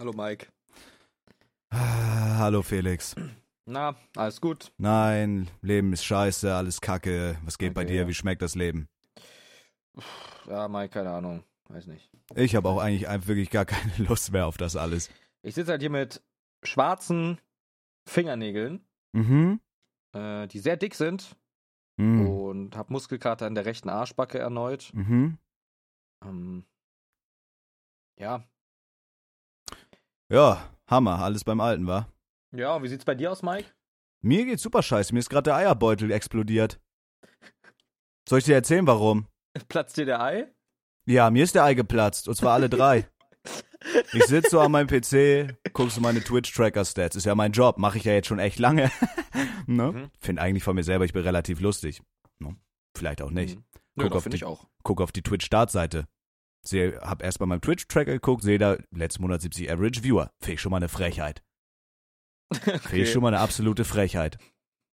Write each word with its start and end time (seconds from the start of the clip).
Hallo 0.00 0.12
Mike. 0.14 0.46
Ah, 1.70 2.38
Hallo 2.38 2.62
Felix. 2.62 3.14
Na, 3.66 3.94
alles 4.16 4.40
gut? 4.40 4.72
Nein, 4.78 5.50
Leben 5.60 5.92
ist 5.92 6.04
scheiße, 6.06 6.54
alles 6.54 6.80
kacke. 6.80 7.38
Was 7.44 7.58
geht 7.58 7.74
bei 7.74 7.82
Okay, 7.82 7.92
dir? 7.92 8.00
ja. 8.02 8.08
Wie 8.08 8.14
schmeckt 8.14 8.40
das 8.40 8.54
Leben? 8.54 8.88
Ja, 10.46 10.68
Mike, 10.68 10.88
keine 10.94 11.10
Ahnung. 11.10 11.44
Weiß 11.68 11.86
nicht. 11.86 12.10
Ich 12.34 12.56
habe 12.56 12.70
auch 12.70 12.78
eigentlich 12.80 13.08
einfach 13.08 13.28
wirklich 13.28 13.50
gar 13.50 13.66
keine 13.66 13.92
Lust 14.08 14.32
mehr 14.32 14.46
auf 14.46 14.56
das 14.56 14.74
alles. 14.74 15.10
Ich 15.42 15.54
sitze 15.54 15.72
halt 15.72 15.82
hier 15.82 15.90
mit 15.90 16.22
schwarzen 16.64 17.38
Fingernägeln, 18.08 18.82
Mhm. 19.12 19.60
äh, 20.14 20.46
die 20.48 20.60
sehr 20.60 20.78
dick 20.78 20.94
sind 20.94 21.36
Mhm. 21.98 22.26
und 22.26 22.74
hab 22.76 22.88
Muskelkater 22.88 23.46
in 23.46 23.54
der 23.54 23.66
rechten 23.66 23.90
Arschbacke 23.90 24.38
erneut. 24.38 24.90
Mhm. 24.94 25.36
Ähm, 26.24 26.64
ja. 28.18 28.42
Ja, 30.30 30.70
Hammer, 30.86 31.18
alles 31.18 31.42
beim 31.42 31.60
Alten, 31.60 31.86
war. 31.88 32.08
Ja, 32.52 32.80
wie 32.82 32.88
sieht's 32.88 33.04
bei 33.04 33.16
dir 33.16 33.32
aus, 33.32 33.42
Mike? 33.42 33.68
Mir 34.22 34.44
geht's 34.44 34.62
super 34.62 34.82
scheiße, 34.82 35.12
mir 35.12 35.18
ist 35.18 35.28
gerade 35.28 35.44
der 35.44 35.56
Eierbeutel 35.56 36.10
explodiert. 36.12 36.80
Soll 38.28 38.38
ich 38.38 38.44
dir 38.44 38.54
erzählen, 38.54 38.86
warum? 38.86 39.26
Platzt 39.68 39.96
dir 39.96 40.04
der 40.04 40.20
Ei? 40.22 40.46
Ja, 41.06 41.30
mir 41.30 41.42
ist 41.42 41.56
der 41.56 41.64
Ei 41.64 41.74
geplatzt, 41.74 42.28
und 42.28 42.36
zwar 42.36 42.54
alle 42.54 42.68
drei. 42.68 43.08
Ich 44.12 44.24
sitze 44.26 44.50
so 44.50 44.60
an 44.60 44.72
meinem 44.72 44.88
PC, 44.88 45.56
guck 45.72 45.90
so 45.90 46.02
meine 46.02 46.22
Twitch-Tracker-Stats. 46.22 47.16
Ist 47.16 47.24
ja 47.24 47.34
mein 47.34 47.52
Job, 47.52 47.78
mache 47.78 47.96
ich 47.96 48.04
ja 48.04 48.12
jetzt 48.12 48.28
schon 48.28 48.38
echt 48.38 48.58
lange. 48.58 48.90
ne? 49.66 49.92
Mhm. 49.92 50.10
Finde 50.18 50.42
eigentlich 50.42 50.64
von 50.64 50.76
mir 50.76 50.82
selber, 50.82 51.06
ich 51.06 51.14
bin 51.14 51.22
relativ 51.22 51.60
lustig. 51.60 52.02
Ne? 52.40 52.54
Vielleicht 52.94 53.22
auch 53.22 53.30
nicht. 53.30 53.54
Hm. 53.54 53.64
Nö, 53.94 54.04
Guck 54.04 54.10
doch, 54.10 54.16
auf 54.18 54.28
die-. 54.28 54.44
Guck 54.82 55.00
auf 55.00 55.12
die 55.12 55.22
Twitch-Startseite. 55.22 56.04
Hab 56.64 57.22
erst 57.22 57.38
bei 57.38 57.46
meinem 57.46 57.60
Twitch-Tracker 57.60 58.12
geguckt, 58.12 58.42
sehe 58.42 58.58
da 58.58 58.76
letzten 58.90 59.22
Monat 59.22 59.42
70 59.42 59.70
Average 59.70 60.02
Viewer. 60.02 60.30
Finde 60.40 60.54
ich 60.54 60.60
schon 60.60 60.70
mal 60.70 60.76
eine 60.76 60.88
Frechheit. 60.88 61.42
Finde 62.52 63.02
ich 63.02 63.12
schon 63.12 63.22
mal 63.22 63.28
eine 63.28 63.40
absolute 63.40 63.84
Frechheit. 63.84 64.38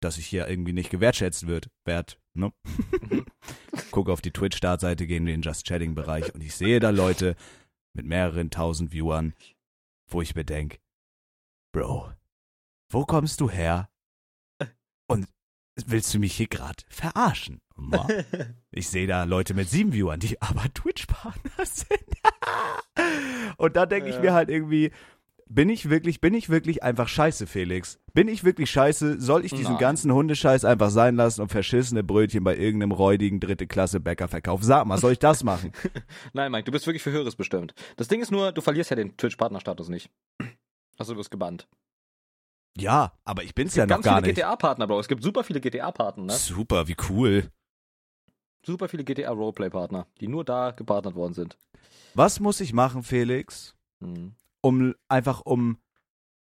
Dass 0.01 0.17
ich 0.17 0.27
hier 0.27 0.49
irgendwie 0.49 0.73
nicht 0.73 0.91
gewertschätzt 0.91 1.47
wird. 1.47 1.71
Wert, 1.85 2.19
ne? 2.35 2.53
Guck 3.91 4.09
auf 4.09 4.23
die 4.23 4.33
Twitch-Startseite, 4.33 5.07
gehe 5.07 5.19
in 5.19 5.27
den 5.27 5.43
Just 5.43 5.67
Chatting-Bereich 5.67 6.35
und 6.35 6.43
ich 6.43 6.55
sehe 6.55 6.81
da 6.81 6.91
Leute 6.91 7.37
mit 7.93 8.07
mehreren 8.07 8.51
tausend 8.51 8.93
Viewern, 8.93 9.35
wo 10.09 10.23
ich 10.23 10.35
mir 10.35 10.45
denk, 10.45 10.81
Bro, 11.73 12.13
wo 12.91 13.05
kommst 13.05 13.41
du 13.41 13.49
her? 13.51 13.91
Und 15.09 15.29
willst 15.89 16.13
du 16.15 16.19
mich 16.19 16.35
hier 16.35 16.49
gerade 16.49 16.83
verarschen? 16.89 17.61
Ich 18.73 18.89
sehe 18.89 19.07
da 19.09 19.25
Leute 19.25 19.55
mit 19.55 19.69
sieben 19.69 19.93
Viewern, 19.93 20.21
die 20.21 20.41
aber 20.43 20.63
Twitch-Partner 20.75 21.51
sind. 21.65 21.99
Und 23.57 23.77
da 23.77 23.87
denke 23.87 24.09
ich 24.11 24.17
Ja. 24.17 24.21
mir 24.21 24.33
halt 24.33 24.49
irgendwie, 24.49 24.93
bin 25.49 25.69
ich 25.69 25.91
wirklich, 25.91 26.21
bin 26.21 26.35
ich 26.35 26.49
wirklich 26.51 26.83
einfach 26.85 27.09
scheiße, 27.09 27.47
Felix? 27.49 27.99
Bin 28.13 28.29
ich 28.29 28.45
wirklich 28.45 28.71
scheiße? 28.71 29.21
Soll 29.21 29.45
ich 29.45 29.53
diesen 29.53 29.73
Nein. 29.73 29.81
ganzen 29.81 30.13
Hundescheiß 30.13 30.65
einfach 30.65 30.91
sein 30.91 31.17
lassen 31.17 31.41
und 31.43 31.51
verschissene 31.51 32.05
Brötchen 32.05 32.45
bei 32.45 32.57
irgendeinem 32.57 32.93
räudigen 32.93 33.41
dritte 33.41 33.67
Klasse 33.67 33.99
Bäcker 33.99 34.29
verkaufen? 34.29 34.63
Sag 34.65 34.87
mal, 34.87 34.99
soll 34.99 35.13
ich 35.13 35.19
das 35.19 35.43
machen? 35.43 35.73
Nein, 36.33 36.53
Mike, 36.53 36.65
du 36.65 36.73
bist 36.73 36.87
wirklich 36.87 37.03
für 37.03 37.11
Höheres 37.13 37.35
bestimmt. 37.35 37.75
Das 37.97 38.07
Ding 38.09 38.21
ist 38.21 38.31
nur, 38.31 38.53
du 38.53 38.61
verlierst 38.61 38.91
ja 38.91 38.97
den 38.97 39.17
Twitch-Partnerstatus 39.17 39.89
nicht. 39.89 40.11
Also 40.99 41.15
du 41.15 41.19
wirst 41.19 41.31
gebannt. 41.31 41.67
Ja, 42.77 43.13
aber 43.25 43.43
ich 43.45 43.55
bin's 43.55 43.73
Es 43.73 43.77
ja 43.77 43.85
gibt 43.85 43.91
noch 43.91 43.97
ganz 43.97 44.05
gar 44.05 44.17
viele 44.17 44.29
nicht. 44.29 44.37
GTA-Partner, 44.37 44.87
Bro. 44.87 45.01
Es 45.01 45.09
gibt 45.09 45.23
super 45.23 45.45
viele 45.45 45.61
GTA-Partner, 45.61 46.25
ne? 46.25 46.33
Super, 46.33 46.89
wie 46.89 46.97
cool. 47.09 47.51
Super 48.65 48.89
viele 48.89 49.05
GTA-Roleplay-Partner, 49.05 50.07
die 50.21 50.29
nur 50.29 50.45
da 50.45 50.71
gepartnert 50.73 51.15
worden 51.15 51.35
sind. 51.35 51.57
Was 52.15 52.41
muss 52.41 52.61
ich 52.61 52.73
machen, 52.73 53.03
Felix? 53.03 53.75
Hm. 54.03 54.35
um 54.63 54.95
einfach 55.09 55.43
um 55.43 55.79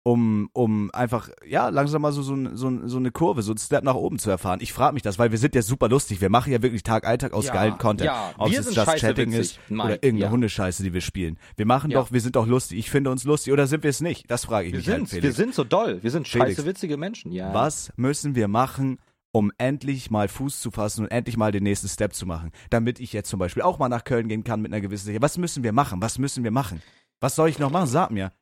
um 0.03 0.49
um 0.55 0.91
einfach 0.94 1.28
ja 1.47 1.69
langsam 1.69 2.00
mal 2.03 2.11
so 2.12 2.22
so, 2.22 2.34
so, 2.55 2.88
so 2.88 2.97
eine 2.97 3.11
Kurve 3.11 3.43
so 3.43 3.53
ein 3.53 3.59
Step 3.59 3.84
nach 3.84 3.94
oben 3.94 4.19
zu 4.19 4.31
erfahren. 4.31 4.61
Ich 4.62 4.72
frage 4.72 4.94
mich 4.94 5.03
das, 5.03 5.19
weil 5.19 5.31
wir 5.31 5.37
sind 5.38 5.55
ja 5.55 5.61
super 5.62 5.88
lustig. 5.91 6.21
Wir 6.22 6.31
machen 6.31 6.53
ja 6.53 6.62
wirklich 6.62 6.83
Tag 6.83 7.06
ein 7.06 7.19
Tag 7.19 7.34
aus 7.34 7.47
Ja, 7.47 7.53
geilen 7.53 7.77
Content. 7.77 8.06
ja, 8.06 8.33
Ob 8.38 8.50
wir 8.50 8.61
es 8.61 8.66
sind 8.66 8.77
Just 8.77 8.97
Chatting 8.97 9.31
witzig, 9.33 9.41
ist 9.59 9.61
Mike, 9.71 9.83
oder 9.84 9.93
irgendeine 9.97 10.21
ja. 10.25 10.31
Hundescheiße, 10.31 10.83
die 10.83 10.94
wir 10.94 11.03
spielen. 11.03 11.38
Wir 11.56 11.66
machen 11.66 11.91
Ja. 11.91 12.00
doch, 12.00 12.12
wir 12.12 12.21
sind 12.22 12.37
doch 12.37 12.47
lustig. 12.47 12.78
Ich 12.78 12.91
finde 12.91 13.11
uns 13.11 13.25
lustig 13.25 13.53
oder 13.53 13.66
sind 13.66 13.83
wir 13.83 13.91
es 13.91 14.00
nicht? 14.00 14.31
Das 14.31 14.47
frage 14.47 14.69
ich 14.69 14.72
Wir 14.72 14.78
mich 14.78 14.88
halt, 14.88 15.09
Felix. 15.09 15.22
wir 15.22 15.33
sind 15.33 15.55
so 15.55 15.65
doll. 15.65 16.03
Wir 16.03 16.11
sind 16.11 16.27
Felix. 16.27 16.50
scheiße 16.56 16.65
witzige 16.67 16.97
Menschen, 16.97 17.31
ja. 17.32 17.53
Was 17.53 17.93
müssen 17.97 18.34
wir 18.34 18.49
machen, 18.49 18.99
um 19.32 19.53
endlich 19.59 20.11
mal 20.11 20.28
Fuß 20.28 20.61
zu 20.62 20.71
fassen 20.71 21.03
und 21.05 21.11
endlich 21.11 21.37
mal 21.37 21.53
den 21.53 21.62
nächsten 21.62 21.88
Step 21.88 22.15
zu 22.15 22.25
machen, 22.27 22.53
damit 22.71 23.00
ich 23.00 23.12
jetzt 23.12 23.28
zum 23.28 23.38
Beispiel 23.38 23.62
auch 23.62 23.78
mal 23.78 23.88
nach 23.91 24.05
Köln 24.05 24.28
gehen 24.28 24.44
kann 24.44 24.62
mit 24.62 24.72
einer 24.72 24.81
gewissen 24.81 25.05
Sicherheit? 25.05 25.22
Was 25.22 25.37
müssen 25.37 25.62
wir 25.62 25.72
machen? 25.72 26.00
Was 26.00 26.19
müssen 26.19 26.43
wir 26.43 26.50
machen? 26.50 26.81
Was 27.21 27.37
soll 27.37 27.50
ich 27.50 27.59
noch 27.59 27.71
machen? 27.71 27.87
Sag 27.87 28.11
mir. 28.11 28.32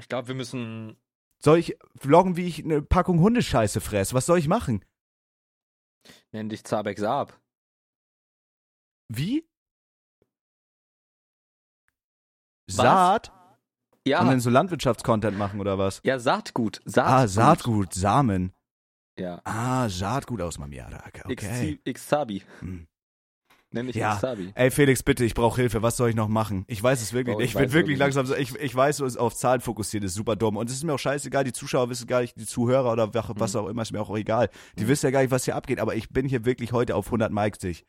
Ich 0.00 0.08
glaube, 0.08 0.28
wir 0.28 0.34
müssen. 0.34 0.96
Soll 1.42 1.58
ich 1.58 1.76
vloggen, 1.96 2.36
wie 2.36 2.46
ich 2.46 2.64
eine 2.64 2.82
Packung 2.82 3.20
Hundescheiße 3.20 3.80
fress? 3.80 4.12
Was 4.12 4.26
soll 4.26 4.38
ich 4.38 4.48
machen? 4.48 4.84
Nenn 6.32 6.48
dich 6.48 6.64
Zabek 6.64 6.98
Saab. 6.98 7.40
Wie? 9.08 9.46
Was? 12.68 12.76
Saat? 12.76 13.32
Ja, 14.06 14.20
Und 14.20 14.28
dann 14.28 14.40
so 14.40 14.48
Landwirtschaftscontent 14.50 15.36
machen 15.36 15.60
oder 15.60 15.78
was? 15.78 16.00
ja, 16.04 16.18
Saatgut. 16.18 16.80
Saatgut. 16.84 17.12
Ah, 17.12 17.28
Saatgut, 17.28 17.94
Samen. 17.94 18.54
Ja. 19.18 19.40
Ah, 19.44 19.88
Saatgut 19.88 20.40
aus 20.40 20.58
Mamiarak. 20.58 21.22
Okay. 21.26 21.78
X-Sabi. 21.84 22.42
Hm. 22.60 22.86
Nenn 23.72 23.86
dich 23.86 23.94
Ja. 23.96 24.14
X-Sabi. 24.14 24.50
Ey, 24.56 24.70
Felix, 24.72 25.02
bitte, 25.04 25.24
ich 25.24 25.34
brauche 25.34 25.60
Hilfe. 25.60 25.80
Was 25.82 25.96
soll 25.96 26.10
ich 26.10 26.16
noch 26.16 26.26
machen? 26.26 26.64
Ich 26.66 26.82
weiß 26.82 27.00
es 27.00 27.12
wirklich 27.12 27.36
Oh, 27.36 27.38
nicht. 27.38 27.50
ich 27.50 27.54
Ich 27.54 27.60
bin 27.60 27.72
wirklich 27.72 27.98
langsam 27.98 28.26
so, 28.26 28.34
ich, 28.34 28.54
ich 28.56 28.74
weiß, 28.74 28.98
ist 29.00 29.16
auf 29.16 29.34
Zahlen 29.36 29.60
fokussiert 29.60 30.02
ist 30.02 30.14
super 30.14 30.34
dumm. 30.34 30.56
Und 30.56 30.68
es 30.68 30.74
ist 30.76 30.82
mir 30.84 30.92
auch 30.94 30.98
scheißegal, 30.98 31.44
die 31.44 31.52
Zuschauer 31.52 31.88
wissen 31.88 32.08
gar 32.08 32.20
nicht, 32.22 32.34
die 32.38 32.46
Zuhörer 32.46 32.90
oder 32.92 33.14
was, 33.14 33.54
Mhm. 33.54 33.60
auch 33.60 33.68
immer, 33.68 33.82
ist 33.82 33.92
mir 33.92 34.00
auch 34.00 34.16
egal. 34.16 34.50
Die 34.76 34.84
Mhm. 34.84 34.88
wissen 34.88 35.06
ja 35.06 35.10
gar 35.12 35.22
nicht, 35.22 35.30
was 35.30 35.44
hier 35.44 35.54
abgeht. 35.54 35.78
Aber 35.78 35.94
ich 35.94 36.10
bin 36.10 36.26
hier 36.28 36.44
wirklich 36.44 36.72
heute 36.72 36.96
auf 36.96 37.10
100 37.12 37.30
Mikes 37.32 37.58
dich. 37.60 37.84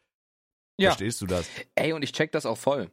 Ja. 0.77 0.89
Verstehst 0.91 1.19
du 1.21 1.25
das? 1.25 1.47
Ey, 1.75 1.93
und 1.93 2.03
ich 2.03 2.11
check 2.13 2.31
das 2.31 2.45
auch 2.45 2.57
voll. 2.57 2.89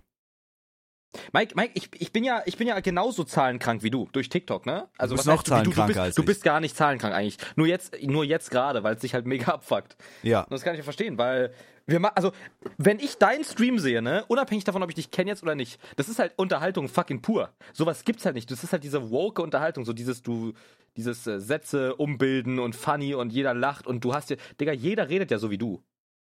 Mike, 1.33 1.55
Mike, 1.57 1.73
ich, 1.75 1.89
ich 1.99 2.13
bin 2.13 2.25
ja, 2.25 2.43
ich 2.45 2.57
bin 2.57 2.69
ja 2.69 2.79
genauso 2.81 3.25
zahlenkrank 3.25 3.83
wie 3.83 3.91
du 3.91 4.09
durch 4.13 4.29
TikTok, 4.29 4.67
ne? 4.67 4.89
Also 4.99 5.15
bist 5.15 5.27
was 5.27 5.35
noch 5.35 5.39
heißt, 5.39 5.51
du, 5.51 5.71
wie 5.71 5.75
du, 5.75 5.81
du 5.81 5.87
bist, 5.87 5.99
als 5.99 6.15
du 6.15 6.25
bist 6.25 6.45
gar 6.45 6.61
nicht 6.61 6.77
zahlenkrank 6.77 7.15
eigentlich. 7.15 7.39
Nur 7.57 7.67
jetzt, 7.67 7.97
nur 8.03 8.25
jetzt 8.25 8.51
gerade, 8.51 8.83
weil 8.83 8.97
es 8.97 9.01
sich 9.01 9.15
halt 9.15 9.27
mega 9.27 9.53
abfuckt. 9.53 9.97
Ja. 10.23 10.43
Und 10.43 10.53
das 10.53 10.63
kann 10.63 10.75
ich 10.75 10.79
ja 10.79 10.85
verstehen, 10.85 11.19
weil 11.19 11.53
wir 11.87 12.01
ma 12.01 12.09
also 12.09 12.33
wenn 12.77 12.99
ich 12.99 13.17
deinen 13.17 13.45
Stream 13.45 13.79
sehe, 13.79 14.03
ne, 14.03 14.25
unabhängig 14.29 14.65
davon, 14.65 14.83
ob 14.83 14.91
ich 14.91 14.95
dich 14.95 15.11
kenne 15.11 15.31
jetzt 15.31 15.43
oder 15.43 15.55
nicht, 15.55 15.81
das 15.97 16.09
ist 16.09 16.19
halt 16.19 16.35
Unterhaltung 16.37 16.89
fucking 16.89 17.23
pur. 17.23 17.51
Sowas 17.73 18.05
gibt's 18.05 18.27
halt 18.27 18.35
nicht. 18.35 18.51
Das 18.51 18.63
ist 18.63 18.73
halt 18.73 18.85
diese 18.85 19.11
woke 19.11 19.43
Unterhaltung, 19.43 19.85
so 19.85 19.95
dieses 19.95 20.23
du 20.23 20.53
dieses 20.97 21.27
äh, 21.27 21.41
Sätze 21.41 21.95
umbilden 21.97 22.59
und 22.59 22.77
funny 22.77 23.15
und 23.15 23.33
jeder 23.33 23.55
lacht 23.55 23.87
und 23.87 24.05
du 24.05 24.15
hast 24.15 24.31
ja, 24.31 24.37
Digga, 24.61 24.73
jeder 24.73 25.09
redet 25.09 25.31
ja 25.31 25.39
so 25.39 25.51
wie 25.51 25.59
du. 25.59 25.83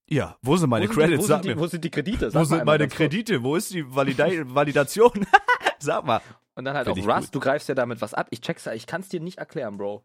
Ja, 0.09 0.37
wo 0.41 0.57
sind 0.57 0.69
meine 0.69 0.89
wo 0.89 0.93
Credits? 0.93 1.09
Sind 1.09 1.19
die, 1.19 1.23
wo, 1.23 1.27
Sag 1.27 1.43
sind 1.43 1.45
die, 1.45 1.55
mir. 1.55 1.61
wo 1.61 1.67
sind 1.67 1.83
die 1.85 1.91
Kredite? 1.91 2.25
Wo 2.27 2.29
Sag 2.29 2.39
mal 2.39 2.45
sind 2.45 2.65
meine. 2.65 2.87
Kredite? 2.87 3.43
Wo 3.43 3.55
ist 3.55 3.73
die 3.73 3.95
Valida 3.95 4.27
Validation? 4.43 5.25
Sag 5.79 6.05
mal. 6.05 6.21
Und 6.55 6.65
dann 6.65 6.75
halt 6.75 6.87
Find 6.87 7.07
auch 7.07 7.17
Rust, 7.17 7.33
du 7.33 7.39
greifst 7.39 7.69
ja 7.69 7.75
damit 7.75 8.01
was 8.01 8.13
ab. 8.13 8.27
Ich 8.31 8.41
check's 8.41 8.65
ja, 8.65 8.73
ich 8.73 8.87
kann's 8.87 9.09
dir 9.09 9.19
nicht 9.19 9.37
erklären, 9.37 9.77
Bro. 9.77 10.03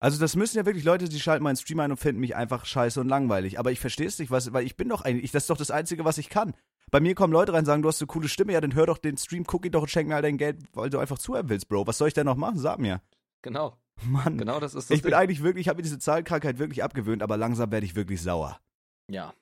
Also 0.00 0.20
das 0.20 0.36
müssen 0.36 0.56
ja 0.56 0.64
wirklich 0.64 0.84
Leute, 0.84 1.08
die 1.08 1.18
schalten 1.18 1.42
meinen 1.42 1.56
Stream 1.56 1.80
ein 1.80 1.90
und 1.90 1.96
finden 1.96 2.20
mich 2.20 2.36
einfach 2.36 2.64
scheiße 2.64 3.00
und 3.00 3.08
langweilig. 3.08 3.58
Aber 3.58 3.72
ich 3.72 3.80
verstehe 3.80 4.06
es 4.06 4.18
nicht, 4.18 4.30
was, 4.30 4.52
weil 4.52 4.64
ich 4.64 4.76
bin 4.76 4.88
doch 4.88 5.02
eigentlich, 5.02 5.32
das 5.32 5.42
ist 5.44 5.50
doch 5.50 5.56
das 5.56 5.72
Einzige, 5.72 6.04
was 6.04 6.18
ich 6.18 6.30
kann. 6.30 6.54
Bei 6.90 7.00
mir 7.00 7.14
kommen 7.14 7.32
Leute 7.32 7.52
rein 7.52 7.60
und 7.60 7.66
sagen, 7.66 7.82
du 7.82 7.88
hast 7.88 8.00
eine 8.00 8.06
coole 8.06 8.28
Stimme, 8.28 8.52
ja, 8.52 8.60
dann 8.60 8.74
hör 8.74 8.86
doch 8.86 8.98
den 8.98 9.18
Stream, 9.18 9.44
guck 9.44 9.66
ihn 9.66 9.72
doch 9.72 9.82
und 9.82 9.90
schenk 9.90 10.08
mir 10.08 10.14
all 10.14 10.22
dein 10.22 10.38
Geld, 10.38 10.58
weil 10.72 10.88
du 10.88 10.98
einfach 11.00 11.18
zuhören 11.18 11.48
willst, 11.48 11.68
Bro. 11.68 11.86
Was 11.86 11.98
soll 11.98 12.08
ich 12.08 12.14
denn 12.14 12.26
noch 12.26 12.36
machen? 12.36 12.58
Sag 12.58 12.78
mir. 12.78 13.02
Genau, 13.42 13.76
Mann. 14.04 14.38
genau 14.38 14.60
das 14.60 14.74
ist 14.74 14.88
das 14.90 14.96
ich 14.96 15.02
bin 15.02 15.10
Ding. 15.10 15.20
eigentlich 15.20 15.42
wirklich, 15.42 15.66
ich 15.66 15.68
habe 15.68 15.78
mir 15.78 15.82
diese 15.82 15.98
Zahlenkrankheit 15.98 16.58
wirklich 16.58 16.82
abgewöhnt, 16.82 17.22
aber 17.22 17.36
langsam 17.36 17.70
werde 17.72 17.84
ich 17.84 17.96
wirklich 17.96 18.22
sauer. 18.22 18.60
Ja. 19.10 19.34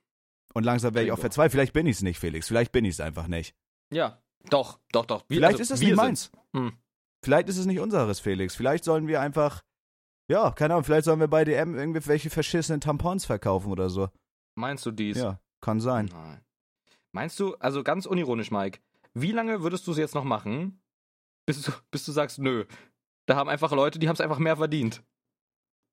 Und 0.54 0.64
langsam 0.64 0.94
werde 0.94 1.06
ich 1.06 1.12
auch 1.12 1.16
Gregor. 1.16 1.22
verzweifelt. 1.22 1.52
Vielleicht 1.52 1.72
bin 1.72 1.86
ich 1.86 1.96
es 1.96 2.02
nicht, 2.02 2.18
Felix. 2.18 2.48
Vielleicht 2.48 2.72
bin 2.72 2.84
ich 2.84 2.92
es 2.94 3.00
einfach 3.00 3.26
nicht. 3.26 3.54
Ja, 3.92 4.22
doch, 4.48 4.78
doch, 4.92 5.04
doch. 5.06 5.24
Wir- 5.28 5.36
Vielleicht 5.36 5.58
also, 5.60 5.62
ist 5.62 5.70
es 5.70 5.80
nicht 5.80 5.96
meins. 5.96 6.30
Hm. 6.54 6.72
Vielleicht 7.24 7.48
ist 7.48 7.58
es 7.58 7.66
nicht 7.66 7.80
unseres, 7.80 8.20
Felix. 8.20 8.54
Vielleicht 8.54 8.84
sollen 8.84 9.06
wir 9.08 9.20
einfach, 9.20 9.62
ja, 10.30 10.50
keine 10.52 10.74
Ahnung, 10.74 10.84
vielleicht 10.84 11.04
sollen 11.04 11.20
wir 11.20 11.28
bei 11.28 11.44
DM 11.44 11.74
irgendwelche 11.74 12.30
verschissenen 12.30 12.80
Tampons 12.80 13.26
verkaufen 13.26 13.70
oder 13.70 13.90
so. 13.90 14.08
Meinst 14.54 14.86
du 14.86 14.90
dies? 14.92 15.18
Ja, 15.18 15.40
kann 15.60 15.80
sein. 15.80 16.06
Nein. 16.12 16.40
Meinst 17.12 17.38
du, 17.40 17.54
also 17.56 17.82
ganz 17.82 18.06
unironisch, 18.06 18.50
Mike, 18.50 18.80
wie 19.14 19.32
lange 19.32 19.62
würdest 19.62 19.86
du 19.86 19.92
es 19.92 19.98
jetzt 19.98 20.14
noch 20.14 20.24
machen, 20.24 20.80
bis 21.46 21.62
du, 21.62 21.72
bis 21.90 22.04
du 22.04 22.12
sagst, 22.12 22.38
nö. 22.38 22.64
Da 23.26 23.36
haben 23.36 23.48
einfach 23.48 23.72
Leute, 23.72 23.98
die 23.98 24.08
haben 24.08 24.14
es 24.14 24.20
einfach 24.20 24.38
mehr 24.38 24.56
verdient. 24.56 25.02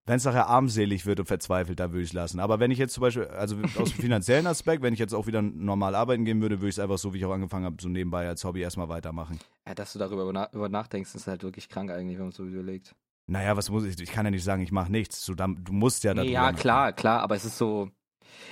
Wenn 0.06 0.18
es 0.18 0.26
nachher 0.26 0.48
armselig 0.48 1.06
wird 1.06 1.22
und 1.22 1.28
verzweifelt, 1.28 1.80
dann 1.80 1.92
würde 1.92 2.04
ich 2.04 2.10
es 2.10 2.14
lassen. 2.14 2.42
Aber 2.42 2.60
wenn 2.60 2.72
ich 2.72 2.78
jetzt 2.78 2.94
zum 2.94 3.02
Beispiel, 3.02 3.26
also 3.28 3.56
aus 3.78 3.92
dem 3.92 4.02
finanziellen 4.02 4.48
Aspekt, 4.48 4.84
wenn 4.84 4.94
ich 4.94 5.00
jetzt 5.00 5.14
auch 5.14 5.28
wieder 5.28 5.42
normal 5.42 5.96
arbeiten 5.96 6.26
gehen 6.26 6.42
würde, 6.42 6.60
würde 6.60 6.70
ich 6.70 6.76
es 6.76 6.80
einfach 6.80 6.98
so, 6.98 7.14
wie 7.14 7.20
ich 7.20 7.26
auch 7.26 7.32
angefangen 7.32 7.64
habe, 7.64 7.78
so 7.80 7.88
nebenbei 7.88 8.28
als 8.28 8.44
Hobby 8.44 8.62
erstmal 8.62 8.90
weitermachen. 8.90 9.40
Ja, 9.66 9.74
dass 9.74 9.94
du 9.94 10.00
darüber 10.00 10.24
über 10.52 10.70
nachdenkst, 10.70 11.16
ist 11.16 11.28
halt 11.28 11.44
wirklich 11.44 11.70
krank 11.70 11.90
eigentlich, 11.90 12.18
wenn 12.18 12.26
man 12.26 12.32
es 12.32 12.36
so 12.36 12.46
überlegt. 12.46 12.94
Naja, 13.28 13.56
was 13.56 13.70
muss 13.70 13.86
ich, 13.86 13.98
ich 14.02 14.12
kann 14.12 14.26
ja 14.26 14.32
nicht 14.32 14.44
sagen, 14.44 14.62
ich 14.62 14.74
mache 14.74 14.92
nichts. 14.92 15.26
Du, 15.26 15.36
du 15.36 15.72
musst 15.72 16.04
ja 16.04 16.14
Nee, 16.14 16.32
ja, 16.32 16.52
klar, 16.52 16.92
klar, 16.92 17.22
aber 17.22 17.36
es 17.36 17.46
ist 17.46 17.58
so. 17.58 17.90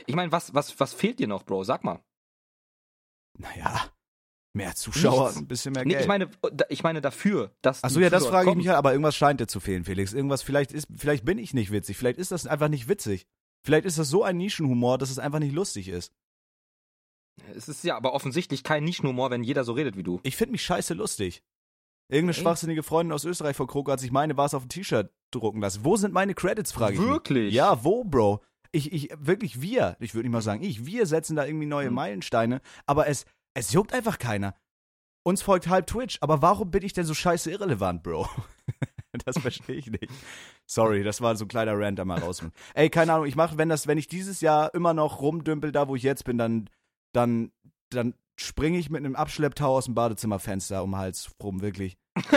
Ich 0.06 0.16
meine, 0.16 0.32
was, 0.32 0.54
was, 0.54 0.80
was 0.80 0.94
fehlt 0.94 1.20
dir 1.20 1.28
noch, 1.28 1.44
Bro? 1.44 1.66
Sag 1.66 1.84
mal. 1.84 2.00
Naja, 3.38 3.92
Mehr 4.54 4.76
Zuschauer, 4.76 5.26
Nichts. 5.28 5.38
ein 5.38 5.48
bisschen 5.48 5.72
mehr 5.74 5.86
Nee, 5.86 5.92
Geld. 5.92 6.02
ich 6.02 6.08
meine, 6.08 6.30
ich 6.70 6.84
meine 6.84 7.00
dafür, 7.02 7.52
dass 7.62 7.84
Achso, 7.84 8.00
ja, 8.02 8.10
das 8.10 8.26
frage 8.28 8.50
ich 8.50 8.56
mich 8.58 8.68
halt, 8.68 8.78
aber 8.78 8.92
irgendwas 8.92 9.16
scheint 9.16 9.40
dir 9.40 9.48
zu 9.48 9.60
fehlen, 9.62 9.86
Felix. 9.86 10.12
Irgendwas, 10.12 10.42
vielleicht 10.42 10.74
ist, 10.74 10.88
vielleicht 10.96 11.24
bin 11.24 11.38
ich 11.38 11.54
nicht 11.54 11.72
witzig, 11.72 11.96
vielleicht 11.98 12.20
ist 12.20 12.32
das 12.32 12.48
einfach 12.48 12.68
nicht 12.68 12.90
witzig. 12.90 13.28
Vielleicht 13.66 13.86
ist 13.86 13.98
das 13.98 14.10
so 14.10 14.24
ein 14.24 14.38
Nischenhumor, 14.38 14.98
dass 14.98 15.10
es 15.10 15.20
einfach 15.20 15.40
nicht 15.40 15.54
lustig 15.54 15.88
ist. 15.88 16.12
Es 17.56 17.70
ist 17.70 17.84
ja 17.84 17.96
aber 17.96 18.14
offensichtlich 18.14 18.64
kein 18.64 18.84
Nischenhumor, 18.84 19.32
wenn 19.32 19.44
jeder 19.44 19.64
so 19.64 19.74
redet 19.74 19.96
wie 19.98 20.04
du. 20.04 20.20
Ich 20.24 20.36
finde 20.36 20.52
mich 20.54 20.64
scheiße 20.64 20.94
lustig. 20.96 21.44
Irgendeine 22.10 22.36
Ey. 22.36 22.42
schwachsinnige 22.42 22.84
Freundin 22.84 23.14
aus 23.14 23.24
Österreich 23.24 23.56
vor 23.56 23.68
Kroko 23.68 23.92
hat 23.92 24.00
sich 24.02 24.12
meine 24.12 24.36
was 24.36 24.54
auf 24.54 24.64
ein 24.66 24.70
T-Shirt 24.70 25.12
drucken 25.32 25.62
lassen. 25.62 25.86
Wo 25.86 25.96
sind 25.96 26.14
meine 26.14 26.34
Credits, 26.34 26.72
frage 26.74 26.96
ich 26.96 27.00
mich. 27.00 27.10
Wirklich? 27.10 27.54
Ja, 27.54 27.84
wo, 27.86 28.04
Bro? 28.04 28.42
Ich, 28.74 28.92
ich, 28.92 29.10
wirklich 29.18 29.62
wir, 29.62 29.96
ich 30.00 30.14
würde 30.14 30.28
nicht 30.28 30.34
mal 30.34 30.42
sagen 30.42 30.62
ich, 30.64 30.86
wir 30.86 31.06
setzen 31.06 31.36
da 31.36 31.46
irgendwie 31.46 31.66
neue 31.66 31.88
Hm. 31.88 31.94
Meilensteine, 31.94 32.62
aber 32.86 33.08
es, 33.08 33.26
es 33.54 33.74
juckt 33.74 33.94
einfach 33.94 34.20
keiner. 34.20 34.56
Uns 35.24 35.42
folgt 35.42 35.68
halb 35.68 35.88
Twitch, 35.88 36.18
aber 36.22 36.42
warum 36.42 36.72
bin 36.72 36.84
ich 36.84 36.94
denn 36.94 37.06
so 37.06 37.14
scheiße 37.14 37.52
irrelevant, 37.52 38.02
Bro? 38.04 38.28
das 39.26 39.38
verstehe 39.38 39.76
ich 39.76 39.88
nicht. 39.88 40.10
Sorry, 40.66 41.04
das 41.04 41.22
war 41.22 41.36
so 41.36 41.46
ein 41.46 41.48
kleiner 41.50 41.78
Rant 41.78 42.00
da 42.00 42.06
mal 42.06 42.20
raus. 42.20 42.44
Ey, 42.74 42.90
keine 42.90 43.14
Ahnung, 43.14 43.28
ich 43.28 43.36
mache, 43.36 43.58
wenn 43.58 43.70
das, 43.70 43.86
wenn 43.86 44.00
ich 44.00 44.08
dieses 44.08 44.42
Jahr 44.42 44.74
immer 44.74 44.94
noch 44.94 45.22
rumdümpel, 45.22 45.72
da 45.72 45.88
wo 45.88 45.96
ich 45.96 46.04
jetzt 46.04 46.24
bin, 46.24 46.38
dann, 46.40 46.70
dann, 47.14 47.52
dann 47.90 48.16
springe 48.36 48.80
ich 48.80 48.90
mit 48.90 49.00
einem 49.00 49.16
Abschlepptau 49.16 49.76
aus 49.76 49.86
dem 49.86 49.94
Badezimmerfenster 49.94 50.84
um 50.84 50.92
den 50.92 50.98
Hals 50.98 51.32
rum, 51.42 51.62
wirklich. 51.62 51.98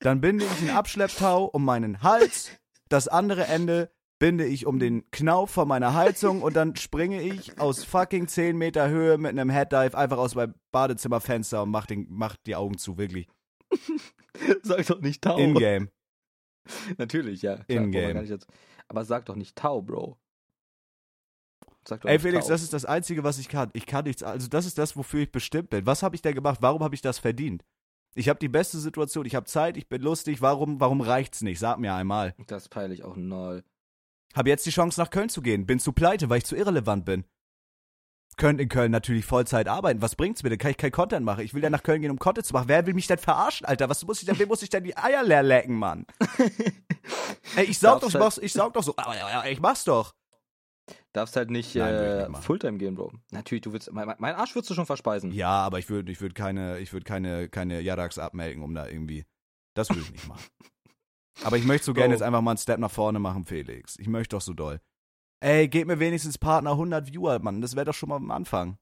Dann 0.00 0.22
binde 0.22 0.46
ich 0.46 0.60
einen 0.60 0.70
Abschlepptau 0.70 1.44
um 1.44 1.64
meinen 1.64 2.02
Hals, 2.02 2.50
das 2.88 3.06
andere 3.06 3.44
Ende 3.44 3.92
binde 4.20 4.44
ich 4.44 4.66
um 4.66 4.78
den 4.78 5.10
Knauf 5.10 5.50
von 5.50 5.66
meiner 5.66 5.94
Heizung 5.94 6.42
und 6.42 6.54
dann 6.54 6.76
springe 6.76 7.22
ich 7.22 7.58
aus 7.58 7.82
fucking 7.82 8.28
10 8.28 8.56
Meter 8.56 8.88
Höhe 8.88 9.18
mit 9.18 9.30
einem 9.30 9.50
Headdive 9.50 9.98
einfach 9.98 10.18
aus 10.18 10.36
meinem 10.36 10.54
Badezimmerfenster 10.70 11.64
und 11.64 11.70
mach, 11.70 11.86
den, 11.86 12.06
mach 12.08 12.36
die 12.46 12.54
Augen 12.54 12.78
zu, 12.78 12.98
wirklich. 12.98 13.26
sag 14.62 14.86
doch 14.86 15.00
nicht 15.00 15.22
Tau. 15.22 15.38
In-game. 15.38 15.88
Natürlich, 16.98 17.42
ja. 17.42 17.54
In-game. 17.66 18.28
Aber 18.88 19.04
sag 19.04 19.24
doch 19.24 19.36
nicht 19.36 19.56
Tau, 19.56 19.80
Bro. 19.80 20.18
Sag 21.88 22.02
doch 22.02 22.10
Ey 22.10 22.18
Felix, 22.18 22.44
Tau. 22.44 22.52
das 22.52 22.62
ist 22.62 22.74
das 22.74 22.84
Einzige, 22.84 23.24
was 23.24 23.38
ich 23.38 23.48
kann. 23.48 23.70
Ich 23.72 23.86
kann 23.86 24.04
nichts, 24.04 24.22
also 24.22 24.48
das 24.48 24.66
ist 24.66 24.76
das, 24.76 24.96
wofür 24.96 25.22
ich 25.22 25.32
bestimmt 25.32 25.70
bin. 25.70 25.86
Was 25.86 26.02
habe 26.02 26.14
ich 26.14 26.20
da 26.20 26.32
gemacht? 26.32 26.58
Warum 26.60 26.84
habe 26.84 26.94
ich 26.94 27.00
das 27.00 27.18
verdient? 27.18 27.64
Ich 28.14 28.28
habe 28.28 28.38
die 28.38 28.48
beste 28.48 28.78
Situation, 28.78 29.24
ich 29.24 29.34
habe 29.34 29.46
Zeit, 29.46 29.78
ich 29.78 29.88
bin 29.88 30.02
lustig, 30.02 30.42
warum, 30.42 30.78
warum 30.78 31.00
reicht's 31.00 31.40
nicht? 31.40 31.58
Sag 31.58 31.78
mir 31.78 31.94
einmal. 31.94 32.34
Das 32.48 32.68
peile 32.68 32.92
ich 32.92 33.02
auch 33.02 33.16
null. 33.16 33.64
Hab 34.34 34.46
jetzt 34.46 34.66
die 34.66 34.70
Chance, 34.70 35.00
nach 35.00 35.10
Köln 35.10 35.28
zu 35.28 35.42
gehen. 35.42 35.66
Bin 35.66 35.80
zu 35.80 35.92
pleite, 35.92 36.28
weil 36.30 36.38
ich 36.38 36.44
zu 36.44 36.56
irrelevant 36.56 37.04
bin. 37.04 37.24
Könnt 38.36 38.60
in 38.60 38.68
Köln 38.68 38.90
natürlich 38.90 39.26
Vollzeit 39.26 39.68
arbeiten. 39.68 40.00
Was 40.00 40.16
bringt's 40.16 40.42
mir 40.42 40.50
denn? 40.50 40.58
Kann 40.58 40.70
ich 40.70 40.76
kein 40.76 40.92
Content 40.92 41.26
machen? 41.26 41.44
Ich 41.44 41.52
will 41.52 41.62
ja 41.62 41.68
nach 41.68 41.82
Köln 41.82 42.00
gehen, 42.00 42.10
um 42.10 42.18
Content 42.18 42.46
zu 42.46 42.54
machen. 42.54 42.68
Wer 42.68 42.86
will 42.86 42.94
mich 42.94 43.06
denn 43.06 43.18
verarschen, 43.18 43.66
Alter? 43.66 43.88
Was 43.90 44.04
muss 44.06 44.20
ich 44.20 44.26
denn, 44.26 44.38
wem 44.38 44.48
muss 44.48 44.62
ich 44.62 44.70
denn 44.70 44.84
die 44.84 44.96
Eier 44.96 45.22
leer 45.22 45.42
lecken, 45.42 45.76
Mann? 45.76 46.06
Ey, 47.56 47.64
ich 47.64 47.78
saug 47.78 48.00
doch, 48.00 48.10
Darfst 48.10 48.14
ich 48.14 48.20
mach's, 48.20 48.38
ich 48.38 48.52
saug 48.52 48.72
doch 48.72 48.82
so. 48.82 48.94
Ich 49.46 49.60
mach's 49.60 49.84
doch. 49.84 50.14
Darfst 51.12 51.36
halt 51.36 51.50
nicht, 51.50 51.74
Nein, 51.74 51.94
äh, 51.94 52.28
nicht. 52.28 52.44
Fulltime 52.44 52.78
gehen, 52.78 52.94
Bro. 52.94 53.12
Natürlich, 53.30 53.62
du 53.62 53.72
willst. 53.72 53.92
Mein, 53.92 54.14
mein 54.18 54.34
Arsch 54.34 54.54
würdest 54.54 54.70
du 54.70 54.74
schon 54.74 54.86
verspeisen. 54.86 55.32
Ja, 55.32 55.50
aber 55.50 55.78
ich 55.78 55.90
würde 55.90 56.10
ich 56.10 56.20
würd 56.20 56.34
keine, 56.34 56.78
ich 56.78 56.92
würde 56.92 57.04
keine, 57.04 57.48
keine 57.48 57.80
Yarax 57.80 58.18
abmelken, 58.18 58.62
um 58.62 58.74
da 58.74 58.86
irgendwie. 58.86 59.26
Das 59.74 59.90
würde 59.90 60.02
ich 60.02 60.12
nicht 60.12 60.28
machen. 60.28 60.44
Aber 61.44 61.56
ich 61.56 61.64
möchte 61.64 61.86
so 61.86 61.94
gerne 61.94 62.08
Oh. 62.10 62.12
jetzt 62.16 62.22
einfach 62.22 62.40
mal 62.42 62.52
einen 62.52 62.58
Step 62.58 62.78
nach 62.78 62.90
vorne 62.90 63.18
machen, 63.18 63.44
Felix. 63.44 63.98
Ich 63.98 64.08
möchte 64.08 64.36
doch 64.36 64.42
so 64.42 64.52
doll. 64.52 64.80
Ey, 65.40 65.68
gebt 65.68 65.86
mir 65.86 65.98
wenigstens 65.98 66.36
Partner 66.36 66.72
100 66.72 67.06
Viewer, 67.12 67.38
Mann. 67.38 67.60
Das 67.62 67.74
wäre 67.74 67.86
doch 67.86 67.94
schon 67.94 68.10
mal 68.10 68.16
am 68.16 68.30
Anfang. 68.30 68.76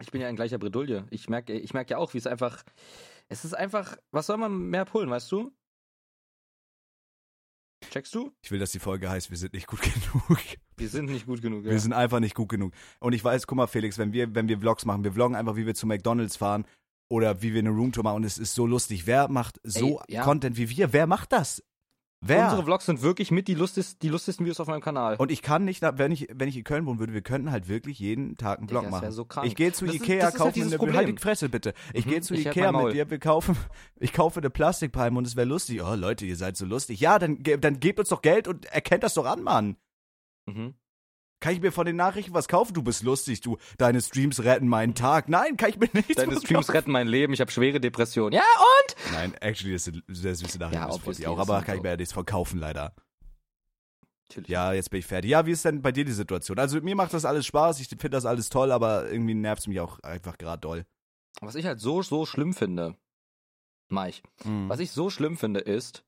Ich 0.00 0.10
bin 0.10 0.20
ja 0.20 0.28
in 0.28 0.36
gleicher 0.36 0.58
Bredouille. 0.58 1.06
Ich 1.10 1.28
merke 1.28 1.52
ich 1.54 1.74
merk 1.74 1.90
ja 1.90 1.98
auch, 1.98 2.14
wie 2.14 2.18
es 2.18 2.26
einfach. 2.26 2.62
Es 3.28 3.44
ist 3.44 3.54
einfach. 3.54 3.96
Was 4.10 4.26
soll 4.26 4.36
man 4.38 4.70
mehr 4.70 4.84
pullen, 4.84 5.10
weißt 5.10 5.30
du? 5.32 5.52
Checkst 7.90 8.14
du? 8.14 8.32
Ich 8.42 8.50
will, 8.50 8.58
dass 8.58 8.72
die 8.72 8.78
Folge 8.78 9.08
heißt, 9.08 9.30
wir 9.30 9.36
sind 9.36 9.52
nicht 9.52 9.66
gut 9.66 9.80
genug. 9.82 10.38
Wir 10.76 10.88
sind 10.88 11.06
nicht 11.10 11.26
gut 11.26 11.42
genug. 11.42 11.64
Wir 11.64 11.72
ja. 11.72 11.78
sind 11.78 11.92
einfach 11.92 12.20
nicht 12.20 12.34
gut 12.34 12.48
genug. 12.48 12.72
Und 13.00 13.12
ich 13.12 13.22
weiß, 13.22 13.46
guck 13.46 13.56
mal, 13.56 13.66
Felix, 13.66 13.98
wenn 13.98 14.12
wir, 14.12 14.34
wenn 14.34 14.48
wir 14.48 14.58
Vlogs 14.58 14.84
machen, 14.86 15.04
wir 15.04 15.12
vloggen 15.12 15.36
einfach, 15.36 15.56
wie 15.56 15.66
wir 15.66 15.74
zu 15.74 15.86
McDonalds 15.86 16.36
fahren 16.36 16.66
oder 17.08 17.42
wie 17.42 17.52
wir 17.52 17.60
eine 17.60 17.70
Roomtour 17.70 18.04
machen 18.04 18.16
und 18.16 18.24
es 18.24 18.38
ist 18.38 18.54
so 18.54 18.66
lustig. 18.66 19.06
Wer 19.06 19.28
macht 19.28 19.60
so 19.62 20.00
Ey, 20.08 20.14
ja. 20.16 20.22
Content 20.24 20.56
wie 20.56 20.70
wir? 20.70 20.92
Wer 20.92 21.06
macht 21.06 21.32
das? 21.32 21.62
Wer? 22.22 22.44
Unsere 22.44 22.64
Vlogs 22.64 22.86
sind 22.86 23.02
wirklich 23.02 23.30
mit 23.30 23.46
die, 23.46 23.54
lustigsten, 23.54 23.98
die 24.00 24.08
lustigsten 24.08 24.46
Videos 24.46 24.58
auf 24.58 24.66
meinem 24.68 24.80
Kanal. 24.80 25.16
Und 25.16 25.30
ich 25.30 25.42
kann 25.42 25.64
nicht, 25.66 25.82
wenn 25.82 26.10
ich, 26.10 26.26
wenn 26.34 26.48
ich 26.48 26.56
in 26.56 26.64
Köln 26.64 26.86
wohnen 26.86 26.98
würde, 26.98 27.12
wir 27.12 27.20
könnten 27.20 27.50
halt 27.52 27.68
wirklich 27.68 27.98
jeden 27.98 28.36
Tag 28.38 28.58
einen 28.58 28.66
Digga, 28.68 28.80
Vlog 28.80 28.90
das 28.90 29.02
wär 29.02 29.26
machen. 29.26 29.42
so. 29.42 29.42
Ich 29.44 29.54
gehe 29.54 29.70
zu 29.72 29.84
Das 29.84 29.94
Ikea, 29.96 30.16
ist 30.18 30.24
halt 30.24 30.34
kaufe 30.36 30.52
dieses 30.52 30.72
eine, 30.72 30.78
Problem. 30.78 30.96
halt 30.96 31.08
die 31.08 31.16
Fresse 31.20 31.48
bitte. 31.50 31.74
Ich 31.92 32.06
Mhm, 32.06 32.10
gehe 32.10 32.20
zu 32.22 32.34
ich 32.34 32.46
halt 32.46 32.56
Ikea 32.56 32.72
mit 32.72 32.94
dir, 32.94 33.10
wir 33.10 33.18
kaufen, 33.18 33.54
ich 33.96 34.12
kaufe 34.14 34.40
eine 34.40 34.48
Plastikpalme 34.50 35.18
und 35.18 35.26
es 35.26 35.36
wäre 35.36 35.46
lustig. 35.46 35.82
Oh 35.82 35.94
Leute, 35.94 36.24
ihr 36.24 36.36
seid 36.36 36.56
so 36.56 36.64
lustig. 36.64 37.00
Ja, 37.00 37.18
dann, 37.18 37.42
dann 37.60 37.80
gebt 37.80 38.00
uns 38.00 38.08
doch 38.08 38.22
Geld 38.22 38.48
und 38.48 38.64
erkennt 38.64 39.02
das 39.04 39.12
doch 39.14 39.26
an, 39.26 39.42
Mann. 39.42 39.76
Mhm. 40.46 40.74
Kann 41.46 41.54
ich 41.54 41.60
mir 41.60 41.70
von 41.70 41.86
den 41.86 41.94
Nachrichten 41.94 42.34
was 42.34 42.48
kaufen? 42.48 42.74
Du 42.74 42.82
bist 42.82 43.04
lustig, 43.04 43.40
du. 43.40 43.56
Deine 43.78 44.00
Streams 44.02 44.42
retten 44.42 44.66
meinen 44.66 44.96
Tag. 44.96 45.28
Nein, 45.28 45.56
kann 45.56 45.70
ich 45.70 45.78
mir 45.78 45.88
nichts 45.92 46.16
Deine 46.16 46.32
Streams 46.40 46.66
kaufen. 46.66 46.76
retten 46.76 46.90
mein 46.90 47.06
Leben. 47.06 47.32
Ich 47.34 47.40
habe 47.40 47.52
schwere 47.52 47.78
Depressionen. 47.78 48.32
Ja, 48.32 48.42
und? 48.42 49.12
Nein, 49.12 49.32
actually, 49.34 49.74
das 49.74 49.84
sind 49.84 50.02
sehr 50.08 50.34
süße 50.34 50.58
Nachrichten. 50.58 50.80
Ja, 50.82 50.88
das 50.88 50.96
obviously, 50.96 51.24
auch, 51.28 51.38
aber 51.38 51.62
kann 51.62 51.76
ich 51.76 51.82
mir 51.84 51.90
ja 51.90 51.96
nichts 51.96 52.12
verkaufen, 52.12 52.58
leider. 52.58 52.96
Natürlich. 54.28 54.48
Ja, 54.50 54.72
jetzt 54.72 54.90
bin 54.90 54.98
ich 54.98 55.06
fertig. 55.06 55.30
Ja, 55.30 55.46
wie 55.46 55.52
ist 55.52 55.64
denn 55.64 55.82
bei 55.82 55.92
dir 55.92 56.04
die 56.04 56.10
Situation? 56.10 56.58
Also 56.58 56.80
mir 56.80 56.96
macht 56.96 57.14
das 57.14 57.24
alles 57.24 57.46
Spaß, 57.46 57.78
ich 57.78 57.86
finde 57.90 58.08
das 58.10 58.26
alles 58.26 58.48
toll, 58.48 58.72
aber 58.72 59.08
irgendwie 59.08 59.34
nervt 59.34 59.60
es 59.60 59.66
mich 59.68 59.78
auch 59.78 60.00
einfach 60.00 60.38
gerade 60.38 60.60
doll. 60.60 60.84
Was 61.42 61.54
ich 61.54 61.64
halt 61.64 61.78
so, 61.78 62.02
so 62.02 62.26
schlimm 62.26 62.54
finde, 62.54 62.96
Mike, 63.88 64.22
Mhm. 64.42 64.68
was 64.68 64.80
ich 64.80 64.90
so 64.90 65.10
schlimm 65.10 65.36
finde, 65.36 65.60
ist, 65.60 66.02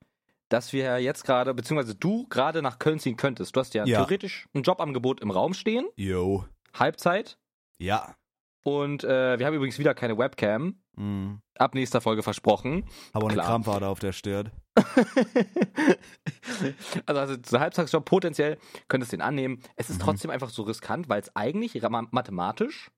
dass 0.48 0.72
wir 0.72 0.98
jetzt 0.98 1.24
gerade, 1.24 1.52
beziehungsweise 1.54 1.94
du 1.94 2.26
gerade 2.28 2.62
nach 2.62 2.78
Köln 2.78 2.98
ziehen 2.98 3.16
könntest. 3.16 3.54
Du 3.54 3.60
hast 3.60 3.74
ja, 3.74 3.84
Ja. 3.84 3.98
theoretisch 3.98 4.48
ein 4.54 4.62
Jobangebot 4.62 5.20
im 5.20 5.30
Raum 5.30 5.54
stehen, 5.54 5.86
Yo. 5.96 6.44
Halbzeit. 6.74 7.38
Ja. 7.78 8.14
Und 8.64 9.04
äh, 9.04 9.38
wir 9.38 9.46
haben 9.46 9.54
übrigens 9.54 9.78
wieder 9.78 9.94
keine 9.94 10.18
Webcam. 10.18 10.80
Mhm. 10.96 11.40
Ab 11.56 11.74
nächster 11.74 12.00
Folge 12.00 12.22
versprochen. 12.22 12.84
Auch 13.12 13.22
eine 13.22 13.34
Klar. 13.34 13.46
Krampfader 13.46 13.88
auf 13.88 14.00
der 14.00 14.12
Stirn. 14.12 14.50
also, 17.06 17.20
also 17.20 17.36
dieser 17.36 17.60
Halbtagsjob 17.60 18.04
potenziell 18.04 18.58
könntest 18.88 19.12
du 19.12 19.16
den 19.16 19.22
annehmen. 19.22 19.60
Es 19.76 19.90
ist 19.90 19.98
Mhm. 19.98 20.02
trotzdem 20.04 20.30
einfach 20.30 20.50
so 20.50 20.62
riskant, 20.62 21.08
weil 21.08 21.20
es 21.20 21.34
eigentlich 21.36 21.80
mathematisch 22.10 22.90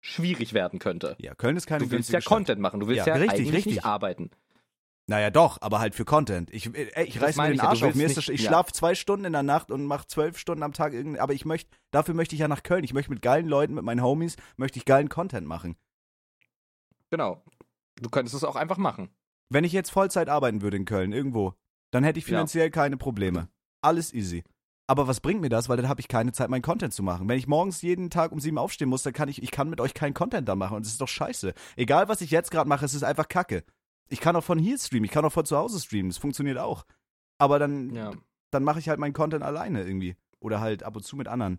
schwierig 0.00 0.52
werden 0.52 0.78
könnte. 0.78 1.16
Ja, 1.18 1.34
Köln 1.34 1.56
ist 1.56 1.66
keine 1.66 1.84
Du 1.84 1.90
willst 1.90 2.10
ja 2.10 2.20
Stadt. 2.20 2.32
Content 2.32 2.60
machen, 2.60 2.80
du 2.80 2.86
willst 2.88 3.06
Ja, 3.06 3.14
ja, 3.14 3.20
richtig, 3.20 3.38
eigentlich 3.40 3.54
richtig. 3.54 3.74
nicht 3.74 3.84
arbeiten. 3.84 4.30
Naja, 5.08 5.30
doch, 5.30 5.58
aber 5.60 5.80
halt 5.80 5.94
für 5.94 6.04
Content. 6.04 6.50
Ich, 6.52 6.72
ey, 6.74 7.04
ich 7.04 7.20
reiß 7.20 7.36
mir 7.36 7.44
den 7.44 7.54
ich 7.54 7.58
ja, 7.58 7.64
du 7.64 7.68
Arsch 7.70 7.82
auf. 7.82 7.94
Mir 7.94 8.06
ist 8.06 8.16
das, 8.16 8.28
ich 8.28 8.42
ja. 8.42 8.48
schlafe 8.48 8.72
zwei 8.72 8.94
Stunden 8.94 9.24
in 9.24 9.32
der 9.32 9.42
Nacht 9.42 9.70
und 9.70 9.84
mache 9.84 10.06
zwölf 10.06 10.38
Stunden 10.38 10.62
am 10.62 10.72
Tag 10.72 10.92
irgendein, 10.92 11.20
aber 11.20 11.32
ich 11.32 11.44
möchte, 11.44 11.70
dafür 11.90 12.14
möchte 12.14 12.34
ich 12.36 12.40
ja 12.40 12.48
nach 12.48 12.62
Köln. 12.62 12.84
Ich 12.84 12.94
möchte 12.94 13.10
mit 13.10 13.20
geilen 13.20 13.46
Leuten, 13.46 13.74
mit 13.74 13.84
meinen 13.84 14.02
Homies, 14.02 14.36
möchte 14.56 14.78
ich 14.78 14.84
geilen 14.84 15.08
Content 15.08 15.46
machen. 15.46 15.76
Genau. 17.10 17.42
Du 17.96 18.08
könntest 18.08 18.34
es 18.34 18.44
auch 18.44 18.56
einfach 18.56 18.78
machen. 18.78 19.10
Wenn 19.48 19.64
ich 19.64 19.72
jetzt 19.72 19.90
Vollzeit 19.90 20.28
arbeiten 20.28 20.62
würde 20.62 20.76
in 20.76 20.84
Köln, 20.84 21.12
irgendwo, 21.12 21.54
dann 21.90 22.04
hätte 22.04 22.18
ich 22.18 22.24
Ja. 22.24 22.36
finanziell 22.36 22.70
keine 22.70 22.96
Probleme. 22.96 23.48
Alles 23.82 24.14
easy. 24.14 24.44
Aber 24.86 25.08
was 25.08 25.20
bringt 25.20 25.40
mir 25.40 25.48
das? 25.48 25.68
Weil 25.68 25.76
dann 25.76 25.88
habe 25.88 26.00
ich 26.00 26.08
keine 26.08 26.32
Zeit, 26.32 26.48
meinen 26.48 26.62
Content 26.62 26.92
zu 26.94 27.02
machen. 27.02 27.28
Wenn 27.28 27.38
ich 27.38 27.46
morgens 27.46 27.82
jeden 27.82 28.08
Tag 28.10 28.32
um 28.32 28.40
sieben 28.40 28.58
aufstehen 28.58 28.88
muss, 28.88 29.02
dann 29.02 29.12
kann 29.12 29.28
ich, 29.28 29.42
ich 29.42 29.50
kann 29.50 29.68
mit 29.68 29.80
euch 29.80 29.94
keinen 29.94 30.14
Content 30.14 30.48
da 30.48 30.54
machen. 30.54 30.76
Und 30.76 30.86
das 30.86 30.92
ist 30.92 31.00
doch 31.00 31.08
scheiße. 31.08 31.54
Egal, 31.76 32.08
was 32.08 32.20
ich 32.20 32.30
jetzt 32.30 32.50
gerade 32.50 32.68
mache, 32.68 32.84
es 32.84 32.94
ist 32.94 33.02
einfach 33.02 33.28
Kacke. 33.28 33.64
Ich 34.12 34.20
kann 34.20 34.36
auch 34.36 34.44
von 34.44 34.58
hier 34.58 34.78
streamen, 34.78 35.04
ich 35.04 35.10
kann 35.10 35.24
auch 35.24 35.32
von 35.32 35.44
zu 35.46 35.56
Hause 35.56 35.80
streamen, 35.80 36.10
das 36.10 36.18
funktioniert 36.18 36.58
auch. 36.58 36.84
Aber 37.38 37.58
dann, 37.58 37.90
Ja. 37.94 38.10
dann 38.50 38.62
mache 38.62 38.78
ich 38.78 38.88
halt 38.88 39.00
meinen 39.00 39.14
Content 39.14 39.42
alleine 39.42 39.82
irgendwie. 39.84 40.16
Oder 40.38 40.60
halt 40.60 40.82
ab 40.82 40.96
und 40.96 41.02
zu 41.02 41.16
mit 41.16 41.28
anderen. 41.28 41.58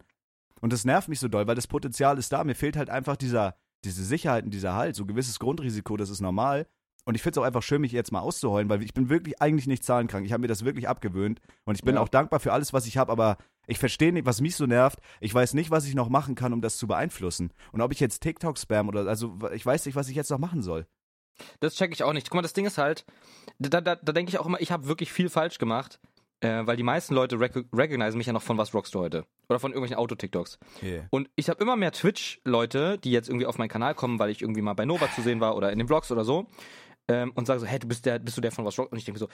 Und 0.62 0.72
das 0.72 0.86
nervt 0.86 1.10
mich 1.10 1.20
so 1.20 1.28
doll, 1.28 1.48
weil 1.48 1.56
das 1.56 1.68
Potenzial 1.68 2.18
ist 2.18 2.32
da. 2.32 2.44
Mir 2.44 2.56
fehlt 2.56 2.78
halt 2.78 2.90
einfach 2.90 3.16
dieser, 3.18 3.56
diese 3.84 4.04
Sicherheit 4.04 4.44
und 4.46 4.54
dieser 4.54 4.76
Halt, 4.76 4.96
so 4.96 5.06
gewisses 5.06 5.40
Grundrisiko, 5.40 5.98
das 5.98 6.10
ist 6.10 6.22
normal. 6.22 6.68
Und 7.06 7.16
ich 7.16 7.22
finde 7.22 7.40
es 7.40 7.42
auch 7.42 7.46
einfach 7.48 7.64
schön, 7.64 7.82
mich 7.82 7.92
jetzt 7.92 8.12
mal 8.14 8.22
auszuheulen, 8.22 8.70
weil 8.70 8.82
ich 8.84 8.94
bin 8.94 9.10
wirklich 9.10 9.42
eigentlich 9.42 9.68
nicht 9.68 9.84
zahlenkrank. 9.84 10.26
Ich 10.26 10.32
habe 10.32 10.42
mir 10.42 10.48
das 10.48 10.64
wirklich 10.64 10.88
abgewöhnt. 10.88 11.42
Und 11.66 11.76
ich 11.76 11.82
bin 11.84 11.96
Ja. 11.96 12.02
auch 12.02 12.08
dankbar 12.08 12.40
für 12.40 12.54
alles, 12.54 12.72
was 12.72 12.86
ich 12.86 12.98
habe, 12.98 13.12
aber 13.12 13.38
ich 13.68 13.80
verstehe 13.80 14.14
nicht, 14.14 14.26
was 14.26 14.40
mich 14.42 14.56
so 14.56 14.66
nervt. 14.68 15.00
Ich 15.20 15.34
weiß 15.34 15.54
nicht, 15.54 15.72
was 15.72 15.86
ich 15.86 15.96
noch 15.96 16.08
machen 16.10 16.36
kann, 16.36 16.54
um 16.54 16.62
das 16.62 16.78
zu 16.78 16.88
beeinflussen. 16.88 17.52
Und 17.74 17.82
ob 17.82 17.92
ich 17.92 18.00
jetzt 18.00 18.22
TikTok 18.22 18.58
spam 18.58 18.88
oder, 18.88 19.06
also 19.08 19.38
ich 19.54 19.66
weiß 19.66 19.86
nicht, 19.86 19.96
was 19.96 20.08
ich 20.08 20.16
jetzt 20.16 20.30
noch 20.30 20.40
machen 20.40 20.62
soll. 20.62 20.86
Das 21.60 21.76
check 21.76 21.92
ich 21.92 22.04
auch 22.04 22.14
nicht. 22.14 22.30
Guck 22.30 22.36
mal, 22.36 22.42
das 22.42 22.54
Ding 22.54 22.66
ist 22.66 22.78
halt, 22.78 23.06
da, 23.60 23.82
da, 23.82 23.96
da 23.96 24.12
denke 24.12 24.30
ich 24.30 24.40
auch 24.40 24.46
immer, 24.46 24.62
ich 24.62 24.72
habe 24.72 24.88
wirklich 24.88 25.12
viel 25.12 25.30
falsch 25.30 25.58
gemacht, 25.58 26.00
äh, 26.42 26.66
weil 26.66 26.76
die 26.76 26.84
meisten 26.84 27.16
Leute 27.16 27.40
rec 27.40 27.56
recognizen 27.74 28.18
mich 28.18 28.28
ja 28.28 28.34
noch 28.34 28.42
von 28.42 28.58
was 28.58 28.74
rockst 28.74 28.94
du 28.94 29.00
heute? 29.00 29.26
Oder 29.50 29.60
von 29.60 29.72
irgendwelchen 29.72 29.98
Auto-TikToks. 29.98 30.60
Yeah. 30.82 31.08
Und 31.10 31.30
ich 31.36 31.50
habe 31.50 31.62
immer 31.64 31.76
mehr 31.76 31.92
Twitch-Leute, 31.92 32.98
die 32.98 33.12
jetzt 33.12 33.30
irgendwie 33.30 33.46
auf 33.46 33.58
meinen 33.58 33.70
Kanal 33.70 33.96
kommen, 33.96 34.20
weil 34.20 34.30
ich 34.30 34.42
irgendwie 34.42 34.62
mal 34.62 34.74
bei 34.74 34.86
Nova 34.86 35.10
zu 35.12 35.22
sehen 35.22 35.40
war 35.40 35.56
oder 35.56 35.72
in 35.72 35.80
den 35.80 35.88
Vlogs 35.88 36.12
oder 36.12 36.26
so, 36.26 36.48
ähm, 37.08 37.32
und 37.36 37.46
sagen 37.46 37.60
so, 37.60 37.66
hey, 37.66 37.80
du 37.80 37.88
bist 37.88 38.06
der, 38.06 38.20
bist 38.20 38.38
du 38.38 38.42
der 38.42 38.52
von 38.52 38.66
was 38.66 38.78
rockst? 38.78 38.92
Und 38.92 38.98
ich 38.98 39.06
denke 39.06 39.20
so, 39.20 39.28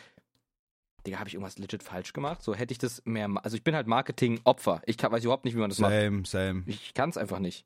Digga, 1.06 1.20
habe 1.20 1.30
ich 1.30 1.36
irgendwas 1.36 1.58
legit 1.58 1.82
falsch 1.82 2.14
gemacht? 2.14 2.42
So 2.42 2.54
hätte 2.54 2.74
ich 2.74 2.78
das 2.78 3.02
mehr. 3.06 3.30
Also 3.44 3.56
ich 3.56 3.64
bin 3.64 3.76
halt 3.76 3.88
Marketing-Opfer. 3.88 4.82
Ich 4.86 4.98
kann, 4.98 5.12
weiß 5.12 5.24
überhaupt 5.24 5.46
nicht, 5.46 5.56
wie 5.56 5.60
man 5.60 5.70
das 5.70 5.80
macht. 5.80 5.94
Same, 5.94 6.24
same. 6.26 6.64
Ich 6.66 6.94
kann 6.94 7.10
es 7.10 7.18
einfach 7.18 7.40
nicht. 7.40 7.66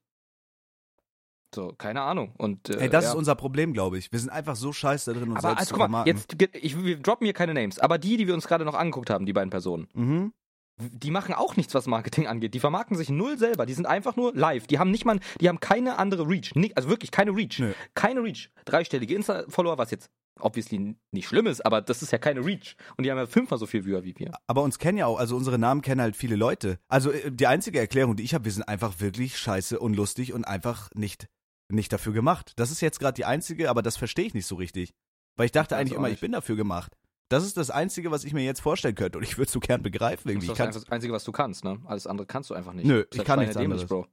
So, 1.53 1.73
keine 1.77 2.01
Ahnung. 2.01 2.33
Und, 2.37 2.69
äh, 2.69 2.81
Ey, 2.83 2.89
das 2.89 3.05
ja. 3.05 3.09
ist 3.11 3.15
unser 3.15 3.35
Problem, 3.35 3.73
glaube 3.73 3.97
ich. 3.97 4.11
Wir 4.11 4.19
sind 4.19 4.29
einfach 4.29 4.55
so 4.55 4.73
scheiße 4.73 5.13
da 5.13 5.19
drin, 5.19 5.29
uns 5.29 5.39
Aber 5.39 5.49
selbst 5.49 5.59
also, 5.59 5.75
zu 5.75 5.79
guck 5.81 5.89
mal, 5.89 6.07
jetzt, 6.07 6.35
ich, 6.53 6.83
wir 6.83 6.97
droppen 6.99 7.25
hier 7.25 7.33
keine 7.33 7.53
Names, 7.53 7.79
aber 7.79 7.97
die, 7.97 8.17
die 8.17 8.27
wir 8.27 8.33
uns 8.33 8.47
gerade 8.47 8.65
noch 8.65 8.75
angeguckt 8.75 9.09
haben, 9.09 9.25
die 9.25 9.33
beiden 9.33 9.49
Personen, 9.49 9.87
Mhm. 9.93 10.33
die 10.79 11.11
machen 11.11 11.35
auch 11.35 11.55
nichts, 11.55 11.75
was 11.75 11.85
Marketing 11.85 12.25
angeht. 12.27 12.53
Die 12.55 12.59
vermarkten 12.59 12.97
sich 12.97 13.09
null 13.09 13.37
selber. 13.37 13.65
Die 13.67 13.73
sind 13.73 13.85
einfach 13.85 14.15
nur 14.15 14.33
live. 14.33 14.65
Die 14.67 14.79
haben 14.79 14.89
nicht 14.89 15.05
mal, 15.05 15.19
die 15.39 15.47
haben 15.47 15.59
keine 15.59 15.99
andere 15.99 16.27
Reach. 16.27 16.51
Also 16.75 16.89
wirklich 16.89 17.11
keine 17.11 17.31
Reach. 17.35 17.59
Nö. 17.59 17.73
Keine 17.93 18.23
Reach. 18.23 18.49
Dreistellige 18.65 19.13
Insta-Follower, 19.15 19.77
was 19.77 19.91
jetzt 19.91 20.09
obviously 20.39 20.95
nicht 21.11 21.27
schlimm 21.27 21.45
ist, 21.45 21.63
aber 21.63 21.79
das 21.81 22.01
ist 22.01 22.11
ja 22.11 22.17
keine 22.17 22.43
Reach. 22.43 22.75
Und 22.97 23.03
die 23.03 23.11
haben 23.11 23.19
ja 23.19 23.27
fünfmal 23.27 23.59
so 23.59 23.67
viel 23.67 23.85
Viewer 23.85 24.03
wie 24.03 24.15
wir. 24.17 24.31
Aber 24.47 24.63
uns 24.63 24.79
kennen 24.79 24.97
ja 24.97 25.05
auch, 25.05 25.19
also 25.19 25.35
unsere 25.35 25.59
Namen 25.59 25.83
kennen 25.83 26.01
halt 26.01 26.15
viele 26.17 26.35
Leute. 26.35 26.79
Also 26.87 27.11
äh, 27.11 27.31
die 27.31 27.45
einzige 27.45 27.79
Erklärung, 27.79 28.15
die 28.15 28.23
ich 28.23 28.33
habe, 28.33 28.43
wir 28.45 28.51
sind 28.51 28.63
einfach 28.63 28.99
wirklich 28.99 29.37
scheiße, 29.37 29.77
unlustig 29.79 30.33
und 30.33 30.43
einfach 30.45 30.89
nicht, 30.95 31.27
nicht 31.73 31.91
dafür 31.93 32.13
gemacht. 32.13 32.53
Das 32.55 32.71
ist 32.71 32.81
jetzt 32.81 32.99
gerade 32.99 33.15
die 33.15 33.25
einzige, 33.25 33.69
aber 33.69 33.81
das 33.81 33.97
verstehe 33.97 34.25
ich 34.25 34.33
nicht 34.33 34.45
so 34.47 34.55
richtig. 34.55 34.93
Weil 35.35 35.47
ich 35.47 35.51
dachte 35.51 35.75
eigentlich 35.75 35.97
immer, 35.97 36.07
nicht. 36.07 36.15
ich 36.15 36.21
bin 36.21 36.31
dafür 36.31 36.55
gemacht. 36.55 36.95
Das 37.29 37.43
ist 37.43 37.57
das 37.57 37.71
Einzige, 37.71 38.11
was 38.11 38.23
ich 38.25 38.33
mir 38.33 38.43
jetzt 38.43 38.61
vorstellen 38.61 38.95
könnte 38.95 39.17
und 39.17 39.23
ich 39.23 39.37
würde 39.37 39.47
es 39.47 39.51
so 39.51 39.59
gern 39.59 39.81
begreifen 39.81 40.23
Das 40.25 40.31
irgendwie. 40.31 40.45
ist 40.47 40.51
Ich, 40.51 40.57
das 40.57 40.67
einfach 40.67 40.81
das 40.81 40.89
Einzige, 40.91 41.13
was 41.13 41.23
du 41.23 41.31
kannst, 41.31 41.63
ne? 41.63 41.79
Alles 41.85 42.05
andere 42.05 42.27
kannst 42.27 42.49
du 42.49 42.53
einfach 42.53 42.73
nicht. 42.73 42.85
Nö, 42.85 43.05
ich 43.11 43.23
kann 43.23 43.39
nichts 43.39 43.57
anderes. 43.57 43.85
Bro. 43.85 44.05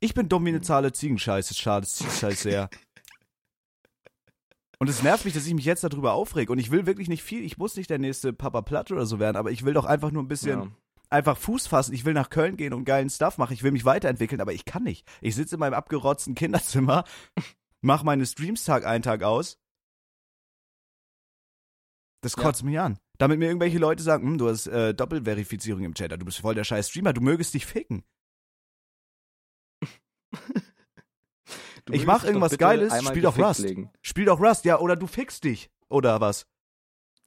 ich 0.00 0.14
bin 0.14 0.28
dumme 0.28 0.60
Zahle 0.60 0.92
Ziegenscheiße, 0.92 1.54
schade, 1.54 1.86
scheiße 1.86 2.36
sehr. 2.42 2.70
Und 4.78 4.88
es 4.88 5.02
nervt 5.02 5.24
mich, 5.24 5.34
dass 5.34 5.46
ich 5.46 5.54
mich 5.54 5.64
jetzt 5.64 5.82
darüber 5.84 6.12
aufreg. 6.12 6.50
Und 6.50 6.58
ich 6.58 6.70
will 6.70 6.86
wirklich 6.86 7.08
nicht 7.08 7.22
viel. 7.22 7.42
Ich 7.42 7.56
muss 7.56 7.76
nicht 7.76 7.88
der 7.88 7.98
nächste 7.98 8.32
Papa 8.34 8.60
Platt 8.62 8.92
oder 8.92 9.06
so 9.06 9.18
werden, 9.18 9.36
aber 9.36 9.50
ich 9.50 9.64
will 9.64 9.72
doch 9.72 9.86
einfach 9.86 10.10
nur 10.10 10.22
ein 10.22 10.28
bisschen 10.28 10.60
Ja. 10.60 10.68
Einfach 11.16 11.36
Fuß 11.36 11.66
fassen. 11.66 11.92
Ich 11.94 12.04
will 12.04 12.14
nach 12.14 12.30
Köln 12.30 12.56
gehen 12.56 12.72
und 12.72 12.84
geilen 12.84 13.10
Stuff 13.10 13.38
machen. 13.38 13.52
Ich 13.54 13.62
will 13.62 13.72
mich 13.72 13.84
weiterentwickeln, 13.84 14.40
aber 14.40 14.52
ich 14.52 14.64
kann 14.64 14.84
nicht. 14.84 15.06
Ich 15.20 15.34
sitze 15.34 15.56
in 15.56 15.60
meinem 15.60 15.74
abgerotzten 15.74 16.34
Kinderzimmer, 16.34 17.04
mach 17.80 18.02
meine 18.02 18.24
Streams 18.26 18.64
Tag 18.64 18.86
ein, 18.86 19.02
Tag 19.02 19.22
aus. 19.22 19.58
Das 22.22 22.34
Ja. 22.36 22.42
kotzt 22.42 22.62
mich 22.64 22.78
an. 22.78 22.98
Damit 23.18 23.38
mir 23.38 23.46
irgendwelche 23.46 23.78
Leute 23.78 24.02
sagen, 24.02 24.26
hm, 24.26 24.38
du 24.38 24.48
hast 24.48 24.66
äh, 24.66 24.92
Doppelverifizierung 24.94 25.82
im 25.84 25.94
Chat, 25.94 26.12
du 26.12 26.24
bist 26.24 26.38
voll 26.40 26.54
der 26.54 26.64
scheiß 26.64 26.88
Streamer, 26.90 27.12
du 27.12 27.20
mögest 27.20 27.54
dich 27.54 27.66
ficken. 27.66 28.04
Ich 31.92 32.04
mach 32.04 32.24
irgendwas 32.24 32.58
Geiles, 32.58 32.92
spiel 33.06 33.22
doch 33.22 33.38
Rust. 33.38 33.60
legen. 33.60 33.92
Spiel 34.02 34.24
doch 34.24 34.40
Rust, 34.40 34.64
ja, 34.64 34.80
oder 34.80 34.96
du 34.96 35.06
fickst 35.06 35.44
dich. 35.44 35.70
Oder 35.88 36.20
was? 36.20 36.48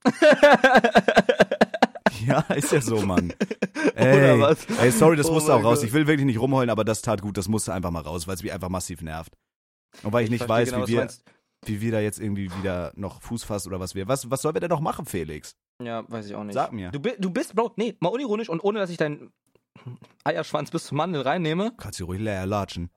Ja, 2.27 2.39
ist 2.55 2.71
ja 2.71 2.81
so, 2.81 3.01
Mann. 3.01 3.33
Ey, 3.95 4.17
Oder 4.17 4.39
was? 4.39 4.65
ey 4.81 4.91
sorry, 4.91 5.15
das 5.15 5.27
Oh 5.27 5.33
musste 5.33 5.53
auch 5.53 5.63
raus. 5.63 5.79
Gott. 5.79 5.87
Ich 5.87 5.93
will 5.93 6.07
wirklich 6.07 6.25
nicht 6.25 6.39
rumheulen, 6.39 6.69
aber 6.69 6.83
das 6.83 7.01
tat 7.01 7.21
gut, 7.21 7.37
das 7.37 7.47
musste 7.47 7.73
einfach 7.73 7.91
mal 7.91 8.01
raus, 8.01 8.27
weil 8.27 8.35
es 8.35 8.43
mich 8.43 8.51
einfach 8.51 8.69
massiv 8.69 9.01
nervt. 9.01 9.33
Und 10.03 10.13
weil 10.13 10.23
ich, 10.23 10.29
nicht 10.29 10.43
verstehe 10.45 10.57
weiß, 10.57 10.71
genau, 10.71 10.87
wie, 10.87 10.93
wir, 10.93 11.09
wie 11.65 11.81
wir 11.81 11.91
da 11.91 11.99
jetzt 11.99 12.19
irgendwie 12.19 12.49
wieder 12.59 12.91
noch 12.95 13.21
Fuß 13.21 13.43
fassen 13.43 13.69
oder 13.69 13.79
was 13.79 13.95
wir. 13.95 14.07
Was, 14.07 14.29
was 14.29 14.41
sollen 14.41 14.55
wir 14.55 14.61
denn 14.61 14.69
noch 14.69 14.79
machen, 14.81 15.05
Felix? 15.05 15.55
Ja, 15.81 16.03
weiß 16.09 16.27
ich 16.27 16.35
auch 16.35 16.43
nicht. 16.43 16.53
Sag 16.53 16.71
mir. 16.73 16.91
Du, 16.91 16.99
du 16.99 17.29
bist, 17.29 17.55
Bro, 17.55 17.73
nee, 17.77 17.95
mal 17.99 18.09
unironisch 18.09 18.49
und 18.49 18.63
ohne, 18.63 18.79
dass 18.79 18.89
ich 18.89 18.97
deinen 18.97 19.31
Eierschwanz 20.23 20.71
bis 20.71 20.85
zum 20.85 20.97
Mandel 20.97 21.21
reinnehme. 21.21 21.73
Kannst 21.77 21.99
du 21.99 22.05
ruhig 22.05 22.19
leer 22.19 22.45
latschen. 22.45 22.89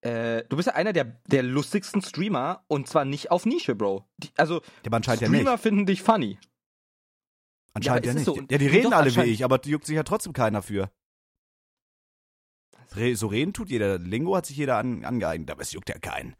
Äh, 0.00 0.44
du 0.48 0.56
bist 0.56 0.66
ja 0.66 0.74
einer 0.74 0.92
der, 0.92 1.04
der 1.26 1.42
lustigsten 1.42 2.02
Streamer 2.02 2.62
und 2.68 2.88
zwar 2.88 3.04
nicht 3.04 3.30
auf 3.30 3.46
Nische, 3.46 3.74
Bro. 3.74 4.04
Die, 4.18 4.28
also, 4.36 4.56
Ja, 4.56 4.60
aber 4.86 4.96
anscheinend 4.96 5.22
ja 5.22 5.28
Streamer 5.28 5.52
nicht. 5.52 5.62
finden 5.62 5.86
dich 5.86 6.02
funny. 6.02 6.38
Anscheinend 7.74 8.06
Ja, 8.06 8.12
ja, 8.12 8.14
nicht. 8.18 8.24
so? 8.24 8.36
Ja, 8.36 8.58
die 8.58 8.66
reden 8.66 8.90
doch, 8.90 8.98
alle 8.98 9.14
wie 9.14 9.22
ich, 9.30 9.44
aber 9.44 9.60
juckt 9.64 9.86
sich 9.86 9.96
ja 9.96 10.02
trotzdem 10.04 10.32
keiner 10.32 10.62
für. 10.62 10.90
So 13.14 13.26
reden 13.26 13.52
tut 13.52 13.70
jeder. 13.70 13.98
Lingo 13.98 14.36
hat 14.36 14.46
sich 14.46 14.56
jeder 14.56 14.76
an, 14.78 15.04
angeeignet, 15.04 15.50
aber 15.50 15.62
es 15.62 15.72
juckt 15.72 15.88
ja 15.88 15.98
keinen. 15.98 16.36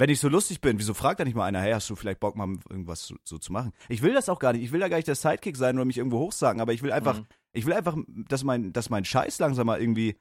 Wenn 0.00 0.10
ich 0.10 0.20
so 0.20 0.28
lustig 0.28 0.60
bin, 0.60 0.78
wieso 0.78 0.94
fragt 0.94 1.18
da 1.20 1.24
nicht 1.24 1.34
mal 1.34 1.44
einer, 1.44 1.60
hey, 1.60 1.72
hast 1.72 1.90
du 1.90 1.96
vielleicht 1.96 2.20
Bock, 2.20 2.36
mal 2.36 2.48
irgendwas 2.70 3.06
so, 3.08 3.16
so 3.24 3.36
zu 3.36 3.52
machen? 3.52 3.72
Ich 3.88 4.00
will 4.00 4.14
das 4.14 4.28
auch 4.28 4.38
gar 4.38 4.52
nicht. 4.52 4.62
Ich 4.62 4.70
will 4.72 4.78
da 4.80 4.88
gar 4.88 4.96
nicht 4.96 5.08
der 5.08 5.16
Sidekick 5.16 5.56
sein 5.56 5.76
oder 5.76 5.84
mich 5.84 5.98
irgendwo 5.98 6.20
hochsagen, 6.20 6.60
aber 6.62 6.72
ich 6.72 6.82
will 6.82 6.92
einfach, 6.92 7.18
Mhm. 7.18 7.26
ich 7.52 7.66
will 7.66 7.72
einfach, 7.74 7.96
dass 8.06 8.44
mein, 8.44 8.72
dass 8.72 8.90
mein 8.90 9.04
Scheiß 9.04 9.40
langsam 9.40 9.66
mal 9.66 9.80
irgendwie 9.80 10.16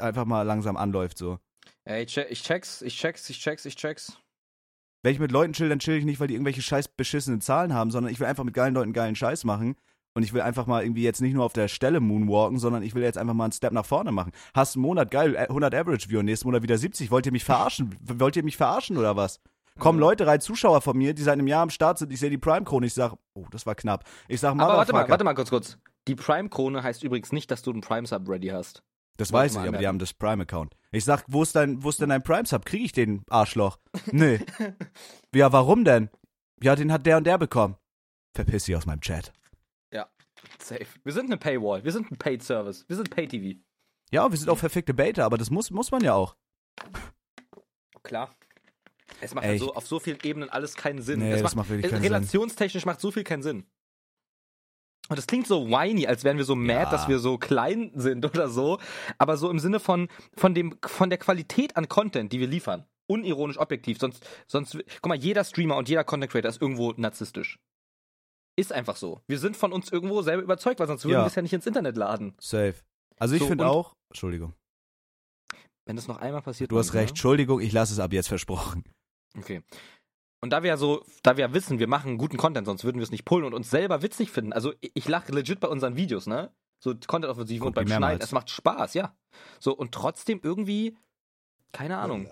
einfach 0.00 0.24
mal 0.24 0.42
langsam 0.42 0.76
anläuft, 0.76 1.16
so. 1.16 1.38
Ey, 1.84 2.02
ich 2.02 2.42
check's, 2.42 2.82
ich 2.82 2.96
check's, 2.98 3.30
ich 3.30 3.38
check's, 3.40 3.64
ich 3.64 3.76
check's. 3.76 4.18
Wenn 5.02 5.14
ich 5.14 5.20
mit 5.20 5.32
Leuten 5.32 5.52
chill, 5.52 5.68
dann 5.68 5.78
chill 5.78 5.96
ich 5.96 6.04
nicht, 6.04 6.20
weil 6.20 6.28
die 6.28 6.34
irgendwelche 6.34 6.62
scheiß 6.62 6.88
beschissenen 6.88 7.40
Zahlen 7.40 7.72
haben, 7.72 7.90
sondern 7.90 8.12
ich 8.12 8.20
will 8.20 8.26
einfach 8.26 8.44
mit 8.44 8.54
geilen 8.54 8.74
Leuten 8.74 8.92
geilen 8.92 9.16
Scheiß 9.16 9.44
machen. 9.44 9.76
Und 10.12 10.24
ich 10.24 10.32
will 10.32 10.40
einfach 10.40 10.66
mal 10.66 10.82
irgendwie 10.82 11.04
jetzt 11.04 11.20
nicht 11.20 11.34
nur 11.34 11.44
auf 11.44 11.52
der 11.52 11.68
Stelle 11.68 12.00
moonwalken, 12.00 12.58
sondern 12.58 12.82
ich 12.82 12.94
will 12.94 13.02
jetzt 13.02 13.16
einfach 13.16 13.34
mal 13.34 13.44
einen 13.44 13.52
Step 13.52 13.72
nach 13.72 13.86
vorne 13.86 14.10
machen. 14.10 14.32
Hast 14.54 14.74
einen 14.74 14.82
Monat, 14.82 15.10
geil, 15.10 15.36
äh, 15.36 15.46
100 15.48 15.72
Average 15.72 16.10
Viewer, 16.10 16.24
nächsten 16.24 16.48
Monat 16.48 16.62
wieder 16.62 16.76
70. 16.76 17.12
Wollt 17.12 17.26
ihr 17.26 17.32
mich 17.32 17.44
verarschen? 17.44 17.96
Wollt 18.00 18.36
ihr 18.36 18.42
mich 18.42 18.56
verarschen 18.56 18.96
oder 18.96 19.14
was? 19.14 19.40
Kommen. 19.78 20.00
Leute 20.00 20.26
rein, 20.26 20.40
Zuschauer 20.40 20.80
von 20.80 20.98
mir, 20.98 21.14
die 21.14 21.22
seit 21.22 21.34
einem 21.34 21.46
Jahr 21.46 21.62
am 21.62 21.70
Start 21.70 21.98
sind. 21.98 22.12
Ich 22.12 22.20
sehe 22.20 22.28
die 22.28 22.38
Prime-Krone, 22.38 22.86
ich 22.86 22.92
sag, 22.92 23.14
oh, 23.34 23.46
das 23.50 23.66
war 23.66 23.76
knapp. 23.76 24.04
Ich 24.28 24.40
sag, 24.40 24.52
Aber 24.52 24.76
warte 24.76 24.92
mal, 24.92 25.08
warte 25.08 25.24
mal 25.24 25.34
kurz, 25.34 25.48
kurz. 25.48 25.78
Die 26.08 26.16
Prime-Krone 26.16 26.82
heißt 26.82 27.04
übrigens 27.04 27.32
nicht, 27.32 27.50
dass 27.50 27.62
du 27.62 27.70
einen 27.70 27.80
Prime-Sub 27.80 28.28
ready 28.28 28.48
hast. 28.48 28.82
Das 29.20 29.32
weiß 29.32 29.52
ich, 29.52 29.58
aber 29.58 29.78
die 29.78 29.86
haben 29.86 29.98
das 29.98 30.14
Prime-Account. 30.14 30.74
Ich 30.92 31.04
sag, 31.04 31.24
wo 31.28 31.42
ist 31.42 31.54
dein, 31.54 31.82
wo 31.82 31.90
ist 31.90 32.00
denn 32.00 32.08
dein 32.08 32.22
Prime-Sub? 32.22 32.64
Krieg 32.64 32.82
ich 32.84 32.92
den 32.92 33.22
Arschloch? 33.28 33.78
Nee. 34.12 34.40
ja, 35.34 35.52
warum 35.52 35.84
denn? 35.84 36.10
Ja, 36.62 36.74
den 36.74 36.92
hat 36.92 37.06
der 37.06 37.16
und 37.16 37.24
der 37.24 37.38
bekommen. 37.38 37.76
Verpiss 38.34 38.64
dich 38.64 38.76
aus 38.76 38.86
meinem 38.86 39.00
Chat. 39.00 39.32
Safe. 40.62 40.86
Wir 41.04 41.12
sind 41.12 41.26
eine 41.26 41.36
Paywall, 41.36 41.84
wir 41.84 41.92
sind 41.92 42.10
ein 42.10 42.16
Paid 42.16 42.42
Service, 42.42 42.84
wir 42.88 42.96
sind 42.96 43.10
Pay-TV. 43.10 43.58
Ja, 44.10 44.30
wir 44.30 44.36
sind 44.38 44.48
auch 44.48 44.58
verfickte 44.58 44.94
Beta, 44.94 45.24
aber 45.24 45.38
das 45.38 45.50
muss, 45.50 45.70
muss 45.70 45.90
man 45.90 46.02
ja 46.02 46.14
auch. 46.14 46.36
Klar. 48.02 48.34
Es 49.20 49.34
macht 49.34 49.44
Ey, 49.44 49.50
halt 49.50 49.60
so, 49.60 49.74
auf 49.74 49.86
so 49.86 50.00
vielen 50.00 50.18
Ebenen 50.22 50.48
alles 50.48 50.74
keinen 50.76 51.02
Sinn. 51.02 51.20
Nee, 51.20 51.32
es 51.32 51.42
das 51.42 51.42
macht, 51.42 51.56
macht 51.56 51.68
wirklich 51.70 51.90
keinen 51.90 52.02
Sinn. 52.02 52.12
relationstechnisch 52.12 52.86
macht 52.86 53.00
so 53.00 53.10
viel 53.10 53.24
keinen 53.24 53.42
Sinn. 53.42 53.66
Und 55.10 55.18
das 55.18 55.26
klingt 55.26 55.46
so 55.46 55.68
whiny, 55.68 56.06
als 56.06 56.22
wären 56.24 56.36
wir 56.38 56.44
so 56.44 56.54
mad, 56.54 56.84
Ja. 56.84 56.90
dass 56.90 57.08
wir 57.08 57.18
so 57.18 57.36
klein 57.36 57.90
sind 57.94 58.24
oder 58.24 58.48
so. 58.48 58.78
Aber 59.18 59.36
so 59.36 59.50
im 59.50 59.58
Sinne 59.58 59.80
von, 59.80 60.08
von, 60.36 60.54
dem, 60.54 60.78
von 60.86 61.10
der 61.10 61.18
Qualität 61.18 61.76
an 61.76 61.88
Content, 61.88 62.32
die 62.32 62.38
wir 62.40 62.46
liefern. 62.46 62.86
Unironisch 63.08 63.58
objektiv. 63.58 63.98
Sonst, 63.98 64.24
sonst, 64.46 64.78
guck 65.02 65.06
mal, 65.08 65.16
jeder 65.18 65.42
Streamer 65.42 65.76
und 65.76 65.88
jeder 65.88 66.04
Content 66.04 66.30
Creator 66.30 66.48
ist 66.48 66.62
irgendwo 66.62 66.92
narzisstisch. 66.96 67.58
Ist 68.56 68.72
einfach 68.72 68.94
so. 68.96 69.20
Wir 69.26 69.38
sind 69.40 69.56
von 69.56 69.72
uns 69.72 69.90
irgendwo 69.90 70.22
selber 70.22 70.42
überzeugt, 70.44 70.78
weil 70.80 70.86
sonst 70.86 71.04
würden 71.04 71.14
Ja. 71.14 71.22
wir 71.22 71.26
es 71.26 71.34
ja 71.34 71.42
nicht 71.42 71.52
ins 71.54 71.66
Internet 71.66 71.96
laden. 71.96 72.34
Safe. 72.40 72.74
Also 73.18 73.34
ich 73.34 73.42
So, 73.42 73.48
finde 73.48 73.66
auch. 73.66 73.94
Entschuldigung. 74.10 74.54
Wenn 75.86 75.96
das 75.96 76.06
noch 76.06 76.18
einmal 76.18 76.42
passiert. 76.42 76.70
Du 76.70 76.78
hast 76.78 76.88
Mann, 76.88 76.94
ne? 76.96 77.00
recht. 77.00 77.10
Entschuldigung, 77.12 77.60
ich 77.60 77.72
lasse 77.72 77.92
es 77.92 77.98
ab 77.98 78.12
jetzt 78.12 78.28
versprochen. 78.28 78.84
Okay. 79.36 79.62
Und 80.42 80.50
da 80.50 80.62
wir 80.62 80.68
ja 80.68 80.76
so, 80.76 81.04
da 81.22 81.36
wir 81.36 81.46
ja 81.46 81.54
wissen, 81.54 81.78
wir 81.78 81.86
machen 81.86 82.16
guten 82.16 82.38
Content, 82.38 82.66
sonst 82.66 82.84
würden 82.84 82.98
wir 82.98 83.02
es 83.02 83.10
nicht 83.10 83.24
pullen 83.24 83.44
und 83.44 83.52
uns 83.52 83.70
selber 83.70 84.02
witzig 84.02 84.30
finden. 84.30 84.52
Also 84.52 84.72
ich, 84.80 85.06
lache 85.06 85.32
legit 85.32 85.60
bei 85.60 85.68
unseren 85.68 85.96
Videos, 85.96 86.26
ne? 86.26 86.50
So 86.82 86.94
Content-Offensiven 86.94 87.66
und 87.66 87.74
beim 87.74 87.84
die 87.84 87.90
Schneiden. 87.90 88.00
mehrmals. 88.00 88.24
Es 88.24 88.32
macht 88.32 88.48
Spaß, 88.48 88.94
ja. 88.94 89.14
So, 89.58 89.76
und 89.76 89.92
trotzdem 89.92 90.40
irgendwie, 90.42 90.96
keine 91.72 91.98
Ahnung. 91.98 92.26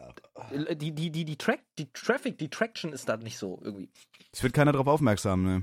Die, 0.71 0.93
die, 0.93 1.11
die, 1.11 1.25
die 1.27 1.37
Track, 1.37 1.61
die 1.77 1.93
Traffic, 1.93 2.39
die 2.39 2.49
Traction 2.49 2.93
ist 2.93 3.09
da 3.11 3.19
nicht 3.19 3.37
so 3.37 3.61
irgendwie. 3.63 3.91
Es 4.33 4.43
wird 4.43 4.55
keiner 4.55 4.73
drauf 4.73 4.87
aufmerksam, 4.87 5.43
ne? 5.43 5.63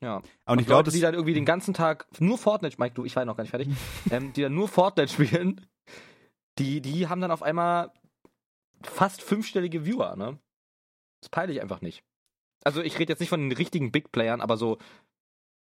Ja. 0.00 0.22
Und, 0.46 0.60
ich 0.60 0.66
glaube, 0.66 0.84
Leute, 0.84 0.90
die 0.92 1.00
dann 1.00 1.14
irgendwie 1.14 1.34
den 1.34 1.44
ganzen 1.44 1.74
Tag 1.74 2.06
nur 2.18 2.38
Fortnite, 2.38 2.76
Mike, 2.78 2.94
du, 2.94 3.04
ich 3.04 3.14
war 3.16 3.24
noch 3.24 3.36
gar 3.36 3.42
nicht 3.42 3.50
fertig, 3.50 3.68
ähm, 4.10 4.32
die 4.32 4.42
dann 4.42 4.54
nur 4.54 4.68
Fortnite 4.68 5.12
spielen, 5.12 5.66
die, 6.58 6.80
die 6.80 7.08
haben 7.08 7.20
dann 7.20 7.30
auf 7.30 7.42
einmal 7.42 7.92
fast 8.82 9.20
fünfstellige 9.20 9.84
Viewer, 9.84 10.16
ne? 10.16 10.38
Das 11.20 11.28
peile 11.30 11.52
ich 11.52 11.60
einfach 11.60 11.80
nicht. 11.80 12.04
Also 12.64 12.82
ich 12.82 12.98
rede 12.98 13.12
jetzt 13.12 13.20
nicht 13.20 13.28
von 13.28 13.40
den 13.40 13.56
richtigen 13.56 13.92
Big 13.92 14.12
Playern, 14.12 14.40
aber 14.40 14.56
so, 14.56 14.78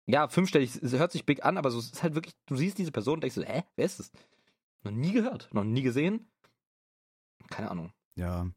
ja, 0.05 0.27
fünfstellig, 0.27 0.75
es 0.81 0.93
hört 0.93 1.11
sich 1.11 1.25
big 1.25 1.43
an, 1.45 1.57
aber 1.57 1.71
so, 1.71 1.79
es 1.79 1.91
ist 1.91 2.03
halt 2.03 2.15
wirklich, 2.15 2.35
du 2.45 2.55
siehst 2.55 2.77
diese 2.77 2.91
Person 2.91 3.15
und 3.15 3.21
denkst 3.21 3.35
so, 3.35 3.43
hä, 3.43 3.63
wer 3.75 3.85
ist 3.85 3.99
das? 3.99 4.11
Noch 4.83 4.91
nie 4.91 5.11
gehört, 5.13 5.49
noch 5.53 5.63
nie 5.63 5.81
gesehen. 5.81 6.29
Keine 7.49 7.71
Ahnung. 7.71 7.93
Ja. 8.15 8.47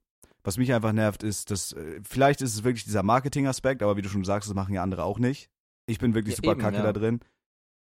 Was 0.43 0.59
mich 0.59 0.73
einfach 0.73 0.93
nervt, 0.93 1.23
ist, 1.23 1.51
dass 1.51 1.73
äh, 1.73 2.01
vielleicht 2.05 2.41
ist 2.41 2.55
es 2.55 2.65
wirklich 2.65 2.85
dieser 2.85 3.03
Marketing-Aspekt, 3.03 3.83
aber 3.83 3.97
wie 3.97 4.03
du 4.03 4.09
schon 4.09 4.25
sagst, 4.25 4.49
das 4.49 4.55
machen 4.55 4.75
ja 4.75 4.83
andere 4.83 5.05
auch 5.05 5.19
nicht. 5.19 5.51
Ich 5.87 5.99
bin 5.99 6.15
wirklich 6.15 6.35
Ja, 6.35 6.37
super 6.37 6.53
eben, 6.53 6.61
kacke 6.61 6.77
ja. 6.77 6.83
da 6.83 6.93
drin. 6.93 7.21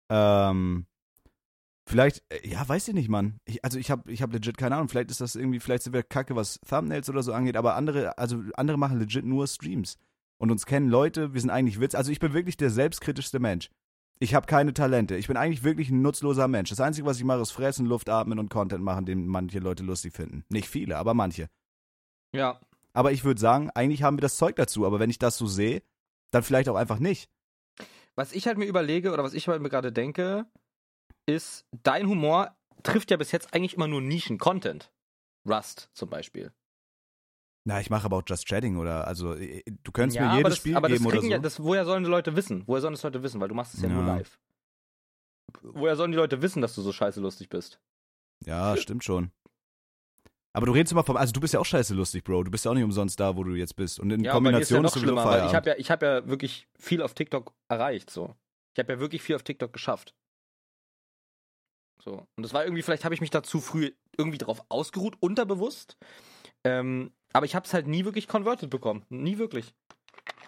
Ähm, 0.10 0.86
vielleicht, 1.86 2.24
äh, 2.30 2.48
ja, 2.48 2.68
weiß 2.68 2.88
ich 2.88 2.94
nicht, 2.94 3.10
Mann. 3.10 3.40
Ich, 3.46 3.64
also 3.64 3.78
ich 3.78 3.92
habe 3.92 4.12
ich 4.12 4.22
hab 4.22 4.34
legit 4.34 4.58
keine 4.58 4.76
Ahnung. 4.76 4.90
Vielleicht 4.90 5.12
ist 5.12 5.22
das 5.22 5.36
irgendwie, 5.36 5.60
vielleicht 5.60 5.84
sind 5.84 5.94
wir 5.94 6.04
kacke, 6.04 6.36
was 6.36 6.60
Thumbnails 6.68 7.10
oder 7.10 7.24
so 7.24 7.34
angeht, 7.34 7.58
aber 7.58 7.76
andere, 7.76 8.18
also 8.18 8.42
andere 8.56 8.78
machen 8.78 9.00
legit 9.00 9.26
nur 9.26 9.48
Streams. 9.48 9.98
Und 10.38 10.52
uns 10.52 10.66
kennen 10.66 10.90
Leute, 10.90 11.34
wir 11.34 11.42
sind 11.42 11.50
eigentlich 11.50 11.80
Witz. 11.80 11.96
Also 11.96 12.12
ich 12.12 12.20
bin 12.20 12.34
wirklich 12.34 12.58
der 12.58 12.70
selbstkritischste 12.70 13.40
Mensch. 13.40 13.70
Ich 14.20 14.34
habe 14.34 14.48
keine 14.48 14.74
Talente. 14.74 15.16
Ich 15.16 15.28
bin 15.28 15.38
eigentlich 15.38 15.64
wirklich 15.64 15.90
ein 15.90 16.02
nutzloser 16.02 16.48
Mensch. 16.48 16.70
Das 16.70 16.80
Einzige, 16.80 17.06
was 17.06 17.18
ich 17.18 17.24
mache, 17.24 17.42
ist 17.42 17.52
fressen, 17.52 17.86
Luft 17.86 18.10
atmen 18.10 18.40
und 18.40 18.50
Content 18.50 18.84
machen, 18.84 19.06
den 19.06 19.28
manche 19.28 19.60
Leute 19.60 19.84
lustig 19.84 20.14
finden. 20.14 20.46
Nicht 20.50 20.70
viele, 20.70 20.98
aber 20.98 21.14
manche. 21.14 21.50
Ja, 22.34 22.60
Aber 22.94 23.12
ich 23.12 23.24
würde 23.26 23.40
sagen, 23.42 23.70
eigentlich 23.72 24.04
haben 24.04 24.18
wir 24.18 24.22
das 24.22 24.38
Zeug 24.38 24.56
dazu. 24.56 24.86
Aber 24.86 25.00
wenn 25.00 25.10
ich 25.10 25.20
das 25.20 25.38
so 25.38 25.48
sehe, 25.48 25.84
dann 26.32 26.44
vielleicht 26.44 26.70
auch 26.70 26.76
einfach 26.76 27.00
nicht. 27.00 27.30
Was 28.16 28.32
ich 28.32 28.48
halt 28.48 28.58
mir 28.58 28.66
überlege 28.66 29.12
oder 29.12 29.24
was 29.24 29.34
ich 29.34 29.48
halt 29.48 29.62
mir 29.62 29.70
gerade 29.70 29.92
denke, 29.92 30.46
ist, 31.26 31.66
dein 31.84 32.08
Humor 32.08 32.56
trifft 32.84 33.12
ja 33.12 33.18
bis 33.18 33.32
jetzt 33.32 33.54
eigentlich 33.54 33.74
immer 33.76 33.88
nur 33.88 34.02
Nischen-Content. 34.02 34.92
Rust 35.48 35.90
zum 35.94 36.10
Beispiel. 36.10 36.52
Na, 37.68 37.82
ich 37.82 37.90
mache 37.90 38.06
aber 38.06 38.18
auch 38.18 38.24
Just 38.26 38.46
Chatting 38.48 38.78
oder, 38.78 39.08
also, 39.08 39.34
äh, 39.34 39.64
du 39.84 39.92
könntest 39.92 40.18
ja, 40.18 40.28
mir 40.30 40.38
jedes 40.38 40.52
das, 40.52 40.58
Spiel 40.60 40.78
aber 40.78 40.88
geben 40.88 41.06
oder 41.06 41.22
so. 41.22 41.28
ja, 41.28 41.40
das, 41.40 41.64
woher 41.64 41.86
sollen 41.86 42.04
die 42.04 42.10
Leute 42.10 42.36
wissen? 42.36 42.64
Woher 42.68 42.82
sollen 42.82 42.94
das 42.94 43.02
Leute 43.04 43.24
wissen? 43.24 43.42
Weil 43.42 43.48
du 43.48 43.56
machst 43.56 43.74
es 43.74 43.82
ja, 43.82 43.90
nur 43.90 44.04
Ja. 44.04 44.18
live. 44.18 44.40
Woher 45.62 45.96
sollen 45.96 46.12
die 46.12 46.18
Leute 46.18 46.42
wissen, 46.42 46.62
dass 46.62 46.76
du 46.76 46.82
so 46.82 46.92
scheiße 46.92 47.20
lustig 47.22 47.50
bist? 47.50 47.80
Ja, 48.46 48.78
stimmt 48.78 49.04
schon. 49.04 49.32
Aber 50.54 50.68
du 50.68 50.72
redest 50.72 50.92
immer 50.92 51.04
vom, 51.04 51.18
also 51.18 51.34
du 51.34 51.40
bist 51.40 51.54
ja 51.54 51.60
auch 51.60 51.66
scheiße 51.66 51.94
lustig, 51.94 52.24
Bro. 52.24 52.44
Du 52.44 52.52
bist 52.52 52.66
ja 52.66 52.72
auch 52.72 52.76
nicht 52.76 52.84
umsonst 52.84 53.20
da, 53.20 53.36
wo 53.36 53.44
du 53.44 53.56
jetzt 53.56 53.76
bist. 53.76 54.00
Und 54.00 54.12
in 54.12 54.24
Ja, 54.24 54.40
mir 54.40 54.58
ist 54.60 54.70
ja 54.70 54.78
Kombination 54.78 54.82
noch 54.84 54.96
schlimmer, 54.96 55.26
weil 55.26 55.46
ich 55.48 55.56
habe 55.56 55.70
ja, 55.72 55.76
ich 55.78 55.92
hab 55.92 56.02
ja 56.02 56.28
wirklich 56.28 56.68
viel 56.78 57.02
auf 57.02 57.14
TikTok 57.14 57.54
erreicht, 57.68 58.10
so. 58.10 58.36
Ich 58.74 58.80
habe 58.80 58.94
ja 58.94 59.00
wirklich 59.00 59.22
viel 59.22 59.36
auf 59.36 59.44
TikTok 59.44 59.74
geschafft. 59.74 60.14
So. 62.06 62.28
Und 62.36 62.44
das 62.44 62.54
war 62.54 62.64
irgendwie, 62.64 62.84
vielleicht 62.84 63.04
habe 63.04 63.16
ich 63.16 63.22
mich 63.22 63.32
da 63.32 63.42
zu 63.42 63.60
früh 63.60 63.92
irgendwie 64.16 64.38
drauf 64.38 64.64
ausgeruht, 64.70 65.18
unterbewusst. 65.20 65.98
Ähm, 66.64 67.12
aber 67.34 67.46
ich 67.48 67.56
habe 67.56 67.66
es 67.66 67.74
halt 67.74 67.88
nie 67.88 68.06
wirklich 68.06 68.28
converted 68.28 68.70
bekommen. 68.70 69.06
Nie 69.10 69.40
wirklich. 69.40 69.74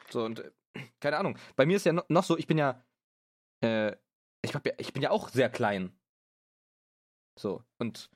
So, 0.09 0.23
und 0.23 0.39
äh, 0.39 0.51
keine 0.99 1.17
Ahnung. 1.17 1.37
Bei 1.55 1.65
mir 1.65 1.75
ist 1.75 1.85
ja 1.85 1.93
no- 1.93 2.03
noch 2.09 2.23
so, 2.23 2.37
ich 2.37 2.47
bin 2.47 2.59
ja, 2.59 2.85
äh, 3.63 3.95
ich, 4.43 4.53
hab 4.53 4.65
ja, 4.65 4.73
ich 4.77 4.93
bin 4.93 5.01
ja 5.01 5.09
auch 5.09 5.29
sehr 5.29 5.49
klein. 5.49 5.91
So. 7.37 7.63
Und 7.79 8.11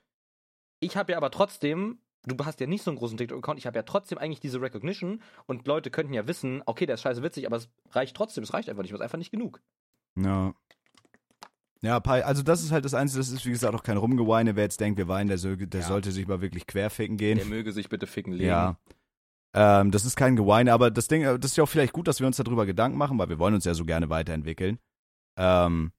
ich 0.80 0.96
habe 0.96 1.12
ja 1.12 1.18
aber 1.18 1.30
trotzdem, 1.30 2.00
du 2.24 2.36
hast 2.44 2.60
ja 2.60 2.68
nicht 2.68 2.82
so 2.84 2.92
einen 2.92 2.98
großen 2.98 3.18
TikTok-Account, 3.18 3.58
ich 3.58 3.66
habe 3.66 3.78
ja 3.78 3.82
trotzdem 3.82 4.18
eigentlich 4.18 4.40
diese 4.40 4.60
Recognition 4.60 5.20
und 5.46 5.66
Leute 5.66 5.90
könnten 5.90 6.14
ja 6.14 6.28
wissen, 6.28 6.62
okay, 6.66 6.86
der 6.86 6.94
ist 6.94 7.02
scheiße 7.02 7.22
witzig, 7.22 7.46
aber 7.46 7.56
es 7.56 7.68
reicht 7.90 8.16
trotzdem, 8.16 8.44
es 8.44 8.54
reicht 8.54 8.68
einfach 8.68 8.82
nicht, 8.82 8.92
es 8.92 8.98
ist 8.98 9.02
einfach 9.02 9.18
nicht 9.18 9.32
genug. 9.32 9.60
Ja. 10.16 10.54
Ja, 11.84 11.98
also 11.98 12.42
das 12.44 12.62
ist 12.62 12.70
halt 12.70 12.84
das 12.84 12.94
Einzige, 12.94 13.18
das 13.18 13.30
ist 13.30 13.44
wie 13.44 13.50
gesagt 13.50 13.74
auch 13.74 13.82
kein 13.82 13.96
Rumgeweine. 13.96 14.54
Wer 14.54 14.62
jetzt 14.64 14.80
denkt, 14.80 14.98
wir 14.98 15.08
weinen, 15.08 15.28
der, 15.28 15.38
soll, 15.38 15.56
der 15.56 15.80
Ja. 15.80 15.86
sollte 15.86 16.12
sich 16.12 16.28
mal 16.28 16.40
wirklich 16.40 16.66
querficken 16.68 17.16
gehen. 17.16 17.38
Der 17.38 17.46
möge 17.46 17.72
sich 17.72 17.88
bitte 17.88 18.06
ficken 18.06 18.32
legen. 18.32 18.48
Ja. 18.48 18.76
Ähm, 19.54 19.90
das 19.90 20.04
ist 20.04 20.16
kein 20.16 20.36
Geweine, 20.36 20.72
aber 20.72 20.90
das 20.90 21.08
Ding, 21.08 21.22
äh, 21.22 21.38
das 21.38 21.50
ist 21.50 21.56
ja 21.56 21.64
auch 21.64 21.68
vielleicht 21.68 21.92
gut, 21.92 22.06
dass 22.08 22.20
wir 22.20 22.26
uns 22.26 22.36
darüber 22.36 22.66
Gedanken 22.66 22.96
machen, 22.96 23.18
weil 23.18 23.28
wir 23.28 23.38
wollen 23.38 23.54
uns 23.54 23.64
ja 23.64 23.74
so 23.74 23.84
gerne 23.84 24.08
weiterentwickeln. 24.10 24.78
Ähm, 25.36 25.92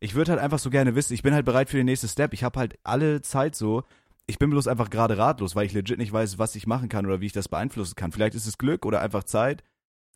ich 0.00 0.14
würde 0.14 0.32
halt 0.32 0.40
einfach 0.40 0.58
so 0.58 0.68
gerne 0.70 0.94
wissen, 0.94 1.14
ich 1.14 1.22
bin 1.22 1.32
halt 1.34 1.46
bereit 1.46 1.70
für 1.70 1.78
den 1.78 1.86
nächsten 1.86 2.08
Step. 2.08 2.32
Ich 2.34 2.44
habe 2.44 2.58
halt 2.58 2.78
alle 2.84 3.22
Zeit 3.22 3.54
so. 3.56 3.84
Ich 4.26 4.38
bin 4.38 4.50
bloß 4.50 4.68
einfach 4.68 4.90
gerade 4.90 5.16
ratlos, 5.18 5.56
weil 5.56 5.66
ich 5.66 5.72
legit 5.72 5.98
nicht 5.98 6.12
weiß, 6.12 6.38
was 6.38 6.54
ich 6.56 6.66
machen 6.66 6.88
kann 6.88 7.06
oder 7.06 7.20
wie 7.20 7.26
ich 7.26 7.32
das 7.32 7.48
beeinflussen 7.48 7.94
kann. 7.96 8.12
Vielleicht 8.12 8.34
ist 8.34 8.46
es 8.46 8.58
Glück 8.58 8.84
oder 8.86 9.00
einfach 9.00 9.24
Zeit. 9.24 9.64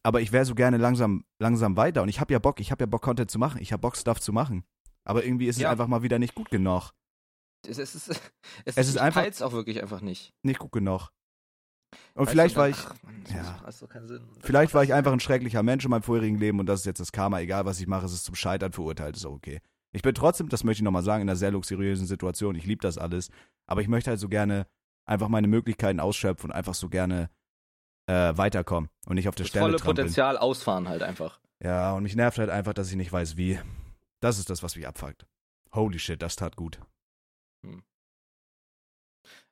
Aber 0.03 0.21
ich 0.21 0.31
wäre 0.31 0.45
so 0.45 0.55
gerne 0.55 0.77
langsam, 0.77 1.25
langsam 1.41 1.77
weiter. 1.77 2.03
Und 2.03 2.09
ich 2.09 2.21
habe 2.21 2.33
ja 2.33 2.39
Bock, 2.39 2.61
ich 2.61 2.71
habe 2.71 2.83
ja 2.85 2.87
Bock, 2.87 3.03
Content 3.03 3.31
zu 3.31 3.39
machen. 3.41 3.61
Ich 3.61 3.73
habe 3.73 3.81
Bock, 3.81 3.97
Stuff 3.97 4.21
zu 4.21 4.33
machen. 4.33 4.63
Aber 5.07 5.25
irgendwie 5.25 5.47
ist 5.47 5.57
es 5.57 5.63
Ja. 5.63 5.71
einfach 5.71 5.87
mal 5.87 6.03
wieder 6.03 6.19
nicht 6.19 6.35
gut 6.35 6.51
genug. 6.51 6.93
Es, 7.67 7.79
es, 7.79 7.95
ist, 7.95 8.09
es, 8.11 8.21
Es 8.65 8.77
ist 8.77 8.89
ist 8.91 8.99
einfach- 8.99 9.23
peilt's 9.23 9.41
auch 9.43 9.53
wirklich 9.53 9.81
einfach 9.83 10.01
nicht. 10.01 10.35
Nicht 10.43 10.59
gut 10.59 10.73
genug. 10.73 11.11
Und 12.15 12.23
Weißt 12.27 12.31
vielleicht 12.31 12.57
war 12.57 12.69
ich, 12.69 12.77
Ach, 12.79 12.95
Mann, 13.03 13.25
ja. 13.33 13.73
so 13.73 13.87
keinen 13.87 14.07
Sinn. 14.09 14.27
Das 14.35 14.47
Vielleicht 14.47 14.75
war 14.75 14.83
ich 14.85 14.93
einfach 14.93 15.13
ein 15.13 15.21
schrecklicher 15.21 15.63
Mensch 15.63 15.85
in 15.85 15.91
meinem 15.91 16.03
vorherigen 16.03 16.39
Leben 16.39 16.59
und 16.61 16.67
das 16.67 16.81
ist 16.81 16.87
jetzt 16.87 17.01
das 17.01 17.13
Karma. 17.13 17.41
Egal, 17.41 17.65
was 17.65 17.81
ich 17.81 17.87
mache, 17.87 18.05
es 18.07 18.13
ist 18.13 18.25
zum 18.25 18.35
Scheitern 18.35 18.73
verurteilt, 18.73 19.17
ist 19.17 19.25
auch 19.25 19.33
okay. 19.33 19.61
Ich 19.93 20.03
bin 20.03 20.15
trotzdem, 20.15 20.49
das 20.49 20.65
möchte 20.65 20.81
ich 20.81 20.85
nochmal 20.85 21.03
sagen, 21.05 21.23
in 21.23 21.29
einer 21.29 21.37
sehr 21.37 21.53
luxuriösen 21.53 22.07
Situation. 22.07 22.55
Ich 22.57 22.67
liebe 22.67 22.83
das 22.83 22.99
alles. 22.99 23.31
Aber 23.67 23.81
ich 23.81 23.89
möchte 23.89 24.11
halt 24.11 24.21
so 24.21 24.29
gerne 24.29 24.67
einfach 25.07 25.29
meine 25.29 25.47
Möglichkeiten 25.49 26.01
ausschöpfen 26.01 26.51
und 26.51 26.57
einfach 26.57 26.75
so 26.75 26.89
gerne 26.89 27.31
äh, 28.09 28.37
weiterkommen 28.37 28.91
und 29.07 29.15
nicht 29.15 29.29
auf 29.29 29.35
der 29.35 29.45
das 29.45 29.51
Stelle 29.51 29.65
volle 29.65 29.77
trampeln. 29.77 29.97
Potenzial 30.05 30.37
ausfahren 30.37 30.89
halt 30.89 31.03
einfach. 31.03 31.41
Ja, 31.63 31.95
und 31.95 32.03
mich 32.03 32.15
nervt 32.17 32.39
halt 32.39 32.51
einfach, 32.51 32.75
dass 32.75 32.91
ich 32.91 32.97
nicht 32.97 33.13
weiß, 33.13 33.37
wie. 33.37 33.59
Das 34.21 34.39
ist 34.39 34.49
das, 34.51 34.63
was 34.63 34.77
mich 34.77 34.87
abfuckt. 34.87 35.27
Holy 35.75 35.99
shit, 35.99 36.21
das 36.23 36.37
tat 36.37 36.57
gut. 36.57 36.81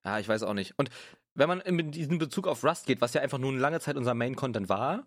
Ja, 0.04 0.18
ich 0.18 0.28
weiß 0.28 0.42
auch 0.42 0.54
nicht. 0.54 0.78
Und 0.78 0.90
wenn 1.34 1.48
man 1.48 1.60
in 1.60 1.90
diesen 1.90 2.18
Bezug 2.18 2.46
auf 2.46 2.62
Rust 2.64 2.86
geht, 2.86 3.00
was 3.00 3.14
ja 3.14 3.20
einfach 3.22 3.38
nur 3.38 3.50
eine 3.50 3.60
lange 3.60 3.80
Zeit 3.80 3.96
unser 3.96 4.14
Main-Content 4.14 4.68
war, 4.68 5.06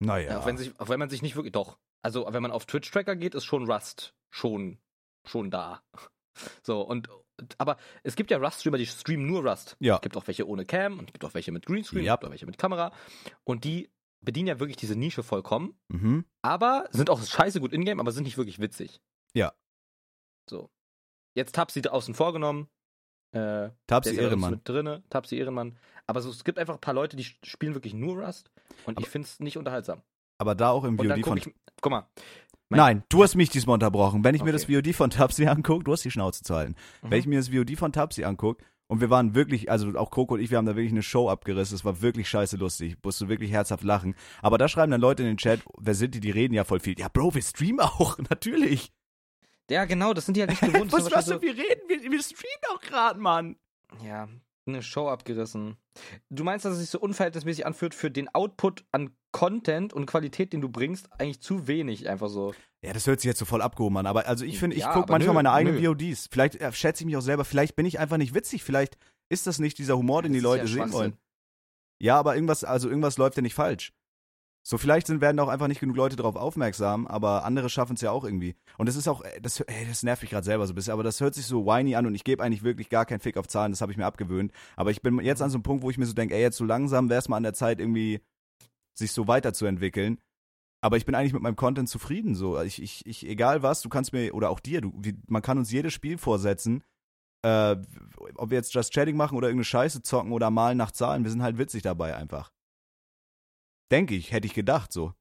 Naja. 0.00 0.38
auch, 0.40 0.46
wenn 0.46 0.56
sich, 0.56 0.78
auch 0.80 0.88
wenn 0.88 0.98
man 0.98 1.10
sich 1.10 1.22
nicht 1.22 1.36
wirklich, 1.36 1.52
doch, 1.52 1.78
also 2.02 2.26
wenn 2.30 2.42
man 2.42 2.50
auf 2.50 2.66
Twitch-Tracker 2.66 3.16
geht, 3.16 3.34
ist 3.34 3.44
schon 3.44 3.70
Rust 3.70 4.14
schon, 4.30 4.78
schon 5.26 5.50
da. 5.50 5.82
So, 6.64 6.80
und, 6.80 7.08
aber 7.58 7.76
es 8.02 8.16
gibt 8.16 8.32
ja 8.32 8.38
Rust-Streamer, 8.38 8.76
die 8.76 8.86
streamen 8.86 9.24
nur 9.24 9.48
Rust. 9.48 9.76
ja. 9.78 9.94
Es 9.94 10.00
gibt 10.00 10.16
auch 10.16 10.26
welche 10.26 10.48
ohne 10.48 10.64
Cam 10.66 10.98
und 10.98 11.10
es 11.10 11.12
gibt 11.12 11.24
auch 11.24 11.32
welche 11.34 11.52
mit 11.52 11.64
Greenscreen, 11.64 12.02
Ja. 12.04 12.14
es 12.14 12.18
gibt 12.18 12.26
auch 12.26 12.30
welche 12.32 12.46
mit 12.46 12.58
Kamera. 12.58 12.92
Und 13.44 13.62
die 13.62 13.88
bedienen 14.24 14.48
ja 14.48 14.60
wirklich 14.60 14.76
diese 14.76 14.96
Nische 14.96 15.22
vollkommen, 15.22 15.78
Mhm. 15.88 16.24
aber 16.42 16.86
sind 16.90 17.10
auch 17.10 17.22
scheiße 17.22 17.60
gut 17.60 17.72
in-game, 17.72 18.00
aber 18.00 18.12
sind 18.12 18.24
nicht 18.24 18.36
wirklich 18.38 18.58
witzig. 18.58 19.00
Ja. 19.34 19.52
So. 20.48 20.70
Jetzt 21.36 21.54
Tapsi 21.54 21.82
außen 21.88 22.14
vorgenommen. 22.14 22.68
Äh, 23.32 23.70
Tapsi 23.88 24.14
Ehrenmann. 24.14 24.52
mit 24.52 24.68
drinne, 24.68 25.02
Tapsi 25.10 25.36
Ehrenmann. 25.36 25.76
Aber 26.06 26.20
so, 26.22 26.30
es 26.30 26.44
gibt 26.44 26.58
einfach 26.58 26.74
ein 26.74 26.80
paar 26.80 26.94
Leute, 26.94 27.16
die 27.16 27.24
spielen 27.24 27.74
wirklich 27.74 27.94
nur 27.94 28.22
Rust 28.24 28.50
und 28.86 28.96
Aber- 28.96 29.04
ich 29.04 29.10
finde 29.10 29.26
es 29.26 29.40
nicht 29.40 29.56
unterhaltsam. 29.58 30.02
Aber 30.38 30.54
da 30.54 30.70
auch 30.70 30.84
im 30.84 30.96
VOD 30.98 31.22
von. 31.24 31.38
ich, 31.38 31.52
guck 31.80 31.90
mal. 31.90 32.08
Nein, 32.70 33.04
du 33.08 33.22
hast 33.22 33.34
mich 33.36 33.50
diesmal 33.50 33.74
unterbrochen. 33.74 34.24
Wenn 34.24 34.34
ich 34.34 34.42
mir 34.42 34.52
Okay. 34.52 34.52
das 34.52 34.64
VOD 34.64 34.92
von 34.94 35.10
Tapsi 35.10 35.46
angucke, 35.46 35.84
du 35.84 35.92
hast 35.92 36.04
die 36.04 36.10
Schnauze 36.10 36.42
zu 36.42 36.54
halten. 36.54 36.74
Mhm. 37.02 37.10
Wenn 37.10 37.18
ich 37.20 37.26
mir 37.26 37.38
das 37.38 37.48
VOD 37.50 37.76
von 37.76 37.92
Tapsi 37.92 38.24
angucke, 38.24 38.64
und 38.94 39.00
wir 39.00 39.10
waren 39.10 39.34
wirklich, 39.34 39.72
also 39.72 39.98
auch 39.98 40.12
Coco 40.12 40.34
und 40.34 40.40
ich, 40.40 40.52
wir 40.52 40.58
haben 40.58 40.66
da 40.66 40.76
wirklich 40.76 40.92
eine 40.92 41.02
Show 41.02 41.28
abgerissen. 41.28 41.74
Es 41.74 41.84
war 41.84 42.00
wirklich 42.00 42.28
scheiße 42.28 42.56
lustig. 42.56 42.96
Musst 43.02 43.20
du 43.20 43.28
wirklich 43.28 43.50
herzhaft 43.50 43.82
lachen. 43.82 44.14
Aber 44.40 44.56
da 44.56 44.68
schreiben 44.68 44.92
dann 44.92 45.00
Leute 45.00 45.24
in 45.24 45.30
den 45.30 45.36
Chat, 45.36 45.62
wer 45.76 45.96
sind 45.96 46.14
die, 46.14 46.20
die 46.20 46.30
reden 46.30 46.54
ja 46.54 46.62
voll 46.62 46.78
viel. 46.78 46.96
Ja, 46.96 47.08
Bro, 47.08 47.34
wir 47.34 47.42
streamen 47.42 47.80
auch, 47.80 48.18
natürlich. 48.30 48.92
Ja, 49.68 49.84
genau, 49.84 50.14
das 50.14 50.26
sind 50.26 50.36
die 50.36 50.42
halt 50.42 50.50
nicht 50.50 50.60
gewohnt. 50.60 50.92
Was, 50.92 51.10
was 51.10 51.26
denn, 51.26 51.42
wir 51.42 51.56
reden? 51.56 51.80
Wir, 51.88 52.02
wir 52.02 52.22
streamen 52.22 52.62
auch 52.72 52.80
gerade, 52.80 53.18
Mann. 53.18 53.56
so, 53.98 54.06
ja, 54.06 54.28
eine 54.66 54.82
Show 54.82 55.08
abgerissen. 55.08 55.76
Du 56.30 56.44
meinst, 56.44 56.64
dass 56.64 56.74
es 56.74 56.80
sich 56.80 56.90
so 56.90 57.00
unverhältnismäßig 57.00 57.66
anfühlt 57.66 57.94
für 57.94 58.10
den 58.10 58.28
Output 58.34 58.84
an 58.92 59.14
Content 59.32 59.92
und 59.92 60.06
Qualität, 60.06 60.52
den 60.52 60.60
du 60.60 60.68
bringst, 60.68 61.08
eigentlich 61.20 61.40
zu 61.40 61.66
wenig, 61.66 62.08
einfach 62.08 62.28
so. 62.28 62.54
Ja, 62.84 62.92
das 62.92 63.06
hört 63.06 63.20
sich 63.20 63.28
jetzt 63.28 63.38
so 63.38 63.44
voll 63.44 63.62
abgehoben 63.62 63.96
an, 63.96 64.06
aber 64.06 64.26
also 64.26 64.44
ich 64.44 64.58
finde, 64.58 64.76
ich 64.76 64.82
Ja, 64.82 64.92
gucke 64.92 65.10
manchmal 65.10 65.34
nö, 65.34 65.42
meine 65.42 65.52
eigenen 65.52 65.80
nö. 65.80 65.88
VODs. 65.88 66.28
Vielleicht 66.30 66.56
äh, 66.56 66.72
schätze 66.72 67.02
ich 67.02 67.06
mich 67.06 67.16
auch 67.16 67.20
selber, 67.22 67.44
vielleicht 67.44 67.76
bin 67.76 67.86
ich 67.86 67.98
einfach 67.98 68.16
nicht 68.16 68.34
witzig, 68.34 68.62
vielleicht 68.64 68.96
ist 69.28 69.46
das 69.46 69.58
nicht 69.58 69.78
dieser 69.78 69.96
Humor, 69.96 70.22
den 70.22 70.32
die 70.32 70.38
Das 70.40 70.44
ist 70.44 70.58
Leute 70.58 70.64
ja 70.64 70.84
sehen 70.84 70.92
wollen. 70.92 71.16
Ja, 72.00 72.18
aber 72.18 72.34
irgendwas, 72.34 72.64
also 72.64 72.88
irgendwas 72.88 73.18
läuft 73.18 73.36
ja 73.36 73.42
nicht 73.42 73.54
falsch. 73.54 73.92
So, 74.66 74.78
vielleicht 74.78 75.06
sind, 75.06 75.20
werden 75.20 75.38
auch 75.40 75.48
einfach 75.48 75.68
nicht 75.68 75.80
genug 75.80 75.94
Leute 75.94 76.16
darauf 76.16 76.36
aufmerksam, 76.36 77.06
aber 77.06 77.44
andere 77.44 77.68
schaffen 77.68 77.96
es 77.96 78.00
ja 78.00 78.10
auch 78.10 78.24
irgendwie. 78.24 78.56
Und 78.78 78.88
das 78.88 78.96
ist 78.96 79.06
auch, 79.08 79.22
äh, 79.22 79.38
das, 79.42 79.60
ey, 79.60 79.86
das 79.86 80.02
nervt 80.02 80.22
mich 80.22 80.30
gerade 80.30 80.44
selber 80.44 80.66
so 80.66 80.72
ein 80.72 80.74
bisschen, 80.74 80.94
aber 80.94 81.02
das 81.02 81.20
hört 81.20 81.34
sich 81.34 81.44
so 81.44 81.66
whiny 81.66 81.94
an 81.96 82.06
und 82.06 82.14
ich 82.14 82.24
gebe 82.24 82.42
eigentlich 82.42 82.62
wirklich 82.62 82.88
gar 82.88 83.04
keinen 83.04 83.20
Fick 83.20 83.36
auf 83.36 83.46
Zahlen, 83.46 83.72
das 83.72 83.82
habe 83.82 83.92
ich 83.92 83.98
mir 83.98 84.06
abgewöhnt. 84.06 84.52
Aber 84.76 84.90
ich 84.90 85.02
bin 85.02 85.20
jetzt 85.20 85.42
an 85.42 85.50
so 85.50 85.56
einem 85.56 85.64
Punkt, 85.64 85.82
wo 85.82 85.90
ich 85.90 85.98
mir 85.98 86.06
so 86.06 86.14
denke, 86.14 86.34
ey, 86.34 86.40
jetzt 86.40 86.56
so 86.56 86.64
langsam 86.64 87.10
wäre 87.10 87.18
es 87.18 87.28
mal 87.28 87.36
an 87.36 87.42
der 87.42 87.52
Zeit, 87.52 87.78
irgendwie 87.78 88.22
sich 88.94 89.12
so 89.12 89.28
weiterzuentwickeln. 89.28 90.18
Aber 90.80 90.96
ich 90.96 91.04
bin 91.04 91.14
eigentlich 91.14 91.34
mit 91.34 91.42
meinem 91.42 91.56
Content 91.56 91.90
zufrieden. 91.90 92.34
So, 92.34 92.60
ich, 92.60 92.80
ich, 92.80 93.04
ich, 93.06 93.26
egal 93.28 93.62
was, 93.62 93.82
du 93.82 93.90
kannst 93.90 94.14
mir, 94.14 94.34
oder 94.34 94.48
auch 94.48 94.60
dir, 94.60 94.80
du, 94.80 94.94
man 95.26 95.42
kann 95.42 95.58
uns 95.58 95.72
jedes 95.72 95.92
Spiel 95.92 96.16
vorsetzen. 96.16 96.82
Äh, 97.42 97.76
ob 98.36 98.48
wir 98.48 98.56
jetzt 98.56 98.72
Just 98.72 98.94
Chatting 98.94 99.16
machen 99.16 99.36
oder 99.36 99.48
irgendeine 99.48 99.64
Scheiße 99.64 100.02
zocken 100.02 100.32
oder 100.32 100.50
malen 100.50 100.78
nach 100.78 100.90
Zahlen, 100.90 101.24
wir 101.24 101.30
sind 101.30 101.42
halt 101.42 101.58
witzig 101.58 101.82
dabei 101.82 102.16
einfach. 102.16 102.53
Denke 103.90 104.14
ich, 104.14 104.32
hätte 104.32 104.46
ich 104.46 104.54
gedacht 104.54 104.92
so. 104.92 105.14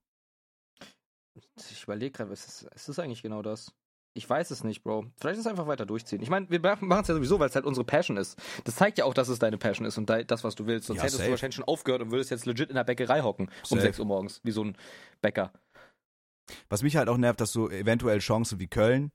Ich 1.57 1.83
überlege 1.83 2.11
gerade, 2.11 2.31
ist 2.31 2.47
es 2.47 2.63
ist 2.75 2.89
das 2.89 2.99
eigentlich 2.99 3.21
genau 3.23 3.41
das? 3.41 3.73
Ich 4.15 4.29
weiß 4.29 4.51
es 4.51 4.63
nicht, 4.63 4.83
Bro. 4.83 5.07
Vielleicht 5.19 5.39
ist 5.39 5.45
es 5.45 5.47
einfach 5.47 5.65
weiter 5.65 5.87
durchziehen. 5.87 6.21
Ich 6.21 6.29
meine, 6.29 6.47
wir 6.51 6.59
machen 6.61 7.01
es 7.01 7.07
ja 7.07 7.15
sowieso, 7.15 7.39
weil 7.39 7.49
es 7.49 7.55
halt 7.55 7.65
unsere 7.65 7.83
Passion 7.83 8.15
ist. 8.17 8.39
Das 8.63 8.75
zeigt 8.75 8.99
ja 8.99 9.05
auch, 9.05 9.15
dass 9.15 9.27
es 9.27 9.39
deine 9.39 9.57
Passion 9.57 9.87
ist 9.87 9.97
und 9.97 10.07
de- 10.07 10.23
das, 10.23 10.43
was 10.43 10.53
du 10.53 10.67
willst. 10.67 10.85
Sonst 10.85 10.97
Ja, 10.97 11.03
hättest 11.03 11.17
safe. 11.17 11.27
du 11.29 11.31
wahrscheinlich 11.31 11.55
schon 11.55 11.65
aufgehört 11.65 12.03
und 12.03 12.11
würdest 12.11 12.29
jetzt 12.29 12.45
legit 12.45 12.69
in 12.69 12.75
der 12.75 12.83
Bäckerei 12.83 13.21
hocken 13.21 13.47
um 13.47 13.51
Safe. 13.77 13.81
6 13.81 13.99
Uhr 13.99 14.05
morgens, 14.05 14.39
wie 14.43 14.51
so 14.51 14.63
ein 14.63 14.77
Bäcker. 15.21 15.51
Was 16.69 16.83
mich 16.83 16.95
halt 16.95 17.09
auch 17.09 17.17
nervt, 17.17 17.41
dass 17.41 17.51
so 17.51 17.71
eventuell 17.71 18.19
Chancen 18.19 18.59
wie 18.59 18.67
Köln, 18.67 19.11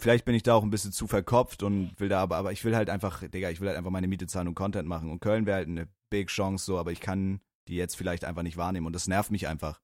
vielleicht 0.00 0.24
bin 0.24 0.36
ich 0.36 0.44
da 0.44 0.54
auch 0.54 0.62
ein 0.62 0.70
bisschen 0.70 0.92
zu 0.92 1.08
verkopft 1.08 1.64
und 1.64 1.98
will 1.98 2.08
da 2.08 2.20
aber, 2.22 2.36
aber 2.36 2.52
ich 2.52 2.64
will 2.64 2.76
halt 2.76 2.90
einfach, 2.90 3.26
Digga, 3.26 3.50
ich 3.50 3.60
will 3.60 3.66
halt 3.68 3.78
einfach 3.78 3.90
meine 3.90 4.06
Miete 4.06 4.28
zahlen 4.28 4.46
und 4.46 4.54
Content 4.54 4.86
machen. 4.88 5.10
Und 5.10 5.18
Köln 5.18 5.46
wäre 5.46 5.56
halt 5.56 5.68
eine 5.68 5.88
big 6.10 6.28
Chance 6.28 6.64
so, 6.64 6.78
aber 6.78 6.92
ich 6.92 7.00
kann 7.00 7.40
die 7.68 7.76
jetzt 7.76 7.96
vielleicht 7.96 8.24
einfach 8.24 8.42
nicht 8.42 8.56
wahrnehmen 8.56 8.86
und 8.86 8.92
das 8.94 9.08
nervt 9.08 9.30
mich 9.30 9.48
einfach. 9.48 9.80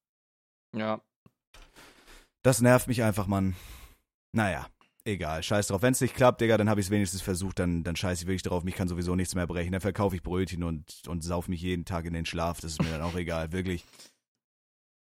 Ja. 0.74 1.00
Das 2.42 2.60
nervt 2.60 2.88
mich 2.88 3.02
einfach, 3.02 3.26
Mann. 3.26 3.56
Naja, 4.32 4.66
egal, 5.04 5.42
scheiß 5.42 5.68
drauf. 5.68 5.82
Wenn 5.82 5.92
es 5.92 6.00
nicht 6.00 6.14
klappt, 6.14 6.40
Digga, 6.40 6.56
dann 6.56 6.68
habe 6.68 6.80
ich 6.80 6.86
es 6.86 6.90
wenigstens 6.90 7.22
versucht, 7.22 7.58
dann, 7.58 7.82
dann 7.82 7.96
scheiß 7.96 8.20
ich 8.20 8.26
wirklich 8.26 8.42
drauf. 8.42 8.64
Mich 8.64 8.74
kann 8.74 8.88
sowieso 8.88 9.16
nichts 9.16 9.34
mehr 9.34 9.46
brechen. 9.46 9.72
Dann 9.72 9.80
verkaufe 9.80 10.14
ich 10.14 10.22
Brötchen 10.22 10.62
und, 10.62 11.02
und 11.08 11.22
sauf 11.22 11.48
mich 11.48 11.62
jeden 11.62 11.84
Tag 11.84 12.04
in 12.04 12.12
den 12.12 12.26
Schlaf. 12.26 12.60
Das 12.60 12.72
ist 12.72 12.82
mir 12.82 12.90
dann 12.90 13.02
auch 13.02 13.16
egal, 13.16 13.52
wirklich. 13.52 13.84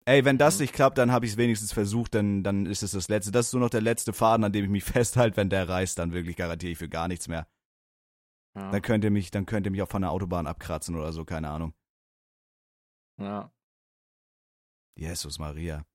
Ey, 0.05 0.25
wenn 0.25 0.37
das 0.37 0.59
nicht 0.59 0.73
klappt, 0.73 0.97
dann 0.97 1.13
habe 1.13 1.25
ich 1.25 1.31
es 1.31 1.37
wenigstens 1.37 1.71
versucht, 1.71 2.13
dann, 2.13 2.43
dann 2.43 2.65
ist 2.65 2.83
es 2.83 2.91
das 2.91 3.07
Letzte. 3.07 3.31
Das 3.31 3.45
ist 3.45 3.51
so 3.51 3.59
noch 3.59 3.69
der 3.69 3.81
letzte 3.81 4.11
Faden, 4.11 4.43
an 4.43 4.51
dem 4.51 4.65
ich 4.65 4.71
mich 4.71 4.83
festhalte. 4.83 5.37
Wenn 5.37 5.49
der 5.49 5.67
reißt, 5.67 5.97
dann 5.97 6.11
wirklich 6.11 6.35
garantiere 6.35 6.73
ich 6.73 6.77
für 6.77 6.89
gar 6.89 7.07
nichts 7.07 7.27
mehr. 7.27 7.47
Ja. 8.55 8.69
Dann 8.71 8.81
könnt 8.81 9.03
ihr 9.03 9.11
mich, 9.11 9.31
dann 9.31 9.45
könnt 9.45 9.65
ihr 9.65 9.71
mich 9.71 9.81
auch 9.81 9.89
von 9.89 10.03
der 10.03 10.11
Autobahn 10.11 10.45
abkratzen 10.45 10.95
oder 10.95 11.11
so, 11.13 11.25
keine 11.25 11.49
Ahnung. 11.49 11.73
Ja. 13.19 13.51
Jesus 14.95 15.39
Maria. 15.39 15.85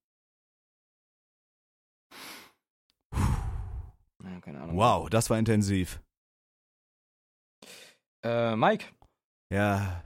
Ja, 4.24 4.40
keine 4.40 4.60
Ahnung. 4.60 4.76
Wow, 4.76 5.08
das 5.10 5.30
war 5.30 5.38
intensiv. 5.38 6.00
Äh, 8.24 8.56
Mike, 8.56 8.86
Ja, 9.52 10.02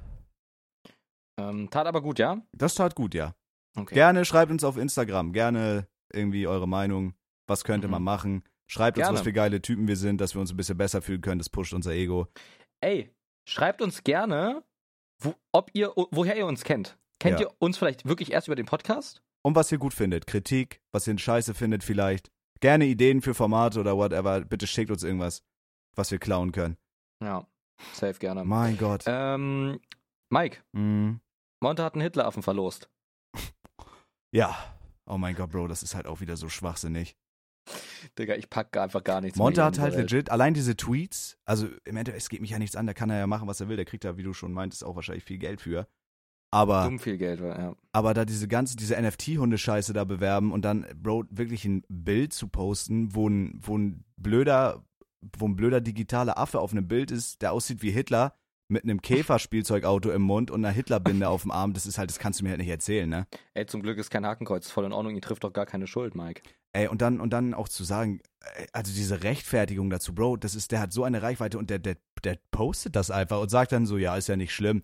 ähm, 1.38 1.70
tat 1.70 1.87
aber 1.87 2.03
gut, 2.03 2.18
ja? 2.18 2.42
das 2.53 2.75
tat 2.75 2.94
gut, 2.94 3.14
ja. 3.14 3.35
Okay. 3.75 3.94
Gerne 3.94 4.25
schreibt 4.27 4.53
uns 4.53 4.64
auf 4.64 4.77
Instagram, 4.77 5.33
gerne 5.33 5.88
irgendwie 6.12 6.46
eure 6.46 6.68
Meinung. 6.68 7.14
Was 7.48 7.64
könnte 7.64 7.88
Mhm. 7.88 7.92
man 7.92 8.03
machen? 8.03 8.44
Schreibt 8.70 8.98
uns, 8.98 9.07
Gerne. 9.07 9.18
was 9.18 9.25
für 9.25 9.33
geile 9.33 9.61
Typen 9.62 9.88
wir 9.88 9.96
sind, 9.96 10.20
dass 10.20 10.35
wir 10.35 10.40
uns 10.40 10.51
ein 10.53 10.57
bisschen 10.57 10.77
besser 10.77 11.01
fühlen 11.03 11.20
können. 11.22 11.38
Das 11.38 11.48
pusht 11.48 11.72
unser 11.72 11.92
Ego. 11.92 12.29
Ey, 12.83 13.11
schreibt 13.48 13.81
uns 13.83 14.05
gerne, 14.05 14.62
wo, 15.22 15.35
ob 15.53 15.70
ihr, 15.75 15.92
woher 16.11 16.37
ihr 16.37 16.46
uns 16.46 16.64
kennt. 16.64 16.98
Kennt 17.22 17.38
Ja. 17.40 17.46
ihr 17.46 17.52
uns 17.61 17.78
vielleicht 17.78 18.04
wirklich 18.06 18.32
erst 18.32 18.48
über 18.48 18.56
den 18.56 18.66
Podcast? 18.66 19.22
Und 19.42 19.54
was 19.54 19.70
ihr 19.70 19.78
gut 19.78 19.94
findet. 19.94 20.26
Kritik, 20.26 20.80
was 20.90 21.06
ihr 21.06 21.16
scheiße 21.16 21.54
findet 21.54 21.85
vielleicht. 21.85 22.30
Gerne 22.61 22.85
Ideen 22.87 23.22
für 23.22 23.32
Formate 23.35 23.78
oder 23.80 23.96
whatever. 23.96 24.40
Bitte 24.40 24.66
schickt 24.66 24.90
uns 24.90 25.02
irgendwas, 25.04 25.42
was 25.94 26.11
wir 26.11 26.18
klauen 26.18 26.50
können. 26.52 26.76
Ja, 27.22 27.46
safe 27.92 28.18
gerne. 28.18 28.44
Mein 28.44 28.76
Gott. 28.76 29.04
Ähm, 29.06 29.80
Mike, 30.30 30.58
Mm. 30.72 31.14
Monte 31.61 31.85
hat 31.85 31.94
einen 31.94 32.02
Hitleraffen 32.02 32.42
verlost. 32.42 32.90
Ja. 34.35 34.56
Oh 35.06 35.18
mein 35.18 35.35
Gott, 35.35 35.50
Bro, 35.50 35.68
das 35.68 35.82
ist 35.82 35.94
halt 35.94 36.06
auch 36.06 36.20
wieder 36.20 36.37
so 36.37 36.48
schwachsinnig. 36.48 37.16
Digga, 38.18 38.35
ich 38.35 38.48
pack 38.50 38.76
einfach 38.76 39.04
gar 39.04 39.20
nichts 39.20 39.38
Monte 39.38 39.62
hat 39.62 39.76
in 39.76 39.82
halt 39.82 39.94
Welt. 39.94 40.11
legit, 40.11 40.30
allein 40.30 40.54
diese 40.54 40.76
Tweets, 40.76 41.38
also 41.44 41.68
im 41.85 41.96
Endeffekt, 41.96 42.22
es 42.22 42.28
geht 42.28 42.40
mich 42.40 42.50
ja 42.50 42.58
nichts 42.58 42.74
an, 42.76 42.87
da 42.87 42.94
kann 42.94 43.11
er 43.11 43.18
ja 43.18 43.26
machen, 43.26 43.46
was 43.46 43.61
er 43.61 43.68
will. 43.68 43.76
Der 43.76 43.85
kriegt 43.85 44.04
da, 44.04 44.16
wie 44.16 44.22
du 44.22 44.32
schon 44.32 44.52
meintest, 44.52 44.85
auch 44.85 44.96
wahrscheinlich 44.96 45.24
viel 45.24 45.38
Geld 45.38 45.61
für. 45.61 45.87
Aber, 46.52 46.84
Dumm 46.84 46.98
viel 46.98 47.16
Geld, 47.16 47.40
ja. 47.40 47.74
aber 47.92 48.12
da 48.12 48.26
diese 48.26 48.46
ganze, 48.46 48.76
diese 48.76 49.00
NFT-Hunde-Scheiße 49.00 49.94
da 49.94 50.04
bewerben 50.04 50.52
und 50.52 50.66
dann, 50.66 50.86
Bro, 51.02 51.24
wirklich 51.30 51.64
ein 51.64 51.82
Bild 51.88 52.34
zu 52.34 52.46
posten, 52.46 53.14
wo 53.14 53.26
ein, 53.26 53.58
wo 53.62 53.78
ein 53.78 54.04
blöder, 54.18 54.84
wo 55.38 55.48
ein 55.48 55.56
blöder 55.56 55.80
digitaler 55.80 56.36
Affe 56.36 56.60
auf 56.60 56.72
einem 56.72 56.86
Bild 56.86 57.10
ist, 57.10 57.40
der 57.40 57.52
aussieht 57.52 57.82
wie 57.82 57.90
Hitler, 57.90 58.34
mit 58.68 58.84
einem 58.84 59.00
Käferspielzeugauto 59.00 60.10
im 60.10 60.22
Mund 60.22 60.50
und 60.50 60.64
einer 60.64 60.74
Hitlerbinde 60.74 61.28
auf 61.28 61.42
dem 61.42 61.50
Arm, 61.50 61.72
das 61.72 61.86
ist 61.86 61.96
halt, 61.96 62.10
das 62.10 62.18
kannst 62.18 62.40
du 62.40 62.44
mir 62.44 62.50
halt 62.50 62.60
nicht 62.60 62.68
erzählen, 62.68 63.08
ne? 63.08 63.26
Ey, 63.54 63.66
zum 63.66 63.82
Glück 63.82 63.98
ist 63.98 64.10
kein 64.10 64.26
Hakenkreuz 64.26 64.70
voll 64.70 64.84
in 64.84 64.92
Ordnung, 64.92 65.14
ihr 65.14 65.20
trifft 65.22 65.44
doch 65.44 65.52
gar 65.52 65.66
keine 65.66 65.86
Schuld, 65.86 66.14
Mike. 66.14 66.42
Ey, 66.72 66.88
und 66.88 67.02
dann, 67.02 67.20
und 67.20 67.32
dann 67.32 67.54
auch 67.54 67.68
zu 67.68 67.84
sagen, 67.84 68.20
äh, 68.40 68.66
also 68.72 68.92
diese 68.92 69.22
Rechtfertigung 69.22 69.90
dazu, 69.90 70.14
Bro, 70.14 70.38
das 70.38 70.54
ist, 70.54 70.72
der 70.72 70.80
hat 70.80 70.92
so 70.92 71.04
eine 71.04 71.22
Reichweite 71.22 71.58
und 71.58 71.70
der, 71.70 71.78
der, 71.78 71.96
der 72.24 72.38
postet 72.50 72.96
das 72.96 73.10
einfach 73.10 73.40
und 73.40 73.50
sagt 73.50 73.72
dann 73.72 73.86
so, 73.86 73.98
ja, 73.98 74.16
ist 74.16 74.28
ja 74.28 74.36
nicht 74.36 74.54
schlimm. 74.54 74.82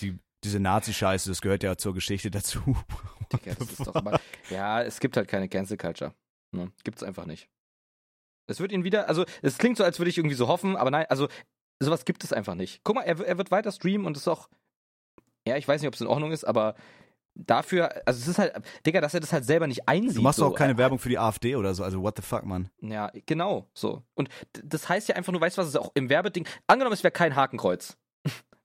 Die, 0.00 0.18
diese 0.44 0.60
Nazi-Scheiße, 0.60 1.28
das 1.28 1.40
gehört 1.40 1.62
ja 1.62 1.76
zur 1.76 1.94
Geschichte 1.94 2.30
dazu. 2.30 2.76
Digga, 3.32 3.54
das 3.58 3.70
ist 3.70 3.86
doch 3.86 3.94
immer, 3.96 4.20
ja, 4.50 4.82
es 4.82 5.00
gibt 5.00 5.16
halt 5.16 5.28
keine 5.28 5.48
Cancel 5.48 5.76
Culture. 5.76 6.14
Ne? 6.52 6.70
Gibt's 6.84 7.02
einfach 7.02 7.26
nicht. 7.26 7.48
Es 8.46 8.60
wird 8.60 8.72
ihn 8.72 8.84
wieder, 8.84 9.08
also 9.08 9.24
es 9.42 9.58
klingt 9.58 9.78
so, 9.78 9.84
als 9.84 9.98
würde 9.98 10.10
ich 10.10 10.18
irgendwie 10.18 10.36
so 10.36 10.48
hoffen, 10.48 10.76
aber 10.76 10.90
nein, 10.90 11.06
also 11.08 11.28
sowas 11.80 12.04
gibt 12.04 12.24
es 12.24 12.32
einfach 12.32 12.54
nicht. 12.54 12.82
Guck 12.84 12.96
mal, 12.96 13.02
er, 13.02 13.18
er 13.20 13.38
wird 13.38 13.50
weiter 13.50 13.72
streamen 13.72 14.06
und 14.06 14.16
ist 14.16 14.28
auch, 14.28 14.48
ja, 15.48 15.56
ich 15.56 15.66
weiß 15.66 15.80
nicht, 15.80 15.88
ob 15.88 15.94
es 15.94 16.00
in 16.00 16.06
Ordnung 16.06 16.30
ist, 16.30 16.44
aber 16.44 16.74
dafür, 17.34 18.06
also 18.06 18.20
es 18.20 18.28
ist 18.28 18.38
halt, 18.38 18.54
Digga, 18.86 19.00
dass 19.00 19.14
er 19.14 19.20
das 19.20 19.32
halt 19.32 19.44
selber 19.44 19.66
nicht 19.66 19.88
einsieht. 19.88 20.18
Du 20.18 20.22
machst 20.22 20.38
so. 20.38 20.46
auch 20.46 20.54
keine 20.54 20.76
Werbung 20.78 20.98
für 20.98 21.08
die 21.08 21.18
AfD 21.18 21.56
oder 21.56 21.74
so, 21.74 21.82
also 21.82 22.02
what 22.02 22.16
the 22.16 22.22
fuck, 22.22 22.44
Mann. 22.44 22.70
Ja, 22.80 23.10
genau, 23.26 23.68
so. 23.74 24.02
Und 24.14 24.28
das 24.62 24.88
heißt 24.88 25.08
ja 25.08 25.16
einfach 25.16 25.32
nur, 25.32 25.40
weißt 25.40 25.56
du 25.56 25.62
was, 25.62 25.68
es 25.68 25.76
auch 25.76 25.90
im 25.94 26.08
Werbeding, 26.08 26.46
angenommen, 26.66 26.94
es 26.94 27.02
wäre 27.02 27.12
kein 27.12 27.34
Hakenkreuz. 27.34 27.96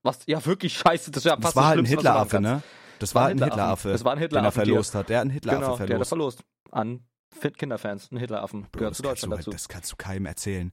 Was 0.09 0.19
ja 0.27 0.45
wirklich 0.45 0.73
scheiße, 0.77 1.11
das 1.11 1.25
wäre 1.25 1.35
Das 1.37 1.43
fast 1.45 1.55
war 1.55 1.63
das 1.63 1.69
halt 1.69 1.79
ein 1.79 1.85
Hitleraffe, 1.85 2.39
ne? 2.41 2.61
Das 2.99 3.15
war 3.15 3.23
halt 3.25 3.37
ein 3.41 3.43
Hitleraffe, 3.43 3.89
Das 3.91 4.03
war 4.03 4.11
ein 4.13 4.17
den 4.17 4.21
er 4.23 4.25
Hitleraffe. 4.27 4.59
verlost 4.61 4.95
hat. 4.95 5.09
Der 5.09 5.17
hat 5.19 5.21
einen 5.21 5.31
Hitleraffe 5.31 5.61
Genau, 5.61 5.75
der 5.77 5.83
hat 5.83 5.89
er 6.01 6.05
verlost. 6.05 6.39
verlost. 6.39 6.43
An 6.71 7.03
Fit 7.39 7.57
Kinderfans, 7.57 8.11
ein 8.11 8.17
Hitleraffen. 8.17 8.63
Bro, 8.63 8.69
Gehört 8.79 8.91
das, 8.91 8.97
zu 8.97 9.03
Deutschland 9.03 9.33
du, 9.33 9.37
dazu. 9.37 9.51
das 9.51 9.67
kannst 9.69 9.91
du 9.91 9.95
keinem 9.95 10.25
erzählen. 10.25 10.71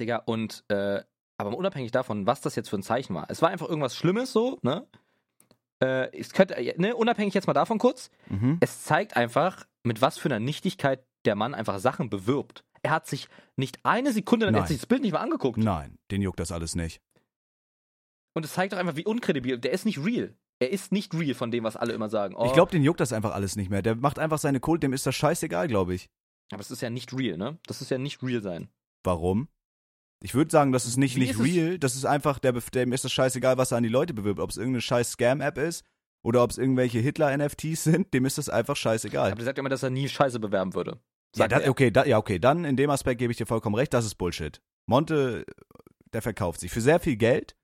Digga, 0.00 0.16
und, 0.26 0.64
äh, 0.68 1.00
aber 1.38 1.56
unabhängig 1.56 1.92
davon, 1.92 2.26
was 2.26 2.40
das 2.40 2.56
jetzt 2.56 2.68
für 2.68 2.76
ein 2.76 2.82
Zeichen 2.82 3.14
war. 3.14 3.26
Es 3.28 3.40
war 3.40 3.48
einfach 3.50 3.68
irgendwas 3.68 3.94
Schlimmes 3.96 4.32
so, 4.32 4.58
ne? 4.62 4.86
Äh, 5.82 6.16
es 6.18 6.32
könnte, 6.32 6.56
ne, 6.78 6.94
unabhängig 6.96 7.34
jetzt 7.34 7.46
mal 7.46 7.52
davon 7.52 7.78
kurz, 7.78 8.10
Mhm. 8.28 8.58
es 8.60 8.82
zeigt 8.84 9.16
einfach, 9.16 9.66
mit 9.82 10.00
was 10.00 10.18
für 10.18 10.28
einer 10.28 10.40
Nichtigkeit 10.40 11.04
der 11.24 11.34
Mann 11.36 11.54
einfach 11.54 11.78
Sachen 11.78 12.08
bewirbt. 12.10 12.64
Er 12.82 12.90
hat 12.92 13.06
sich 13.06 13.28
nicht 13.56 13.78
eine 13.84 14.12
Sekunde, 14.12 14.46
er 14.46 14.52
Nein. 14.52 14.62
hat 14.62 14.68
sich 14.68 14.78
das 14.78 14.86
Bild 14.86 15.02
nicht 15.02 15.12
mal 15.12 15.20
angeguckt. 15.20 15.58
Nein, 15.58 15.98
den 16.10 16.22
juckt 16.22 16.40
das 16.40 16.50
alles 16.52 16.74
nicht. 16.74 17.00
Und 18.36 18.44
es 18.44 18.52
zeigt 18.52 18.72
doch 18.72 18.78
einfach, 18.78 18.96
wie 18.96 19.04
unkredibil, 19.06 19.58
der 19.58 19.72
ist 19.72 19.86
nicht 19.86 20.04
real. 20.04 20.34
Er 20.58 20.70
ist 20.70 20.92
nicht 20.92 21.14
real 21.14 21.34
von 21.34 21.50
dem, 21.50 21.64
was 21.64 21.76
alle 21.76 21.92
immer 21.92 22.08
sagen. 22.08 22.34
Oh, 22.36 22.44
Ich 22.46 22.52
glaube, 22.52 22.70
den 22.70 22.82
juckt 22.82 23.00
das 23.00 23.12
einfach 23.12 23.34
alles 23.34 23.56
nicht 23.56 23.70
mehr. 23.70 23.82
Der 23.82 23.94
macht 23.94 24.18
einfach 24.18 24.38
seine 24.38 24.60
Kult, 24.60 24.82
dem 24.82 24.92
ist 24.92 25.06
das 25.06 25.14
scheißegal, 25.14 25.68
glaube 25.68 25.94
ich. 25.94 26.08
aber 26.52 26.60
es 26.60 26.70
ist 26.70 26.82
ja 26.82 26.90
nicht 26.90 27.12
real, 27.16 27.36
ne? 27.38 27.58
Das 27.66 27.80
ist 27.80 27.90
ja 27.90 27.98
nicht 27.98 28.22
real 28.22 28.42
sein. 28.42 28.68
Warum? 29.04 29.48
Ich 30.22 30.34
würde 30.34 30.50
sagen, 30.50 30.72
das 30.72 30.86
ist 30.86 30.96
nicht, 30.96 31.16
Wie 31.16 31.20
nicht 31.20 31.30
ist 31.32 31.40
es- 31.40 31.44
real. 31.46 31.78
Das 31.78 31.94
ist 31.94 32.04
einfach, 32.04 32.38
der, 32.38 32.52
dem 32.52 32.92
ist 32.92 33.04
das 33.04 33.12
scheißegal, 33.12 33.58
was 33.58 33.70
er 33.72 33.78
an 33.78 33.82
die 33.82 33.88
Leute 33.88 34.14
bewirbt. 34.14 34.40
Ob 34.40 34.50
es 34.50 34.56
irgendeine 34.56 34.80
scheiß 34.80 35.12
Scam-App 35.12 35.58
ist 35.58 35.84
oder 36.24 36.42
ob 36.42 36.50
es 36.50 36.58
irgendwelche 36.58 36.98
Hitler-NFTs 37.00 37.84
sind, 37.84 38.12
dem 38.14 38.24
ist 38.24 38.38
das 38.38 38.48
einfach 38.48 38.76
scheißegal. 38.76 39.28
Aber 39.32 39.36
der 39.36 39.44
sagt 39.44 39.58
immer, 39.58 39.68
dass 39.68 39.82
er 39.82 39.90
nie 39.90 40.08
Scheiße 40.08 40.40
bewerben 40.40 40.74
würde. 40.74 40.98
Ja, 41.36 41.48
da, 41.48 41.68
okay, 41.68 41.90
da, 41.90 42.04
ja, 42.06 42.16
okay, 42.18 42.38
dann 42.38 42.64
in 42.64 42.76
dem 42.76 42.88
Aspekt 42.90 43.18
gebe 43.18 43.30
ich 43.30 43.36
dir 43.36 43.46
vollkommen 43.46 43.74
recht, 43.76 43.92
das 43.92 44.06
ist 44.06 44.14
Bullshit. 44.16 44.62
Monte, 44.86 45.44
der 46.14 46.22
verkauft 46.22 46.60
sich 46.60 46.70
für 46.70 46.80
sehr 46.80 46.98
viel 47.00 47.16
Geld, 47.16 47.54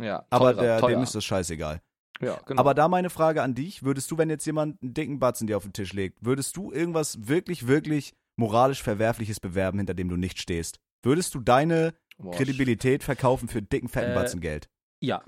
Ja, 0.00 0.24
aber 0.30 0.52
teurer, 0.52 0.62
der, 0.62 0.80
teuer. 0.80 0.90
dem 0.90 1.02
ist 1.02 1.14
das 1.14 1.24
scheißegal. 1.24 1.80
Ja, 2.20 2.38
genau. 2.46 2.60
Aber 2.60 2.74
da 2.74 2.88
meine 2.88 3.10
Frage 3.10 3.42
an 3.42 3.54
dich, 3.54 3.82
würdest 3.82 4.10
du, 4.10 4.18
wenn 4.18 4.30
jetzt 4.30 4.46
jemand 4.46 4.82
einen 4.82 4.94
dicken 4.94 5.18
Batzen 5.18 5.46
dir 5.46 5.56
auf 5.56 5.64
den 5.64 5.72
Tisch 5.72 5.92
legt, 5.92 6.24
würdest 6.24 6.56
du 6.56 6.72
irgendwas 6.72 7.28
wirklich, 7.28 7.66
wirklich 7.66 8.14
moralisch 8.36 8.82
Verwerfliches 8.82 9.40
bewerben, 9.40 9.78
hinter 9.78 9.94
dem 9.94 10.08
du 10.08 10.16
nicht 10.16 10.40
stehst? 10.40 10.78
Würdest 11.02 11.34
du 11.34 11.40
deine 11.40 11.94
Boah, 12.18 12.34
Kredibilität 12.34 13.04
verkaufen 13.04 13.48
für 13.48 13.62
dicken, 13.62 13.88
fetten 13.88 14.12
Äh, 14.12 14.14
Batzen 14.14 14.40
Geld? 14.40 14.68
Ja. 15.00 15.22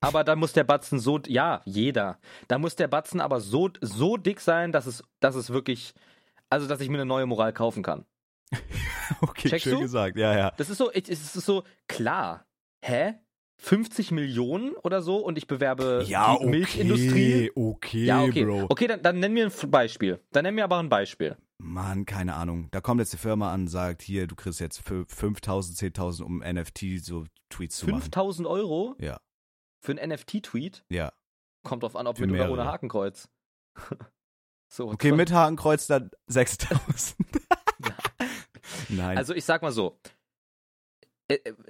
Aber 0.00 0.24
da 0.24 0.36
muss 0.36 0.52
der 0.52 0.64
Batzen 0.64 0.98
so, 0.98 1.18
ja, 1.26 1.62
jeder. 1.64 2.18
Da 2.48 2.58
muss 2.58 2.76
der 2.76 2.88
Batzen 2.88 3.20
aber 3.20 3.40
so, 3.40 3.70
so 3.80 4.16
dick 4.16 4.40
sein, 4.40 4.72
dass 4.72 4.86
es, 4.86 5.02
dass 5.20 5.34
es 5.34 5.50
wirklich, 5.50 5.94
also 6.50 6.66
dass 6.66 6.80
ich 6.80 6.88
mir 6.88 6.96
eine 6.96 7.06
neue 7.06 7.26
Moral 7.26 7.52
kaufen 7.52 7.82
kann. 7.82 8.04
Okay, 9.20 9.50
checkst 9.50 9.64
schön 9.64 9.74
du? 9.74 9.80
gesagt, 9.80 10.16
ja, 10.16 10.34
ja. 10.34 10.50
Das 10.56 10.70
ist 10.70 10.78
so, 10.78 10.90
es 10.90 11.08
ist 11.10 11.34
so, 11.34 11.64
klar. 11.88 12.43
Hä? 12.86 13.14
50 13.56 14.10
Millionen 14.10 14.74
oder 14.76 15.00
so 15.00 15.16
und 15.16 15.38
ich 15.38 15.46
bewerbe 15.46 16.04
die 16.06 16.46
Milchindustrie? 16.46 17.50
okay, 17.54 18.04
Ja, 18.04 18.22
okay. 18.22 18.44
Bro. 18.44 18.66
Okay, 18.68 18.88
dann, 18.88 19.00
dann 19.02 19.20
nenn 19.20 19.32
mir 19.32 19.46
ein 19.50 19.70
Beispiel. 19.70 20.20
Dann 20.32 20.42
nenn 20.42 20.54
mir 20.54 20.64
aber 20.64 20.78
ein 20.80 20.90
Beispiel. 20.90 21.38
Mann, 21.56 22.04
keine 22.04 22.34
Ahnung. 22.34 22.68
Da 22.72 22.82
kommt 22.82 23.00
jetzt 23.00 23.14
die 23.14 23.16
Firma 23.16 23.54
an 23.54 23.62
und 23.62 23.68
sagt, 23.68 24.02
hier, 24.02 24.26
du 24.26 24.34
kriegst 24.34 24.60
jetzt 24.60 24.80
für 24.86 25.04
5.000, 25.04 25.78
10.000, 25.96 26.22
um 26.24 26.38
NFT 26.40 27.02
so 27.02 27.24
Tweets 27.48 27.78
zu 27.78 27.86
machen. 27.86 28.02
5000 28.02 28.46
Euro 28.46 28.96
Ja, 28.98 29.18
für 29.80 29.92
einen 29.98 30.10
NFT-Tweet? 30.12 30.84
ja. 30.90 31.10
Kommt 31.62 31.84
drauf 31.84 31.96
an, 31.96 32.06
ob 32.06 32.18
Für 32.18 32.26
mit 32.26 32.32
oder 32.34 32.44
ohne 32.44 32.56
mehrere. 32.56 32.70
Hakenkreuz. 32.72 33.30
so, 34.68 34.88
Okay, 34.90 35.12
mit 35.12 35.32
Hakenkreuz 35.32 35.86
dann 35.86 36.10
6.000. 36.30 37.14
Nein. 38.90 39.16
Also 39.16 39.32
ich 39.34 39.46
sag 39.46 39.62
mal 39.62 39.72
so, 39.72 39.98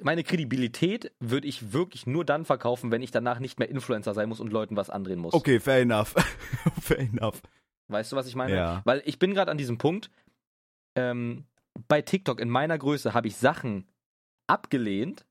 meine 0.02 0.24
Kredibilität 0.24 1.12
würde 1.20 1.46
ich 1.46 1.72
wirklich 1.72 2.06
nur 2.06 2.24
dann 2.24 2.44
verkaufen, 2.44 2.90
wenn 2.90 3.02
ich 3.02 3.12
danach 3.12 3.38
nicht 3.38 3.58
mehr 3.58 3.68
Influencer 3.68 4.12
sein 4.12 4.28
muss 4.28 4.40
und 4.40 4.52
Leuten 4.52 4.76
was 4.76 4.90
andrehen 4.90 5.20
muss. 5.20 5.34
okay, 5.34 5.60
fair 5.60 5.80
enough. 5.80 6.14
fair 6.80 6.98
enough. 6.98 7.40
Weißt 7.88 8.12
du, 8.12 8.16
was 8.16 8.26
ich 8.26 8.34
meine? 8.34 8.56
Ja. 8.56 8.82
Weil 8.84 9.02
ich 9.04 9.18
bin 9.18 9.34
gerade 9.34 9.50
an 9.50 9.58
diesem 9.58 9.78
Punkt, 9.78 10.10
ähm, 10.96 11.44
bei 11.88 12.02
TikTok 12.02 12.40
in 12.40 12.48
meiner 12.48 12.78
Größe 12.78 13.14
habe 13.14 13.28
ich 13.28 13.36
Sachen 13.36 13.86
abgelehnt, 14.46 15.26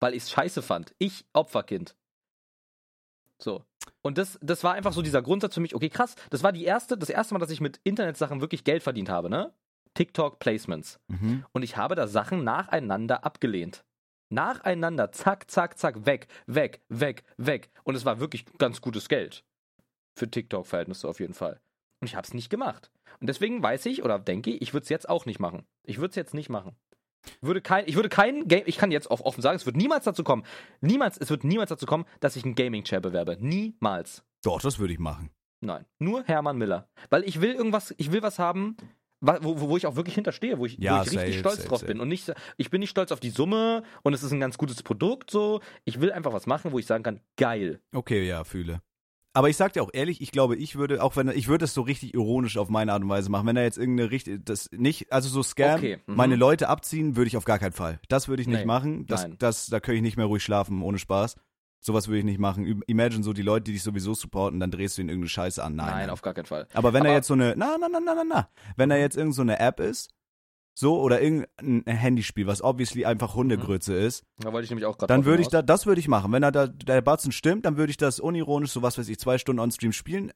weil 0.00 0.14
ich 0.14 0.24
es 0.24 0.30
scheiße 0.30 0.62
fand. 0.62 0.94
Ich, 0.98 1.24
Opferkind. 1.32 1.96
So. 3.38 3.64
Und 4.02 4.18
das, 4.18 4.38
das 4.42 4.64
war 4.64 4.74
einfach 4.74 4.92
so 4.92 5.02
dieser 5.02 5.22
Grundsatz 5.22 5.54
für 5.54 5.60
mich, 5.60 5.74
okay, 5.74 5.88
krass, 5.88 6.14
das 6.30 6.42
war 6.42 6.52
die 6.52 6.64
erste, 6.64 6.96
das 6.96 7.10
erste 7.10 7.34
Mal, 7.34 7.40
dass 7.40 7.50
ich 7.50 7.60
mit 7.60 7.80
Internetsachen 7.84 8.40
wirklich 8.40 8.64
Geld 8.64 8.82
verdient 8.82 9.08
habe, 9.08 9.30
ne? 9.30 9.52
TikTok-Placements. 9.98 11.00
Mhm. 11.08 11.44
Und 11.52 11.62
ich 11.62 11.76
habe 11.76 11.94
da 11.94 12.06
Sachen 12.06 12.44
nacheinander 12.44 13.24
abgelehnt. 13.24 13.84
Nacheinander, 14.30 15.10
zack, 15.10 15.50
zack, 15.50 15.78
zack, 15.78 16.06
weg, 16.06 16.28
weg, 16.46 16.82
weg, 16.88 17.24
weg. 17.36 17.70
Und 17.82 17.94
es 17.94 18.04
war 18.04 18.20
wirklich 18.20 18.44
ganz 18.58 18.80
gutes 18.80 19.08
Geld. 19.08 19.44
Für 20.16 20.30
TikTok-Verhältnisse 20.30 21.08
auf 21.08 21.18
jeden 21.18 21.34
Fall. 21.34 21.60
Und 22.00 22.06
ich 22.06 22.14
habe 22.14 22.26
es 22.26 22.34
nicht 22.34 22.50
gemacht. 22.50 22.92
Und 23.20 23.28
deswegen 23.28 23.62
weiß 23.62 23.86
ich 23.86 24.04
oder 24.04 24.18
denke 24.18 24.50
ich, 24.50 24.62
ich 24.62 24.72
würde 24.72 24.84
es 24.84 24.88
jetzt 24.88 25.08
auch 25.08 25.26
nicht 25.26 25.40
machen. 25.40 25.66
Ich 25.84 25.98
würde 25.98 26.10
es 26.10 26.16
jetzt 26.16 26.34
nicht 26.34 26.48
machen. 26.48 26.76
Würde 27.40 27.60
kein, 27.60 27.88
ich 27.88 27.96
würde 27.96 28.08
kein 28.08 28.46
Game, 28.46 28.62
ich 28.66 28.78
kann 28.78 28.92
jetzt 28.92 29.10
auch 29.10 29.20
offen 29.22 29.42
sagen, 29.42 29.56
es 29.56 29.66
wird 29.66 29.76
niemals 29.76 30.04
dazu 30.04 30.22
kommen, 30.22 30.44
niemals, 30.80 31.18
es 31.18 31.30
wird 31.30 31.42
niemals 31.42 31.70
dazu 31.70 31.86
kommen, 31.86 32.04
dass 32.20 32.36
ich 32.36 32.44
einen 32.44 32.54
Gaming-Chair 32.54 33.00
bewerbe. 33.00 33.36
Niemals. 33.40 34.22
Doch, 34.44 34.60
das 34.60 34.78
würde 34.78 34.92
ich 34.92 35.00
machen. 35.00 35.30
Nein. 35.60 35.84
Nur 35.98 36.22
Hermann 36.24 36.58
Miller. 36.58 36.88
Weil 37.10 37.24
ich 37.24 37.40
will 37.40 37.52
irgendwas, 37.52 37.92
ich 37.98 38.12
will 38.12 38.22
was 38.22 38.38
haben, 38.38 38.76
wo, 39.20 39.60
wo 39.60 39.76
ich 39.76 39.86
auch 39.86 39.96
wirklich 39.96 40.14
hinterstehe, 40.14 40.58
wo 40.58 40.66
ich, 40.66 40.78
Ja, 40.78 40.98
wo 40.98 41.02
ich 41.02 41.10
richtig 41.12 41.20
safe, 41.34 41.38
stolz 41.40 41.56
safe, 41.56 41.68
drauf 41.68 41.80
safe. 41.80 41.92
bin. 41.92 42.00
Und 42.00 42.08
nicht, 42.08 42.32
ich 42.56 42.70
bin 42.70 42.80
nicht 42.80 42.90
stolz 42.90 43.12
auf 43.12 43.20
die 43.20 43.30
Summe 43.30 43.82
und 44.02 44.12
es 44.12 44.22
ist 44.22 44.32
ein 44.32 44.40
ganz 44.40 44.58
gutes 44.58 44.82
Produkt 44.82 45.30
so. 45.30 45.60
Ich 45.84 46.00
will 46.00 46.12
einfach 46.12 46.32
was 46.32 46.46
machen, 46.46 46.72
wo 46.72 46.78
ich 46.78 46.86
sagen 46.86 47.02
kann, 47.04 47.20
geil. 47.36 47.80
Okay, 47.94 48.26
ja, 48.26 48.44
fühle. 48.44 48.80
Aber 49.34 49.48
ich 49.48 49.56
sag 49.56 49.72
dir 49.74 49.82
auch 49.82 49.90
ehrlich, 49.92 50.20
ich 50.20 50.32
glaube, 50.32 50.56
ich 50.56 50.76
würde, 50.76 51.02
auch 51.02 51.14
wenn, 51.16 51.28
ich 51.28 51.46
würde 51.48 51.66
es 51.66 51.74
so 51.74 51.82
richtig 51.82 52.14
ironisch 52.14 52.56
auf 52.56 52.70
meine 52.70 52.92
Art 52.92 53.02
und 53.02 53.08
Weise 53.08 53.30
machen. 53.30 53.46
Wenn 53.46 53.56
er 53.56 53.62
jetzt 53.64 53.78
irgendeine 53.78 54.10
richtig, 54.10 54.44
das 54.44 54.68
nicht, 54.72 55.12
also 55.12 55.28
so 55.28 55.42
Scam, 55.44 55.78
Okay, 55.78 55.98
mhm. 56.06 56.16
meine 56.16 56.34
Leute 56.34 56.68
abziehen, 56.68 57.14
würde 57.14 57.28
ich 57.28 57.36
auf 57.36 57.44
gar 57.44 57.58
keinen 57.60 57.72
Fall. 57.72 58.00
Das 58.08 58.26
würde 58.26 58.42
ich 58.42 58.48
nicht 58.48 58.60
Nee, 58.60 58.64
machen. 58.64 59.06
Das, 59.06 59.22
nein. 59.22 59.36
das, 59.38 59.66
da 59.66 59.78
könnte 59.80 59.96
ich 59.96 60.02
nicht 60.02 60.16
mehr 60.16 60.26
ruhig 60.26 60.42
schlafen, 60.42 60.82
ohne 60.82 60.98
Spaß. 60.98 61.36
Sowas 61.80 62.08
würde 62.08 62.18
ich 62.18 62.24
nicht 62.24 62.40
machen. 62.40 62.82
Imagine 62.86 63.22
so 63.22 63.32
die 63.32 63.42
Leute, 63.42 63.64
die 63.64 63.72
dich 63.72 63.82
sowieso 63.82 64.12
supporten, 64.14 64.58
dann 64.60 64.70
drehst 64.70 64.98
du 64.98 65.02
ihnen 65.02 65.10
irgendeine 65.10 65.28
Scheiße 65.30 65.62
an. 65.62 65.76
Nein. 65.76 65.86
Nein, 65.90 66.10
auf 66.10 66.22
gar 66.22 66.34
keinen 66.34 66.46
Fall. 66.46 66.66
Aber 66.74 66.92
wenn 66.92 67.02
Aber- 67.02 67.10
er 67.10 67.14
jetzt 67.16 67.28
so 67.28 67.34
eine, 67.34 67.54
na, 67.56 67.76
na, 67.78 67.88
na, 67.88 68.00
na, 68.00 68.14
na, 68.14 68.24
na, 68.24 68.48
wenn 68.76 68.90
er 68.90 68.98
jetzt 68.98 69.16
irgend 69.16 69.34
so 69.34 69.42
eine 69.42 69.60
App 69.60 69.78
ist, 69.80 70.10
so, 70.74 71.00
oder 71.00 71.20
irgendein 71.20 71.82
Handyspiel, 71.86 72.46
was 72.46 72.62
obviously 72.62 73.04
einfach 73.04 73.34
Hundegrütze 73.34 73.94
ist, 73.94 74.24
Da 74.38 74.52
wollte 74.52 74.64
ich 74.64 74.70
nämlich 74.70 74.86
auch 74.86 74.96
gerade 74.98 75.12
dann 75.12 75.24
würde 75.24 75.42
ich 75.42 75.48
da, 75.48 75.60
das 75.62 75.86
würde 75.86 76.00
ich 76.00 76.06
machen. 76.08 76.30
Wenn 76.32 76.42
er 76.44 76.52
da, 76.52 76.66
der 76.68 77.00
Batzen 77.00 77.32
stimmt, 77.32 77.64
dann 77.66 77.76
würde 77.76 77.90
ich 77.90 77.96
das 77.96 78.20
unironisch, 78.20 78.70
so 78.70 78.82
was 78.82 78.96
weiß 78.98 79.08
ich, 79.08 79.18
zwei 79.18 79.38
Stunden 79.38 79.58
on-stream 79.60 79.92
spielen. 79.92 80.30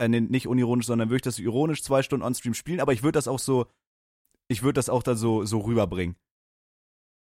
Äh, 0.00 0.08
nee, 0.08 0.20
nicht 0.20 0.46
unironisch, 0.48 0.86
sondern 0.86 1.08
würde 1.10 1.16
ich 1.16 1.22
das 1.22 1.38
ironisch 1.38 1.82
zwei 1.84 2.02
Stunden 2.02 2.24
on-stream 2.24 2.54
spielen, 2.54 2.80
aber 2.80 2.92
ich 2.92 3.02
würde 3.04 3.18
das 3.18 3.28
auch 3.28 3.38
so, 3.40 3.66
ich 4.48 4.62
würde 4.62 4.74
das 4.78 4.88
auch 4.88 5.02
da 5.04 5.14
so, 5.16 5.44
so 5.44 5.58
rüberbringen. 5.60 6.16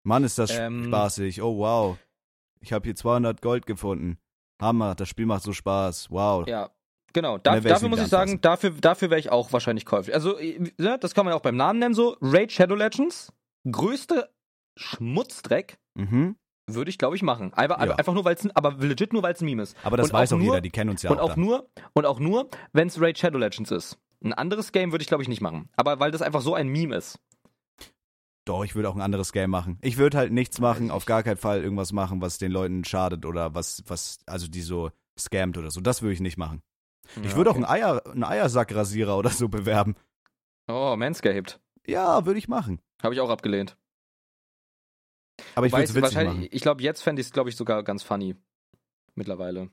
Mann, 0.04 0.24
ist 0.24 0.38
das 0.38 0.52
Ähm. 0.52 0.86
spaßig. 0.86 1.42
Oh, 1.42 1.58
wow. 1.58 1.98
Ich 2.64 2.72
habe 2.74 2.86
hier 2.86 2.96
200 2.96 3.42
Gold 3.42 3.66
gefunden. 3.66 4.18
Hammer, 4.62 4.96
das 4.96 5.10
Spiel 5.10 5.26
macht 5.26 5.44
so 5.44 5.52
Spaß. 5.54 6.10
Wow. 6.12 6.48
Ja, 6.48 6.70
genau. 7.12 7.38
Da, 7.38 7.60
dafür 7.60 7.90
muss 7.90 8.00
ich 8.00 8.08
sagen, 8.08 8.40
dafür, 8.42 8.72
dafür 8.72 9.10
wäre 9.10 9.20
ich 9.20 9.32
auch 9.32 9.52
wahrscheinlich 9.52 9.86
käuflich. 9.86 10.16
Also, 10.16 10.38
äh, 10.38 10.72
ne, 10.78 10.98
das 11.00 11.14
kann 11.14 11.26
man 11.26 11.34
ja 11.34 11.38
auch 11.38 11.42
beim 11.42 11.58
Namen 11.58 11.80
nennen 11.80 11.94
so. 11.94 12.16
Raid 12.22 12.52
Shadow 12.52 12.76
Legends, 12.76 13.34
größte 13.70 14.30
Schmutzdreck, 14.80 15.78
Mhm. 15.96 16.36
würde 16.70 16.90
ich, 16.90 16.98
glaube 16.98 17.16
ich, 17.16 17.22
machen. 17.24 17.54
Einfach, 17.54 17.84
Ja. 17.86 17.96
einfach 17.96 18.14
nur, 18.14 18.24
weil 18.26 18.36
es, 18.36 18.48
aber 18.56 18.74
legit 18.78 19.12
nur, 19.14 19.22
weil 19.24 19.34
es 19.34 19.42
ein 19.42 19.46
Meme 19.46 19.64
ist. 19.64 19.76
Aber 19.84 19.98
das 19.98 20.08
Und 20.08 20.14
weiß 20.14 20.32
auch 20.32 20.38
auch 20.38 20.40
nur- 20.40 20.54
jeder, 20.54 20.62
die 20.62 20.70
kennen 20.72 20.90
uns 20.92 21.04
ja 21.04 21.12
und 21.12 21.20
auch. 21.20 21.32
auch 21.32 21.36
nur, 21.36 21.70
und 21.94 22.06
auch 22.06 22.20
nur, 22.20 22.50
wenn 22.72 22.88
es 22.88 23.00
Raid 23.02 23.18
Shadow 23.20 23.38
Legends 23.38 23.72
ist. 23.72 23.98
Ein 24.24 24.34
anderes 24.34 24.72
Game 24.72 24.92
würde 24.94 25.02
ich, 25.02 25.08
glaube 25.10 25.22
ich, 25.24 25.30
nicht 25.30 25.42
machen. 25.42 25.70
Aber 25.76 26.00
weil 26.00 26.12
das 26.12 26.22
einfach 26.22 26.40
so 26.42 26.56
ein 26.56 26.70
Meme 26.70 26.96
ist. 26.96 27.20
Doch, 28.46 28.64
ich 28.66 28.76
würde 28.76 28.90
auch 28.90 28.96
ein 28.96 29.02
anderes 29.02 29.32
Game 29.32 29.50
machen. 29.50 29.78
Ich 29.82 29.98
würde 29.98 30.18
halt 30.18 30.34
nichts 30.34 30.60
machen, 30.60 30.88
ich 30.88 30.92
auf 30.92 31.06
gar 31.06 31.24
keinen 31.24 31.38
Fall 31.38 31.64
irgendwas 31.64 31.94
machen, 31.94 32.22
was 32.22 32.38
den 32.38 32.52
Leuten 32.52 32.84
schadet 32.84 33.26
oder 33.26 33.56
was, 33.56 33.84
was, 33.88 34.20
also 34.26 34.48
die 34.48 34.62
so 34.62 34.92
scammt 35.18 35.58
oder 35.58 35.72
so. 35.72 35.80
Das 35.80 36.02
würde 36.02 36.14
ich 36.14 36.20
nicht 36.20 36.38
machen. 36.38 36.62
ich 37.16 37.32
Ja, 37.32 37.36
würde 37.36 37.52
okay. 37.52 37.64
auch 37.64 37.70
einen, 37.70 37.84
Eier, 37.84 38.06
einen 38.06 38.24
Eiersackrasierer 38.24 39.18
oder 39.18 39.30
so 39.30 39.48
bewerben. 39.48 39.96
Oh, 40.68 40.96
Manscaped. 40.98 41.60
Ja, 41.86 42.26
würde 42.26 42.40
ich 42.40 42.48
machen. 42.48 42.82
Habe 43.02 43.14
ich 43.14 43.22
auch 43.22 43.30
abgelehnt. 43.30 43.78
Aber 45.56 45.66
ich 45.66 45.74
würde 45.74 45.84
es 45.84 45.90
witzig 45.92 46.04
wahrscheinlich, 46.04 46.36
machen. 46.36 46.50
ich 46.52 46.62
glaube, 46.62 46.84
jetzt 46.84 47.02
fände 47.02 47.22
ich 47.22 47.28
es, 47.28 47.34
glaube 47.34 47.50
ich, 47.50 47.56
sogar 47.56 47.84
ganz 47.84 48.04
funny. 48.04 48.36
Mittlerweile. 49.16 49.70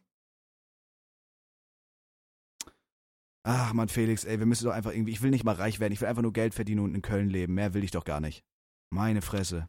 Ach 3.42 3.72
man, 3.72 3.88
Felix, 3.88 4.24
ey, 4.24 4.38
wir 4.38 4.46
müssen 4.46 4.66
doch 4.66 4.72
einfach 4.72 4.92
irgendwie, 4.92 5.12
ich 5.12 5.22
will 5.22 5.30
nicht 5.30 5.44
mal 5.44 5.54
reich 5.54 5.80
werden, 5.80 5.92
ich 5.92 6.00
will 6.00 6.08
einfach 6.08 6.22
nur 6.22 6.32
Geld 6.32 6.54
verdienen 6.54 6.80
und 6.80 6.94
in 6.94 7.02
Köln 7.02 7.28
leben. 7.30 7.54
Mehr 7.54 7.72
will 7.74 7.84
ich 7.84 7.90
doch 7.90 8.04
gar 8.04 8.20
nicht. 8.20 8.44
Meine 8.90 9.22
Fresse. 9.22 9.68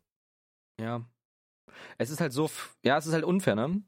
Ja. 0.79 1.05
Es 1.97 2.09
ist 2.09 2.19
halt 2.19 2.33
so, 2.33 2.49
ja, 2.83 2.97
es 2.97 3.05
ist 3.05 3.13
halt 3.13 3.23
unfair, 3.23 3.55
ne? 3.55 3.81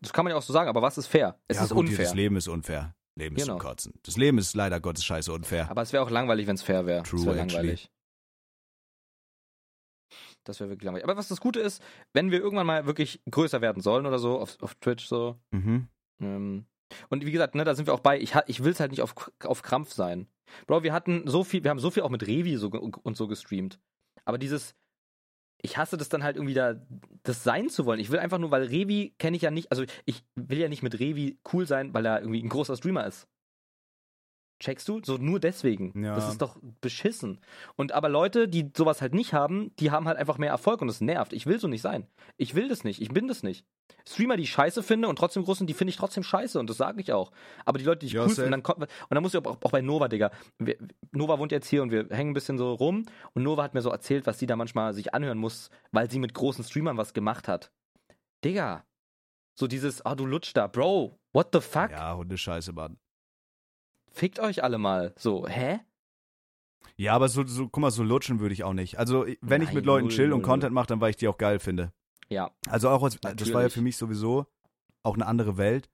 Das 0.00 0.12
kann 0.12 0.24
man 0.24 0.30
ja 0.32 0.36
auch 0.36 0.42
so 0.42 0.52
sagen, 0.52 0.68
aber 0.68 0.82
was 0.82 0.98
ist 0.98 1.06
fair? 1.06 1.38
Es 1.48 1.56
ja, 1.58 1.64
ist 1.64 1.70
gut, 1.70 1.86
unfair. 1.88 2.04
Das 2.06 2.14
Leben 2.14 2.36
ist 2.36 2.48
unfair. 2.48 2.94
Leben 3.14 3.36
ist 3.36 3.42
Genau. 3.42 3.58
zum 3.58 3.68
Kotzen. 3.68 3.92
Das 4.02 4.16
Leben 4.16 4.38
ist 4.38 4.54
leider 4.54 4.80
Gottes 4.80 5.04
Scheiße 5.04 5.32
unfair. 5.32 5.70
Aber 5.70 5.82
es 5.82 5.92
wäre 5.92 6.02
auch 6.02 6.10
langweilig, 6.10 6.46
wenn 6.46 6.54
es 6.54 6.62
fair 6.62 6.86
wäre. 6.86 7.02
True, 7.02 7.18
Das 7.18 7.26
wäre 7.26 7.36
langweilig. 7.36 7.90
Das 10.44 10.58
wäre 10.58 10.70
wirklich 10.70 10.84
langweilig. 10.86 11.04
Aber 11.04 11.16
was 11.16 11.28
das 11.28 11.40
Gute 11.40 11.60
ist, 11.60 11.82
wenn 12.12 12.30
wir 12.30 12.40
irgendwann 12.40 12.66
mal 12.66 12.86
wirklich 12.86 13.22
größer 13.30 13.60
werden 13.60 13.82
sollen 13.82 14.06
oder 14.06 14.18
so, 14.18 14.40
auf, 14.40 14.60
auf 14.60 14.74
Twitch 14.76 15.06
so. 15.06 15.38
Mhm. 15.52 15.88
Ähm, 16.20 16.66
und 17.10 17.24
wie 17.24 17.30
gesagt, 17.30 17.54
ne, 17.54 17.64
da 17.64 17.74
sind 17.74 17.86
wir 17.86 17.94
auch 17.94 18.00
bei. 18.00 18.18
Ich, 18.20 18.34
ich 18.46 18.64
will 18.64 18.72
es 18.72 18.80
halt 18.80 18.90
nicht 18.90 19.02
auf, 19.02 19.14
auf 19.44 19.62
Krampf 19.62 19.92
sein. 19.92 20.26
Bro, 20.66 20.82
wir 20.82 20.92
hatten 20.92 21.26
so 21.28 21.44
viel, 21.44 21.62
wir 21.62 21.70
haben 21.70 21.78
so 21.78 21.90
viel 21.90 22.02
auch 22.02 22.10
mit 22.10 22.26
Revi 22.26 22.56
so, 22.56 22.68
und 22.68 23.16
so 23.16 23.28
gestreamt. 23.28 23.78
Aber 24.24 24.38
dieses, 24.38 24.74
ich 25.62 25.76
hasse 25.76 25.96
das 25.96 26.08
dann 26.08 26.22
halt 26.22 26.36
irgendwie 26.36 26.54
da, 26.54 26.74
das 27.22 27.44
sein 27.44 27.68
zu 27.68 27.86
wollen. 27.86 28.00
Ich 28.00 28.10
will 28.10 28.18
einfach 28.18 28.38
nur, 28.38 28.50
weil 28.50 28.64
Revi 28.64 29.14
kenne 29.18 29.36
ich 29.36 29.42
ja 29.42 29.50
nicht, 29.50 29.70
also 29.70 29.84
ich 30.04 30.24
will 30.34 30.58
ja 30.58 30.68
nicht 30.68 30.82
mit 30.82 30.98
Revi 30.98 31.38
cool 31.52 31.66
sein, 31.66 31.94
weil 31.94 32.04
er 32.04 32.20
irgendwie 32.20 32.42
ein 32.42 32.48
großer 32.48 32.76
Streamer 32.76 33.06
ist. 33.06 33.28
Checkst 34.62 34.88
du? 34.88 35.00
So 35.02 35.16
nur 35.18 35.40
deswegen. 35.40 36.04
Ja. 36.04 36.14
Das 36.14 36.28
ist 36.28 36.40
doch 36.40 36.56
beschissen. 36.80 37.40
Und 37.74 37.90
aber 37.90 38.08
Leute, 38.08 38.46
die 38.46 38.70
sowas 38.76 39.02
halt 39.02 39.12
nicht 39.12 39.32
haben, 39.32 39.74
die 39.76 39.90
haben 39.90 40.06
halt 40.06 40.18
einfach 40.18 40.38
mehr 40.38 40.50
Erfolg 40.50 40.80
und 40.80 40.86
das 40.86 41.00
nervt. 41.00 41.32
Ich 41.32 41.46
will 41.46 41.58
so 41.58 41.66
nicht 41.66 41.82
sein. 41.82 42.06
Ich 42.36 42.54
will 42.54 42.68
das 42.68 42.84
nicht. 42.84 43.02
Ich 43.02 43.08
bin 43.08 43.26
das 43.26 43.42
nicht. 43.42 43.66
Streamer, 44.06 44.36
die 44.36 44.44
ich 44.44 44.50
scheiße 44.50 44.82
finde 44.82 45.08
und 45.08 45.16
trotzdem 45.16 45.44
groß 45.44 45.58
sind, 45.58 45.66
die 45.68 45.74
finde 45.74 45.90
ich 45.90 45.96
trotzdem 45.96 46.22
scheiße 46.22 46.58
und 46.58 46.68
das 46.68 46.76
sage 46.76 47.00
ich 47.00 47.12
auch. 47.12 47.32
Aber 47.64 47.78
die 47.78 47.84
Leute, 47.84 48.00
die 48.00 48.06
ich 48.06 48.12
Ja, 48.12 48.24
cool 48.24 48.30
finde, 48.30 48.50
dann 48.50 48.62
kommt, 48.62 48.78
und 48.78 48.88
dann 49.10 49.22
muss 49.22 49.34
ich 49.34 49.44
auch, 49.44 49.58
auch 49.62 49.70
bei 49.70 49.80
Nova, 49.80 50.08
Digga. 50.08 50.30
Wir, 50.58 50.76
Nova 51.12 51.38
wohnt 51.38 51.52
jetzt 51.52 51.68
hier 51.68 51.82
und 51.82 51.90
wir 51.90 52.08
hängen 52.10 52.30
ein 52.30 52.34
bisschen 52.34 52.58
so 52.58 52.72
rum 52.74 53.04
und 53.34 53.42
Nova 53.42 53.62
hat 53.62 53.74
mir 53.74 53.82
so 53.82 53.90
erzählt, 53.90 54.26
was 54.26 54.38
sie 54.38 54.46
da 54.46 54.56
manchmal 54.56 54.94
sich 54.94 55.14
anhören 55.14 55.38
muss, 55.38 55.70
weil 55.90 56.10
sie 56.10 56.18
mit 56.18 56.34
großen 56.34 56.64
Streamern 56.64 56.96
was 56.96 57.14
gemacht 57.14 57.48
hat. 57.48 57.72
Digga. 58.44 58.84
So 59.54 59.66
dieses, 59.66 60.04
ah, 60.06 60.14
du 60.14 60.26
lutsch 60.26 60.52
da, 60.54 60.66
Bro, 60.66 61.18
what 61.32 61.48
the 61.52 61.60
fuck? 61.60 61.90
Ja, 61.90 62.16
Hundescheiße, 62.16 62.72
Mann. 62.72 62.98
Fickt 64.10 64.40
euch 64.40 64.64
alle 64.64 64.78
mal. 64.78 65.14
So, 65.16 65.46
hä? 65.46 65.80
Ja, 66.96 67.14
aber 67.14 67.28
so, 67.28 67.46
so, 67.46 67.68
guck 67.68 67.80
mal, 67.80 67.90
so 67.90 68.02
lutschen 68.02 68.40
würde 68.40 68.52
ich 68.52 68.64
auch 68.64 68.74
nicht. 68.74 68.98
Also, 68.98 69.26
wenn 69.40 69.62
ich 69.62 69.68
Nein, 69.68 69.76
mit 69.76 69.86
Leuten 69.86 70.06
null, 70.06 70.14
chill 70.14 70.32
und 70.32 70.42
Content 70.42 70.72
mache, 70.72 70.86
dann 70.86 71.00
weil 71.00 71.10
ich 71.10 71.16
die 71.16 71.28
auch 71.28 71.38
geil 71.38 71.58
finde. 71.58 71.92
Ja. 72.32 72.50
Also 72.68 72.88
auch, 72.88 73.02
als, 73.02 73.18
das 73.20 73.52
war 73.52 73.62
ja 73.62 73.68
für 73.68 73.82
mich 73.82 73.96
sowieso 73.96 74.46
auch 75.02 75.14
eine 75.14 75.26
andere 75.26 75.56
Welt. 75.56 75.88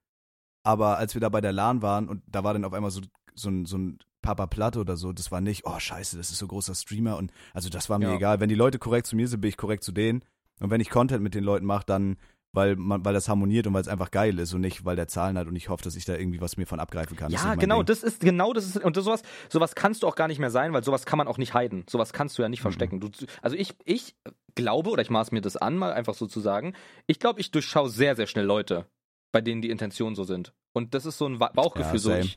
Aber 0.65 0.99
als 0.99 1.15
wir 1.15 1.21
da 1.21 1.29
bei 1.29 1.41
der 1.41 1.53
LAN 1.53 1.83
waren 1.83 2.09
und 2.09 2.23
da 2.27 2.45
war 2.45 2.53
dann 2.53 2.65
auf 2.65 2.73
einmal 2.73 2.91
so, 2.91 3.01
so 3.35 3.49
ein, 3.49 3.65
so 3.65 3.79
ein 3.79 3.99
Papa 4.23 4.47
Platte 4.47 4.81
oder 4.81 4.97
so, 4.97 5.13
das 5.13 5.31
war 5.31 5.41
nicht, 5.41 5.65
oh 5.67 5.79
scheiße, 5.79 6.17
das 6.17 6.31
ist 6.31 6.39
so 6.39 6.47
großer 6.47 6.75
Streamer 6.75 7.17
und 7.17 7.33
also 7.55 7.69
das 7.71 7.89
war 7.89 7.99
mir 7.99 8.09
Ja. 8.11 8.15
egal. 8.17 8.41
Wenn 8.41 8.49
die 8.49 8.55
Leute 8.55 8.79
korrekt 8.79 9.07
zu 9.07 9.17
mir 9.17 9.29
sind, 9.29 9.41
bin 9.41 9.49
ich 9.49 9.57
korrekt 9.57 9.85
zu 9.85 9.93
denen. 9.93 10.25
Und 10.61 10.71
wenn 10.71 10.81
ich 10.81 10.91
Content 10.91 11.23
mit 11.23 11.35
den 11.35 11.45
Leuten 11.45 11.65
mache, 11.67 11.85
dann, 11.87 12.17
weil 12.53 12.77
man, 12.77 13.05
weil 13.05 13.13
das 13.15 13.29
harmoniert 13.29 13.67
und 13.67 13.75
weil 13.75 13.83
es 13.83 13.89
einfach 13.89 14.11
geil 14.11 14.39
ist 14.39 14.55
und 14.55 14.63
nicht, 14.63 14.85
weil 14.85 14.97
der 14.97 15.07
Zahlen 15.09 15.37
hat 15.39 15.47
und 15.47 15.57
ich 15.57 15.69
hoffe, 15.69 15.85
dass 15.85 15.97
ich 15.97 16.05
da 16.05 16.15
irgendwie 16.17 16.41
was 16.41 16.57
mir 16.57 16.67
von 16.67 16.81
abgreifen 16.81 17.17
kann. 17.17 17.31
Das 17.31 17.43
Ja, 17.43 17.49
mein 17.49 17.59
genau, 17.59 17.77
Ding. 17.79 17.87
das 17.87 18.03
ist 18.03 18.21
genau 18.21 18.53
das 18.53 18.65
ist 18.67 18.83
und 18.83 18.97
das, 18.97 19.05
sowas 19.05 19.23
sowas 19.51 19.75
kannst 19.75 20.03
du 20.03 20.07
auch 20.07 20.15
gar 20.17 20.29
nicht 20.29 20.39
mehr 20.39 20.51
sein, 20.51 20.73
weil 20.73 20.83
sowas 20.83 21.05
kann 21.07 21.19
man 21.19 21.29
auch 21.29 21.39
nicht 21.39 21.55
heiden. 21.55 21.85
Sowas 21.89 22.13
kannst 22.13 22.39
du 22.39 22.43
ja 22.43 22.49
Mhm. 22.49 22.53
nicht 22.53 22.63
verstecken. 22.63 23.01
Du, 23.01 23.11
also 23.43 23.57
ich 23.57 23.75
ich 23.85 24.17
glaube 24.55 24.91
oder 24.91 25.03
ich 25.03 25.11
maß 25.11 25.31
mir 25.33 25.41
das 25.41 25.57
an, 25.57 25.77
mal 25.77 25.93
einfach 25.93 26.15
so 26.15 26.27
zu 26.27 26.41
sagen. 26.41 26.75
Ich 27.07 27.19
glaube, 27.21 27.41
ich 27.41 27.51
durchschaue 27.51 27.91
sehr 27.91 28.17
sehr 28.17 28.27
schnell 28.27 28.47
Leute, 28.47 28.87
bei 29.33 29.41
denen 29.41 29.61
die 29.63 29.71
Intentionen 29.71 30.17
so 30.17 30.25
sind. 30.25 30.53
Und 30.75 30.95
das 30.95 31.05
ist 31.07 31.19
so 31.19 31.27
ein 31.29 31.39
Bauchgefühl 31.39 31.95
Ja, 31.95 31.99
so. 31.99 32.13
Ich, 32.15 32.37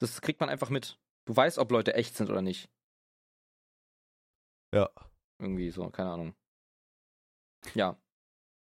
das 0.00 0.20
kriegt 0.20 0.40
man 0.40 0.48
einfach 0.50 0.68
mit. 0.70 0.98
Du 1.24 1.34
weißt, 1.34 1.58
ob 1.58 1.70
Leute 1.72 1.94
echt 1.94 2.14
sind 2.16 2.28
oder 2.30 2.42
nicht. 2.42 2.68
Ja. 4.74 4.90
Irgendwie 5.40 5.70
so, 5.70 5.88
keine 5.90 6.10
Ahnung. 6.10 6.34
Ja. 7.74 7.96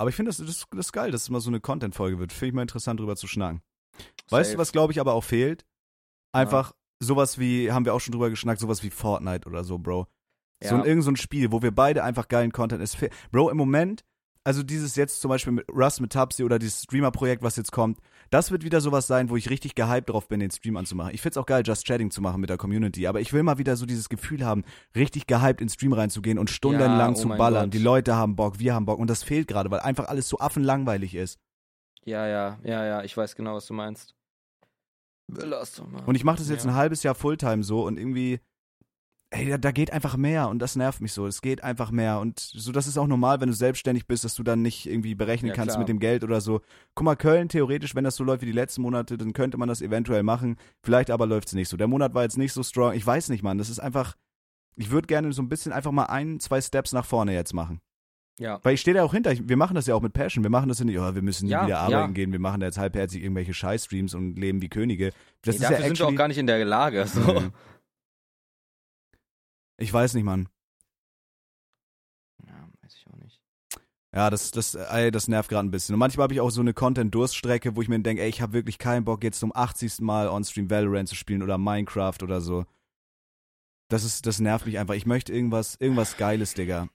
Aber 0.02 0.10
ich 0.10 0.16
finde, 0.16 0.30
das, 0.30 0.38
das, 0.38 0.66
das 0.72 0.88
ist 0.88 0.94
geil, 0.94 1.12
dass 1.12 1.22
es 1.22 1.30
mal 1.30 1.42
so 1.42 1.52
eine 1.52 1.60
Content-Folge 1.60 2.18
wird. 2.18 2.34
Finde 2.34 2.48
ich 2.48 2.54
mal 2.56 2.64
interessant, 2.64 3.00
drüber 3.00 3.16
zu 3.16 3.28
schnacken. 3.28 3.62
Weißt 4.32 4.56
du, 4.56 4.58
was 4.58 4.72
glaube 4.72 4.92
ich 4.94 5.00
aber 5.00 5.14
auch 5.14 5.24
fehlt? 5.24 5.64
Einfach 6.32 6.74
sowas 7.00 7.38
wie, 7.38 7.72
haben 7.72 7.86
wir 7.86 7.94
auch 7.94 8.00
schon 8.00 8.12
drüber 8.14 8.32
geschnackt, 8.32 8.60
sowas 8.60 8.82
wie 8.82 8.90
Fortnite 8.90 9.48
oder 9.48 9.64
so, 9.64 9.78
Bro. 9.78 10.08
So 10.64 10.74
Ja. 10.74 10.82
ein, 10.82 10.88
irgend 10.88 11.04
so 11.04 11.12
ein 11.12 11.18
Spiel, 11.18 11.52
wo 11.52 11.62
wir 11.62 11.70
beide 11.70 12.04
einfach 12.04 12.30
geilen 12.30 12.52
Content 12.52 12.82
ist. 12.82 12.98
Bro, 13.32 13.52
im 13.52 13.58
Moment, 13.58 14.04
also 14.44 14.64
dieses 14.64 14.96
jetzt 14.96 15.22
zum 15.22 15.30
Beispiel 15.30 15.54
mit 15.54 15.66
Russ 15.70 16.00
mit 16.00 16.12
Tapsi 16.12 16.44
oder 16.44 16.58
dieses 16.60 16.84
Streamer-Projekt, 16.84 17.44
was 17.44 17.56
jetzt 17.58 17.72
kommt, 17.72 18.00
das 18.32 18.50
wird 18.50 18.64
wieder 18.64 18.82
sowas 18.82 19.06
sein, 19.08 19.30
wo 19.30 19.36
ich 19.36 19.50
richtig 19.50 19.76
gehypt 19.76 20.10
drauf 20.10 20.28
bin, 20.28 20.40
den 20.40 20.50
Stream 20.52 20.78
anzumachen. 20.78 21.14
Ich 21.14 21.22
find's 21.22 21.38
auch 21.38 21.46
geil, 21.46 21.64
Just 21.66 21.86
Chatting 21.86 22.10
zu 22.12 22.22
machen 22.22 22.42
mit 22.42 22.50
der 22.50 22.58
Community, 22.58 23.06
aber 23.08 23.20
ich 23.22 23.34
will 23.34 23.44
mal 23.44 23.58
wieder 23.58 23.76
so 23.76 23.86
dieses 23.86 24.10
Gefühl 24.10 24.46
haben, 24.46 24.64
richtig 24.96 25.28
gehypt 25.28 25.62
ins 25.62 25.74
Stream 25.74 25.94
reinzugehen 25.94 26.40
und 26.40 26.50
stundenlang 26.50 27.14
Ja, 27.14 27.20
oh 27.20 27.22
zu 27.22 27.28
ballern. 27.30 27.66
Gott. 27.66 27.74
Die 27.74 27.80
Leute 27.84 28.16
haben 28.16 28.36
Bock, 28.36 28.58
wir 28.60 28.74
haben 28.74 28.86
Bock 28.86 29.00
und 29.00 29.10
das 29.10 29.22
fehlt 29.24 29.48
gerade, 29.48 29.70
weil 29.70 29.82
einfach 29.82 30.08
alles 30.08 30.28
so 30.30 30.40
affenlangweilig 30.40 31.14
ist. 31.14 31.40
Ja, 32.04 32.26
ja, 32.28 32.58
ja, 32.64 32.86
ja, 32.86 33.04
ich 33.04 33.16
weiß 33.16 33.36
genau, 33.36 33.56
was 33.56 33.68
du 33.68 33.74
meinst. 33.76 34.16
Lass 35.28 35.76
doch 35.76 35.88
mal. 35.88 36.04
Und 36.06 36.16
ich 36.16 36.24
mache 36.24 36.38
das 36.38 36.50
jetzt 36.50 36.66
Ja. 36.66 36.72
ein 36.72 36.76
halbes 36.76 37.04
Jahr 37.04 37.16
Fulltime 37.16 37.64
so 37.64 37.86
und 37.86 37.98
irgendwie, 37.98 38.40
ey, 39.34 39.50
da, 39.50 39.58
da 39.58 39.72
geht 39.72 39.92
einfach 39.94 40.18
mehr 40.18 40.50
und 40.50 40.60
das 40.60 40.76
nervt 40.76 41.02
mich 41.02 41.14
so. 41.14 41.26
Es 41.26 41.42
geht 41.42 41.64
einfach 41.64 41.90
mehr 41.92 42.20
und 42.20 42.40
so, 42.40 42.72
das 42.72 42.86
ist 42.86 42.98
auch 42.98 43.08
normal, 43.08 43.40
wenn 43.42 43.48
du 43.48 43.56
selbstständig 43.56 44.06
bist, 44.06 44.24
dass 44.26 44.36
du 44.36 44.44
dann 44.44 44.62
nicht 44.62 44.86
irgendwie 44.88 45.16
berechnen 45.16 45.50
Ja, 45.50 45.56
kannst 45.56 45.70
klar. 45.72 45.80
mit 45.80 45.90
dem 45.90 46.00
Geld 46.00 46.24
oder 46.24 46.42
so. 46.42 46.62
Guck 46.96 47.06
mal, 47.06 47.16
Köln, 47.16 47.48
theoretisch, 47.50 47.96
wenn 47.96 48.04
das 48.04 48.16
so 48.18 48.24
läuft 48.24 48.42
wie 48.42 48.46
die 48.48 48.52
letzten 48.52 48.82
Monate, 48.82 49.18
dann 49.18 49.34
könnte 49.34 49.58
man 49.58 49.68
das 49.70 49.82
eventuell 49.82 50.24
machen. 50.24 50.58
Vielleicht 50.84 51.10
aber 51.12 51.26
läuft 51.26 51.48
es 51.48 51.54
nicht 51.54 51.70
so. 51.70 51.78
Der 51.78 51.88
Monat 51.88 52.14
war 52.14 52.24
jetzt 52.24 52.38
nicht 52.38 52.54
so 52.54 52.62
strong. 52.62 52.94
Ich 52.94 53.06
weiß 53.06 53.30
nicht, 53.30 53.42
Mann. 53.42 53.58
Das 53.58 53.70
ist 53.70 53.80
einfach, 53.80 54.16
ich 54.76 54.92
würde 54.92 55.08
gerne 55.08 55.32
so 55.34 55.42
ein 55.42 55.50
bisschen 55.50 55.72
einfach 55.72 55.92
mal 55.92 56.06
ein, 56.06 56.40
zwei 56.40 56.60
Steps 56.62 56.92
nach 56.92 57.06
vorne 57.06 57.34
jetzt 57.34 57.54
machen. 57.54 57.80
ja. 58.38 58.60
Weil 58.64 58.74
ich 58.74 58.82
stehe 58.82 58.96
da 58.96 59.04
auch 59.04 59.14
hinter. 59.14 59.32
Wir 59.38 59.56
machen 59.58 59.76
das 59.76 59.88
ja 59.88 59.96
auch 59.96 60.02
mit 60.02 60.12
Passion. 60.14 60.44
Wir 60.44 60.50
machen 60.52 60.68
das 60.68 60.80
ja 60.80 60.86
nicht, 60.86 60.98
oh, 61.00 61.16
wir 61.16 61.22
müssen 61.22 61.46
nie 61.46 61.52
Ja, 61.52 61.66
wieder 61.66 61.80
arbeiten 61.80 61.94
ja. 61.94 62.08
gehen. 62.08 62.32
Wir 62.34 62.40
machen 62.40 62.60
da 62.60 62.66
jetzt 62.66 62.78
halbherzig 62.78 63.24
irgendwelche 63.24 63.54
Scheiß-Streams 63.54 64.14
und 64.14 64.36
leben 64.38 64.62
wie 64.62 64.68
Könige. 64.70 65.12
Das 65.44 65.56
nee, 65.60 65.64
ist 65.64 65.64
dafür 65.64 65.78
ja 65.80 65.86
sind 65.88 66.00
wir 66.00 66.06
auch 66.06 66.10
actually- 66.10 66.16
gar 66.18 66.28
nicht 66.28 66.38
in 66.38 66.48
der 66.48 66.66
Lage. 66.66 67.06
So. 67.08 67.44
Ich 69.78 69.92
weiß 69.92 70.14
nicht, 70.14 70.24
Mann. 70.24 70.48
Ja, 72.46 72.70
weiß 72.82 72.96
ich 72.98 73.08
auch 73.08 73.18
nicht. 73.18 73.40
Ja, 74.14 74.30
das, 74.30 74.52
das, 74.52 74.76
ey, 74.76 75.10
das 75.10 75.28
nervt 75.28 75.50
gerade 75.50 75.68
ein 75.68 75.72
bisschen. 75.72 75.94
Und 75.96 76.00
manchmal 76.00 76.26
habe 76.26 76.34
ich 76.34 76.42
auch 76.42 76.50
so 76.50 76.60
eine 76.62 76.74
Content-Durststrecke, 76.74 77.76
wo 77.76 77.82
ich 77.82 77.88
mir 77.88 78.00
denke, 78.00 78.22
ey, 78.22 78.30
ich 78.30 78.42
habe 78.42 78.54
wirklich 78.54 78.78
keinen 78.78 79.06
Bock, 79.06 79.24
jetzt 79.24 79.40
zum 79.40 79.56
80. 79.56 80.02
Mal 80.02 80.28
On-Stream 80.28 80.70
Valorant 80.70 81.08
zu 81.08 81.16
spielen 81.16 81.42
oder 81.42 81.58
Minecraft 81.58 82.18
oder 82.22 82.42
so. 82.42 82.66
Das 83.90 84.04
ist, 84.04 84.26
das 84.26 84.40
nervt 84.40 84.66
mich 84.66 84.80
einfach. 84.80 84.96
Ich 84.96 85.06
möchte 85.06 85.34
irgendwas, 85.34 85.76
irgendwas 85.80 86.18
Geiles, 86.18 86.54
Digga. 86.54 86.90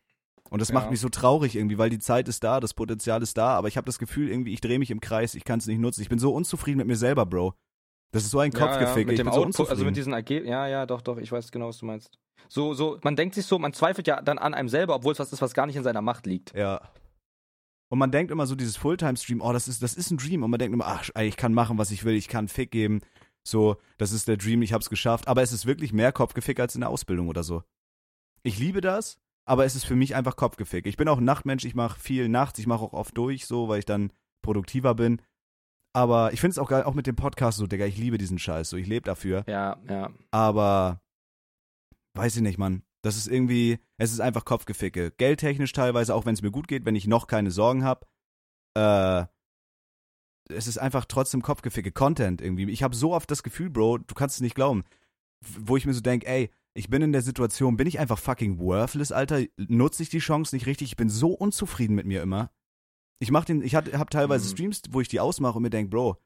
Und 0.51 0.61
das 0.61 0.69
Ja. 0.69 0.75
macht 0.75 0.91
mich 0.91 1.01
so 1.01 1.09
traurig 1.09 1.57
irgendwie, 1.57 1.79
weil 1.79 1.91
die 1.91 1.99
Zeit 1.99 2.29
ist 2.29 2.45
da, 2.45 2.61
das 2.61 2.73
Potenzial 2.75 3.23
ist 3.23 3.37
da, 3.37 3.49
aber 3.57 3.69
ich 3.69 3.77
habe 3.77 3.87
das 3.87 3.99
Gefühl, 3.99 4.29
irgendwie, 4.29 4.53
ich 4.53 4.61
drehe 4.61 4.79
mich 4.79 4.91
im 4.91 5.01
Kreis, 5.01 5.35
ich 5.35 5.45
kann 5.45 5.59
es 5.59 5.67
nicht 5.67 5.79
nutzen. 5.81 6.03
Ich 6.03 6.09
bin 6.09 6.19
so 6.19 6.33
unzufrieden 6.33 6.79
mit 6.79 6.87
mir 6.87 6.97
selber, 6.97 7.27
Bro. 7.27 7.55
Das 8.12 8.25
ist 8.25 8.31
so 8.31 8.38
ein 8.38 8.53
Kopfgeficke. 8.53 9.07
mit 9.07 9.12
ich 9.12 9.16
dem 9.19 9.27
bin 9.27 9.33
so 9.35 9.40
Output, 9.40 9.47
unzufrieden. 9.47 9.71
also 9.71 9.85
mit 9.85 9.97
diesen 9.97 10.14
AG, 10.14 10.31
ja, 10.31 10.66
ja, 10.66 10.87
doch, 10.87 11.03
doch, 11.03 11.19
ich 11.19 11.31
weiß 11.31 11.51
genau, 11.51 11.69
was 11.69 11.79
du 11.79 11.87
meinst. 11.87 12.11
So, 12.49 12.75
so, 12.75 12.99
man 13.03 13.16
denkt 13.16 13.35
sich 13.35 13.47
so, 13.47 13.59
man 13.59 13.73
zweifelt 13.73 14.07
ja 14.07 14.23
dann 14.23 14.38
an 14.38 14.55
einem 14.55 14.69
selber, 14.69 14.95
obwohl 14.95 15.12
es 15.12 15.19
was 15.19 15.33
ist, 15.33 15.42
was 15.42 15.55
gar 15.55 15.66
nicht 15.66 15.77
in 15.77 15.83
seiner 15.83 16.03
Macht 16.03 16.27
liegt. 16.27 16.55
Ja. 16.55 16.81
Und 17.88 17.99
man 17.99 18.11
denkt 18.11 18.33
immer 18.33 18.47
so, 18.47 18.55
dieses 18.55 18.77
Fulltime-Stream, 18.77 19.40
oh, 19.40 19.53
das 19.53 19.69
ist, 19.69 19.83
das 19.83 19.95
ist 19.95 20.11
ein 20.11 20.16
Dream. 20.16 20.42
Und 20.42 20.51
man 20.51 20.59
denkt 20.59 20.75
immer, 20.75 20.87
ach, 20.87 21.09
ich 21.21 21.37
kann 21.37 21.55
machen, 21.55 21.79
was 21.79 21.90
ich 21.90 22.05
will, 22.05 22.14
ich 22.14 22.29
kann 22.29 22.49
Fick 22.49 22.71
geben. 22.71 23.01
So, 23.47 23.77
das 23.97 24.11
ist 24.12 24.27
der 24.27 24.37
Dream, 24.37 24.62
ich 24.62 24.73
hab's 24.73 24.90
geschafft. 24.90 25.29
Aber 25.29 25.42
es 25.42 25.53
ist 25.53 25.66
wirklich 25.66 25.92
mehr 25.92 26.12
Kopfgefick 26.12 26.59
als 26.59 26.75
in 26.75 26.81
der 26.81 26.90
Ausbildung 26.90 27.29
oder 27.29 27.45
so. 27.45 27.62
Ich 28.42 28.59
liebe 28.59 28.81
das, 28.81 29.19
aber 29.45 29.64
es 29.64 29.77
ist 29.77 29.85
für 29.85 29.95
mich 29.95 30.16
einfach 30.16 30.37
Kopfgefick. 30.37 30.87
Ich 30.87 30.97
bin 30.97 31.09
auch 31.09 31.19
ein 31.19 31.25
Nachtmensch, 31.25 31.64
ich 31.64 31.77
mache 31.77 31.99
viel 31.99 32.29
nachts, 32.29 32.59
ich 32.59 32.66
mache 32.66 32.85
auch 32.85 32.92
oft 32.92 33.16
durch, 33.16 33.47
so, 33.47 33.69
weil 33.69 33.79
ich 33.79 33.85
dann 33.85 34.12
produktiver 34.42 34.95
bin. 34.95 35.23
Aber 35.97 36.35
ich 36.35 36.43
finde 36.43 36.51
es 36.51 36.59
auch 36.59 36.69
geil, 36.69 36.83
auch 36.83 36.93
mit 36.93 37.07
dem 37.07 37.17
Podcast 37.17 37.57
so, 37.57 37.67
Digga, 37.67 37.87
ich 37.87 37.97
liebe 37.97 38.19
diesen 38.19 38.39
Scheiß, 38.39 38.69
so, 38.69 38.77
ich 38.77 38.87
lebe 38.87 39.07
dafür. 39.07 39.45
Ja, 39.47 39.79
ja. 39.89 40.11
Aber 40.31 41.01
weiß 42.13 42.37
ich 42.37 42.43
nicht, 42.43 42.59
Mann. 42.59 42.83
Das 43.03 43.17
ist 43.17 43.29
irgendwie, 43.29 43.79
es 43.97 44.13
ist 44.13 44.21
einfach 44.21 44.45
Kopfgeficke. 44.45 45.13
Geldtechnisch 45.13 45.73
teilweise, 45.73 46.15
auch 46.15 46.27
wenn 46.27 46.35
es 46.35 46.43
mir 46.43 46.51
gut 46.51 46.69
geht, 46.69 46.85
wenn 46.85 46.97
ich 46.97 47.07
noch 47.07 47.29
keine 47.29 47.51
Sorgen 47.51 47.83
habe. 47.83 48.07
Äh, 48.77 49.25
es 50.55 50.67
ist 50.67 50.77
einfach 50.77 51.07
trotzdem 51.07 51.41
Kopfgeficke. 51.41 51.93
Content 51.93 52.43
irgendwie. 52.43 52.69
Ich 52.69 52.83
habe 52.83 52.95
so 52.95 53.15
oft 53.15 53.31
das 53.31 53.43
Gefühl, 53.43 53.71
Bro, 53.71 53.99
du 53.99 54.15
kannst 54.15 54.37
es 54.37 54.43
nicht 54.43 54.55
glauben, 54.55 54.85
wo 55.41 55.79
ich 55.79 55.87
mir 55.87 55.95
so 55.95 56.03
denke, 56.03 56.27
ey, 56.27 56.51
ich 56.75 56.91
bin 56.91 57.01
in 57.01 57.13
der 57.13 57.23
Situation, 57.23 57.79
bin 57.79 57.87
ich 57.87 57.99
einfach 57.99 58.19
fucking 58.19 58.59
worthless, 58.59 59.13
Alter? 59.13 59.45
Nutze 59.57 60.03
ich 60.03 60.11
die 60.11 60.19
Chance 60.19 60.55
nicht 60.55 60.67
richtig? 60.67 60.89
Ich 60.89 60.97
bin 60.97 61.09
so 61.09 61.31
unzufrieden 61.33 61.95
mit 61.95 62.05
mir 62.05 62.21
immer. 62.21 62.51
Ich 63.18 63.31
mach 63.31 63.44
den, 63.44 63.62
ich 63.62 63.74
habe 63.74 63.90
teilweise 64.11 64.46
Mhm. 64.46 64.50
Streams, 64.52 64.83
wo 64.90 65.00
ich 65.00 65.09
die 65.09 65.20
ausmache 65.20 65.57
und 65.57 65.62
mir 65.62 65.70
denke, 65.70 65.90
Bro, 65.90 66.16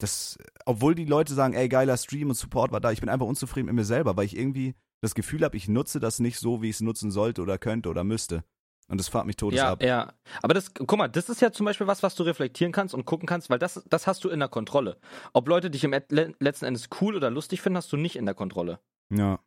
das, 0.00 0.36
obwohl 0.66 0.94
die 0.94 1.04
Leute 1.04 1.34
sagen, 1.34 1.54
ey, 1.54 1.68
geiler 1.68 1.96
Stream 1.96 2.28
und 2.28 2.34
Support 2.34 2.72
war 2.72 2.80
da, 2.80 2.90
ich 2.92 3.00
bin 3.00 3.08
einfach 3.08 3.26
unzufrieden 3.26 3.66
mit 3.66 3.74
mir 3.74 3.84
selber, 3.84 4.16
weil 4.16 4.26
ich 4.26 4.36
irgendwie 4.36 4.74
das 5.02 5.14
Gefühl 5.14 5.42
habe, 5.44 5.56
ich 5.56 5.68
nutze 5.68 6.00
das 6.00 6.18
nicht 6.20 6.38
so, 6.38 6.62
wie 6.62 6.68
ich 6.70 6.76
es 6.76 6.80
nutzen 6.80 7.10
sollte 7.10 7.42
oder 7.42 7.58
könnte 7.58 7.88
oder 7.88 8.04
müsste. 8.04 8.44
Und 8.88 8.98
das 8.98 9.08
fahrt 9.08 9.24
mich 9.26 9.36
todes 9.36 9.58
Ja, 9.58 9.72
ab. 9.72 9.82
ja. 9.82 10.12
Aber 10.42 10.52
das, 10.52 10.74
guck 10.74 10.98
mal, 10.98 11.08
das 11.08 11.30
ist 11.30 11.40
ja 11.40 11.50
zum 11.52 11.64
Beispiel 11.64 11.86
was, 11.86 12.02
was 12.02 12.14
du 12.16 12.22
reflektieren 12.22 12.70
kannst 12.72 12.94
und 12.94 13.06
gucken 13.06 13.26
kannst, 13.26 13.48
weil 13.48 13.58
das, 13.58 13.82
das 13.88 14.06
hast 14.06 14.24
du 14.24 14.28
in 14.28 14.40
der 14.40 14.48
Kontrolle. 14.50 14.98
Ob 15.32 15.48
Leute 15.48 15.70
dich 15.70 15.84
im 15.84 15.92
le- 15.92 16.34
letzten 16.38 16.66
Endes 16.66 16.88
cool 17.00 17.16
oder 17.16 17.30
lustig 17.30 17.62
finden, 17.62 17.78
hast 17.78 17.90
du 17.92 17.96
nicht 17.96 18.16
in 18.16 18.26
der 18.26 18.34
Kontrolle. 18.34 18.80
Ja. 19.10 19.40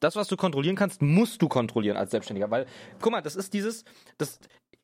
Das, 0.00 0.16
was 0.16 0.28
du 0.28 0.36
kontrollieren 0.36 0.76
kannst, 0.76 1.00
musst 1.00 1.40
du 1.40 1.48
kontrollieren 1.48 1.96
als 1.96 2.10
Selbstständiger. 2.10 2.50
Weil, 2.50 2.66
guck 3.00 3.10
mal, 3.10 3.22
das 3.22 3.36
ist 3.36 3.54
dieses, 3.54 3.84
das, 4.18 4.38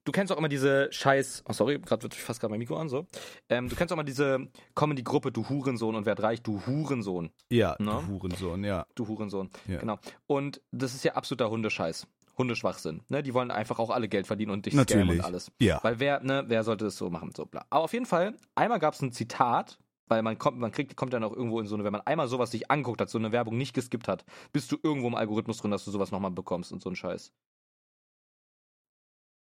du 0.04 0.12
kennst 0.12 0.32
auch 0.32 0.36
immer 0.38 0.48
diese 0.48 0.92
Scheiß, 0.92 1.44
oh 1.48 1.52
sorry, 1.52 1.78
gerade 1.78 2.02
wird 2.02 2.14
fast 2.14 2.40
gerade 2.40 2.50
mein 2.50 2.58
Mikro 2.58 2.76
an, 2.76 2.88
so. 2.88 3.06
Ähm, 3.48 3.68
du 3.68 3.76
kennst 3.76 3.92
auch 3.92 3.96
immer 3.96 4.04
diese 4.04 4.48
Comedy-Gruppe, 4.74 5.32
du 5.32 5.48
Hurensohn 5.48 5.94
und 5.94 6.06
werd 6.06 6.22
reich, 6.22 6.42
du 6.42 6.64
Hurensohn. 6.66 7.30
Ja, 7.50 7.76
Ne? 7.78 8.02
du 8.06 8.08
Hurensohn, 8.14 8.64
ja. 8.64 8.86
Du 8.94 9.08
Hurensohn. 9.08 9.50
Ja. 9.66 9.78
Genau. 9.80 9.98
Und 10.26 10.60
das 10.70 10.94
ist 10.94 11.04
ja 11.04 11.14
absoluter 11.14 11.50
Hundescheiß. 11.50 12.06
Hundeschwachsinn. 12.36 13.02
Ne? 13.08 13.22
Die 13.22 13.32
wollen 13.32 13.50
einfach 13.50 13.78
auch 13.78 13.90
alle 13.90 14.08
Geld 14.08 14.26
verdienen 14.26 14.50
und 14.50 14.66
dich 14.66 14.74
scammen 14.74 14.86
Natürlich. 15.06 15.18
und 15.20 15.24
alles. 15.24 15.52
Ja. 15.60 15.78
Weil 15.82 16.00
wer, 16.00 16.20
ne, 16.20 16.44
wer 16.48 16.64
sollte 16.64 16.84
das 16.84 16.96
so 16.96 17.08
machen? 17.08 17.30
So, 17.36 17.46
bla. 17.46 17.64
Aber 17.70 17.84
auf 17.84 17.92
jeden 17.92 18.06
Fall, 18.06 18.34
einmal 18.56 18.80
gab 18.80 18.94
es 18.94 19.02
ein 19.02 19.12
Zitat, 19.12 19.78
weil 20.08 20.22
man 20.22 20.36
kommt, 20.36 20.58
man 20.58 20.72
kriegt, 20.72 20.96
kommt 20.96 21.12
dann 21.12 21.22
auch 21.24 21.32
irgendwo 21.32 21.60
in 21.60 21.66
so 21.66 21.76
eine, 21.76 21.84
wenn 21.84 21.92
man 21.92 22.00
einmal 22.02 22.26
sowas 22.28 22.50
sich 22.50 22.70
anguckt 22.70 23.00
hat, 23.00 23.08
so 23.08 23.18
eine 23.18 23.30
Werbung 23.32 23.56
nicht 23.56 23.72
geskippt 23.72 24.08
hat, 24.08 24.24
bist 24.52 24.70
du 24.72 24.76
irgendwo 24.82 25.06
im 25.06 25.14
Algorithmus 25.14 25.58
drin, 25.58 25.70
dass 25.70 25.84
du 25.84 25.90
sowas 25.92 26.10
nochmal 26.10 26.32
bekommst 26.32 26.72
und 26.72 26.82
so 26.82 26.90
ein 26.90 26.96
Scheiß. 26.96 27.32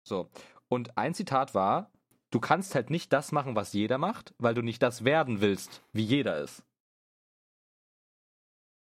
So. 0.07 0.29
Und 0.69 0.97
ein 0.97 1.13
Zitat 1.13 1.53
war, 1.53 1.91
du 2.31 2.39
kannst 2.39 2.75
halt 2.75 2.89
nicht 2.89 3.11
das 3.13 3.31
machen, 3.31 3.55
was 3.55 3.73
jeder 3.73 3.97
macht, 3.97 4.33
weil 4.37 4.53
du 4.53 4.61
nicht 4.61 4.81
das 4.81 5.03
werden 5.03 5.41
willst, 5.41 5.83
wie 5.91 6.03
jeder 6.03 6.41
ist. 6.41 6.63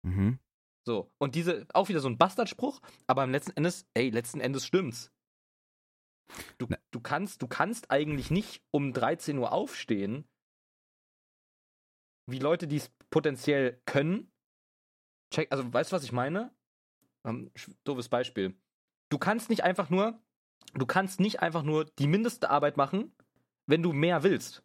Mhm. 0.04 0.38
So, 0.86 1.10
und 1.18 1.34
diese, 1.34 1.66
auch 1.72 1.88
wieder 1.88 2.00
so 2.00 2.08
ein 2.08 2.18
Bastardspruch, 2.18 2.80
aber 3.06 3.24
im 3.24 3.30
letzten 3.30 3.56
Endes, 3.56 3.86
ey, 3.94 4.10
letzten 4.10 4.40
Endes 4.40 4.66
stimmt's. 4.66 5.10
Du, 6.58 6.66
du 6.90 7.00
kannst, 7.00 7.40
du 7.40 7.48
kannst 7.48 7.90
eigentlich 7.90 8.30
nicht 8.30 8.62
um 8.70 8.92
13 8.92 9.38
Uhr 9.38 9.52
aufstehen, 9.52 10.28
wie 12.26 12.38
Leute, 12.38 12.66
die 12.66 12.76
es 12.76 12.90
potenziell 13.10 13.80
können. 13.86 14.30
Check, 15.32 15.50
also 15.52 15.70
weißt 15.72 15.92
du, 15.92 15.96
was 15.96 16.04
ich 16.04 16.12
meine? 16.12 16.54
Ähm, 17.24 17.50
sch- 17.54 17.74
doofes 17.84 18.08
Beispiel. 18.08 18.54
Du 19.10 19.18
kannst 19.18 19.50
nicht 19.50 19.62
einfach 19.64 19.90
nur, 19.90 20.22
du 20.74 20.86
kannst 20.86 21.20
nicht 21.20 21.40
einfach 21.40 21.62
nur 21.62 21.84
die 21.84 22.06
mindeste 22.06 22.50
Arbeit 22.50 22.76
machen, 22.76 23.12
wenn 23.66 23.82
du 23.82 23.92
mehr 23.92 24.22
willst. 24.22 24.62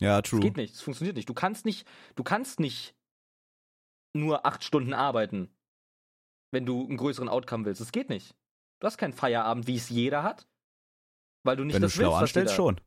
Ja, 0.00 0.20
Das 0.20 0.30
true. 0.30 0.40
geht 0.40 0.56
nicht, 0.56 0.74
das 0.74 0.82
funktioniert 0.82 1.16
nicht. 1.16 1.28
Du 1.28 1.34
kannst 1.34 1.64
nicht, 1.64 1.86
du 2.16 2.22
kannst 2.22 2.60
nicht 2.60 2.94
nur 4.14 4.44
acht 4.46 4.64
Stunden 4.64 4.92
arbeiten, 4.94 5.50
wenn 6.52 6.66
du 6.66 6.86
einen 6.86 6.96
größeren 6.96 7.28
Outcome 7.28 7.64
willst. 7.64 7.80
Das 7.80 7.92
geht 7.92 8.08
nicht. 8.08 8.34
Du 8.80 8.86
hast 8.86 8.98
keinen 8.98 9.12
Feierabend, 9.14 9.66
wie 9.66 9.76
es 9.76 9.88
jeder 9.88 10.22
hat, 10.22 10.46
weil 11.44 11.56
du 11.56 11.64
nicht 11.64 11.74
Wenn 11.74 11.82
du 11.82 11.86
das 11.86 11.94
schlau 11.94 12.10
willst, 12.10 12.22
anstellst, 12.22 12.54
schon. 12.54 12.80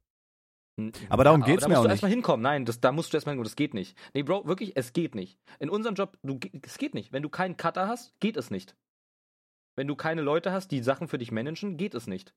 Aber 1.09 1.23
darum 1.25 1.41
ja, 1.41 1.47
geht's 1.47 1.63
da 1.63 1.67
mir 1.67 1.73
musst 1.73 1.79
auch 1.79 1.83
du 1.83 1.87
nicht. 1.87 1.91
erstmal 1.93 2.11
hinkommen. 2.11 2.41
Nein, 2.43 2.65
das, 2.65 2.79
da 2.79 2.91
musst 2.91 3.11
du 3.11 3.17
erstmal 3.17 3.33
hinkommen. 3.33 3.49
Das 3.49 3.55
geht 3.57 3.73
nicht. 3.73 3.97
Nee, 4.13 4.23
Bro, 4.23 4.45
wirklich, 4.47 4.77
es 4.77 4.93
geht 4.93 5.13
nicht. 5.13 5.37
In 5.59 5.69
unserem 5.69 5.95
Job, 5.95 6.17
du, 6.23 6.39
es 6.61 6.77
geht 6.77 6.93
nicht. 6.93 7.11
Wenn 7.11 7.21
du 7.23 7.29
keinen 7.29 7.57
Cutter 7.57 7.87
hast, 7.87 8.17
geht 8.19 8.37
es 8.37 8.49
nicht. 8.49 8.75
Wenn 9.79 9.87
du 9.87 9.95
keine 9.95 10.21
Leute 10.21 10.51
hast, 10.51 10.71
die 10.71 10.83
Sachen 10.83 11.07
für 11.07 11.17
dich 11.17 11.31
managen, 11.31 11.77
geht 11.77 11.93
es 11.93 12.05
nicht. 12.05 12.35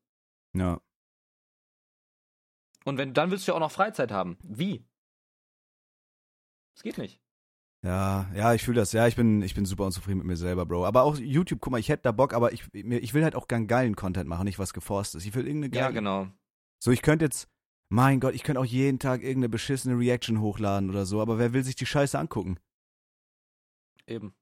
Ja. 0.54 0.80
Und 2.84 2.98
wenn 2.98 3.14
dann 3.14 3.32
willst 3.32 3.48
du 3.48 3.50
ja 3.50 3.56
auch 3.56 3.60
noch 3.60 3.72
Freizeit 3.72 4.12
haben. 4.12 4.38
Wie? 4.44 4.86
Es 6.76 6.84
geht 6.84 6.98
nicht. 6.98 7.20
Ja, 7.84 8.30
ja, 8.32 8.54
ich 8.54 8.62
fühle 8.62 8.76
das. 8.76 8.92
Ja, 8.92 9.08
ich 9.08 9.16
bin, 9.16 9.42
ich 9.42 9.56
bin 9.56 9.64
super 9.64 9.86
unzufrieden 9.86 10.18
mit 10.18 10.28
mir 10.28 10.36
selber, 10.36 10.66
Bro. 10.66 10.86
Aber 10.86 11.02
auch 11.02 11.18
YouTube, 11.18 11.58
guck 11.60 11.72
mal, 11.72 11.80
ich 11.80 11.88
hätte 11.88 12.04
da 12.04 12.12
Bock, 12.12 12.32
aber 12.32 12.52
ich, 12.52 12.62
ich 12.72 13.12
will 13.12 13.24
halt 13.24 13.34
auch 13.34 13.48
gern 13.48 13.66
geilen 13.66 13.96
Content 13.96 14.28
machen, 14.28 14.44
nicht 14.44 14.60
was 14.60 14.72
geforst 14.72 15.16
ist. 15.16 15.26
Ich 15.26 15.34
will 15.34 15.44
irgendeine 15.44 15.70
geile. 15.70 15.86
Ja, 15.86 15.90
genau. 15.90 16.28
So, 16.78 16.92
ich 16.92 17.02
könnte 17.02 17.24
jetzt, 17.24 17.48
mein 17.88 18.20
Gott, 18.20 18.36
ich 18.36 18.44
könnte 18.44 18.60
auch 18.60 18.64
jeden 18.64 19.00
Tag 19.00 19.20
irgendeine 19.20 19.48
beschissene 19.48 19.98
Reaction 19.98 20.40
hochladen 20.40 20.90
oder 20.90 21.06
so, 21.06 21.20
aber 21.20 21.40
wer 21.40 21.52
will 21.52 21.64
sich 21.64 21.74
die 21.74 21.86
Scheiße 21.86 22.16
angucken? 22.16 22.60
Eben. 24.06 24.32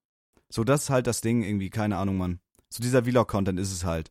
So, 0.50 0.64
das 0.64 0.82
ist 0.82 0.90
halt 0.90 1.06
das 1.06 1.22
Ding 1.22 1.42
irgendwie, 1.42 1.70
keine 1.70 1.96
Ahnung, 1.96 2.18
Mann. 2.18 2.40
So 2.72 2.82
dieser 2.82 3.04
Vlog-Content 3.04 3.58
ist 3.58 3.72
es 3.72 3.84
halt. 3.84 4.10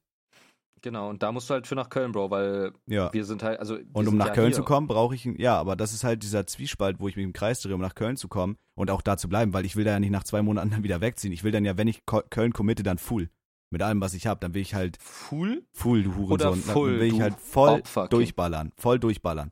Genau. 0.82 1.10
Und 1.10 1.24
da 1.24 1.32
musst 1.32 1.50
du 1.50 1.54
halt 1.56 1.68
für 1.68 1.76
nach 1.76 1.90
Köln, 1.90 2.14
Bro, 2.14 2.32
weil 2.32 2.72
Ja. 2.88 3.12
wir 3.12 3.26
sind 3.26 3.44
halt, 3.44 3.60
also. 3.60 3.78
Und 3.94 4.08
um 4.08 4.16
nach 4.18 4.28
ja 4.28 4.34
Köln 4.34 4.48
hier. 4.48 4.56
zu 4.56 4.64
kommen, 4.64 4.88
brauche 4.88 5.14
ich, 5.16 5.26
ja, 5.26 5.58
aber 5.58 5.76
das 5.76 5.94
ist 5.94 6.04
halt 6.06 6.24
dieser 6.24 6.48
Zwiespalt, 6.48 7.00
wo 7.00 7.08
ich 7.10 7.18
mich 7.18 7.26
im 7.26 7.34
Kreis 7.34 7.62
drehe, 7.62 7.76
um 7.76 7.82
nach 7.82 7.96
Köln 7.96 8.16
zu 8.16 8.30
kommen 8.30 8.56
und 8.78 8.90
auch 8.90 9.02
da 9.02 9.18
zu 9.18 9.28
bleiben, 9.28 9.52
weil 9.54 9.66
ich 9.66 9.76
will 9.76 9.84
da 9.84 9.92
ja 9.92 10.00
nicht 10.00 10.12
nach 10.12 10.24
zwei 10.24 10.42
Monaten 10.42 10.70
dann 10.72 10.84
wieder 10.84 11.02
wegziehen. 11.02 11.34
Ich 11.34 11.44
will 11.44 11.52
dann 11.52 11.66
ja, 11.66 11.78
wenn 11.78 11.88
ich 11.90 12.04
Köln 12.06 12.54
committe, 12.54 12.84
dann 12.84 12.98
full. 12.98 13.30
Mit 13.72 13.82
allem, 13.84 14.02
was 14.02 14.14
ich 14.16 14.26
habe, 14.26 14.40
dann 14.40 14.54
will 14.56 14.62
ich 14.64 14.74
halt 14.74 14.98
Full? 15.02 15.64
full, 15.74 16.02
du 16.04 16.16
Hurensohn. 16.16 16.32
Oder 16.32 16.54
full, 16.56 16.92
dann 16.94 17.00
will 17.02 17.14
ich 17.14 17.22
halt 17.22 17.36
voll 17.40 17.80
Opferkind. 17.80 18.14
durchballern, 18.14 18.72
voll 18.78 19.00
durchballern. 19.00 19.52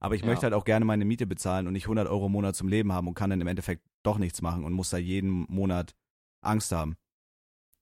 Aber 0.00 0.14
ich 0.14 0.20
Ja. 0.22 0.28
möchte 0.28 0.44
halt 0.44 0.54
auch 0.54 0.64
gerne 0.64 0.84
meine 0.84 1.04
Miete 1.04 1.26
bezahlen 1.26 1.66
und 1.66 1.72
nicht 1.72 1.86
100 1.88 2.06
Euro 2.08 2.26
im 2.26 2.32
Monat 2.32 2.54
zum 2.56 2.68
Leben 2.68 2.92
haben 2.92 3.08
und 3.08 3.14
kann 3.14 3.30
dann 3.30 3.40
im 3.40 3.46
Endeffekt 3.46 3.82
doch 4.04 4.16
nichts 4.18 4.40
machen 4.42 4.64
und 4.64 4.72
muss 4.72 4.90
da 4.90 4.96
jeden 4.96 5.44
Monat 5.48 5.94
Angst 6.42 6.70
haben. 6.72 6.96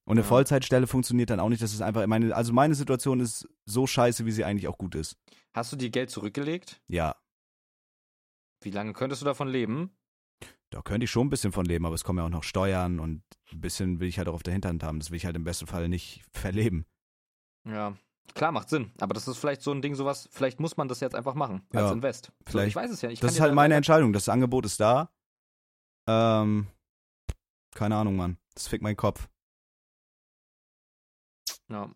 Und 0.06 0.12
eine 0.18 0.20
Ja. 0.20 0.26
Vollzeitstelle 0.26 0.86
funktioniert 0.86 1.30
dann 1.30 1.40
auch 1.40 1.48
nicht. 1.48 1.62
Das 1.62 1.72
ist 1.72 1.80
einfach 1.80 2.06
meine, 2.06 2.34
also 2.36 2.52
meine 2.52 2.74
Situation 2.74 3.20
ist 3.20 3.48
so 3.64 3.86
scheiße, 3.86 4.26
wie 4.26 4.32
sie 4.32 4.44
eigentlich 4.44 4.68
auch 4.68 4.76
gut 4.78 4.94
ist. 4.94 5.16
Hast 5.54 5.72
du 5.72 5.76
dir 5.76 5.90
Geld 5.90 6.10
zurückgelegt? 6.10 6.80
Ja, 6.88 7.16
Wie 8.62 8.70
lange 8.70 8.92
könntest 8.94 9.22
du 9.22 9.26
davon 9.26 9.48
leben? 9.48 9.96
da 10.70 10.82
könnte 10.82 11.04
ich 11.04 11.10
schon 11.12 11.28
ein 11.28 11.30
bisschen 11.30 11.52
von 11.52 11.64
leben, 11.66 11.86
aber 11.86 11.94
es 11.94 12.02
kommen 12.02 12.18
ja 12.18 12.24
auch 12.24 12.30
noch 12.30 12.42
Steuern 12.42 12.98
und 12.98 13.22
ein 13.52 13.60
bisschen 13.60 14.00
will 14.00 14.08
ich 14.08 14.18
halt 14.18 14.26
auch 14.28 14.34
auf 14.34 14.42
der 14.42 14.52
Hinterhand 14.54 14.82
haben. 14.82 14.98
Das 14.98 15.10
will 15.10 15.16
ich 15.18 15.24
halt 15.24 15.36
im 15.36 15.44
besten 15.44 15.68
Fall 15.68 15.88
nicht 15.88 16.24
verleben. 16.32 16.84
Ja. 17.64 17.96
Klar, 18.34 18.50
macht 18.52 18.70
Sinn. 18.70 18.90
Aber 18.98 19.14
das 19.14 19.28
ist 19.28 19.36
vielleicht 19.38 19.62
so 19.62 19.70
ein 19.70 19.82
Ding, 19.82 19.94
sowas, 19.94 20.28
vielleicht 20.32 20.58
muss 20.58 20.76
man 20.76 20.88
das 20.88 20.98
jetzt 21.00 21.14
einfach 21.14 21.34
machen, 21.34 21.62
als 21.72 21.82
Ja, 21.88 21.92
Invest. 21.92 22.26
So, 22.26 22.32
vielleicht. 22.50 22.68
ich 22.68 22.76
weiß 22.76 22.90
es 22.90 23.02
ja 23.02 23.08
nicht. 23.08 23.18
Ich 23.18 23.20
das 23.20 23.34
ist 23.34 23.40
halt 23.40 23.54
meine 23.54 23.74
Entscheidung. 23.74 24.12
Das 24.12 24.28
Angebot 24.28 24.64
ist 24.66 24.80
da. 24.80 25.10
Ähm, 26.08 26.66
keine 27.74 27.96
Ahnung, 27.96 28.16
Mann. 28.16 28.38
Das 28.54 28.66
fickt 28.66 28.82
meinen 28.82 28.96
Kopf. 28.96 29.28
Ja. 31.70 31.90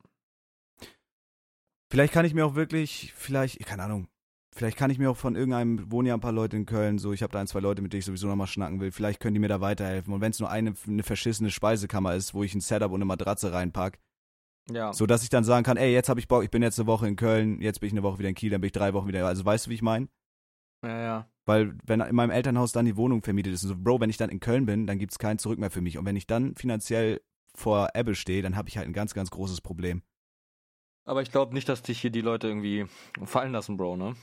Vielleicht 1.91 2.13
kann 2.13 2.25
ich 2.25 2.35
mir 2.35 2.45
auch 2.45 2.55
wirklich, 2.55 3.13
vielleicht, 3.17 3.65
keine 3.67 3.85
Ahnung, 3.85 4.09
vielleicht 4.55 4.77
kann 4.77 4.91
ich 4.91 4.99
mir 4.99 5.11
auch 5.11 5.17
von 5.17 5.37
irgendeinem, 5.37 5.91
wohnen 5.91 6.09
ja 6.09 6.15
ein 6.15 6.21
paar 6.21 6.33
Leute 6.33 6.57
in 6.57 6.67
Köln, 6.67 6.99
so, 6.99 7.13
ich 7.13 7.23
habe 7.23 7.33
da 7.33 7.41
ein, 7.41 7.47
zwei 7.47 7.61
Leute, 7.61 7.81
mit 7.81 7.93
denen 7.93 8.01
ich 8.01 8.05
sowieso 8.05 8.27
nochmal 8.27 8.47
schnacken 8.47 8.81
will, 8.81 8.93
vielleicht 8.93 9.21
können 9.21 9.35
die 9.35 9.41
mir 9.41 9.49
da 9.49 9.61
weiterhelfen. 9.61 10.13
Und 10.13 10.21
wenn 10.21 10.31
es 10.33 10.41
nur 10.41 10.51
eine, 10.51 10.75
eine 10.87 11.03
verschissene 11.03 11.51
Speisekammer 11.51 12.15
ist, 12.15 12.35
wo 12.35 12.43
ich 12.43 12.55
ein 12.55 12.61
Setup 12.61 12.91
und 12.91 12.97
eine 12.99 13.05
Matratze 13.07 13.53
reinpack, 13.53 13.99
Ja. 14.71 14.93
So 14.93 15.07
dass 15.07 15.23
ich 15.23 15.31
dann 15.31 15.45
sagen 15.45 15.65
kann, 15.65 15.79
ey, 15.79 15.93
jetzt 15.93 16.09
habe 16.11 16.21
ich 16.21 16.29
Bock, 16.29 16.45
ich 16.45 16.51
bin 16.51 16.63
jetzt 16.63 16.79
eine 16.79 16.87
Woche 16.87 17.09
in 17.09 17.17
Köln, 17.17 17.61
jetzt 17.63 17.81
bin 17.81 17.87
ich 17.87 17.95
eine 17.95 18.03
Woche 18.03 18.19
wieder 18.19 18.29
in 18.29 18.35
Kiel, 18.35 18.51
dann 18.51 18.61
bin 18.61 18.67
ich 18.69 18.73
drei 18.73 18.93
Wochen 18.93 19.09
wieder. 19.09 19.27
Also 19.27 19.45
weißt 19.45 19.67
du, 19.67 19.71
wie 19.71 19.75
ich 19.75 19.83
meine? 19.83 20.09
Ja, 20.85 21.01
ja. 21.01 21.31
Weil 21.47 21.75
wenn 21.87 22.01
in 22.03 22.15
meinem 22.15 22.31
Elternhaus 22.31 22.73
dann 22.73 22.85
die 22.85 22.97
Wohnung 22.97 23.23
vermietet 23.23 23.55
ist, 23.55 23.63
und 23.63 23.71
so, 23.71 23.77
Bro, 23.77 24.01
wenn 24.01 24.11
ich 24.11 24.19
dann 24.19 24.29
in 24.29 24.41
Köln 24.41 24.67
bin, 24.67 24.87
dann 24.87 24.99
gibt's 24.99 25.19
kein 25.19 25.39
Zurück 25.39 25.59
mehr 25.59 25.71
für 25.71 25.81
mich. 25.81 25.97
Und 25.97 26.05
wenn 26.05 26.17
ich 26.17 26.27
dann 26.27 26.55
finanziell 26.57 27.23
vor 27.55 27.91
Ebbe 27.95 28.15
stehe, 28.15 28.43
dann 28.43 28.57
habe 28.57 28.69
ich 28.69 28.77
halt 28.77 28.87
ein 28.87 28.93
ganz, 28.93 29.15
ganz 29.15 29.31
großes 29.31 29.61
Problem. 29.61 30.03
Aber 31.05 31.23
ich 31.23 31.31
glaube 31.31 31.55
nicht, 31.55 31.69
dass 31.69 31.83
dich 31.83 32.01
hier 32.01 32.11
die 32.11 32.21
Leute 32.21 32.49
irgendwie 32.49 32.87
fallen 33.25 33.53
lassen, 33.53 33.77
Bro, 33.77 33.97
ne? 33.97 34.15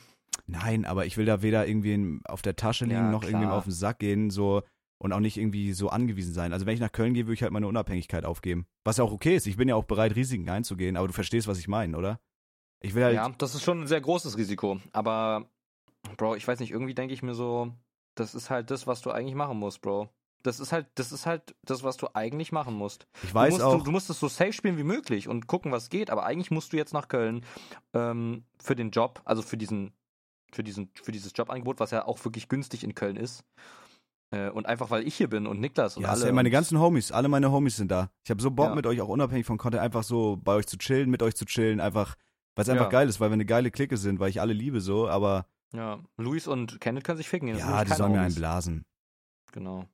Nein, 0.45 0.85
aber 0.85 1.05
ich 1.05 1.17
will 1.17 1.25
da 1.25 1.41
weder 1.41 1.67
irgendwie 1.67 2.19
auf 2.25 2.41
der 2.41 2.55
Tasche 2.55 2.85
liegen, 2.85 2.95
Ja, 2.97 3.11
noch 3.11 3.21
klar. 3.21 3.31
irgendwie 3.31 3.51
auf 3.51 3.63
den 3.63 3.73
Sack 3.73 3.99
gehen, 3.99 4.29
so 4.29 4.61
und 4.97 5.11
auch 5.11 5.19
nicht 5.19 5.37
irgendwie 5.37 5.73
so 5.73 5.89
angewiesen 5.89 6.33
sein. 6.33 6.53
Also 6.53 6.65
wenn 6.65 6.73
ich 6.73 6.79
nach 6.79 6.91
Köln 6.91 7.13
gehe, 7.13 7.25
würde 7.25 7.33
ich 7.33 7.41
halt 7.43 7.51
meine 7.51 7.67
Unabhängigkeit 7.67 8.23
aufgeben. 8.23 8.65
Was 8.85 8.97
ja 8.97 9.03
auch 9.03 9.11
okay 9.11 9.35
ist. 9.35 9.47
Ich 9.47 9.57
bin 9.57 9.67
ja 9.67 9.75
auch 9.75 9.83
bereit, 9.83 10.15
Risiken 10.15 10.49
einzugehen, 10.49 10.95
aber 10.95 11.07
du 11.07 11.13
verstehst, 11.13 11.47
was 11.47 11.59
ich 11.59 11.67
meine, 11.67 11.97
oder? 11.97 12.19
Ich 12.81 12.93
will 12.93 13.03
halt. 13.03 13.15
Ja, 13.15 13.29
das 13.29 13.55
ist 13.55 13.63
schon 13.63 13.81
ein 13.81 13.87
sehr 13.87 14.01
großes 14.01 14.37
Risiko. 14.37 14.79
Aber, 14.93 15.49
Bro, 16.17 16.35
ich 16.35 16.47
weiß 16.47 16.59
nicht, 16.59 16.71
irgendwie 16.71 16.93
denke 16.93 17.13
ich 17.13 17.23
mir 17.23 17.33
so, 17.33 17.73
das 18.15 18.35
ist 18.35 18.49
halt 18.49 18.71
das, 18.71 18.87
was 18.87 19.01
du 19.01 19.11
eigentlich 19.11 19.35
machen 19.35 19.57
musst, 19.57 19.81
Bro. 19.81 20.09
Das 20.45 20.59
ist 20.59 20.71
halt, 20.71 20.87
das 20.95 21.11
ist 21.11 21.25
halt 21.25 21.55
das, 21.63 21.83
was 21.83 21.97
du 21.97 22.07
eigentlich 22.13 22.51
machen 22.51 22.75
musst. 22.75 23.07
ich 23.23 23.33
weiß 23.33 23.49
du 23.49 23.53
musst, 23.55 23.65
auch. 23.65 23.77
Du, 23.79 23.83
du 23.85 23.91
musst 23.91 24.09
es 24.09 24.19
so 24.19 24.27
safe 24.27 24.53
spielen 24.53 24.77
wie 24.77 24.83
möglich 24.83 25.27
und 25.27 25.47
gucken, 25.47 25.71
was 25.71 25.89
geht. 25.89 26.09
Aber 26.09 26.25
eigentlich 26.25 26.51
musst 26.51 26.71
du 26.71 26.77
jetzt 26.77 26.93
nach 26.93 27.07
Köln 27.07 27.43
ähm, 27.93 28.45
für 28.61 28.75
den 28.75 28.91
Job, 28.91 29.21
also 29.25 29.41
für 29.41 29.57
diesen, 29.57 29.91
für 30.53 30.63
diesen, 30.63 30.91
für 31.01 31.11
dieses 31.11 31.31
Jobangebot, 31.35 31.79
was 31.79 31.91
ja 31.91 32.05
auch 32.05 32.23
wirklich 32.23 32.47
günstig 32.47 32.83
in 32.83 32.93
Köln 32.93 33.15
ist. 33.15 33.43
Äh, 34.31 34.49
und 34.49 34.65
einfach 34.65 34.89
weil 34.91 35.07
ich 35.07 35.15
hier 35.15 35.29
bin 35.29 35.47
und 35.47 35.59
Niklas 35.59 35.97
und 35.97 36.03
ja, 36.03 36.09
alle. 36.09 36.19
safe, 36.21 36.33
meine 36.33 36.49
ganzen 36.49 36.79
Homies, 36.79 37.11
alle 37.11 37.27
meine 37.27 37.51
Homies 37.51 37.75
sind 37.77 37.89
da. 37.91 38.09
Ich 38.23 38.29
habe 38.31 38.41
so 38.41 38.51
Bock 38.51 38.69
Ja. 38.69 38.75
mit 38.75 38.85
euch, 38.85 39.01
auch 39.01 39.07
unabhängig 39.09 39.45
von 39.45 39.57
Content, 39.57 39.81
einfach 39.83 40.03
so 40.03 40.37
bei 40.37 40.53
euch 40.53 40.67
zu 40.67 40.77
chillen, 40.77 41.09
mit 41.09 41.21
euch 41.23 41.35
zu 41.35 41.45
chillen, 41.45 41.79
einfach, 41.79 42.15
weil 42.55 42.63
es 42.63 42.69
einfach 42.69 42.85
Ja. 42.85 42.89
geil 42.91 43.09
ist, 43.09 43.19
weil 43.19 43.29
wir 43.29 43.33
eine 43.35 43.45
geile 43.45 43.71
Clique 43.71 43.97
sind, 43.97 44.19
weil 44.19 44.29
ich 44.29 44.41
alle 44.41 44.53
liebe 44.53 44.79
so, 44.81 45.07
aber 45.07 45.47
Ja, 45.73 45.99
Luis 46.17 46.47
und 46.47 46.79
Kenneth 46.81 47.03
können 47.03 47.17
sich 47.17 47.29
ficken. 47.29 47.47
ja, 47.49 47.83
die 47.83 47.91
sollen 47.93 48.11
mir 48.13 48.19
Homies. 48.19 48.33
einblasen. 48.35 48.83
Genau. 49.51 49.85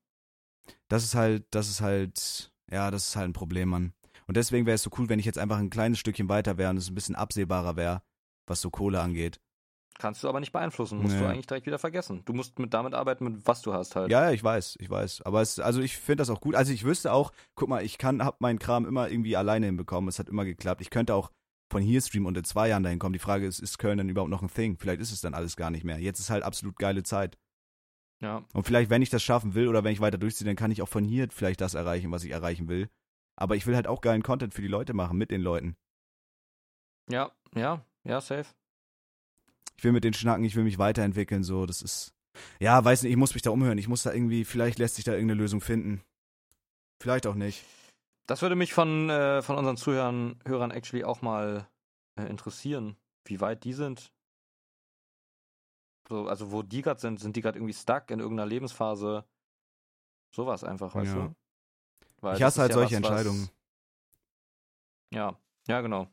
Das 0.88 1.04
ist 1.04 1.16
halt, 1.16 1.46
das 1.52 1.70
ist 1.70 1.82
halt, 1.82 2.52
ja, 2.72 2.92
das 2.92 3.10
ist 3.10 3.16
halt 3.16 3.30
ein 3.30 3.34
Problem, 3.34 3.70
Mann. 3.70 3.94
Und 4.28 4.38
deswegen 4.38 4.66
wäre 4.66 4.76
es 4.76 4.84
so 4.84 4.90
cool, 4.98 5.10
wenn 5.10 5.20
ich 5.20 5.26
jetzt 5.26 5.38
einfach 5.40 5.58
ein 5.58 5.70
kleines 5.70 6.00
Stückchen 6.00 6.30
weiter 6.30 6.58
wäre 6.58 6.70
und 6.70 6.78
es 6.78 6.90
ein 6.90 6.96
bisschen 6.96 7.16
absehbarer 7.16 7.76
wäre, 7.76 8.02
was 8.48 8.62
so 8.62 8.70
Kohle 8.70 9.02
angeht. 9.02 9.40
Kannst 10.00 10.24
du 10.24 10.30
aber 10.30 10.40
nicht 10.40 10.52
beeinflussen, 10.52 11.00
musst 11.00 11.16
Nee. 11.16 11.22
du 11.22 11.28
eigentlich 11.28 11.46
direkt 11.48 11.68
wieder 11.68 11.78
vergessen. 11.78 12.24
Du 12.26 12.34
musst 12.34 12.58
mit 12.58 12.74
damit 12.74 12.96
arbeiten, 12.96 13.26
mit 13.26 13.46
was 13.46 13.62
du 13.62 13.74
hast 13.74 13.96
halt. 13.96 14.10
Ja, 14.10 14.24
ja, 14.24 14.32
ich 14.32 14.44
weiß, 14.44 14.78
ich 14.80 14.90
weiß. 14.90 15.22
Aber 15.24 15.42
es, 15.42 15.60
also 15.60 15.82
ich 15.82 15.98
finde 15.98 16.22
das 16.22 16.30
auch 16.30 16.42
gut. 16.42 16.56
Also 16.56 16.72
ich 16.74 16.86
wüsste 16.86 17.12
auch, 17.14 17.32
guck 17.56 17.70
mal, 17.70 17.84
ich 17.84 17.98
kann, 18.00 18.24
hab 18.24 18.42
meinen 18.42 18.58
Kram 18.58 18.86
immer 18.88 19.10
irgendwie 19.10 19.36
alleine 19.38 19.68
hinbekommen. 19.68 20.08
Es 20.08 20.18
hat 20.18 20.30
immer 20.30 20.46
geklappt. 20.46 20.82
Ich 20.82 20.90
könnte 20.90 21.14
auch 21.14 21.30
von 21.72 21.84
hier 21.84 22.02
streamen 22.02 22.26
und 22.28 22.38
in 22.38 22.44
zwei 22.46 22.68
Jahren 22.70 22.84
dahin 22.84 23.00
kommen. 23.00 23.14
Die 23.14 23.20
Frage 23.20 23.46
ist, 23.46 23.60
ist 23.60 23.78
Köln 23.78 23.98
denn 24.00 24.10
überhaupt 24.10 24.32
noch 24.32 24.42
ein 24.42 24.50
Thing? 24.52 24.78
Vielleicht 24.80 25.02
ist 25.02 25.12
es 25.12 25.22
dann 25.22 25.34
alles 25.36 25.56
gar 25.56 25.70
nicht 25.70 25.84
mehr. 25.84 26.00
Jetzt 26.00 26.20
ist 26.20 26.30
halt 26.32 26.44
absolut 26.44 26.78
geile 26.78 27.04
Zeit. 27.04 27.38
Ja. 28.22 28.44
Und 28.54 28.66
vielleicht, 28.66 28.90
wenn 28.90 29.02
ich 29.02 29.10
das 29.10 29.24
schaffen 29.24 29.56
will 29.56 29.68
oder 29.68 29.84
wenn 29.84 29.94
ich 29.94 30.00
weiter 30.00 30.18
durchziehe, 30.18 30.46
dann 30.46 30.56
kann 30.56 30.72
ich 30.72 30.82
auch 30.82 30.88
von 30.88 31.04
hier 31.04 31.28
vielleicht 31.32 31.60
das 31.60 31.74
erreichen, 31.74 32.12
was 32.12 32.24
ich 32.24 32.32
erreichen 32.32 32.68
will. 32.68 32.90
Aber 33.36 33.56
ich 33.56 33.66
will 33.66 33.76
halt 33.76 33.88
auch 33.88 34.02
geilen 34.02 34.22
Content 34.22 34.54
für 34.54 34.62
die 34.62 34.68
Leute 34.68 34.94
machen, 34.94 35.18
mit 35.18 35.32
den 35.32 35.42
Leuten. 35.42 35.76
Ja, 37.10 37.32
ja, 37.56 37.84
ja, 38.04 38.22
safe. 38.22 38.46
Ich 39.76 39.84
will 39.84 39.92
mit 39.92 40.04
denen 40.04 40.14
schnacken, 40.14 40.44
ich 40.44 40.56
will 40.56 40.64
mich 40.64 40.78
weiterentwickeln, 40.78 41.44
so, 41.44 41.66
das 41.66 41.82
ist. 41.82 42.14
Ja, 42.60 42.84
weiß 42.86 43.04
nicht, 43.04 43.12
ich 43.12 43.18
muss 43.18 43.34
mich 43.34 43.42
da 43.42 43.50
umhören. 43.50 43.78
Ich 43.78 43.88
muss 43.88 44.04
da 44.04 44.14
irgendwie, 44.14 44.46
vielleicht 44.46 44.80
lässt 44.80 44.96
sich 44.96 45.04
da 45.04 45.14
irgendeine 45.14 45.42
Lösung 45.42 45.60
finden. 45.60 46.02
Vielleicht 47.02 47.26
auch 47.26 47.36
nicht. 47.36 47.66
Das 48.28 48.42
würde 48.42 48.56
mich 48.56 48.74
von, 48.74 49.10
äh, 49.10 49.42
von 49.42 49.58
unseren 49.58 49.76
Zuhörern 49.76 50.40
Hörern 50.46 50.72
actually 50.72 51.04
auch 51.04 51.22
mal 51.22 51.68
äh, 52.16 52.26
interessieren, 52.30 52.96
wie 53.26 53.42
weit 53.42 53.64
die 53.64 53.74
sind. 53.74 54.12
So, 56.08 56.28
also 56.28 56.52
wo 56.52 56.62
die 56.62 56.82
gerade 56.82 57.00
sind, 57.00 57.20
sind 57.20 57.36
die 57.36 57.42
gerade 57.42 57.58
irgendwie 57.58 57.74
stuck 57.74 58.10
in 58.12 58.20
irgendeiner 58.20 58.48
Lebensphase? 58.48 59.26
Sowas 60.32 60.64
einfach, 60.64 60.94
weißt 60.96 61.14
Ja. 61.16 61.28
du? 61.28 61.36
Weil 62.22 62.36
Ich 62.38 62.44
hasse 62.44 62.62
halt 62.62 62.72
ja 62.72 62.76
solche 62.76 62.96
was, 62.98 63.04
was- 63.04 63.10
Entscheidungen. 63.10 63.50
Ja, 65.12 65.38
ja, 65.68 65.82
genau. 65.82 66.08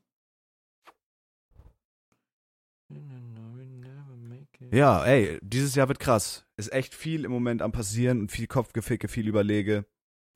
Ja, 4.73 5.05
ey, 5.05 5.39
dieses 5.43 5.75
Jahr 5.75 5.89
wird 5.89 5.99
krass. 6.01 6.47
Ist 6.57 6.73
echt 6.73 6.95
viel 6.95 7.25
im 7.25 7.31
Moment 7.31 7.63
am 7.63 7.73
passieren 7.73 8.21
und 8.21 8.33
viel 8.33 8.47
Kopfgeficke, 8.47 9.09
viel 9.09 9.29
Überlege. 9.29 9.87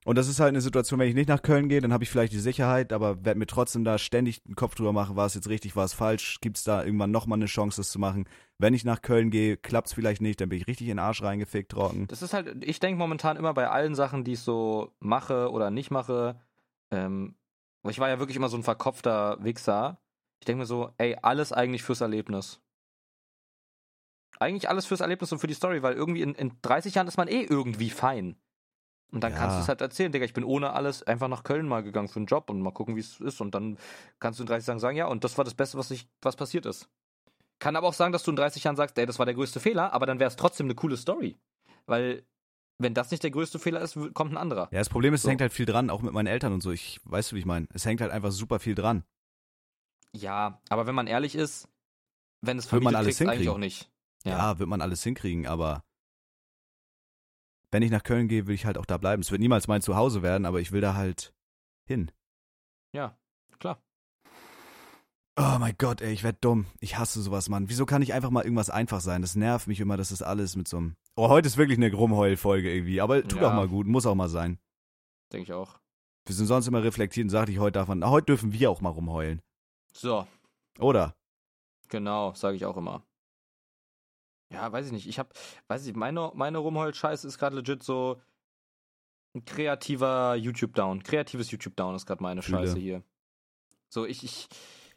Und 0.04 0.18
das 0.18 0.26
ist 0.26 0.40
halt 0.40 0.48
eine 0.48 0.60
Situation, 0.60 0.98
wenn 0.98 1.08
ich 1.08 1.14
nicht 1.14 1.28
nach 1.28 1.42
Köln 1.42 1.68
gehe, 1.68 1.80
dann 1.80 1.92
habe 1.92 2.02
ich 2.02 2.10
vielleicht 2.10 2.32
die 2.32 2.40
Sicherheit, 2.40 2.92
aber 2.92 3.24
werde 3.24 3.38
mir 3.38 3.46
trotzdem 3.46 3.84
da 3.84 3.98
ständig 3.98 4.42
den 4.42 4.56
Kopf 4.56 4.74
drüber 4.74 4.92
machen, 4.92 5.14
war 5.14 5.26
es 5.26 5.34
jetzt 5.34 5.48
richtig, 5.48 5.76
war 5.76 5.84
es 5.84 5.94
falsch, 5.94 6.40
gibt 6.40 6.56
es 6.56 6.64
da 6.64 6.84
irgendwann 6.84 7.12
nochmal 7.12 7.38
eine 7.38 7.46
Chance, 7.46 7.80
das 7.80 7.90
zu 7.90 8.00
machen. 8.00 8.28
Wenn 8.58 8.74
ich 8.74 8.84
nach 8.84 9.00
Köln 9.00 9.30
gehe, 9.30 9.56
klappt 9.56 9.88
es 9.88 9.92
vielleicht 9.92 10.20
nicht, 10.20 10.40
dann 10.40 10.48
bin 10.48 10.58
ich 10.58 10.66
richtig 10.66 10.88
in 10.88 10.96
den 10.96 10.98
Arsch 10.98 11.22
reingefickt, 11.22 11.70
trocken. 11.70 12.08
Das 12.08 12.22
ist 12.22 12.34
halt, 12.34 12.64
ich 12.64 12.80
denke 12.80 12.98
momentan 12.98 13.36
immer 13.36 13.54
bei 13.54 13.68
allen 13.68 13.94
Sachen, 13.94 14.24
die 14.24 14.32
ich 14.32 14.40
so 14.40 14.92
mache 14.98 15.50
oder 15.50 15.70
nicht 15.70 15.92
mache, 15.92 16.40
ähm, 16.90 17.36
ich 17.88 17.98
war 17.98 18.08
ja 18.08 18.18
wirklich 18.18 18.36
immer 18.36 18.48
so 18.48 18.56
ein 18.56 18.62
verkopfter 18.62 19.42
Wichser. 19.42 20.00
Ich 20.40 20.46
denke 20.46 20.60
mir 20.60 20.66
so, 20.66 20.92
ey, 20.98 21.16
alles 21.20 21.52
eigentlich 21.52 21.82
fürs 21.82 22.00
Erlebnis. 22.00 22.60
Eigentlich 24.38 24.68
alles 24.68 24.86
fürs 24.86 25.00
Erlebnis 25.00 25.32
und 25.32 25.38
für 25.38 25.46
die 25.46 25.54
Story, 25.54 25.82
weil 25.82 25.94
irgendwie 25.94 26.22
in, 26.22 26.34
in 26.34 26.58
30 26.62 26.94
Jahren 26.94 27.08
ist 27.08 27.16
man 27.16 27.28
eh 27.28 27.42
irgendwie 27.42 27.90
fein. 27.90 28.36
Und 29.12 29.20
dann 29.22 29.32
Ja. 29.32 29.38
kannst 29.38 29.56
du 29.58 29.60
es 29.60 29.68
halt 29.68 29.80
erzählen, 29.82 30.10
Digga, 30.10 30.24
ich 30.24 30.32
bin 30.32 30.42
ohne 30.42 30.72
alles 30.72 31.02
einfach 31.02 31.28
nach 31.28 31.44
Köln 31.44 31.68
mal 31.68 31.82
gegangen 31.82 32.08
für 32.08 32.16
einen 32.18 32.26
Job 32.26 32.48
und 32.50 32.60
mal 32.62 32.70
gucken, 32.72 32.96
wie 32.96 33.00
es 33.00 33.20
ist. 33.20 33.40
Und 33.42 33.54
dann 33.54 33.76
kannst 34.20 34.38
du 34.40 34.42
in 34.44 34.46
30 34.48 34.66
Jahren 34.66 34.78
sagen, 34.80 34.96
ja, 34.96 35.06
und 35.06 35.22
das 35.22 35.36
war 35.36 35.44
das 35.44 35.54
Beste, 35.54 35.76
was, 35.78 35.90
ich, 35.90 36.08
was 36.22 36.34
passiert 36.34 36.64
ist. 36.66 36.88
Kann 37.58 37.76
aber 37.76 37.86
auch 37.86 37.92
sagen, 37.94 38.12
dass 38.12 38.22
du 38.24 38.30
in 38.30 38.36
30 38.36 38.64
Jahren 38.64 38.74
sagst, 38.76 38.96
ey, 38.98 39.04
das 39.06 39.18
war 39.18 39.26
der 39.26 39.34
größte 39.34 39.60
Fehler, 39.60 39.92
aber 39.92 40.06
dann 40.06 40.18
wäre 40.18 40.28
es 40.28 40.36
trotzdem 40.36 40.66
eine 40.66 40.74
coole 40.74 40.96
Story. 40.96 41.36
Weil, 41.86 42.24
wenn 42.78 42.94
das 42.94 43.10
nicht 43.10 43.22
der 43.22 43.30
größte 43.30 43.58
Fehler 43.58 43.80
ist, 43.82 43.98
kommt 44.14 44.32
ein 44.32 44.38
anderer. 44.38 44.68
Ja, 44.72 44.78
das 44.78 44.88
Problem 44.88 45.12
ist, 45.12 45.20
es 45.20 45.24
So. 45.24 45.28
hängt 45.28 45.42
halt 45.42 45.52
viel 45.52 45.66
dran, 45.66 45.90
auch 45.90 46.00
mit 46.02 46.12
meinen 46.14 46.26
Eltern 46.26 46.54
und 46.54 46.62
so. 46.62 46.70
Ich 46.72 46.98
weißt 47.04 47.30
du, 47.32 47.36
wie 47.36 47.40
ich 47.40 47.46
meine. 47.46 47.68
Es 47.74 47.84
hängt 47.84 48.00
halt 48.00 48.10
einfach 48.10 48.32
super 48.32 48.58
viel 48.60 48.74
dran. 48.74 49.04
Ja, 50.14 50.60
aber 50.68 50.86
wenn 50.86 50.94
man 50.94 51.06
ehrlich 51.06 51.34
ist, 51.34 51.68
wenn 52.40 52.58
es 52.58 52.70
Wird 52.72 52.82
man 52.82 52.94
alles 52.94 53.20
eigentlich 53.20 53.28
hinkriegen. 53.30 53.54
auch 53.54 53.58
nicht. 53.58 53.90
Ja. 54.24 54.38
Ja. 54.52 54.58
wird 54.58 54.68
man 54.68 54.80
alles 54.80 55.02
hinkriegen, 55.02 55.46
aber 55.46 55.84
wenn 57.72 57.82
ich 57.82 57.90
nach 57.90 58.04
Köln 58.04 58.28
gehe, 58.28 58.46
will 58.46 58.54
ich 58.54 58.66
halt 58.66 58.78
auch 58.78 58.86
da 58.86 58.98
bleiben. 58.98 59.22
Es 59.22 59.30
wird 59.32 59.40
niemals 59.40 59.66
mein 59.66 59.82
Zuhause 59.82 60.22
werden, 60.22 60.46
aber 60.46 60.60
ich 60.60 60.70
will 60.70 60.80
da 60.80 60.94
halt 60.94 61.34
hin. 61.86 62.12
Ja, 62.94 63.16
klar. 63.58 63.82
Oh 65.36 65.56
mein 65.58 65.74
Gott, 65.78 66.02
ey, 66.02 66.12
ich 66.12 66.22
werd 66.22 66.44
dumm. 66.44 66.66
Ich 66.80 66.98
hasse 66.98 67.22
sowas, 67.22 67.48
Mann. 67.48 67.70
Wieso 67.70 67.86
kann 67.86 68.00
nicht 68.00 68.12
einfach 68.12 68.28
mal 68.30 68.44
irgendwas 68.44 68.68
einfach 68.68 69.00
sein? 69.00 69.22
Das 69.22 69.34
nervt 69.34 69.66
mich 69.66 69.80
immer, 69.80 69.96
dass 69.96 70.10
das 70.10 70.20
alles 70.22 70.56
mit 70.56 70.68
so 70.68 70.76
einem. 70.76 70.94
Oh, 71.16 71.28
heute 71.30 71.46
ist 71.48 71.56
wirklich 71.56 71.78
eine 71.78 71.90
Rumheul-Folge 71.92 72.70
irgendwie, 72.72 73.00
aber 73.00 73.22
tut 73.26 73.40
Ja. 73.40 73.48
auch 73.50 73.54
mal 73.54 73.68
gut, 73.68 73.86
muss 73.86 74.04
auch 74.06 74.14
mal 74.14 74.28
sein. 74.28 74.58
Denke 75.32 75.44
ich 75.44 75.52
auch. 75.54 75.78
Wir 76.26 76.34
sind 76.34 76.46
sonst 76.46 76.66
immer 76.68 76.82
reflektiert 76.84 77.24
und 77.24 77.30
sagte 77.30 77.50
ich, 77.50 77.58
heute 77.58 77.84
man, 77.86 78.04
heute 78.08 78.26
dürfen 78.26 78.52
wir 78.52 78.70
auch 78.70 78.82
mal 78.82 78.90
rumheulen. 78.90 79.40
So, 79.94 80.26
Oder? 80.78 81.14
genau, 81.88 82.32
sage 82.34 82.56
ich 82.56 82.64
auch 82.66 82.76
immer. 82.76 83.02
Ja, 84.52 84.70
weiß 84.70 84.86
ich 84.86 84.92
nicht. 84.92 85.08
Ich 85.08 85.18
hab, 85.18 85.32
weiß 85.68 85.86
ich, 85.86 85.94
meine, 85.94 86.30
meine 86.34 86.58
Rumhold-Scheiße 86.58 87.26
ist 87.26 87.38
gerade 87.38 87.56
legit 87.56 87.82
so 87.82 88.20
ein 89.34 89.44
kreativer 89.44 90.34
YouTube-Down. 90.34 91.02
Kreatives 91.02 91.50
YouTube-Down 91.50 91.94
ist 91.94 92.06
gerade 92.06 92.22
meine 92.22 92.42
Fühle. 92.42 92.66
Scheiße 92.66 92.78
hier. 92.78 93.02
So, 93.88 94.06
ich, 94.06 94.24
ich, 94.24 94.48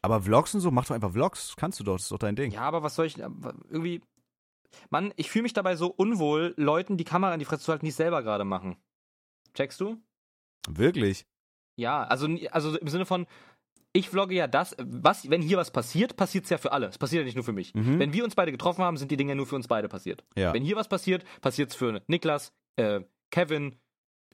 Aber 0.02 0.22
Vlogs 0.22 0.54
und 0.54 0.62
so, 0.62 0.72
mach 0.72 0.86
doch 0.86 0.96
einfach 0.96 1.12
Vlogs. 1.12 1.56
Kannst 1.56 1.80
du 1.80 1.84
doch, 1.84 1.94
das 1.94 2.04
ist 2.04 2.12
doch 2.12 2.20
dein 2.20 2.36
Ding. 2.36 2.52
ja, 2.52 2.62
aber 2.62 2.84
was 2.84 2.96
soll 2.96 3.06
ich, 3.06 3.24
aber 3.24 3.56
irgendwie, 3.70 4.02
Mann, 4.90 5.14
ich 5.16 5.30
fühle 5.30 5.44
mich 5.44 5.54
dabei 5.54 5.76
so 5.76 5.88
unwohl, 5.88 6.54
Leuten 6.58 6.98
die 6.98 7.04
Kamera 7.04 7.34
in 7.34 7.40
die 7.40 7.46
Fresse 7.46 7.64
zu 7.64 7.72
halten, 7.72 7.86
die 7.86 7.92
es 7.92 7.98
selber 7.98 8.24
gerade 8.24 8.44
machen. 8.44 8.78
Checkst 9.54 9.80
du? 9.80 9.98
Wirklich? 10.68 11.26
Ja, 11.78 12.04
also, 12.04 12.28
also 12.52 12.78
im 12.78 12.88
Sinne 12.88 13.06
von, 13.06 13.28
ich 13.96 14.10
vlogge 14.10 14.36
ja 14.36 14.48
das, 14.48 14.76
was, 14.78 15.30
wenn 15.30 15.42
hier 15.42 15.58
was 15.58 15.72
passiert, 15.72 16.18
passiert 16.18 16.44
es 16.44 16.50
ja 16.50 16.58
für 16.58 16.74
alle. 16.74 16.88
Es 16.88 16.98
passiert 16.98 17.22
ja 17.22 17.26
nicht 17.26 17.36
nur 17.36 17.46
für 17.46 17.54
mich. 17.54 17.74
Mhm. 17.74 17.98
Wenn 17.98 18.12
wir 18.12 18.26
uns 18.26 18.36
beide 18.36 18.52
getroffen 18.52 18.84
haben, 18.84 18.98
sind 18.98 19.10
die 19.10 19.16
Dinge 19.16 19.36
nur 19.36 19.46
für 19.48 19.56
uns 19.56 19.70
beide 19.70 19.88
passiert. 19.88 20.26
Ja. 20.36 20.54
Wenn 20.54 20.64
hier 20.64 20.76
was 20.76 20.90
passiert, 20.90 21.24
passiert 21.40 21.70
es 21.70 21.78
für 21.78 22.02
Niklas, 22.08 22.52
äh, 22.76 23.02
Kevin, 23.32 23.80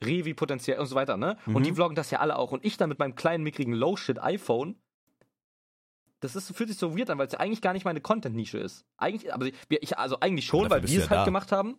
Revi 0.04 0.34
potenziell 0.34 0.80
und 0.80 0.86
so 0.86 0.96
weiter, 0.96 1.16
ne? 1.16 1.38
Mhm. 1.46 1.54
Und 1.54 1.64
die 1.64 1.72
vloggen 1.72 1.94
das 1.94 2.10
ja 2.10 2.18
alle 2.18 2.36
auch. 2.36 2.50
Und 2.50 2.64
ich 2.64 2.76
dann 2.76 2.88
mit 2.88 2.98
meinem 2.98 3.14
kleinen, 3.14 3.44
mickrigen 3.44 3.72
Low-Shit-iPhone, 3.72 4.82
das 6.18 6.34
ist, 6.34 6.56
fühlt 6.56 6.68
sich 6.68 6.78
so 6.78 6.98
weird 6.98 7.10
an, 7.10 7.18
weil 7.18 7.28
es 7.28 7.32
ja 7.32 7.38
eigentlich 7.38 7.62
gar 7.62 7.72
nicht 7.72 7.84
meine 7.84 8.00
Content-Nische 8.00 8.58
ist. 8.58 8.84
Eigentlich, 8.96 9.32
aber 9.32 9.46
ich, 9.68 9.96
also 9.96 10.18
eigentlich 10.18 10.46
schon, 10.46 10.70
weil 10.70 10.82
wir 10.82 10.88
du 10.88 10.96
es 10.96 11.04
ja 11.04 11.10
halt 11.10 11.20
da. 11.20 11.24
gemacht 11.24 11.52
haben. 11.52 11.78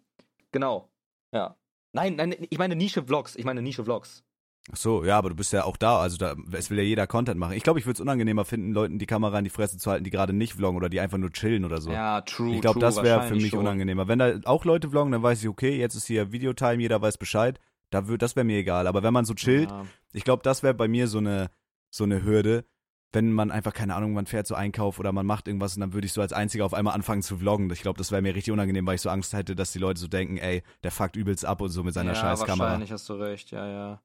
Genau. 0.54 0.90
Ja. 1.34 1.58
Nein, 1.92 2.16
nein, 2.16 2.34
ich 2.50 2.58
meine 2.58 2.78
Nische-Vlogs. 2.78 3.36
Ich 3.36 3.44
meine 3.44 3.62
Nische-Vlogs. 3.62 4.24
Ach 4.72 4.78
so, 4.78 5.04
ja, 5.04 5.18
aber 5.18 5.30
du 5.30 5.36
bist 5.36 5.52
ja 5.52 5.66
auch 5.66 5.76
da, 5.76 6.00
also 6.00 6.16
da, 6.16 6.36
es 6.54 6.70
will 6.70 6.78
ja 6.78 6.84
jeder 6.86 7.06
Content 7.06 7.38
machen. 7.38 7.54
Ich 7.54 7.64
glaube, 7.64 7.80
ich 7.80 7.86
würde 7.86 7.96
es 7.96 8.00
unangenehmer 8.00 8.46
finden, 8.46 8.72
Leuten 8.72 8.98
die 8.98 9.06
Kamera 9.06 9.38
in 9.38 9.44
die 9.44 9.50
Fresse 9.50 9.78
zu 9.78 9.92
halten, 9.92 10.06
die 10.06 10.10
gerade 10.10 10.32
nicht 10.32 10.54
vloggen 10.54 10.78
oder 10.78 10.88
die 10.88 11.02
einfach 11.02 11.18
nur 11.18 11.32
chillen 11.32 11.66
oder 11.66 11.82
so. 11.82 11.92
Ja, 11.92 12.22
true. 12.22 12.56
ich 12.56 12.62
glaube, 12.62 12.80
das 12.80 13.04
wäre 13.04 13.24
für 13.24 13.36
mich 13.36 13.50
schon. 13.50 13.60
unangenehmer. 13.60 14.08
Wenn 14.08 14.20
da 14.20 14.40
auch 14.46 14.64
Leute 14.64 14.90
vloggen, 14.90 15.12
dann 15.12 15.22
weiß 15.22 15.42
ich, 15.42 15.50
okay, 15.50 15.78
jetzt 15.78 15.96
ist 15.96 16.08
hier 16.08 16.32
Videotime, 16.32 16.82
jeder 16.82 17.02
weiß 17.02 17.18
Bescheid. 17.18 17.60
Da 17.90 18.08
würd, 18.08 18.22
das 18.22 18.38
wäre 18.38 18.46
mir 18.46 18.58
egal. 18.58 18.88
Aber 18.88 19.04
wenn 19.04 19.14
man 19.14 19.26
so 19.26 19.34
chillt, 19.34 19.70
Ja. 19.70 19.86
ich 20.14 20.24
glaube, 20.24 20.44
das 20.44 20.64
wäre 20.64 20.74
bei 20.74 20.88
mir 20.88 21.08
so 21.08 21.18
eine, 21.18 21.52
so 21.90 22.06
eine 22.06 22.24
Hürde, 22.24 22.64
wenn 23.12 23.32
man 23.34 23.52
einfach, 23.52 23.74
keine 23.74 23.96
Ahnung, 23.96 24.14
man 24.14 24.26
fährt 24.26 24.48
so 24.48 24.56
Einkauf 24.56 24.98
oder 24.98 25.12
man 25.12 25.26
macht 25.26 25.48
irgendwas 25.48 25.76
und 25.76 25.82
dann 25.82 25.94
würde 25.94 26.08
ich 26.08 26.14
so 26.14 26.22
als 26.22 26.32
Einziger 26.34 26.66
auf 26.66 26.74
einmal 26.74 26.96
anfangen 26.96 27.22
zu 27.22 27.38
vloggen. 27.38 27.70
Ich 27.72 27.82
glaube, 27.82 27.98
das 27.98 28.12
wäre 28.12 28.22
mir 28.22 28.34
richtig 28.34 28.54
unangenehm, 28.54 28.88
weil 28.88 28.96
ich 28.96 29.02
so 29.02 29.10
Angst 29.10 29.34
hätte, 29.34 29.56
dass 29.56 29.74
die 29.74 29.80
Leute 29.80 30.00
so 30.00 30.08
denken, 30.08 30.38
ey, 30.38 30.64
der 30.84 30.90
fuckt 30.92 31.18
übelst 31.18 31.46
ab 31.46 31.60
und 31.62 31.70
so 31.70 31.84
mit 31.84 31.94
seiner 31.94 32.14
ja, 32.14 32.16
scheiß 32.16 32.46
Kamera. 32.46 32.70
wahrscheinlich 32.70 32.92
hast 32.94 33.08
du 33.10 33.14
recht, 33.14 33.52
ja, 33.52 33.68
ja. 33.68 34.02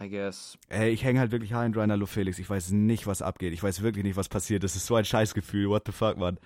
I 0.00 0.08
guess. 0.08 0.56
Ey, 0.68 0.90
ich 0.90 1.02
hänge 1.02 1.18
halt 1.18 1.32
wirklich 1.32 1.52
high 1.52 1.66
in 1.66 1.74
Rainer 1.74 1.96
Lo 1.96 2.06
Felix. 2.06 2.38
Ich 2.38 2.48
weiß 2.48 2.70
nicht, 2.70 3.06
was 3.06 3.20
abgeht. 3.20 3.52
Ich 3.52 3.62
weiß 3.62 3.82
wirklich 3.82 4.04
nicht, 4.04 4.16
was 4.16 4.28
passiert. 4.28 4.62
Das 4.62 4.76
ist 4.76 4.86
so 4.86 4.94
ein 4.94 5.04
Scheißgefühl. 5.04 5.68
What 5.68 5.84
the 5.86 5.92
fuck, 5.92 6.16
Mann. 6.16 6.38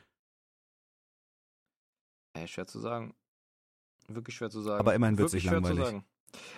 Ey, 2.35 2.49
schwer 2.49 2.67
zu 2.67 2.81
sagen. 2.81 3.15
Wirklich 4.09 4.37
schwer 4.37 4.51
zu 4.51 4.63
sagen. 4.63 4.81
Aber 4.81 4.95
immerhin 4.95 5.19
wird's 5.19 5.33
Wirklich 5.33 5.45
nicht 5.45 5.53
langweilig. 5.53 5.85
sagen. 5.85 6.05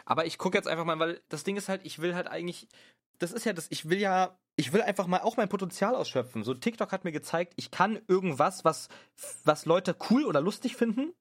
Aber 0.04 0.24
ich 0.26 0.38
gucke 0.38 0.56
jetzt 0.56 0.68
einfach 0.68 0.84
mal, 0.84 0.98
weil 1.00 1.20
das 1.28 1.42
Ding 1.42 1.56
ist 1.56 1.68
halt, 1.68 1.84
ich 1.84 1.98
will 1.98 2.14
halt 2.14 2.28
eigentlich, 2.28 2.68
das 3.18 3.32
ist 3.32 3.44
ja 3.44 3.52
das, 3.52 3.66
ich 3.70 3.88
will 3.88 3.98
ja, 3.98 4.38
ich 4.54 4.72
will 4.72 4.82
einfach 4.82 5.08
mal 5.08 5.20
auch 5.20 5.36
mein 5.36 5.48
Potenzial 5.48 5.96
ausschöpfen. 5.96 6.44
So 6.44 6.54
TikTok 6.54 6.92
hat 6.92 7.02
mir 7.02 7.10
gezeigt, 7.10 7.54
ich 7.56 7.72
kann 7.72 8.00
irgendwas, 8.06 8.64
was, 8.64 8.88
was 9.44 9.66
Leute 9.66 9.96
cool 10.10 10.24
oder 10.24 10.40
lustig 10.40 10.76
finden. 10.76 11.12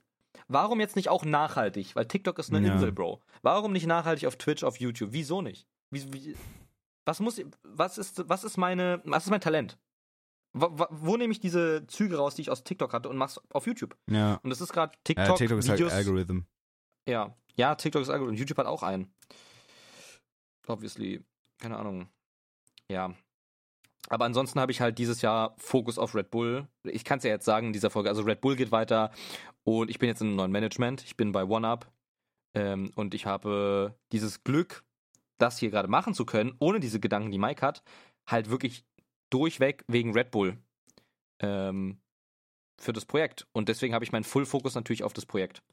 Warum 0.47 0.79
jetzt 0.79 0.95
nicht 0.95 1.09
auch 1.09 1.25
nachhaltig? 1.25 1.95
Weil 1.95 2.07
TikTok 2.07 2.37
ist 2.39 2.53
eine 2.53 2.65
Ja. 2.67 2.73
Insel, 2.73 2.91
Bro. 2.91 3.21
Warum 3.41 3.71
nicht 3.73 3.87
nachhaltig 3.87 4.27
auf 4.27 4.35
Twitch, 4.37 4.63
auf 4.63 4.79
YouTube? 4.79 5.09
Wieso 5.11 5.41
nicht? 5.41 5.67
Wie, 5.91 6.11
wie, 6.13 6.35
was 7.05 7.19
muss, 7.19 7.41
was 7.63 7.97
ist, 7.97 8.27
was 8.29 8.43
ist 8.43 8.57
meine, 8.57 9.01
was 9.05 9.25
ist 9.25 9.29
mein 9.29 9.41
Talent? 9.41 9.77
Wo, 10.53 10.69
wo, 10.71 10.85
wo 10.89 11.17
nehme 11.17 11.31
ich 11.31 11.39
diese 11.39 11.85
Züge 11.87 12.17
raus, 12.17 12.35
die 12.35 12.43
ich 12.43 12.51
aus 12.51 12.63
TikTok 12.63 12.93
hatte 12.93 13.09
und 13.09 13.17
mach's 13.17 13.39
auf 13.51 13.65
YouTube? 13.65 13.95
Ja. 14.09 14.39
Und 14.43 14.49
das 14.49 14.61
ist 14.61 14.71
gerade 14.71 14.95
TikTok, 15.03 15.37
TikTok 15.37 15.59
ist 15.59 15.69
halt 15.69 15.79
Videos. 15.79 15.93
Algorithm. 15.93 16.45
Ja, 17.07 17.35
ja, 17.55 17.75
TikTok 17.75 18.01
ist 18.01 18.09
Algorithm. 18.09 18.37
YouTube 18.37 18.57
hat 18.59 18.67
auch 18.67 18.83
einen. 18.83 19.11
Obviously. 20.67 21.23
Keine 21.59 21.77
Ahnung. 21.77 22.09
Ja. 22.89 23.13
Aber 24.09 24.25
ansonsten 24.25 24.59
habe 24.59 24.71
ich 24.71 24.81
halt 24.81 24.99
dieses 24.99 25.21
Jahr 25.21 25.55
Fokus 25.57 25.97
auf 25.97 26.13
Red 26.13 26.29
Bull. 26.29 26.67
Ich 26.83 27.05
kann 27.05 27.19
es 27.19 27.23
ja 27.23 27.31
jetzt 27.31 27.45
sagen 27.45 27.67
in 27.67 27.73
dieser 27.73 27.89
Folge. 27.89 28.09
Also 28.09 28.23
Red 28.23 28.41
Bull 28.41 28.55
geht 28.55 28.71
weiter 28.71 29.11
und 29.64 29.89
ich 29.89 29.99
bin 29.99 30.09
jetzt 30.09 30.22
in 30.22 30.28
einem 30.28 30.36
neuen 30.36 30.51
Management. 30.51 31.03
Ich 31.03 31.18
bin 31.18 31.32
bei 31.32 31.43
OneUp 31.43 31.91
ähm, 32.55 32.91
und 32.95 33.14
ich 33.14 33.26
habe 33.26 33.97
dieses 34.11 34.43
Glück, 34.43 34.84
das 35.39 35.57
hier 35.57 35.72
gerade 35.72 35.88
machen 35.88 36.14
zu 36.14 36.26
können, 36.26 36.55
ohne 36.59 36.80
diese 36.80 36.99
Gedanken, 36.99 37.32
die 37.32 37.39
Mike 37.39 37.66
hat, 37.66 37.84
halt 38.30 38.49
wirklich 38.49 38.86
durchweg 39.32 39.84
wegen 39.88 40.14
Red 40.14 40.32
Bull 40.32 40.57
ähm, 41.41 41.99
für 42.80 42.93
das 42.93 43.05
Projekt. 43.05 43.47
Und 43.53 43.70
deswegen 43.70 43.93
habe 43.93 44.05
ich 44.05 44.11
meinen 44.11 44.24
Full-Fokus 44.24 44.76
natürlich 44.76 45.03
auf 45.03 45.14
das 45.14 45.26
Projekt. 45.26 45.64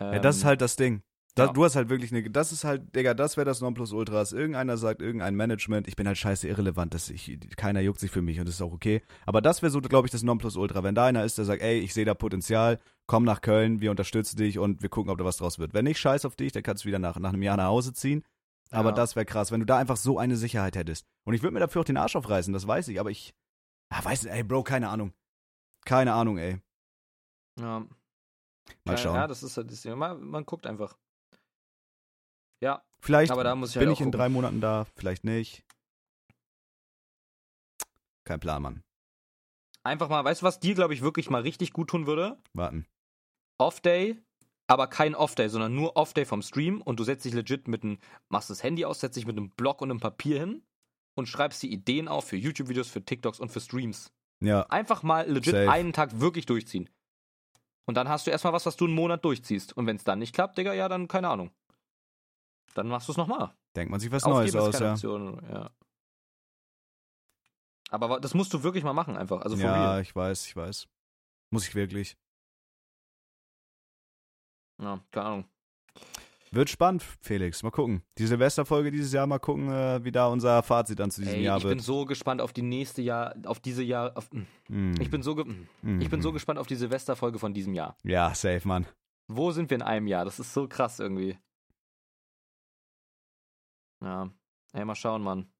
Ja, 0.00 0.18
das 0.18 0.36
ist 0.36 0.42
Ähm, 0.42 0.48
halt 0.48 0.60
das 0.60 0.76
Ding. 0.76 1.02
Da, 1.38 1.46
ja. 1.46 1.52
Du 1.52 1.64
hast 1.64 1.76
halt 1.76 1.88
wirklich 1.88 2.12
eine, 2.12 2.28
das 2.30 2.52
ist 2.52 2.64
halt, 2.64 2.94
Digga, 2.96 3.14
das 3.14 3.36
wäre 3.36 3.44
das 3.44 3.60
Nonplusultra. 3.60 4.24
Irgendeiner 4.32 4.76
sagt, 4.76 5.00
irgendein 5.00 5.34
Management, 5.36 5.86
ich 5.88 5.94
bin 5.96 6.06
halt 6.06 6.18
scheiße 6.18 6.48
irrelevant, 6.48 6.94
dass 6.94 7.10
ich, 7.10 7.38
keiner 7.56 7.80
juckt 7.80 8.00
sich 8.00 8.10
für 8.10 8.22
mich 8.22 8.40
und 8.40 8.46
das 8.46 8.56
ist 8.56 8.62
auch 8.62 8.72
okay. 8.72 9.02
Aber 9.24 9.40
das 9.40 9.62
wäre 9.62 9.70
so, 9.70 9.80
glaube 9.80 10.06
ich, 10.06 10.12
das 10.12 10.22
Nonplusultra. 10.22 10.82
Wenn 10.82 10.94
da 10.94 11.06
einer 11.06 11.24
ist, 11.24 11.38
der 11.38 11.44
sagt, 11.44 11.62
ey, 11.62 11.78
ich 11.78 11.94
sehe 11.94 12.04
da 12.04 12.14
Potenzial, 12.14 12.78
komm 13.06 13.24
nach 13.24 13.40
Köln, 13.40 13.80
wir 13.80 13.90
unterstützen 13.90 14.36
dich 14.36 14.58
und 14.58 14.82
wir 14.82 14.88
gucken, 14.88 15.10
ob 15.10 15.18
da 15.18 15.24
was 15.24 15.36
draus 15.36 15.58
wird. 15.58 15.74
Wenn 15.74 15.84
nicht, 15.84 15.98
scheiß 15.98 16.24
auf 16.24 16.36
dich, 16.36 16.52
dann 16.52 16.62
kannst 16.62 16.84
du 16.84 16.88
wieder 16.88 16.98
nach, 16.98 17.18
nach 17.18 17.32
einem 17.32 17.42
Jahr 17.42 17.56
nach 17.56 17.66
Hause 17.66 17.92
ziehen. 17.92 18.24
Aber 18.70 18.90
Ja. 18.90 18.94
das 18.96 19.14
wäre 19.16 19.24
krass, 19.24 19.50
wenn 19.52 19.60
du 19.60 19.66
da 19.66 19.78
einfach 19.78 19.96
so 19.96 20.18
eine 20.18 20.36
Sicherheit 20.36 20.76
hättest. 20.76 21.06
Und 21.24 21.34
ich 21.34 21.42
würde 21.42 21.54
mir 21.54 21.60
dafür 21.60 21.80
auch 21.82 21.86
den 21.86 21.96
Arsch 21.96 22.16
aufreißen, 22.16 22.52
das 22.52 22.66
weiß 22.66 22.88
ich, 22.88 23.00
aber 23.00 23.10
ich, 23.10 23.32
ah, 23.90 24.04
weiß 24.04 24.24
nicht, 24.24 24.32
ey, 24.34 24.42
Bro, 24.42 24.64
keine 24.64 24.88
Ahnung. 24.88 25.12
Keine 25.84 26.12
Ahnung, 26.12 26.36
ey. 26.38 26.58
Ja. 27.58 27.86
Mal 28.84 28.98
schauen. 28.98 29.14
Ja, 29.14 29.26
das 29.26 29.42
ist 29.42 29.56
halt 29.56 29.70
das 29.70 29.80
Ding. 29.82 29.96
Man, 29.96 30.20
man 30.22 30.44
guckt 30.44 30.66
einfach. 30.66 30.98
Ja, 32.60 32.82
Vielleicht 33.00 33.30
aber 33.30 33.44
da 33.44 33.54
muss 33.54 33.70
ich 33.70 33.78
bin 33.78 33.88
halt 33.88 33.94
ich 33.96 34.00
in 34.00 34.06
gucken. 34.06 34.18
drei 34.18 34.28
Monaten 34.28 34.60
da, 34.60 34.86
vielleicht 34.96 35.22
nicht. 35.24 35.64
Kein 38.24 38.40
Plan, 38.40 38.62
Mann. 38.62 38.82
einfach 39.84 40.08
mal, 40.08 40.24
weißt 40.24 40.42
du, 40.42 40.46
was 40.46 40.60
dir, 40.60 40.74
glaube 40.74 40.92
ich, 40.94 41.00
wirklich 41.00 41.30
mal 41.30 41.42
richtig 41.42 41.72
gut 41.72 41.88
tun 41.90 42.06
würde? 42.06 42.38
Warten. 42.52 42.86
Off-Day, 43.58 44.18
aber 44.66 44.86
kein 44.88 45.14
Off-Day, 45.14 45.48
sondern 45.48 45.74
nur 45.74 45.96
Off-Day 45.96 46.24
vom 46.26 46.42
Stream 46.42 46.82
und 46.82 47.00
du 47.00 47.04
setzt 47.04 47.24
dich 47.24 47.32
legit 47.32 47.68
mit 47.68 47.82
einem, 47.84 47.98
machst 48.28 48.50
das 48.50 48.62
Handy 48.62 48.84
aus, 48.84 49.00
setzt 49.00 49.16
dich 49.16 49.26
mit 49.26 49.36
einem 49.36 49.50
Block 49.50 49.80
und 49.80 49.90
einem 49.90 50.00
Papier 50.00 50.38
hin 50.40 50.62
und 51.16 51.26
schreibst 51.26 51.62
die 51.62 51.72
Ideen 51.72 52.06
auf 52.08 52.26
für 52.26 52.36
YouTube-Videos, 52.36 52.88
für 52.88 53.04
TikToks 53.04 53.40
und 53.40 53.50
für 53.50 53.60
Streams. 53.60 54.12
Ja, 54.40 54.62
Einfach 54.68 55.02
mal 55.02 55.28
legit 55.28 55.54
Safe. 55.54 55.70
einen 55.70 55.92
Tag 55.92 56.20
wirklich 56.20 56.46
durchziehen. 56.46 56.88
Und 57.86 57.94
dann 57.96 58.08
hast 58.08 58.26
du 58.26 58.30
erstmal 58.30 58.52
was, 58.52 58.66
was 58.66 58.76
du 58.76 58.84
einen 58.84 58.94
Monat 58.94 59.24
durchziehst. 59.24 59.74
Und 59.76 59.86
wenn 59.86 59.96
es 59.96 60.04
dann 60.04 60.18
nicht 60.18 60.34
klappt, 60.34 60.58
Digga, 60.58 60.74
ja, 60.74 60.88
dann 60.88 61.08
keine 61.08 61.28
Ahnung. 61.30 61.50
Dann 62.78 62.88
machst 62.88 63.08
du 63.08 63.12
es 63.12 63.16
nochmal. 63.18 63.52
denkt 63.74 63.90
man 63.90 63.98
sich 63.98 64.10
was 64.12 64.24
Neues 64.24 64.54
aus, 64.54 64.78
ja. 64.78 64.94
Ja. 65.52 65.70
Aber 67.90 68.20
das 68.20 68.34
musst 68.34 68.54
du 68.54 68.62
wirklich 68.62 68.84
mal 68.84 68.92
machen, 68.92 69.16
einfach. 69.16 69.40
Also 69.42 69.56
ja, 69.56 69.72
real. 69.72 70.02
ich 70.02 70.14
weiß, 70.14 70.46
ich 70.46 70.54
weiß. 70.54 70.86
Muss 71.50 71.66
ich 71.66 71.74
wirklich. 71.74 72.16
Ja, 74.80 75.00
keine 75.10 75.26
Ahnung. 75.26 75.44
Wird 76.52 76.70
spannend, 76.70 77.02
Felix. 77.20 77.62
Mal 77.62 77.70
gucken. 77.72 78.02
Die 78.16 78.26
Silvesterfolge 78.26 78.90
dieses 78.92 79.12
Jahr, 79.12 79.26
mal 79.26 79.38
gucken, 79.40 79.68
äh, 79.70 80.02
wie 80.04 80.12
da 80.12 80.28
unser 80.28 80.62
Fazit 80.62 80.98
dann 81.00 81.10
zu 81.10 81.20
diesem 81.20 81.36
Ey, 81.36 81.42
Jahr 81.42 81.56
ich 81.58 81.64
bin 81.64 81.70
wird. 81.78 81.80
so 81.82 82.04
gespannt 82.06 82.40
auf 82.40 82.52
die 82.52 82.62
nächste 82.62 83.02
Jahr, 83.02 83.34
auf 83.44 83.58
diese 83.60 83.82
Jahr. 83.82 84.16
Auf, 84.16 84.30
Mm. 84.68 84.94
ich 85.00 85.10
bin 85.10 85.22
so, 85.22 85.34
ge 85.34 85.44
Mm. 85.82 86.00
ich 86.00 86.08
bin 86.08 86.22
so 86.22 86.32
gespannt 86.32 86.58
auf 86.58 86.66
die 86.68 86.76
Silvesterfolge 86.76 87.38
von 87.38 87.52
diesem 87.52 87.74
Jahr. 87.74 87.96
Ja, 88.04 88.32
safe, 88.34 88.66
Mann. 88.68 88.86
Wo 89.26 89.50
sind 89.50 89.68
wir 89.68 89.74
in 89.74 89.82
einem 89.82 90.06
Jahr? 90.06 90.24
Das 90.24 90.38
ist 90.38 90.54
so 90.54 90.68
krass 90.68 91.00
irgendwie. 91.00 91.36
Ja. 94.02 94.30
Ey, 94.72 94.84
mal 94.84 94.94
schauen, 94.94 95.22
Mann. 95.22 95.50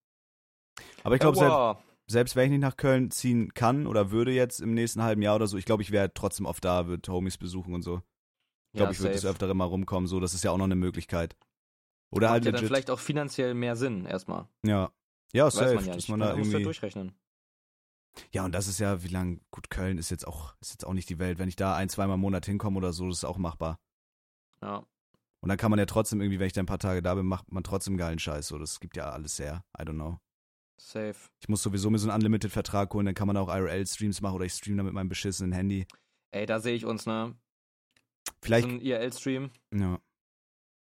Aber 1.03 1.14
ich 1.14 1.20
glaube, 1.20 1.39
selbst, 1.39 1.84
selbst 2.07 2.36
wenn 2.36 2.45
ich 2.47 2.51
nicht 2.53 2.61
nach 2.61 2.76
Köln 2.76 3.11
ziehen 3.11 3.53
kann 3.55 3.86
oder 3.86 4.11
würde 4.11 4.32
jetzt 4.32 4.61
im 4.61 4.74
nächsten 4.74 5.03
halben 5.03 5.22
Jahr 5.22 5.36
oder 5.36 5.47
so, 5.47 5.57
ich 5.57 5.64
glaube, 5.64 5.82
ich 5.82 5.91
wäre 5.91 6.12
trotzdem 6.14 6.47
oft 6.47 6.64
da, 6.64 6.86
würde 6.86 7.11
Homies 7.11 7.39
besuchen 7.39 7.74
und 7.74 7.82
so. 7.82 8.03
Ich 8.72 8.78
glaube, 8.78 8.91
Ja, 8.91 8.91
ich 8.93 9.01
würde 9.01 9.12
des 9.12 9.22
safe. 9.22 9.32
Öfteren 9.32 9.57
mal 9.57 9.64
rumkommen, 9.64 10.07
so, 10.07 10.20
das 10.20 10.34
ist 10.34 10.45
ja 10.45 10.51
auch 10.51 10.59
noch 10.59 10.64
eine 10.64 10.76
Möglichkeit. 10.76 11.36
Oder 12.11 12.30
halt 12.30 12.45
ja 12.45 12.53
dann 12.53 12.64
vielleicht 12.64 12.91
auch 12.91 12.99
finanziell 13.01 13.55
mehr 13.55 13.76
Sinn, 13.76 14.05
erstmal. 14.07 14.49
Ja. 14.64 14.93
Ja, 15.32 15.47
Weiß 15.47 15.55
safe, 15.55 15.74
man 15.74 15.84
ja 15.84 15.95
dass 15.95 16.09
man 16.09 16.20
da 16.20 16.34
irgendwie. 16.34 16.62
durchrechnen. 16.62 17.12
Ja, 18.32 18.45
und 18.45 18.53
das 18.53 18.66
ist 18.66 18.78
ja, 18.78 19.03
wie 19.03 19.09
lang, 19.09 19.41
gut, 19.51 19.68
Köln 19.70 19.99
ist 19.99 20.11
jetzt 20.11 20.26
auch, 20.26 20.55
ist 20.61 20.70
jetzt 20.72 20.86
auch 20.86 20.95
nicht 20.95 21.09
die 21.09 21.18
Welt. 21.18 21.39
Wenn 21.39 21.49
ich 21.49 21.57
da 21.57 21.76
ein, 21.76 21.89
zweimal 21.89 22.14
im 22.14 22.20
Monat 22.20 22.47
hinkomme 22.47 22.76
oder 22.78 22.93
so, 22.93 23.09
das 23.09 23.18
ist 23.18 23.24
auch 23.24 23.36
machbar. 23.36 23.78
Ja. 24.62 24.84
Und 25.41 25.49
dann 25.49 25.59
kann 25.59 25.70
man 25.70 25.78
ja 25.78 25.86
trotzdem 25.86 26.20
irgendwie, 26.20 26.41
wenn 26.41 26.49
ich 26.49 26.53
da 26.53 26.62
ein 26.62 26.66
paar 26.66 26.78
Tage 26.78 27.03
da 27.03 27.14
bin, 27.14 27.26
macht 27.26 27.53
man 27.53 27.62
trotzdem 27.62 27.97
geilen 27.97 28.18
Scheiß. 28.18 28.49
So, 28.49 28.59
das 28.59 28.80
gibt 28.80 28.97
ja 28.97 29.11
alles 29.11 29.39
her. 29.39 29.64
I 29.78 29.82
don't 29.82 29.95
know. 29.95 30.18
Safe. 30.80 31.16
Ich 31.41 31.49
muss 31.49 31.62
sowieso 31.62 31.91
mir 31.91 31.99
so 31.99 32.09
einen 32.09 32.16
Unlimited-Vertrag 32.16 32.93
holen, 32.95 33.07
dann 33.07 33.14
kann 33.14 33.26
man 33.26 33.36
auch 33.36 33.49
IRL-Streams 33.49 34.20
machen 34.20 34.36
oder 34.36 34.45
ich 34.45 34.53
streame 34.55 34.78
da 34.78 34.82
mit 34.84 34.95
meinem 34.95 35.09
beschissenen 35.09 35.53
Handy. 35.53 35.86
Ey, 36.30 36.47
da 36.47 36.61
sehe 36.61 36.74
ich 36.74 36.84
uns, 36.84 37.07
ne? 37.07 37.34
Vielleicht, 38.43 38.68
So 38.68 38.74
ein 38.74 38.80
IRL-Stream 38.80 39.51
ja. 39.74 39.99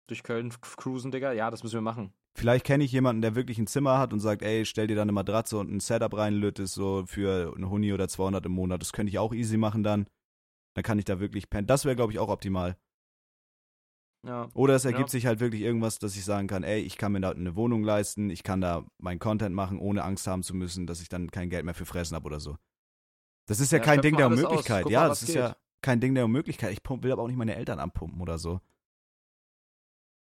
durch 0.07 0.23
Köln 0.23 0.53
cruisen, 0.61 1.11
Digga. 1.11 1.31
Ja, 1.31 1.49
das 1.49 1.63
müssen 1.63 1.75
wir 1.75 1.81
machen. 1.81 2.13
Vielleicht 2.35 2.65
kenne 2.65 2.83
ich 2.83 2.91
jemanden, 2.91 3.23
der 3.23 3.33
wirklich 3.33 3.57
ein 3.57 3.65
Zimmer 3.65 3.97
hat 3.97 4.13
und 4.13 4.19
sagt, 4.19 4.43
ey, 4.43 4.63
stell 4.65 4.85
dir 4.85 4.95
da 4.95 5.01
eine 5.01 5.11
Matratze 5.11 5.57
und 5.57 5.71
ein 5.71 5.79
Setup 5.79 6.15
rein, 6.15 6.35
lötest 6.35 6.75
so 6.75 7.03
für 7.07 7.53
eine 7.55 7.69
Huni 7.69 7.93
oder 7.93 8.07
200 8.07 8.45
im 8.45 8.51
Monat. 8.51 8.81
Das 8.81 8.93
könnte 8.93 9.09
ich 9.09 9.17
auch 9.17 9.33
easy 9.33 9.57
machen 9.57 9.81
dann. 9.81 10.07
Dann 10.75 10.83
kann 10.83 10.99
ich 10.99 11.05
da 11.05 11.19
wirklich 11.19 11.49
pennen. 11.49 11.65
Das 11.65 11.85
wäre, 11.85 11.95
glaube 11.95 12.13
ich, 12.13 12.19
auch 12.19 12.29
optimal. 12.29 12.77
Ja. 14.25 14.49
Oder 14.53 14.75
es 14.75 14.83
ergibt 14.85 15.09
Ja. 15.09 15.11
sich 15.11 15.25
halt 15.25 15.39
wirklich 15.39 15.61
irgendwas, 15.61 15.99
dass 15.99 16.15
ich 16.15 16.25
sagen 16.25 16.47
kann, 16.47 16.63
ey, 16.63 16.79
ich 16.81 16.97
kann 16.97 17.11
mir 17.11 17.21
da 17.21 17.31
eine 17.31 17.55
Wohnung 17.55 17.83
leisten, 17.83 18.29
ich 18.29 18.43
kann 18.43 18.61
da 18.61 18.85
meinen 18.97 19.19
Content 19.19 19.55
machen, 19.55 19.79
ohne 19.79 20.03
Angst 20.03 20.27
haben 20.27 20.43
zu 20.43 20.53
müssen, 20.55 20.87
dass 20.87 21.01
ich 21.01 21.09
dann 21.09 21.31
kein 21.31 21.49
Geld 21.49 21.63
mehr 21.65 21.75
für 21.75 21.85
Fressen 21.85 22.15
habe 22.15 22.25
oder 22.25 22.39
so. 22.39 22.57
Das 23.47 23.59
ist 23.59 23.71
ja, 23.71 23.77
Ja, 23.77 23.83
kein 23.83 24.01
Ding 24.01 24.13
mal 24.15 24.17
der. 24.17 24.27
Unmöglichkeit. 24.27 24.83
Guck 24.83 24.91
Ja, 24.91 25.01
mal, 25.03 25.09
das 25.09 25.23
ist 25.23 25.33
ja 25.33 25.55
kein 25.81 26.01
Ding 26.01 26.13
der 26.15 26.25
Unmöglichkeit. 26.25 26.73
Ich 26.73 26.79
will 26.89 27.11
aber 27.11 27.21
auch 27.23 27.27
nicht 27.27 27.37
meine 27.37 27.55
Eltern 27.55 27.79
anpumpen 27.79 28.19
oder 28.19 28.37
so. 28.37 28.59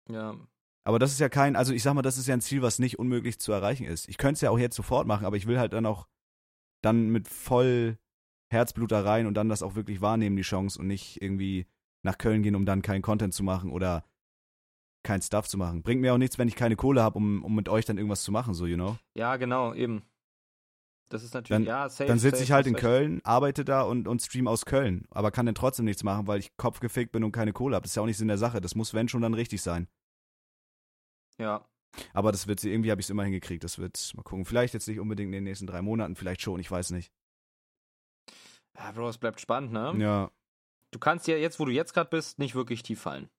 Ja. 0.09 0.35
Aber 0.83 0.97
das 0.97 1.11
ist 1.11 1.19
ja 1.19 1.29
kein, 1.29 1.55
also 1.55 1.73
ich 1.73 1.83
sag 1.83 1.93
mal, 1.93 2.01
das 2.01 2.17
ist 2.17 2.27
ja 2.27 2.33
ein 2.33 2.41
Ziel, 2.41 2.61
was 2.63 2.79
nicht 2.79 2.97
unmöglich 2.97 3.39
zu 3.39 3.51
erreichen 3.51 3.85
ist. 3.85 4.09
Ich 4.09 4.17
könnte 4.17 4.33
es 4.35 4.41
ja 4.41 4.49
auch 4.49 4.57
jetzt 4.57 4.75
sofort 4.75 5.05
machen, 5.05 5.25
aber 5.25 5.37
ich 5.37 5.45
will 5.45 5.59
halt 5.59 5.73
dann 5.73 5.85
auch 5.85 6.07
dann 6.81 7.09
mit 7.09 7.27
voll 7.27 7.99
Herzblut 8.51 8.91
da 8.91 9.01
rein 9.01 9.27
und 9.27 9.35
dann 9.35 9.47
das 9.49 9.61
auch 9.61 9.75
wirklich 9.75 10.01
wahrnehmen, 10.01 10.35
die 10.35 10.41
Chance 10.41 10.79
und 10.79 10.87
nicht 10.87 11.21
irgendwie 11.21 11.67
nach 12.03 12.17
Köln 12.17 12.43
gehen, 12.43 12.55
um 12.55 12.65
dann 12.65 12.81
keinen 12.81 13.01
Content 13.01 13.33
zu 13.33 13.43
machen 13.43 13.71
oder 13.71 14.03
kein 15.03 15.21
Stuff 15.21 15.47
zu 15.47 15.57
machen. 15.57 15.81
Bringt 15.83 16.01
mir 16.01 16.13
auch 16.13 16.17
nichts, 16.17 16.37
wenn 16.37 16.47
ich 16.47 16.55
keine 16.55 16.75
Kohle 16.75 17.01
habe, 17.01 17.17
um, 17.17 17.43
um 17.43 17.55
mit 17.55 17.69
euch 17.69 17.85
dann 17.85 17.97
irgendwas 17.97 18.23
zu 18.23 18.31
machen, 18.31 18.53
so, 18.53 18.65
you 18.65 18.75
know? 18.75 18.97
Ja, 19.15 19.35
genau, 19.37 19.73
eben. 19.73 20.03
Das 21.09 21.23
ist 21.23 21.33
natürlich, 21.33 21.65
Dann- 21.65 21.67
ja, 21.67 21.89
safe. 21.89 22.07
Dann 22.07 22.19
sitze 22.19 22.41
ich 22.43 22.51
halt 22.51 22.67
in 22.67 22.75
recht. 22.75 22.83
Köln, 22.85 23.19
arbeite 23.23 23.65
da 23.65 23.81
und, 23.81 24.07
und 24.07 24.21
stream 24.21 24.47
aus 24.47 24.65
Köln, 24.65 25.07
aber 25.09 25.31
kann 25.31 25.45
dann 25.45 25.55
trotzdem 25.55 25.85
nichts 25.85 26.03
machen, 26.03 26.27
weil 26.27 26.39
ich 26.39 26.55
kopfgefickt 26.55 27.11
bin 27.11 27.23
und 27.23 27.31
keine 27.33 27.51
Kohle 27.51 27.75
habe. 27.75 27.83
Das 27.83 27.91
ist 27.91 27.95
ja 27.95 28.01
auch 28.01 28.05
nicht 28.07 28.17
Sinn 28.17 28.29
der 28.29 28.37
Sache. 28.37 28.61
Das 28.61 28.75
muss, 28.75 28.93
wenn 28.93 29.09
schon, 29.09 29.21
dann 29.21 29.33
richtig 29.33 29.61
sein. 29.61 29.87
Ja. 31.37 31.67
Aber 32.13 32.31
das 32.31 32.47
wird 32.47 32.61
sie, 32.61 32.71
irgendwie 32.71 32.91
habe 32.91 33.01
ich 33.01 33.07
es 33.07 33.09
immer 33.09 33.25
hingekriegt. 33.25 33.63
Das 33.65 33.77
wird, 33.77 34.13
mal 34.15 34.23
gucken. 34.23 34.45
Vielleicht 34.45 34.73
jetzt 34.73 34.87
nicht 34.87 34.99
unbedingt 35.01 35.27
in 35.27 35.33
den 35.33 35.43
nächsten 35.43 35.67
drei 35.67 35.81
Monaten, 35.81 36.15
vielleicht 36.15 36.41
schon, 36.41 36.59
ich 36.61 36.71
weiß 36.71 36.91
nicht. 36.91 37.11
Ja, 38.77 38.91
Bro, 38.93 39.09
es 39.09 39.17
bleibt 39.17 39.41
spannend, 39.41 39.73
ne? 39.73 39.93
Ja. 39.97 40.31
Du 40.91 40.99
kannst 40.99 41.27
ja 41.27 41.37
jetzt, 41.37 41.59
wo 41.59 41.65
du 41.65 41.71
jetzt 41.71 41.93
gerade 41.93 42.09
bist, 42.09 42.37
nicht 42.39 42.55
wirklich 42.55 42.83
tief 42.83 43.01
fallen. 43.01 43.29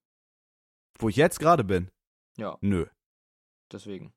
Wo 0.99 1.09
ich 1.09 1.15
jetzt 1.15 1.39
gerade 1.39 1.63
bin? 1.63 1.89
Ja, 2.37 2.57
Nö. 2.61 2.85
deswegen. 3.71 4.13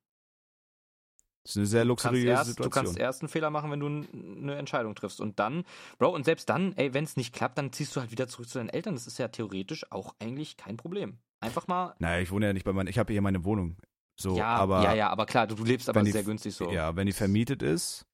Das 1.45 1.53
ist 1.53 1.57
eine 1.59 1.67
sehr 1.67 1.83
Du 1.85 1.89
luxuriöse 1.89 2.27
erst, 2.27 2.45
du 2.49 2.53
Situation. 2.55 2.85
kannst 2.87 2.99
erst 2.99 3.23
einen 3.23 3.29
Fehler 3.29 3.51
machen, 3.51 3.71
wenn 3.71 3.79
du 3.79 3.87
eine 3.87 4.57
Entscheidung 4.57 4.95
triffst. 4.97 5.21
Und 5.21 5.39
dann, 5.39 5.65
Bro, 5.99 6.11
und 6.13 6.25
selbst 6.25 6.49
dann, 6.49 6.73
ey, 6.77 6.93
wenn 6.93 7.05
es 7.05 7.17
nicht 7.17 7.33
klappt, 7.33 7.57
dann 7.57 7.73
ziehst 7.73 7.95
du 7.95 8.01
halt 8.01 8.11
wieder 8.11 8.27
zurück 8.27 8.49
zu 8.49 8.59
deinen 8.59 8.69
Eltern. 8.69 8.95
Das 8.95 9.07
ist 9.07 9.19
ja 9.19 9.29
theoretisch 9.29 9.91
auch 9.93 10.15
eigentlich 10.19 10.57
kein 10.57 10.77
Problem. 10.77 11.19
Einfach 11.41 11.69
mal. 11.69 11.95
naja, 12.01 12.21
ich 12.21 12.31
wohne 12.33 12.47
ja 12.47 12.53
nicht 12.53 12.65
bei 12.65 12.73
meinen, 12.73 12.89
ich 12.89 12.99
habe 12.99 13.13
hier 13.13 13.23
meine 13.23 13.45
Wohnung. 13.45 13.77
So, 14.19 14.37
ja, 14.37 14.57
aber 14.57 14.83
ja, 14.83 14.95
ja, 14.95 15.11
aber 15.11 15.27
klar, 15.27 15.47
du, 15.47 15.55
du 15.55 15.65
lebst 15.65 15.89
aber 15.89 15.99
wenn 16.01 16.07
die- 16.07 16.13
sehr 16.13 16.25
günstig 16.25 16.55
so. 16.55 16.73
ja, 16.73 16.97
wenn 16.97 17.07
die 17.07 17.13
vermietet 17.13 17.63
ist, 17.63 18.07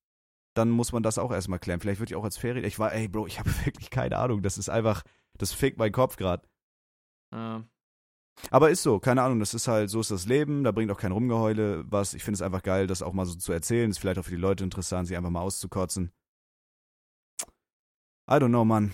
dann 0.54 0.70
muss 0.70 0.92
man 0.92 1.02
das 1.02 1.18
auch 1.18 1.32
erstmal 1.32 1.58
klären. 1.58 1.80
Vielleicht 1.80 2.00
würde 2.00 2.12
ich 2.12 2.16
auch 2.16 2.24
als 2.24 2.36
Ferien. 2.36 2.64
Ich 2.64 2.78
war, 2.78 2.92
ey, 2.92 3.08
Bro, 3.08 3.26
ich 3.26 3.38
habe 3.40 3.50
wirklich 3.64 3.90
keine 3.90 4.18
Ahnung. 4.18 4.42
Das 4.42 4.58
ist 4.58 4.68
einfach, 4.68 5.02
das 5.38 5.52
fickt 5.52 5.78
meinen 5.78 5.92
Kopf 5.92 6.16
gerade. 6.16 6.46
Äh, 7.32 7.60
Aber 8.50 8.70
ist 8.70 8.82
so, 8.82 8.98
keine 9.00 9.22
Ahnung, 9.22 9.40
das 9.40 9.54
ist 9.54 9.68
halt, 9.68 9.90
so 9.90 10.00
ist 10.00 10.10
das 10.10 10.26
Leben, 10.26 10.64
da 10.64 10.72
bringt 10.72 10.90
auch 10.90 10.98
kein 10.98 11.12
Rumgeheule 11.12 11.84
was. 11.90 12.14
Ich 12.14 12.24
finde 12.24 12.36
es 12.36 12.42
einfach 12.42 12.62
geil, 12.62 12.86
das 12.86 13.02
auch 13.02 13.12
mal 13.12 13.26
so 13.26 13.34
zu 13.34 13.52
erzählen. 13.52 13.90
Ist 13.90 13.98
vielleicht 13.98 14.18
auch 14.18 14.24
für 14.24 14.30
die 14.30 14.36
Leute 14.36 14.64
interessant, 14.64 15.08
sich 15.08 15.16
einfach 15.16 15.30
mal 15.30 15.40
auszukotzen. 15.42 16.12
I 18.30 18.34
don't 18.34 18.48
know, 18.48 18.64
Mann. 18.64 18.92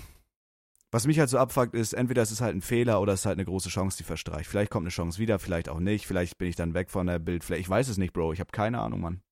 Was 0.91 1.07
mich 1.07 1.19
halt 1.19 1.29
so 1.29 1.39
abfuckt, 1.39 1.75
ist, 1.75 1.93
entweder 1.93 2.23
es 2.23 2.31
ist 2.33 2.41
halt 2.41 2.57
ein 2.57 2.63
Fehler 2.63 3.01
oder 3.03 3.13
es 3.13 3.21
ist 3.21 3.27
halt 3.27 3.37
eine 3.37 3.45
große 3.45 3.69
Chance, 3.69 3.99
die 3.99 4.05
verstreicht. 4.05 4.49
Vielleicht 4.49 4.71
kommt 4.71 4.85
eine 4.85 4.91
Chance 4.91 5.19
wieder, 5.19 5.39
vielleicht 5.39 5.69
auch 5.69 5.81
nicht. 5.81 6.07
Vielleicht 6.07 6.39
bin 6.39 6.49
ich 6.49 6.57
dann 6.57 6.73
weg 6.73 6.91
von 6.91 7.07
der 7.07 7.19
Bildfläche. 7.19 7.61
Ich 7.61 7.69
weiß 7.69 7.89
es 7.89 7.99
nicht, 7.99 8.15
Bro. 8.15 8.33
Ich 8.33 8.41
habe 8.41 8.51
keine 8.53 8.81
Ahnung, 8.81 9.01
Mann. 9.03 9.23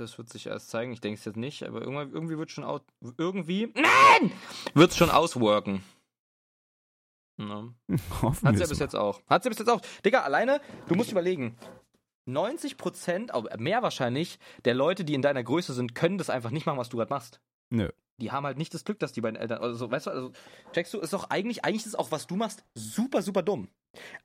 Das 0.00 0.18
wird 0.18 0.28
sich 0.28 0.46
erst 0.46 0.70
zeigen. 0.70 0.92
Ich 0.92 1.00
denke 1.00 1.18
es 1.18 1.24
jetzt 1.24 1.36
nicht, 1.36 1.62
aber 1.62 1.80
irgendwie, 1.80 2.14
irgendwie 2.14 2.38
wird 2.38 2.50
schon 2.50 2.64
aus. 2.64 2.80
Irgendwie. 3.16 3.72
Nein! 3.74 4.32
Wird 4.74 4.90
es 4.90 4.96
schon 4.96 5.10
ausworken. 5.10 5.82
Ja. 7.40 7.72
Hoffen 8.20 8.48
Hat 8.48 8.56
sie 8.56 8.62
ja 8.62 8.68
bis 8.68 8.80
mal. 8.80 8.84
jetzt 8.86 8.96
auch. 8.96 9.22
Hat 9.28 9.44
sie 9.44 9.48
bis 9.48 9.60
jetzt 9.60 9.68
auch. 9.68 9.80
Digga, 10.04 10.22
alleine, 10.22 10.60
du 10.88 10.96
musst 10.96 11.12
überlegen. 11.12 11.56
90 12.26 12.76
Prozent, 12.76 13.32
mehr 13.58 13.82
wahrscheinlich, 13.82 14.40
der 14.64 14.74
Leute, 14.74 15.04
die 15.04 15.14
in 15.14 15.22
deiner 15.22 15.44
Größe 15.44 15.72
sind, 15.72 15.94
können 15.94 16.18
das 16.18 16.30
einfach 16.30 16.50
nicht 16.50 16.66
machen, 16.66 16.78
was 16.78 16.88
du 16.88 16.96
gerade 16.96 17.12
machst. 17.12 17.40
Nö. 17.70 17.90
Die 18.20 18.32
haben 18.32 18.44
halt 18.44 18.58
nicht 18.58 18.74
das 18.74 18.84
Glück, 18.84 18.98
dass 18.98 19.12
die 19.12 19.20
beiden 19.20 19.36
Eltern. 19.36 19.62
Also, 19.62 19.88
weißt 19.90 20.06
du, 20.06 20.10
also, 20.10 20.32
checkst 20.72 20.92
du, 20.92 20.98
ist 20.98 21.12
doch 21.12 21.30
eigentlich, 21.30 21.64
eigentlich 21.64 21.86
ist 21.86 21.96
auch, 21.96 22.10
was 22.10 22.26
du 22.26 22.34
machst, 22.34 22.64
super, 22.74 23.22
super 23.22 23.42
dumm. 23.42 23.68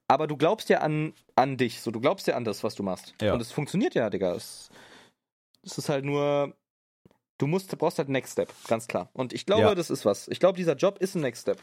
Aber 0.07 0.25
du 0.25 0.35
glaubst 0.35 0.69
ja 0.69 0.79
an, 0.79 1.13
an 1.35 1.57
dich, 1.57 1.81
so, 1.81 1.91
du 1.91 2.01
glaubst 2.01 2.25
ja 2.25 2.35
an 2.35 2.43
das, 2.43 2.63
was 2.63 2.73
du 2.73 2.81
machst. 2.81 3.13
Ja. 3.21 3.33
Und 3.33 3.41
es 3.41 3.51
funktioniert 3.51 3.93
ja, 3.93 4.09
Digga. 4.09 4.33
Es, 4.33 4.69
es 5.63 5.77
ist 5.77 5.89
halt 5.89 6.05
nur. 6.05 6.55
Du 7.39 7.47
musst, 7.47 7.73
du 7.73 7.77
brauchst 7.77 7.97
halt 7.97 8.09
Next 8.09 8.33
Step, 8.33 8.53
ganz 8.67 8.87
klar. 8.87 9.09
Und 9.13 9.33
ich 9.33 9.45
glaube, 9.45 9.63
Ja. 9.63 9.75
das 9.75 9.89
ist 9.89 10.05
was. 10.05 10.27
Ich 10.27 10.39
glaube, 10.39 10.55
dieser 10.57 10.75
Job 10.75 10.99
ist 10.99 11.15
ein 11.15 11.21
Next 11.21 11.41
Step. 11.41 11.59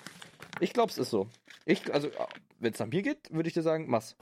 Ich 0.58 0.72
glaube, 0.72 0.90
es 0.90 0.98
ist 0.98 1.10
so. 1.10 1.28
Ich, 1.64 1.92
also, 1.94 2.10
wenn 2.58 2.72
es 2.72 2.78
nach 2.80 2.88
mir 2.88 3.02
geht, 3.02 3.30
würde 3.32 3.46
ich 3.48 3.54
dir 3.54 3.62
sagen, 3.62 3.88
mach's. 3.88 4.16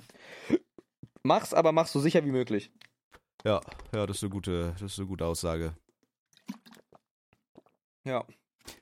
Mach's, 1.22 1.55
aber 1.55 1.72
mach's 1.72 1.93
so 1.93 2.01
sicher 2.01 2.24
wie 2.24 2.31
möglich. 2.31 2.70
Ja, 3.45 3.61
ja, 3.95 4.07
das 4.07 4.18
ist 4.18 4.22
eine 4.24 4.31
gute, 4.31 4.72
das 4.79 4.93
ist 4.93 4.99
eine 4.99 5.09
gute 5.09 5.24
Aussage. 5.24 5.74
Ja. 8.05 8.24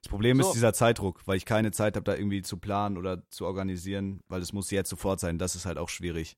Das 0.02 0.08
Problem 0.10 0.40
So. 0.42 0.48
ist 0.48 0.54
dieser 0.54 0.72
Zeitdruck, 0.72 1.22
weil 1.26 1.36
ich 1.36 1.44
keine 1.46 1.70
Zeit 1.72 1.96
habe, 1.96 2.04
da 2.04 2.14
irgendwie 2.14 2.42
zu 2.42 2.58
planen 2.58 2.96
oder 2.98 3.28
zu 3.30 3.46
organisieren, 3.46 4.20
weil 4.28 4.42
es 4.42 4.52
muss 4.52 4.70
jetzt 4.70 4.90
sofort 4.90 5.20
sein. 5.20 5.38
Das 5.38 5.54
ist 5.54 5.66
halt 5.66 5.78
auch 5.78 5.88
schwierig. 5.88 6.36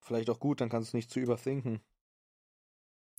Vielleicht 0.00 0.28
auch 0.30 0.40
gut, 0.40 0.60
dann 0.60 0.68
kannst 0.68 0.88
du 0.88 0.90
es 0.90 0.94
nicht 0.94 1.10
zu 1.10 1.20
überthinken. 1.20 1.80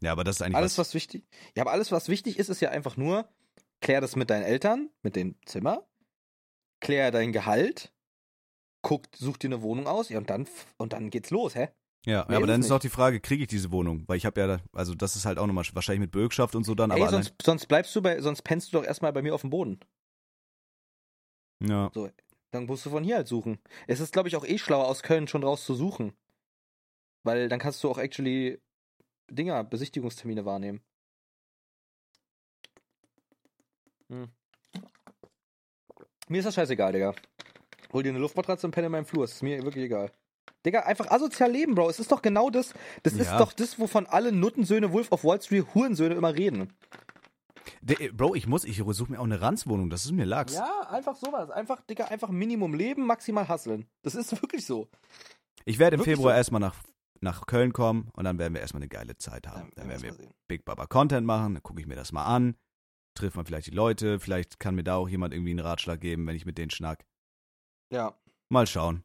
Ja, 0.03 0.11
aber 0.11 0.23
das 0.23 0.37
ist 0.37 0.41
eigentlich 0.41 0.57
Alles, 0.57 0.77
was. 0.77 0.89
was 0.89 0.93
wichtig. 0.95 1.25
Ja, 1.55 1.63
aber 1.63 1.71
alles, 1.71 1.91
was 1.91 2.09
wichtig 2.09 2.37
ist, 2.37 2.49
ist 2.49 2.59
ja 2.59 2.69
einfach 2.69 2.97
nur, 2.97 3.27
klär 3.79 4.01
das 4.01 4.15
mit 4.15 4.29
deinen 4.29 4.43
Eltern, 4.43 4.89
mit 5.01 5.15
dem 5.15 5.35
Zimmer, 5.45 5.87
klär 6.81 7.11
dein 7.11 7.31
Gehalt, 7.31 7.93
guck, 8.81 9.05
such 9.15 9.37
dir 9.37 9.47
eine 9.47 9.61
Wohnung 9.61 9.87
aus, 9.87 10.09
ja, 10.09 10.17
und 10.17 10.29
dann, 10.29 10.47
und 10.77 10.93
dann 10.93 11.09
geht's 11.09 11.29
los, 11.29 11.55
hä? 11.55 11.69
Ja, 12.05 12.25
Mehr 12.27 12.35
aber 12.35 12.45
ist 12.45 12.51
dann 12.51 12.61
ist 12.61 12.71
auch 12.71 12.79
die 12.79 12.89
Frage, 12.89 13.21
kriege 13.21 13.43
ich 13.43 13.47
diese 13.47 13.71
Wohnung? 13.71 14.03
Weil 14.07 14.17
ich 14.17 14.25
habe 14.25 14.41
ja, 14.41 14.59
also 14.73 14.93
das 14.93 15.15
ist 15.15 15.25
halt 15.25 15.37
auch 15.39 15.47
nochmal 15.47 15.63
wahrscheinlich 15.71 16.01
mit 16.01 16.11
Bürgschaft 16.11 16.53
und 16.53 16.65
so 16.65 16.75
dann, 16.75 16.91
aber 16.91 16.99
Ey, 16.99 17.07
allein. 17.07 17.23
sonst, 17.23 17.41
sonst 17.41 17.67
bleibst 17.67 17.95
du 17.95 18.01
bei, 18.01 18.19
sonst 18.19 18.41
pennst 18.41 18.73
du 18.73 18.77
doch 18.79 18.85
erstmal 18.85 19.13
bei 19.13 19.21
mir 19.21 19.33
auf 19.33 19.41
dem 19.41 19.51
Boden. 19.51 19.79
Ja. 21.65 21.89
Dann 22.51 22.65
musst 22.65 22.85
du 22.85 22.89
von 22.89 23.05
hier 23.05 23.15
halt 23.15 23.29
suchen. 23.29 23.57
Es 23.87 24.01
ist, 24.01 24.11
glaube 24.11 24.27
ich, 24.27 24.35
auch 24.35 24.45
eh 24.45 24.57
schlauer, 24.57 24.87
aus 24.87 25.01
Köln 25.01 25.29
schon 25.29 25.45
raus 25.45 25.65
zu 25.65 25.75
suchen. 25.75 26.11
Weil 27.23 27.47
dann 27.47 27.59
kannst 27.59 27.81
du 27.83 27.89
auch 27.89 27.97
actually 27.97 28.61
Dinger, 29.29 29.63
Besichtigungstermine 29.63 30.45
wahrnehmen. 30.45 30.81
Hm. 34.09 34.29
Mir 36.27 36.37
ist 36.39 36.45
das 36.45 36.55
scheißegal, 36.55 36.93
Digga. 36.93 37.13
Hol 37.91 38.03
dir 38.03 38.09
eine 38.09 38.19
Luftmatratze 38.19 38.65
und 38.67 38.71
penne 38.71 38.87
in 38.87 38.91
meinem 38.91 39.05
Flur. 39.05 39.23
Es 39.25 39.33
ist 39.33 39.43
mir 39.43 39.61
wirklich 39.63 39.85
egal. 39.85 40.11
Digga, 40.65 40.81
einfach 40.81 41.11
asozial 41.11 41.51
leben, 41.51 41.75
Bro. 41.75 41.89
Es 41.89 41.99
ist 41.99 42.11
doch 42.11 42.21
genau 42.21 42.49
das. 42.49 42.73
Das 43.03 43.13
ist 43.13 43.27
Ja. 43.27 43.37
doch 43.37 43.53
das, 43.53 43.77
wovon 43.79 44.05
alle 44.07 44.31
Nuttensöhne, 44.31 44.91
Wolf 44.93 45.11
of 45.11 45.23
Wall 45.23 45.41
Street, 45.41 45.65
Hurensöhne 45.73 46.15
immer 46.15 46.33
reden. 46.33 46.73
De, 47.81 48.11
Bro, 48.11 48.35
ich 48.35 48.47
muss, 48.47 48.63
ich 48.63 48.77
suche 48.77 49.11
mir 49.11 49.19
auch 49.19 49.25
eine 49.25 49.41
Ranzwohnung, 49.41 49.89
das 49.89 50.05
ist 50.05 50.11
mir 50.11 50.25
Lachs. 50.25 50.53
Ja, 50.53 50.87
einfach 50.89 51.15
sowas. 51.17 51.49
Einfach, 51.49 51.81
Digga, 51.81 52.05
einfach 52.05 52.29
Minimum 52.29 52.73
leben, 52.73 53.05
maximal 53.05 53.47
hustlen. 53.49 53.85
Das 54.03 54.15
ist 54.15 54.31
wirklich 54.41 54.65
so. 54.65 54.87
Ich 55.65 55.79
werde 55.79 55.95
im 55.95 55.99
Wirklich 55.99 56.15
Februar 56.15 56.33
so. 56.33 56.37
erstmal 56.37 56.61
nach, 56.61 56.75
nach 57.23 57.45
Köln 57.45 57.73
kommen 57.73 58.09
und 58.13 58.25
dann 58.25 58.37
werden 58.37 58.53
wir 58.53 58.61
erstmal 58.61 58.81
eine 58.81 58.89
geile 58.89 59.17
Zeit 59.17 59.47
haben. 59.47 59.71
Dann 59.75 59.89
werden 59.89 60.03
wir 60.03 60.29
Big 60.47 60.65
Baba 60.65 60.85
Content 60.85 61.25
machen, 61.25 61.55
dann 61.55 61.63
gucke 61.63 61.81
ich 61.81 61.87
mir 61.87 61.95
das 61.95 62.11
mal 62.11 62.25
an, 62.25 62.55
trifft 63.15 63.35
man 63.35 63.45
vielleicht 63.45 63.67
die 63.67 63.75
Leute, 63.75 64.19
vielleicht 64.19 64.59
kann 64.59 64.75
mir 64.75 64.83
da 64.83 64.95
auch 64.95 65.09
jemand 65.09 65.33
irgendwie 65.33 65.51
einen 65.51 65.59
Ratschlag 65.59 65.99
geben, 66.01 66.27
wenn 66.27 66.35
ich 66.35 66.45
mit 66.45 66.57
denen 66.57 66.71
schnack. 66.71 67.05
Ja, 67.91 68.17
Mal 68.53 68.67
schauen. 68.67 69.03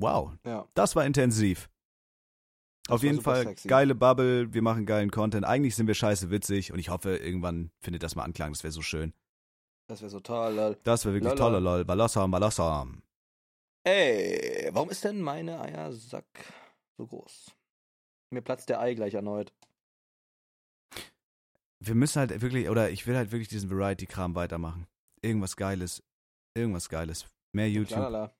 Wow, 0.00 0.32
ja. 0.46 0.66
das 0.72 0.96
war 0.96 1.04
intensiv. 1.04 1.68
Das 2.86 2.94
Auf 2.94 3.02
war 3.02 3.06
jeden 3.06 3.20
Fall 3.20 3.44
sexy. 3.44 3.68
geile 3.68 3.94
Bubble, 3.94 4.54
wir 4.54 4.62
machen 4.62 4.86
geilen 4.86 5.10
Content. 5.10 5.44
Eigentlich 5.44 5.76
sind 5.76 5.86
wir 5.86 5.94
scheiße 5.94 6.30
witzig 6.30 6.72
und 6.72 6.78
ich 6.78 6.88
hoffe, 6.88 7.16
irgendwann 7.16 7.70
findet 7.82 8.02
das 8.02 8.14
mal 8.14 8.24
Anklang, 8.24 8.52
das 8.52 8.62
wäre 8.62 8.72
so 8.72 8.80
schön. 8.80 9.12
Das 9.88 10.00
wäre 10.00 10.10
so 10.10 10.20
toll, 10.20 10.54
lol. 10.54 10.78
Das 10.84 11.04
wäre 11.04 11.14
wirklich 11.14 11.34
toll, 11.34 11.62
lol. 11.62 11.84
Balassam, 11.84 12.30
balassam. 12.30 13.02
Ey, 13.86 14.68
warum 14.72 14.90
ist 14.90 15.04
denn 15.04 15.20
meine 15.20 15.60
Eiersack 15.60 16.26
so 16.98 17.06
groß? 17.06 17.54
Mir 18.32 18.42
platzt 18.42 18.68
der 18.68 18.80
Ei 18.80 18.94
gleich 18.94 19.14
erneut. 19.14 19.52
Wir 21.78 21.94
müssen 21.94 22.18
halt 22.18 22.40
wirklich, 22.40 22.68
oder 22.68 22.90
ich 22.90 23.06
will 23.06 23.16
halt 23.16 23.30
wirklich 23.30 23.46
diesen 23.46 23.70
Variety-Kram 23.70 24.34
weitermachen. 24.34 24.88
Irgendwas 25.22 25.56
Geiles. 25.56 26.02
Irgendwas 26.56 26.88
Geiles. 26.88 27.26
Mehr 27.52 27.70
YouTube. 27.70 27.98
Lalala. 27.98 28.34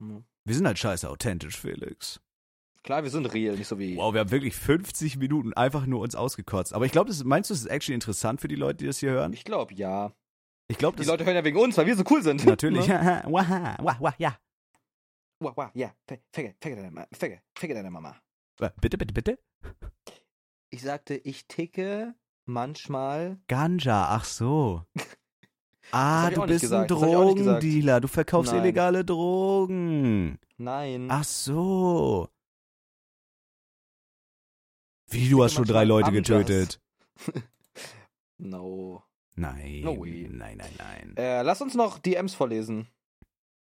Hm. 0.00 0.24
Wir 0.44 0.54
sind 0.54 0.66
halt 0.68 0.78
scheiße 0.78 1.10
authentisch, 1.10 1.58
Felix. 1.58 2.20
Klar, 2.84 3.02
wir 3.02 3.10
sind 3.10 3.26
real, 3.34 3.56
nicht 3.56 3.66
so 3.66 3.80
wie. 3.80 3.96
Wow, 3.96 4.14
wir 4.14 4.20
haben 4.20 4.30
wirklich 4.30 4.54
50 4.54 5.16
Minuten 5.16 5.54
einfach 5.54 5.86
nur 5.86 6.02
uns 6.02 6.14
ausgekotzt. 6.14 6.72
Aber 6.72 6.86
ich 6.86 6.92
glaube, 6.92 7.12
meinst 7.24 7.50
du, 7.50 7.54
das 7.54 7.62
ist 7.62 7.66
actually 7.66 7.96
interessant 7.96 8.40
für 8.40 8.46
die 8.46 8.54
Leute, 8.54 8.76
die 8.76 8.86
das 8.86 8.98
hier 8.98 9.10
hören? 9.10 9.32
Ich 9.32 9.42
glaube, 9.42 9.74
ja. 9.74 10.14
Ich 10.68 10.78
glaube, 10.78 11.00
Die 11.00 11.06
Leute 11.06 11.24
hören 11.24 11.36
ja 11.36 11.44
wegen 11.44 11.58
uns, 11.58 11.76
weil 11.76 11.86
wir 11.86 11.96
so 11.96 12.04
cool 12.10 12.22
sind. 12.22 12.44
natürlich. 12.44 12.86
Ne? 12.88 13.22
Waha, 13.26 13.76
wah, 13.80 13.96
wah, 14.00 14.14
ja. 14.18 14.36
Wah, 15.40 15.52
wah, 15.56 15.70
ja. 15.74 15.94
Fege, 16.32 16.54
fege 16.60 16.76
deine, 16.76 16.90
Ma- 16.90 17.06
fege, 17.12 17.40
fege 17.56 17.74
deine 17.74 17.90
Mama. 17.90 18.16
Bitte, 18.80 18.96
bitte, 18.98 19.12
bitte. 19.12 19.38
Ich 20.70 20.82
sagte, 20.82 21.14
ich 21.14 21.46
ticke 21.46 22.14
manchmal. 22.46 23.38
Ganja, 23.48 24.08
ach 24.08 24.24
so. 24.24 24.82
Ah, 25.92 26.30
du 26.30 26.44
bist 26.46 26.72
ein. 26.72 26.88
Drogendealer. 26.88 28.00
Du 28.00 28.08
verkaufst 28.08 28.50
Nein. 28.50 28.60
illegale 28.62 29.04
Drogen. 29.04 30.36
Nein. 30.56 31.06
Ach 31.08 31.22
so. 31.22 32.28
Wie, 35.08 35.28
du 35.28 35.44
hast 35.44 35.52
schon 35.54 35.64
drei 35.64 35.84
Leute 35.84 36.08
Amjas. 36.08 36.26
getötet? 36.26 36.80
No. 38.38 39.04
Nein. 39.36 39.82
No. 39.82 39.94
Nein, 39.94 40.56
nein, 40.56 40.74
nein. 40.78 41.16
Äh, 41.16 41.42
lass 41.42 41.60
uns 41.60 41.74
noch 41.74 41.98
DMs 41.98 42.34
vorlesen. 42.34 42.88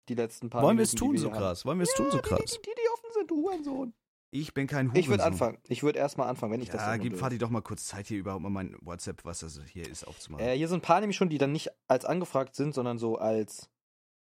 Die 0.09 0.15
letzten 0.15 0.49
paar 0.49 0.63
Wollen 0.63 0.77
wir 0.77 0.83
es 0.83 0.93
tun 0.93 1.17
so 1.17 1.29
krass? 1.29 1.65
Wollen 1.65 1.79
wir 1.79 1.83
es 1.83 1.91
haben. 1.97 2.09
tun 2.09 2.11
so 2.11 2.17
Ja, 2.17 2.23
krass? 2.23 2.51
Die, 2.51 2.61
die, 2.61 2.71
die 2.75 2.89
offen 2.93 3.13
sind, 3.13 3.29
du 3.29 3.35
Hurensohn. 3.43 3.93
Ich 4.31 4.53
bin 4.53 4.67
kein 4.67 4.87
Hurensohn. 4.87 4.99
Ich 5.01 5.09
würde 5.09 5.23
anfangen. 5.23 5.57
Ich 5.67 5.83
würde 5.83 5.99
erstmal 5.99 6.29
anfangen, 6.29 6.53
wenn 6.53 6.61
ich 6.61 6.69
das 6.69 6.81
Ja, 6.81 6.95
gib. 6.97 7.17
Fatih 7.17 7.37
doch 7.37 7.49
mal 7.49 7.61
kurz 7.61 7.85
Zeit, 7.85 8.07
hier 8.07 8.17
überhaupt 8.19 8.41
mal 8.41 8.49
mein 8.49 8.77
WhatsApp, 8.81 9.25
was 9.25 9.39
das 9.39 9.59
hier 9.65 9.87
ist, 9.87 10.05
aufzumachen. 10.05 10.45
Äh, 10.45 10.55
hier 10.55 10.67
sind 10.67 10.79
ein 10.79 10.81
paar 10.81 11.01
nämlich 11.01 11.17
schon, 11.17 11.29
die 11.29 11.37
dann 11.37 11.51
nicht 11.51 11.69
als 11.87 12.05
angefragt 12.05 12.55
sind, 12.55 12.73
sondern 12.73 12.97
so 12.97 13.17
als 13.17 13.69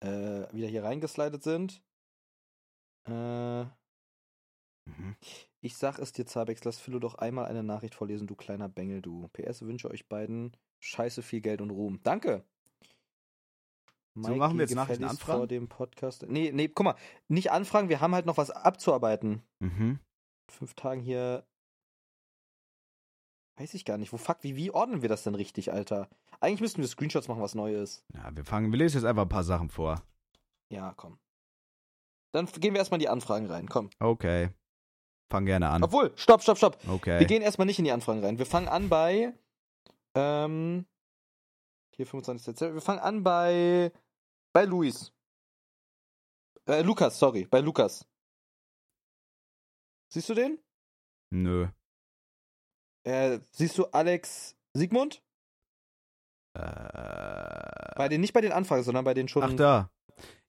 äh, 0.00 0.08
wieder 0.52 0.68
hier 0.68 0.82
reingeslidet 0.82 1.42
sind. 1.42 1.82
Äh, 3.06 3.64
Mhm. 4.98 5.16
ich 5.60 5.76
sag 5.76 5.98
es 5.98 6.12
dir, 6.12 6.26
Zabex, 6.26 6.64
lass 6.64 6.78
Philo 6.78 6.98
doch 6.98 7.14
einmal 7.16 7.46
eine 7.46 7.62
Nachricht 7.62 7.94
vorlesen, 7.94 8.26
du 8.26 8.34
kleiner 8.34 8.68
Bengel, 8.68 9.02
du. 9.02 9.28
PS 9.28 9.62
wünsche 9.62 9.90
euch 9.90 10.08
beiden 10.08 10.56
scheiße 10.80 11.22
viel 11.22 11.40
Geld 11.40 11.60
und 11.60 11.70
Ruhm. 11.70 12.00
Danke. 12.02 12.44
So, 14.14 14.34
machen 14.34 14.58
wir 14.58 14.62
jetzt 14.62 14.70
Mikey, 14.70 14.74
Nachrichten 14.74 15.04
anfragen? 15.04 15.38
vor 15.38 15.46
dem 15.46 15.68
Podcast. 15.68 16.26
Nee, 16.28 16.50
nee, 16.52 16.68
guck 16.68 16.84
mal, 16.84 16.96
nicht 17.28 17.52
anfragen, 17.52 17.88
wir 17.88 18.00
haben 18.00 18.14
halt 18.14 18.26
noch 18.26 18.36
was 18.36 18.50
abzuarbeiten. 18.50 19.42
Mhm. 19.60 20.00
Fünf 20.50 20.74
Tagen 20.74 21.00
hier. 21.00 21.46
Weiß 23.56 23.74
ich 23.74 23.84
gar 23.84 23.98
nicht. 23.98 24.12
Wo 24.12 24.16
fuck, 24.16 24.38
wie, 24.42 24.56
wie 24.56 24.70
ordnen 24.70 25.02
wir 25.02 25.08
das 25.08 25.22
denn 25.22 25.34
richtig, 25.34 25.72
Alter? 25.72 26.08
Eigentlich 26.40 26.60
müssten 26.60 26.80
wir 26.80 26.88
Screenshots 26.88 27.28
machen, 27.28 27.42
was 27.42 27.54
neu 27.54 27.74
ist. 27.74 28.04
Ja, 28.14 28.34
wir 28.34 28.44
fangen, 28.44 28.72
wir 28.72 28.78
lesen 28.78 28.96
jetzt 28.96 29.04
einfach 29.04 29.22
ein 29.22 29.28
paar 29.28 29.44
Sachen 29.44 29.68
vor. 29.68 30.02
Ja, 30.70 30.94
komm. 30.96 31.18
Dann 32.32 32.46
gehen 32.46 32.74
wir 32.74 32.78
erstmal 32.78 32.98
in 32.98 33.02
die 33.02 33.08
Anfragen 33.08 33.46
rein. 33.46 33.68
Komm. 33.68 33.90
Okay. 33.98 34.50
Fang 35.30 35.46
gerne 35.46 35.68
an. 35.70 35.82
Obwohl, 35.84 36.12
stopp, 36.16 36.42
stopp, 36.42 36.58
stopp. 36.58 36.78
Okay. 36.88 37.20
Wir 37.20 37.26
gehen 37.26 37.40
erstmal 37.42 37.66
nicht 37.66 37.78
in 37.78 37.84
die 37.84 37.92
Anfragen 37.92 38.24
rein. 38.24 38.38
Wir 38.38 38.46
fangen 38.46 38.68
an 38.68 38.88
bei. 38.88 39.32
Ähm, 40.16 40.86
hier 41.94 42.06
25. 42.06 42.46
Dezember. 42.46 42.74
Wir 42.74 42.80
fangen 42.80 42.98
an 42.98 43.22
bei. 43.22 43.92
Bei 44.52 44.64
Luis. 44.64 45.12
Äh, 46.66 46.82
Lukas, 46.82 47.18
sorry. 47.18 47.46
Bei 47.48 47.60
Lukas. 47.60 48.04
Siehst 50.12 50.28
du 50.28 50.34
den? 50.34 50.58
Nö. 51.32 51.68
Äh, 53.04 53.38
siehst 53.52 53.78
du 53.78 53.86
Alex 53.86 54.56
Siegmund? 54.74 55.22
Äh, 56.54 56.60
Bei 57.96 58.08
den, 58.10 58.20
nicht 58.20 58.32
bei 58.32 58.40
den 58.40 58.50
Anfragen, 58.50 58.82
sondern 58.82 59.04
bei 59.04 59.14
den 59.14 59.28
schon. 59.28 59.44
ach 59.44 59.52
da. 59.54 59.90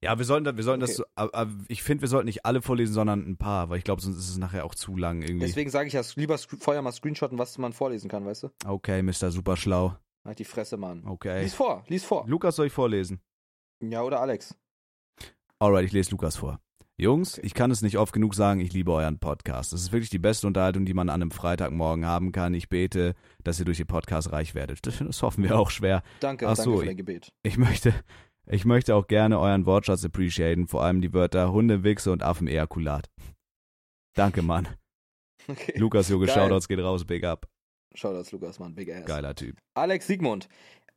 Ja, 0.00 0.18
wir 0.18 0.24
sollten, 0.24 0.56
wir 0.56 0.64
sollten 0.64 0.82
Okay. 0.82 0.94
das 0.96 1.06
aber, 1.16 1.48
ich 1.68 1.82
finde, 1.82 2.02
wir 2.02 2.08
sollten 2.08 2.26
nicht 2.26 2.44
alle 2.44 2.60
vorlesen, 2.62 2.92
sondern 2.94 3.20
ein 3.28 3.36
paar, 3.36 3.70
weil 3.70 3.78
ich 3.78 3.84
glaube, 3.84 4.02
sonst 4.02 4.18
ist 4.18 4.30
es 4.30 4.38
nachher 4.38 4.64
auch 4.64 4.74
zu 4.74 4.96
lang 4.96 5.22
irgendwie. 5.22 5.46
Deswegen 5.46 5.70
sage 5.70 5.86
ich 5.86 5.92
ja, 5.94 6.02
lieber 6.16 6.38
vorher 6.38 6.82
mal 6.82 6.92
screenshotten, 6.92 7.38
was 7.38 7.56
man 7.58 7.72
vorlesen 7.72 8.08
kann, 8.10 8.24
weißt 8.26 8.44
du? 8.44 8.48
Okay, 8.66 9.02
Mr. 9.02 9.30
Superschlau. 9.30 9.96
Halt 10.24 10.38
die 10.38 10.44
Fresse, 10.44 10.76
Mann. 10.76 11.04
Okay. 11.06 11.42
Lies 11.42 11.54
vor, 11.54 11.84
lies 11.88 12.04
vor. 12.04 12.24
Lukas 12.28 12.56
soll 12.56 12.66
ich 12.66 12.72
vorlesen? 12.72 13.20
Ja, 13.82 14.02
oder 14.02 14.20
Alex. 14.20 14.54
Alright, 15.58 15.84
ich 15.84 15.92
lese 15.92 16.10
Lukas 16.10 16.36
vor. 16.36 16.60
Jungs, 16.98 17.38
ich 17.38 17.54
kann 17.54 17.70
es 17.70 17.82
nicht 17.82 17.98
oft 17.98 18.12
genug 18.12 18.34
sagen, 18.34 18.60
ich 18.60 18.72
liebe 18.72 18.92
euren 18.92 19.18
Podcast. 19.18 19.72
Es 19.72 19.80
ist 19.82 19.92
wirklich 19.92 20.10
die 20.10 20.18
beste 20.18 20.46
Unterhaltung, 20.46 20.84
die 20.84 20.94
man 20.94 21.08
an 21.08 21.22
einem 21.22 21.30
Freitagmorgen 21.30 22.06
haben 22.06 22.30
kann. 22.32 22.54
Ich 22.54 22.68
bete, 22.68 23.14
dass 23.42 23.58
ihr 23.58 23.64
durch 23.64 23.78
den 23.78 23.86
Podcast 23.86 24.30
reich 24.30 24.54
werdet. 24.54 24.86
Das, 24.86 25.22
hoffen 25.22 25.42
wir 25.42 25.58
auch 25.58 25.70
schwer. 25.70 26.02
Danke, 26.20 26.46
Ach 26.46 26.54
danke 26.56 26.62
so, 26.70 26.76
für 26.76 26.82
ich- 26.84 26.88
dein 26.90 26.96
Gebet. 26.96 27.32
Ich 27.42 27.56
möchte, 27.56 27.94
ich 28.46 28.64
möchte 28.64 28.94
auch 28.94 29.06
gerne 29.06 29.38
euren 29.38 29.66
Wortschatz 29.66 30.04
appreciaten, 30.04 30.66
vor 30.66 30.82
allem 30.84 31.00
die 31.00 31.12
Wörter 31.12 31.52
Hunde, 31.52 31.84
Wichse 31.84 32.10
und 32.12 32.22
Affenejakulat. 32.22 33.10
Danke, 34.14 34.42
Mann. 34.42 34.68
Okay. 35.48 35.76
Lukas, 35.76 36.08
Junge, 36.08 36.26
Geil. 36.26 36.36
Shoutouts 36.36 36.68
geht 36.68 36.78
raus, 36.78 37.04
big 37.04 37.24
up. 37.24 37.48
Shoutouts, 37.96 38.30
Lukas, 38.30 38.60
Mann, 38.60 38.76
big 38.76 38.88
ass. 38.92 39.06
Geiler 39.06 39.34
Typ. 39.34 39.58
Alex 39.74 40.06
Siegmund. 40.06 40.48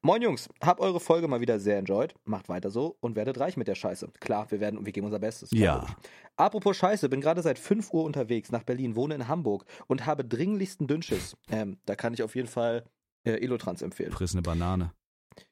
Moin 0.03 0.21
Jungs, 0.21 0.49
hab 0.61 0.79
eure 0.79 0.99
Folge 0.99 1.27
mal 1.27 1.41
wieder 1.41 1.59
sehr 1.59 1.79
enjoyed. 1.79 2.13
Macht 2.25 2.47
weiter 2.47 2.69
so 2.69 2.95
und 2.99 3.15
werdet 3.15 3.39
reich 3.39 3.57
mit 3.57 3.67
der 3.67 3.73
Scheiße. 3.73 4.07
Klar, 4.19 4.51
wir 4.51 4.59
werden 4.59 4.85
wir 4.85 4.91
geben 4.93 5.07
unser 5.07 5.17
Bestes. 5.17 5.49
Ja. 5.51 5.77
logisch. 5.77 5.95
Apropos 6.35 6.77
Scheiße, 6.77 7.09
bin 7.09 7.21
gerade 7.21 7.41
seit 7.41 7.57
5 7.57 7.91
Uhr 7.91 8.03
unterwegs 8.03 8.51
nach 8.51 8.61
Berlin, 8.61 8.95
wohne 8.95 9.15
in 9.15 9.27
Hamburg 9.27 9.65
und 9.87 10.05
habe 10.05 10.23
dringlichsten 10.23 10.85
Dünnschiss. 10.85 11.35
Ähm, 11.49 11.79
da 11.87 11.95
kann 11.95 12.13
ich 12.13 12.21
auf 12.21 12.35
jeden 12.35 12.47
Fall 12.47 12.85
äh, 13.23 13.31
Elotrans 13.31 13.81
empfehlen. 13.81 14.11
Friss 14.11 14.33
eine 14.33 14.43
Banane. 14.43 14.91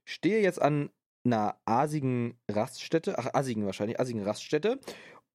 Stehe 0.05 0.43
jetzt 0.43 0.61
an 0.61 0.91
einer 1.25 1.55
asigen 1.65 2.37
Raststätte, 2.49 3.17
ach, 3.17 3.29
asigen 3.33 3.65
wahrscheinlich, 3.65 3.99
asigen 3.99 4.23
Raststätte 4.23 4.79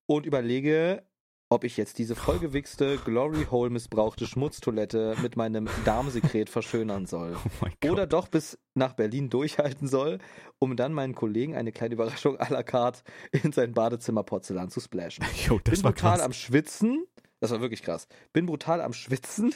und 0.07 0.27
überlege, 0.27 1.03
ob 1.51 1.65
ich 1.65 1.79
jetzt 1.79 1.97
diese 1.99 2.15
vollgewichste, 2.15 2.99
Glory 2.99 3.47
Hole 3.51 3.71
missbrauchte 3.71 4.27
Schmutztoilette 4.27 5.17
mit 5.23 5.37
meinem 5.37 5.67
Darmsekret 5.85 6.51
verschönern 6.51 7.07
soll. 7.07 7.37
Oh. 7.85 7.93
Oder 7.93 8.07
doch 8.07 8.29
bis 8.29 8.59
nach 8.75 8.93
Berlin 8.95 9.31
durchhalten 9.31 9.89
soll, 9.89 10.19
um 10.59 10.77
dann 10.77 10.93
meinen 10.93 11.15
Kollegen 11.15 11.55
eine 11.55 11.73
kleine 11.73 11.95
Überraschung 11.95 12.37
à 12.39 12.53
la 12.53 12.63
carte 12.63 13.03
in 13.31 13.53
sein 13.53 13.73
Badezimmer 13.73 14.25
Porzellan 14.25 14.69
zu 14.69 14.81
splashen. 14.81 15.25
Jo, 15.47 15.59
das 15.63 15.77
Bin 15.77 15.85
war 15.85 15.93
brutal 15.93 16.17
krass. 16.17 16.21
am 16.23 16.33
Schwitzen. 16.33 17.07
Das 17.41 17.51
war 17.51 17.61
wirklich 17.61 17.83
krass. 17.83 18.09
Bin 18.33 18.47
brutal 18.47 18.81
am 18.81 18.93
Schwitzen 18.93 19.55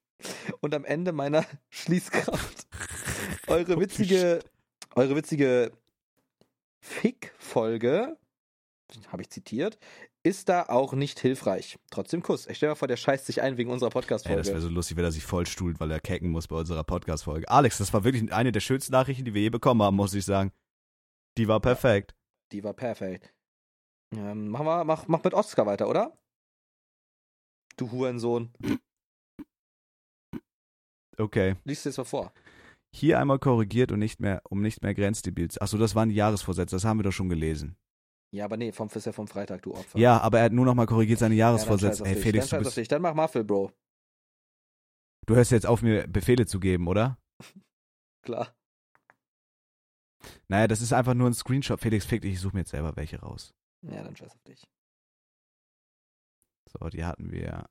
und 0.60 0.74
am 0.74 0.84
Ende 0.84 1.12
meiner 1.12 1.44
Schließkraft. 1.70 2.66
Eure 3.46 3.78
witzige, 3.78 4.40
eure 4.98 5.16
witzige 5.16 5.72
Fick-Folge, 6.80 8.16
habe 9.08 9.22
ich 9.22 9.30
zitiert, 9.30 9.78
ist 10.22 10.48
da 10.48 10.64
auch 10.64 10.92
nicht 10.92 11.20
hilfreich. 11.20 11.78
Trotzdem 11.90 12.22
Kuss. 12.22 12.46
Ich 12.46 12.56
stell 12.56 12.68
mir 12.70 12.76
vor, 12.76 12.88
der 12.88 12.96
scheißt 12.96 13.26
sich 13.26 13.40
ein 13.42 13.56
wegen 13.56 13.70
unserer 13.70 13.88
Ey, 13.88 14.00
das 14.00 14.24
wäre 14.24 14.36
Podcast-Folge. 14.36 14.60
so 14.60 14.68
lustig, 14.68 14.96
wenn 14.96 15.04
er 15.04 15.12
sich 15.12 15.24
vollstuhlt, 15.24 15.80
weil 15.80 15.90
er 15.90 16.00
kecken 16.00 16.30
muss 16.30 16.48
bei 16.48 16.56
unserer 16.56 16.84
Podcast-Folge. 16.84 17.48
Alex, 17.48 17.78
das 17.78 17.92
war 17.92 18.04
wirklich 18.04 18.32
eine 18.32 18.52
der 18.52 18.60
schönsten 18.60 18.92
Nachrichten, 18.92 19.24
die 19.24 19.34
wir 19.34 19.42
je 19.42 19.50
bekommen 19.50 19.82
haben, 19.82 19.96
muss 19.96 20.14
ich 20.14 20.24
sagen. 20.24 20.52
Die 21.36 21.48
war 21.48 21.60
perfekt. 21.60 22.14
Die 22.52 22.64
war 22.64 22.74
perfekt. 22.74 23.32
Ähm, 24.14 24.48
mach, 24.48 24.62
mal, 24.62 24.84
mach, 24.84 25.06
mach 25.06 25.22
mit 25.22 25.34
Oscar 25.34 25.66
weiter, 25.66 25.88
oder? 25.88 26.16
Du 27.76 27.90
Hurensohn. 27.90 28.52
Okay. 31.16 31.56
Lies 31.64 31.82
dir 31.82 31.90
das 31.90 31.98
mal 31.98 32.04
vor. 32.04 32.32
Hier 32.94 33.18
einmal 33.20 33.38
korrigiert 33.38 33.92
und 33.92 33.98
nicht 33.98 34.18
mehr, 34.20 34.40
um 34.48 34.62
nicht 34.62 34.82
mehr 34.82 34.94
Grenzdebils. 34.94 35.58
Achso, 35.60 35.76
das 35.78 35.94
waren 35.94 36.08
die 36.08 36.14
Jahresvorsätze, 36.14 36.76
das 36.76 36.84
haben 36.84 36.98
wir 36.98 37.04
doch 37.04 37.12
schon 37.12 37.28
gelesen. 37.28 37.76
Ja, 38.30 38.44
aber 38.44 38.56
nee, 38.56 38.72
vom, 38.72 38.88
ja 38.92 39.12
vom 39.12 39.26
Freitag, 39.26 39.62
du 39.62 39.74
Opfer. 39.74 39.98
Ja, 39.98 40.20
aber 40.20 40.38
er 40.38 40.46
hat 40.46 40.52
nur 40.52 40.64
noch 40.66 40.74
mal 40.74 40.86
korrigiert 40.86 41.18
seine 41.18 41.34
Ja, 41.34 41.46
Jahresvorsätze. 41.48 42.02
auf 42.02 42.08
Ey. 42.08 42.16
Felix, 42.16 42.48
dann 42.48 42.60
du, 42.60 42.64
bist, 42.64 42.76
dich. 42.76 42.88
Dann 42.88 43.02
mach 43.02 43.14
Muffel, 43.14 43.44
Bro. 43.44 43.72
du 45.26 45.34
hörst 45.34 45.50
jetzt 45.50 45.66
auf, 45.66 45.82
mir 45.82 46.06
Befehle 46.06 46.46
zu 46.46 46.60
geben, 46.60 46.88
oder? 46.88 47.18
Klar. 48.22 48.54
Naja, 50.48 50.66
das 50.66 50.80
ist 50.82 50.92
einfach 50.92 51.14
nur 51.14 51.28
ein 51.28 51.34
Screenshot. 51.34 51.80
Felix, 51.80 52.04
fick 52.04 52.22
dich, 52.22 52.34
ich 52.34 52.40
suche 52.40 52.54
mir 52.54 52.60
jetzt 52.60 52.70
selber 52.70 52.96
welche 52.96 53.20
raus. 53.20 53.54
Ja, 53.82 54.02
dann 54.02 54.16
scheiß 54.16 54.34
auf 54.34 54.42
dich. 54.42 54.66
So, 56.70 56.88
die 56.90 57.04
hatten 57.04 57.30
wir. 57.30 57.66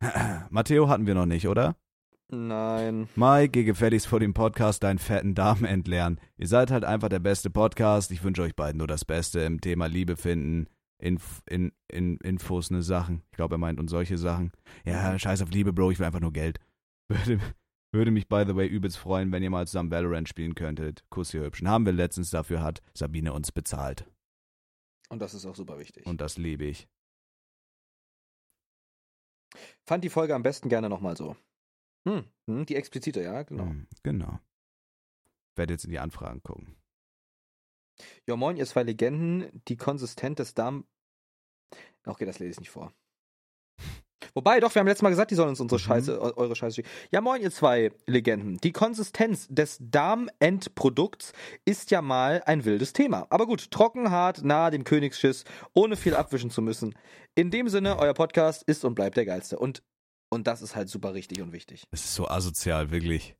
Matteo 0.50 0.88
hatten 0.88 1.06
wir 1.06 1.14
noch 1.14 1.26
nicht, 1.26 1.46
oder? 1.48 1.76
Nein. 2.32 3.08
Mike, 3.16 3.50
geh 3.50 3.64
gefälligst 3.64 4.06
vor 4.06 4.20
dem 4.20 4.34
Podcast 4.34 4.82
deinen 4.82 4.98
fetten 4.98 5.34
Darm 5.34 5.64
entleeren. 5.64 6.20
Ihr 6.36 6.46
seid 6.46 6.70
halt 6.70 6.84
einfach 6.84 7.08
der 7.08 7.18
beste 7.18 7.50
Podcast. 7.50 8.10
Ich 8.12 8.22
wünsche 8.22 8.42
euch 8.42 8.54
beiden 8.54 8.78
nur 8.78 8.86
das 8.86 9.04
Beste 9.04 9.40
im 9.40 9.60
Thema 9.60 9.86
Liebe 9.86 10.16
finden. 10.16 10.68
Inf 11.00 11.42
in, 11.46 11.72
in, 11.88 12.18
Infos, 12.18 12.70
ne 12.70 12.82
Sachen. 12.82 13.22
Ich 13.30 13.36
glaube, 13.36 13.56
er 13.56 13.58
meint 13.58 13.80
und 13.80 13.88
solche 13.88 14.16
Sachen. 14.16 14.52
Ja, 14.84 15.18
scheiß 15.18 15.42
auf 15.42 15.50
Liebe, 15.50 15.72
Bro, 15.72 15.92
ich 15.92 15.98
will 15.98 16.06
einfach 16.06 16.20
nur 16.20 16.32
Geld. 16.32 16.60
Würde, 17.08 17.40
würde 17.92 18.10
mich, 18.12 18.28
by 18.28 18.44
the 18.46 18.54
way, 18.54 18.68
übelst 18.68 18.98
freuen, 18.98 19.32
wenn 19.32 19.42
ihr 19.42 19.50
mal 19.50 19.66
zusammen 19.66 19.90
Valorant 19.90 20.28
spielen 20.28 20.54
könntet. 20.54 21.02
Kuss, 21.10 21.34
ihr 21.34 21.42
Hübschen. 21.42 21.68
Haben 21.68 21.86
wir 21.86 21.92
letztens 21.92 22.30
dafür, 22.30 22.62
hat 22.62 22.80
Sabine 22.94 23.32
uns 23.32 23.50
bezahlt. 23.50 24.04
Und 25.08 25.20
das 25.20 25.34
ist 25.34 25.44
auch 25.46 25.56
super 25.56 25.78
wichtig. 25.78 26.06
Und 26.06 26.20
das 26.20 26.36
liebe 26.36 26.64
ich. 26.64 26.86
Fand 29.84 30.04
die 30.04 30.10
Folge 30.10 30.34
am 30.34 30.42
besten 30.42 30.68
gerne 30.68 30.88
nochmal 30.88 31.16
so. 31.16 31.36
Hm, 32.06 32.24
hm, 32.46 32.66
die 32.66 32.76
explizite, 32.76 33.22
ja, 33.22 33.42
genau. 33.42 33.64
Hm, 33.64 33.86
genau. 34.02 34.40
Werde 35.56 35.74
jetzt 35.74 35.84
in 35.84 35.90
die 35.90 35.98
Anfragen 35.98 36.42
gucken. 36.42 36.76
Ja, 38.26 38.36
moin, 38.36 38.56
ihr 38.56 38.66
zwei 38.66 38.82
Legenden, 38.82 39.62
die 39.68 39.76
Konsistenz 39.76 40.36
des 40.36 40.54
Darm. 40.54 40.86
Okay, 42.06 42.24
das 42.24 42.38
lese 42.38 42.52
ich 42.52 42.60
nicht 42.60 42.70
vor. 42.70 42.94
Wobei, 44.34 44.60
doch, 44.60 44.74
wir 44.74 44.80
haben 44.80 44.86
letztes 44.86 45.02
Mal 45.02 45.10
gesagt, 45.10 45.30
die 45.30 45.34
sollen 45.34 45.50
uns 45.50 45.60
unsere 45.60 45.80
Mhm. 45.80 45.84
Scheiße, 45.84 46.20
eu- 46.20 46.32
eure 46.36 46.56
Scheiße 46.56 46.76
schicken. 46.76 46.88
Ja, 47.10 47.20
moin, 47.20 47.42
ihr 47.42 47.50
zwei 47.50 47.92
Legenden. 48.06 48.58
Die 48.58 48.72
Konsistenz 48.72 49.46
des 49.48 49.78
Darmendprodukts 49.80 51.32
ist 51.64 51.90
ja 51.90 52.02
mal 52.02 52.42
ein 52.46 52.64
wildes 52.64 52.92
Thema. 52.92 53.26
Aber 53.30 53.46
gut, 53.46 53.70
trocken, 53.70 54.10
hart, 54.10 54.42
nahe 54.44 54.70
dem 54.70 54.84
Königsschiss, 54.84 55.44
ohne 55.74 55.96
viel 55.96 56.14
abwischen 56.14 56.50
zu 56.50 56.62
müssen. 56.62 56.94
In 57.34 57.50
dem 57.50 57.68
Sinne, 57.68 57.98
euer 57.98 58.14
Podcast 58.14 58.62
ist 58.64 58.84
und 58.84 58.94
bleibt 58.94 59.16
der 59.16 59.24
geilste. 59.24 59.58
Und, 59.58 59.82
und 60.30 60.46
das 60.46 60.62
ist 60.62 60.74
halt 60.76 60.88
super 60.88 61.14
richtig 61.14 61.40
und 61.42 61.52
wichtig. 61.52 61.84
Es 61.90 62.04
ist 62.04 62.14
so 62.14 62.28
asozial, 62.28 62.90
wirklich. 62.90 63.34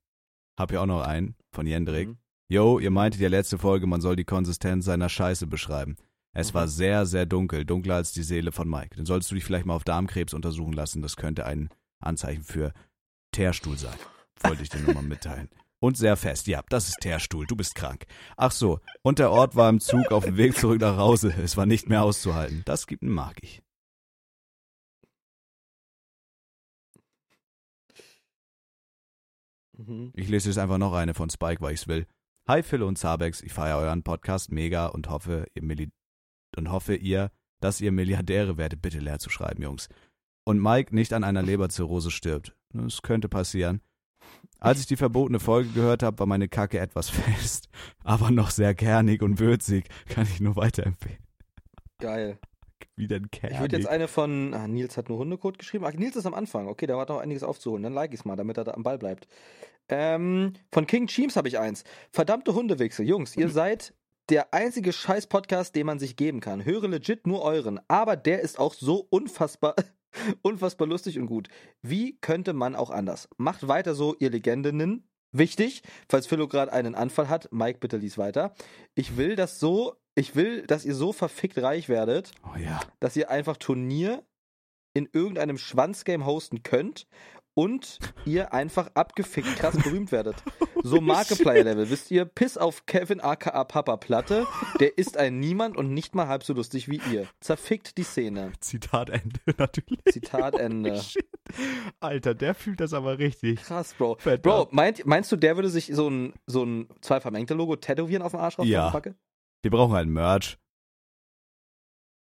Hab 0.59 0.73
ja 0.73 0.81
auch 0.83 0.87
noch 0.87 1.03
einen 1.03 1.35
von 1.55 1.67
Jendrik. 1.67 2.09
Mhm. 2.09 2.19
Yo, 2.51 2.79
ihr 2.81 2.91
meintet 2.91 3.21
ja 3.21 3.29
letzte 3.29 3.59
Folge, 3.59 3.87
man 3.87 4.01
soll 4.01 4.17
die 4.17 4.25
Konsistenz 4.25 4.85
seiner 4.85 5.09
Scheiße 5.09 5.47
beschreiben. 5.47 5.97
Es 6.33 6.51
Mhm. 6.51 6.55
war 6.55 6.69
sehr, 6.69 7.07
sehr 7.07 7.27
dunkel, 7.27 7.65
dunkler 7.65 7.97
als 7.97 8.13
die 8.13 8.23
Seele 8.23 8.53
von 8.53 8.69
Mike. 8.69 8.97
Dann 8.97 9.07
solltest 9.07 9.31
du 9.31 9.35
dich 9.35 9.45
vielleicht 9.45 9.67
mal 9.67 9.75
auf 9.75 9.85
Darmkrebs 9.85 10.33
untersuchen 10.35 10.73
lassen. 10.73 11.03
Das 11.03 11.17
könnte 11.17 11.45
ein 11.47 11.71
Anzeichen 12.01 12.45
für 12.45 12.73
Teerstuhl 13.33 13.77
sein. 13.77 13.99
Wollte 14.43 14.63
ich 14.63 14.69
dir 14.69 14.81
nur 14.81 14.95
mal 14.95 15.03
mitteilen. 15.03 15.51
Und 15.81 15.97
sehr 15.97 16.17
fest. 16.17 16.47
Ja, 16.47 16.63
das 16.69 16.89
ist 16.89 16.99
Teerstuhl. 17.01 17.47
Du 17.47 17.57
bist 17.57 17.75
krank. 17.75 18.07
Ach 18.37 18.53
so. 18.53 18.81
Und 19.03 19.19
der 19.19 19.31
Ort 19.31 19.57
war 19.57 19.69
im 19.71 19.81
Zug 19.81 20.13
auf 20.13 20.25
dem 20.25 20.37
Weg 20.37 20.57
zurück 20.57 20.81
nach 20.81 20.97
Hause. 20.97 21.33
Es 21.43 21.57
war 21.57 21.67
nicht 21.67 21.89
mehr 21.89 22.03
auszuhalten. 22.03 22.63
Das 22.67 22.87
gibt 22.87 23.03
einen 23.03 23.13
mag 23.13 23.37
ich. 23.43 23.63
Mhm. 29.77 30.13
Ich 30.15 30.29
lese 30.29 30.49
jetzt 30.49 30.59
einfach 30.59 30.79
noch 30.79 30.93
eine 30.93 31.15
von 31.15 31.31
Spike, 31.31 31.61
weil 31.63 31.75
ich's 31.75 31.89
will. 31.89 32.07
Hi 32.49 32.63
Phil 32.63 32.83
und 32.83 32.97
Zabex, 32.97 33.43
ich 33.43 33.53
feiere 33.53 33.79
euren 33.79 34.03
Podcast 34.03 34.51
mega 34.51 34.87
und 34.87 35.09
hoffe, 35.09 35.47
ihr 35.55 35.63
und 36.61 36.71
hoffe 36.71 36.95
ihr, 36.95 37.31
dass 37.61 37.81
ihr 37.81 37.91
Milliardäre 37.91 38.57
werdet. 38.57 38.81
Bitte 38.83 38.99
leer 38.99 39.19
zu 39.19 39.31
schreiben, 39.31 39.63
Jungs. 39.63 39.89
Und 40.45 40.61
Mike 40.61 40.95
nicht 40.95 41.13
an 41.13 41.25
einer 41.25 41.43
Leberzirrhose 41.43 42.11
stirbt. 42.11 42.55
Das 42.73 43.03
könnte 43.03 43.29
passieren. 43.29 43.81
Als 44.59 44.81
ich 44.81 44.87
die 44.87 44.97
verbotene 44.97 45.41
Folge 45.41 45.71
gehört 45.71 46.03
habe, 46.03 46.19
war 46.19 46.27
meine 46.27 46.49
Kacke 46.49 46.79
etwas 46.79 47.11
fest, 47.11 47.69
aber 48.05 48.31
noch 48.31 48.51
sehr 48.51 48.75
kernig 48.75 49.23
und 49.23 49.39
würzig. 49.39 49.89
Kann 50.09 50.25
ich 50.25 50.41
nur 50.41 50.57
weiterempfehlen. 50.57 51.19
Geil. 51.99 52.39
Wie 52.97 53.07
denn 53.07 53.31
kernig? 53.31 53.57
Ich 53.57 53.61
würde 53.61 53.77
jetzt 53.77 53.89
eine 53.89 54.09
von. 54.09 54.55
Ah, 54.55 54.69
Nils 54.69 54.97
hat 54.97 55.09
nur 55.09 55.19
Hundekot 55.19 55.59
geschrieben. 55.59 55.85
Ach, 55.87 55.93
Nils 55.93 56.17
ist 56.17 56.27
am 56.27 56.35
Anfang. 56.35 56.69
Okay, 56.69 56.87
da 56.87 56.99
hat 56.99 57.09
noch 57.09 57.19
einiges 57.19 57.43
aufzuholen. 57.43 57.83
Dann 57.83 57.95
like 57.95 58.13
ich's 58.13 58.25
mal, 58.25 58.37
damit 58.37 58.59
er 58.59 58.65
da 58.65 58.73
am 58.73 58.83
Ball 58.83 58.99
bleibt. 58.99 59.27
Ähm, 59.89 60.53
von 60.71 60.87
King 60.87 61.07
Cheems 61.07 61.37
habe 61.37 61.49
ich 61.49 61.59
eins. 61.59 61.85
Verdammte 62.11 62.55
Hundewichse. 62.55 63.03
Jungs, 63.03 63.37
ihr 63.37 63.49
seid 63.49 63.95
der 64.31 64.55
einzige 64.55 64.93
Scheiß-Podcast, 64.93 65.75
den 65.75 65.87
man 65.87 65.99
sich 65.99 66.17
geben 66.17 66.41
kann. 66.41 66.65
Höre 66.65 66.89
legit 66.89 67.27
nur 67.27 67.43
euren, 67.43 67.81
aber 67.89 68.17
der 68.17 68.41
ist 68.41 68.59
auch 68.59 68.75
so 68.75 69.07
unfassbar, 69.11 69.75
unfassbar 70.43 70.87
lustig 70.87 71.19
und 71.19 71.27
gut. 71.27 71.49
Wie 71.83 72.17
könnte 72.21 72.53
man 72.53 72.77
auch 72.77 72.91
anders? 72.91 73.29
Macht 73.37 73.69
weiter 73.69 73.95
so, 73.95 74.15
ihr 74.19 74.31
Legendinnen. 74.31 75.07
Wichtig, 75.33 75.83
falls 76.09 76.27
Philo 76.27 76.49
gerade 76.49 76.73
einen 76.73 76.95
Anfall 76.97 77.29
hat, 77.29 77.49
Mike, 77.53 77.79
bitte 77.79 77.97
lies 77.99 78.19
weiter. 78.19 78.53
Ich 78.97 79.17
will 79.17 79.37
das 79.37 79.61
so, 79.61 79.95
ich 80.17 80.35
will, 80.35 80.67
dass 80.67 80.85
ihr 80.85 80.95
so 80.95 81.13
verfickt 81.13 81.59
reich 81.59 81.89
werdet, 81.89 82.33
Oh 82.45 82.57
ja. 82.59 82.81
dass 82.99 83.17
ihr 83.17 83.31
einfach 83.31 83.57
Turnier 83.57 84.25
in 84.93 85.09
irgendeinem 85.13 85.57
Schwanzgame 85.57 86.27
hosten 86.27 86.65
könnt 86.65 87.07
und 87.61 87.99
ihr 88.25 88.55
einfach 88.55 88.91
abgefickt 88.95 89.57
krass 89.57 89.77
berühmt 89.85 90.13
werdet. 90.13 90.37
So 90.83 91.01
Markiplier-Level, 91.03 91.91
wisst 91.91 92.11
ihr, 92.11 92.25
Piss 92.25 92.57
auf 92.57 92.87
Kevin 92.87 93.21
aka 93.21 93.65
Papa 93.65 93.99
Platte, 93.99 94.47
der 94.81 94.97
ist 94.97 95.19
ein 95.19 95.39
Niemand 95.41 95.77
und 95.77 95.93
nicht 95.93 96.15
mal 96.15 96.27
halb 96.27 96.43
so 96.43 96.55
lustig 96.55 96.89
wie 96.89 97.03
ihr. 97.13 97.27
Zerfickt 97.41 97.99
die 97.99 98.03
Szene. 98.03 98.53
Zitat 98.61 99.11
Ende, 99.11 99.41
natürlich. 99.59 100.01
Zitat 100.11 100.55
Ende. 100.59 101.03
Alter, 102.01 102.35
der 102.35 102.55
fühlt 102.55 102.81
das 102.81 102.95
aber 102.95 103.19
richtig. 103.19 103.61
Krass, 103.63 103.93
Bro. 103.93 104.17
Fett 104.21 104.41
Bro, 104.43 104.69
meint, 104.71 105.05
meinst 105.05 105.31
du, 105.31 105.37
der 105.37 105.57
würde 105.57 105.69
sich 105.69 105.91
so 105.93 106.09
ein, 106.09 106.33
so 106.47 106.65
ein 106.65 106.89
zwei 107.03 107.21
vermengte 107.21 107.53
Logo 107.55 107.77
tätowieren 107.77 108.23
auf 108.23 108.33
dem 108.33 108.41
Arsch 108.41 108.59
raus? 108.59 108.67
Ja. 108.67 108.91
Packe? 108.91 109.15
Wir 109.63 109.71
brauchen 109.71 109.93
halt 109.95 110.09
Merch. 110.09 110.57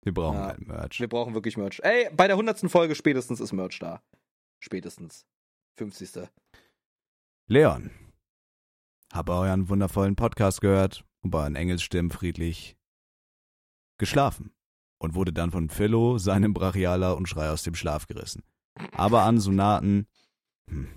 Wir 0.03 0.13
brauchen 0.13 0.37
Ja. 0.37 0.47
halt 0.47 0.67
Merch. 0.67 0.99
Wir 0.99 1.07
brauchen 1.07 1.33
wirklich 1.33 1.55
Merch. 1.55 1.79
Ey, 1.83 2.09
bei 2.13 2.27
der 2.27 2.35
100. 2.35 2.69
Folge 2.69 2.95
spätestens 2.95 3.39
ist 3.39 3.53
Merch 3.53 3.79
da. 3.79 4.01
Spätestens. 4.59 5.25
50. 5.77 6.29
Leon. 7.47 7.91
Habe 9.13 9.33
euren 9.33 9.69
wundervollen 9.69 10.15
Podcast 10.15 10.61
gehört 10.61 11.05
und 11.21 11.31
bei 11.31 11.39
euren 11.39 11.55
Engelsstimmen 11.55 12.11
friedlich 12.11 12.77
geschlafen 13.97 14.51
und 14.99 15.15
wurde 15.15 15.33
dann 15.33 15.51
von 15.51 15.69
Philo, 15.69 16.17
seinem 16.17 16.53
Brachialer 16.53 17.17
und 17.17 17.27
Schrei 17.27 17.49
aus 17.49 17.63
dem 17.63 17.75
Schlaf 17.75 18.07
gerissen. 18.07 18.43
Aber 18.91 19.23
an 19.23 19.39
Sonaten, 19.39 20.07
hm. 20.69 20.87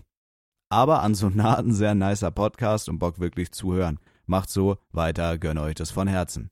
aber 0.68 1.02
an 1.02 1.14
Sonaten 1.14 1.72
sehr 1.72 1.94
nicer 1.94 2.30
Podcast 2.30 2.88
und 2.88 2.98
Bock 2.98 3.18
wirklich 3.18 3.52
zuhören. 3.52 3.98
Macht 4.26 4.50
so, 4.50 4.78
weiter, 4.90 5.38
gönn 5.38 5.58
euch 5.58 5.74
das 5.74 5.90
von 5.90 6.06
Herzen. 6.08 6.50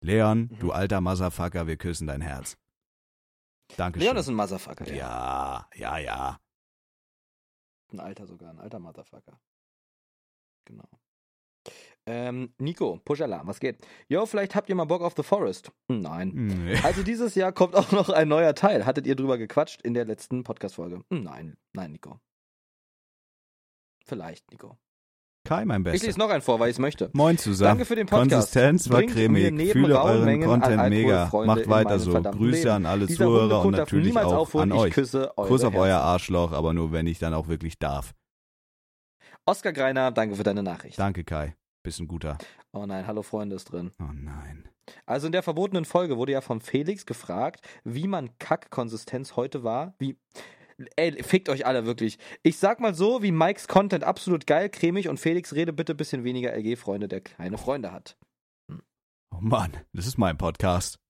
Leon, 0.00 0.48
Mhm. 0.50 0.58
du 0.58 0.72
alter 0.72 1.00
Motherfucker, 1.00 1.66
wir 1.66 1.76
küssen 1.76 2.06
dein 2.06 2.20
Herz. 2.20 2.56
Dankeschön. 3.76 4.04
Leon 4.06 4.16
ist 4.16 4.28
ein 4.28 4.34
Motherfucker. 4.34 4.92
ja, 4.92 5.68
ja, 5.74 5.98
ja. 5.98 6.40
Ein 7.92 8.00
alter 8.00 8.26
sogar, 8.26 8.50
ein 8.50 8.58
alter 8.60 8.78
Motherfucker. 8.78 9.40
Genau. 10.64 10.84
Ähm, 12.06 12.54
Nico, 12.58 12.98
Push 13.04 13.20
Alarm, 13.20 13.46
was 13.46 13.60
geht? 13.60 13.86
Yo, 14.08 14.24
vielleicht 14.26 14.54
habt 14.54 14.68
ihr 14.70 14.74
mal 14.74 14.86
Bock 14.86 15.02
auf 15.02 15.14
The 15.16 15.22
Forest. 15.22 15.72
Hm, 15.90 16.00
Nein. 16.00 16.30
Nee. 16.34 16.78
Also 16.82 17.02
dieses 17.02 17.34
Jahr 17.34 17.52
kommt 17.52 17.74
auch 17.74 17.92
noch 17.92 18.08
ein 18.08 18.28
neuer 18.28 18.54
Teil. 18.54 18.86
Hattet 18.86 19.06
ihr 19.06 19.14
drüber 19.16 19.36
gequatscht 19.36 19.82
in 19.82 19.92
der 19.94 20.06
letzten 20.06 20.42
Podcast-Folge? 20.44 21.04
Hm, 21.10 21.22
Nein, 21.22 21.56
nein, 21.74 21.92
Nico. 21.92 22.18
Vielleicht, 24.04 24.50
Nico. 24.50 24.78
Kai, 25.48 25.64
mein 25.64 25.80
Ich 25.80 25.84
Bester. 25.84 26.06
lese 26.08 26.18
noch 26.18 26.28
einen 26.28 26.42
vor, 26.42 26.60
weil 26.60 26.68
ich 26.68 26.74
es 26.76 26.78
möchte. 26.78 27.08
Moin 27.14 27.38
zusammen. 27.38 27.70
Danke 27.70 27.84
für 27.86 27.96
den 27.96 28.06
Podcast. 28.06 28.30
Konsistenz 28.30 28.90
war 28.90 28.98
Bringt 28.98 29.12
cremig. 29.12 29.72
Fühle 29.72 30.02
euren 30.02 30.42
Content 30.44 30.90
mega. 30.90 31.30
Macht 31.46 31.66
weiter 31.70 31.98
so. 31.98 32.12
Grüße 32.20 32.58
Leben. 32.58 32.70
an 32.70 32.84
alle 32.86 33.06
Dieser 33.06 33.24
Zuhörer 33.24 33.64
und 33.64 33.74
natürlich 33.74 34.14
auch 34.18 34.34
aufhören. 34.34 34.72
an 34.72 34.76
Ich 34.78 34.84
euch. 34.84 34.94
Kuss 34.94 35.14
auf 35.14 35.38
Herzen. 35.38 35.76
euer 35.76 36.00
Arschloch, 36.00 36.52
aber 36.52 36.74
nur 36.74 36.92
wenn 36.92 37.06
ich 37.06 37.18
dann 37.18 37.32
auch 37.32 37.48
wirklich 37.48 37.78
darf. 37.78 38.12
Oskar 39.46 39.72
Greiner, 39.72 40.10
danke 40.12 40.36
für 40.36 40.42
deine 40.42 40.62
Nachricht. 40.62 40.98
Danke, 40.98 41.24
Kai. 41.24 41.56
Bist 41.82 41.98
ein 41.98 42.08
guter. 42.08 42.36
Oh 42.72 42.84
nein, 42.84 43.06
hallo 43.06 43.22
Freunde 43.22 43.56
ist 43.56 43.72
drin. 43.72 43.90
Oh 44.00 44.12
nein. 44.12 44.68
Also 45.06 45.26
in 45.28 45.32
der 45.32 45.42
verbotenen 45.42 45.86
Folge 45.86 46.18
wurde 46.18 46.32
ja 46.32 46.42
von 46.42 46.60
Felix 46.60 47.06
gefragt, 47.06 47.66
wie 47.84 48.06
man 48.06 48.36
Kack-Konsistenz 48.38 49.34
heute 49.36 49.64
war. 49.64 49.94
Wie. 49.98 50.18
Ey, 50.96 51.22
fickt 51.22 51.48
euch 51.48 51.66
alle 51.66 51.86
wirklich. 51.86 52.18
Ich 52.42 52.58
sag 52.58 52.78
mal 52.78 52.94
so, 52.94 53.22
wie 53.22 53.32
Mikes 53.32 53.66
Content 53.66 54.04
absolut 54.04 54.46
geil, 54.46 54.68
cremig 54.68 55.08
und 55.08 55.18
Felix 55.18 55.52
rede 55.54 55.72
bitte 55.72 55.94
ein 55.94 55.96
bisschen 55.96 56.22
weniger 56.22 56.54
LG-Freunde, 56.56 57.08
der 57.08 57.20
kleine 57.20 57.58
Freunde 57.58 57.90
hat. 57.90 58.16
Oh 59.30 59.40
Mann, 59.40 59.76
das 59.92 60.06
ist 60.06 60.18
mein 60.18 60.38
Podcast. 60.38 61.00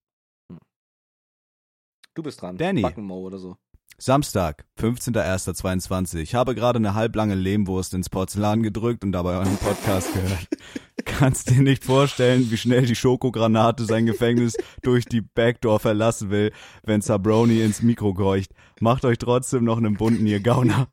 Du 2.15 2.23
bist 2.23 2.41
dran. 2.41 2.57
Danny. 2.57 2.83
Backenmo 2.83 3.21
oder 3.21 3.39
so. 3.39 3.57
Samstag, 4.01 4.65
15.01.22. 4.79 6.21
Ich 6.21 6.37
habe 6.37 6.55
gerade 6.55 6.77
eine 6.77 6.95
halblange 6.95 7.35
Lehmwurst 7.35 7.95
ins 7.95 8.09
Porzellan 8.09 8.63
gedrückt 8.63 9.03
und 9.03 9.11
dabei 9.11 9.39
euren 9.39 9.57
Podcast 9.57 10.15
gehört. 10.15 10.47
Kannst 11.05 11.51
dir 11.51 11.63
nicht 11.63 11.85
vorstellen, 11.85 12.49
wie 12.53 12.57
schnell 12.57 12.87
die 12.87 12.95
Schokogranate 12.95 13.85
sein 13.87 14.07
Gefängnis 14.07 14.57
durch 14.83 15.05
die 15.05 15.21
Backdoor 15.21 15.81
verlassen 15.81 16.31
will, 16.31 16.53
wenn 16.85 17.01
Sabroni 17.01 17.61
ins 17.61 17.83
Mikro 17.83 18.15
keucht. 18.15 18.53
Macht 18.79 19.05
euch 19.05 19.19
trotzdem 19.19 19.65
noch 19.65 19.79
einen 19.79 19.97
bunten, 19.97 20.29
ihr 20.29 20.41
Gauner. 20.41 20.87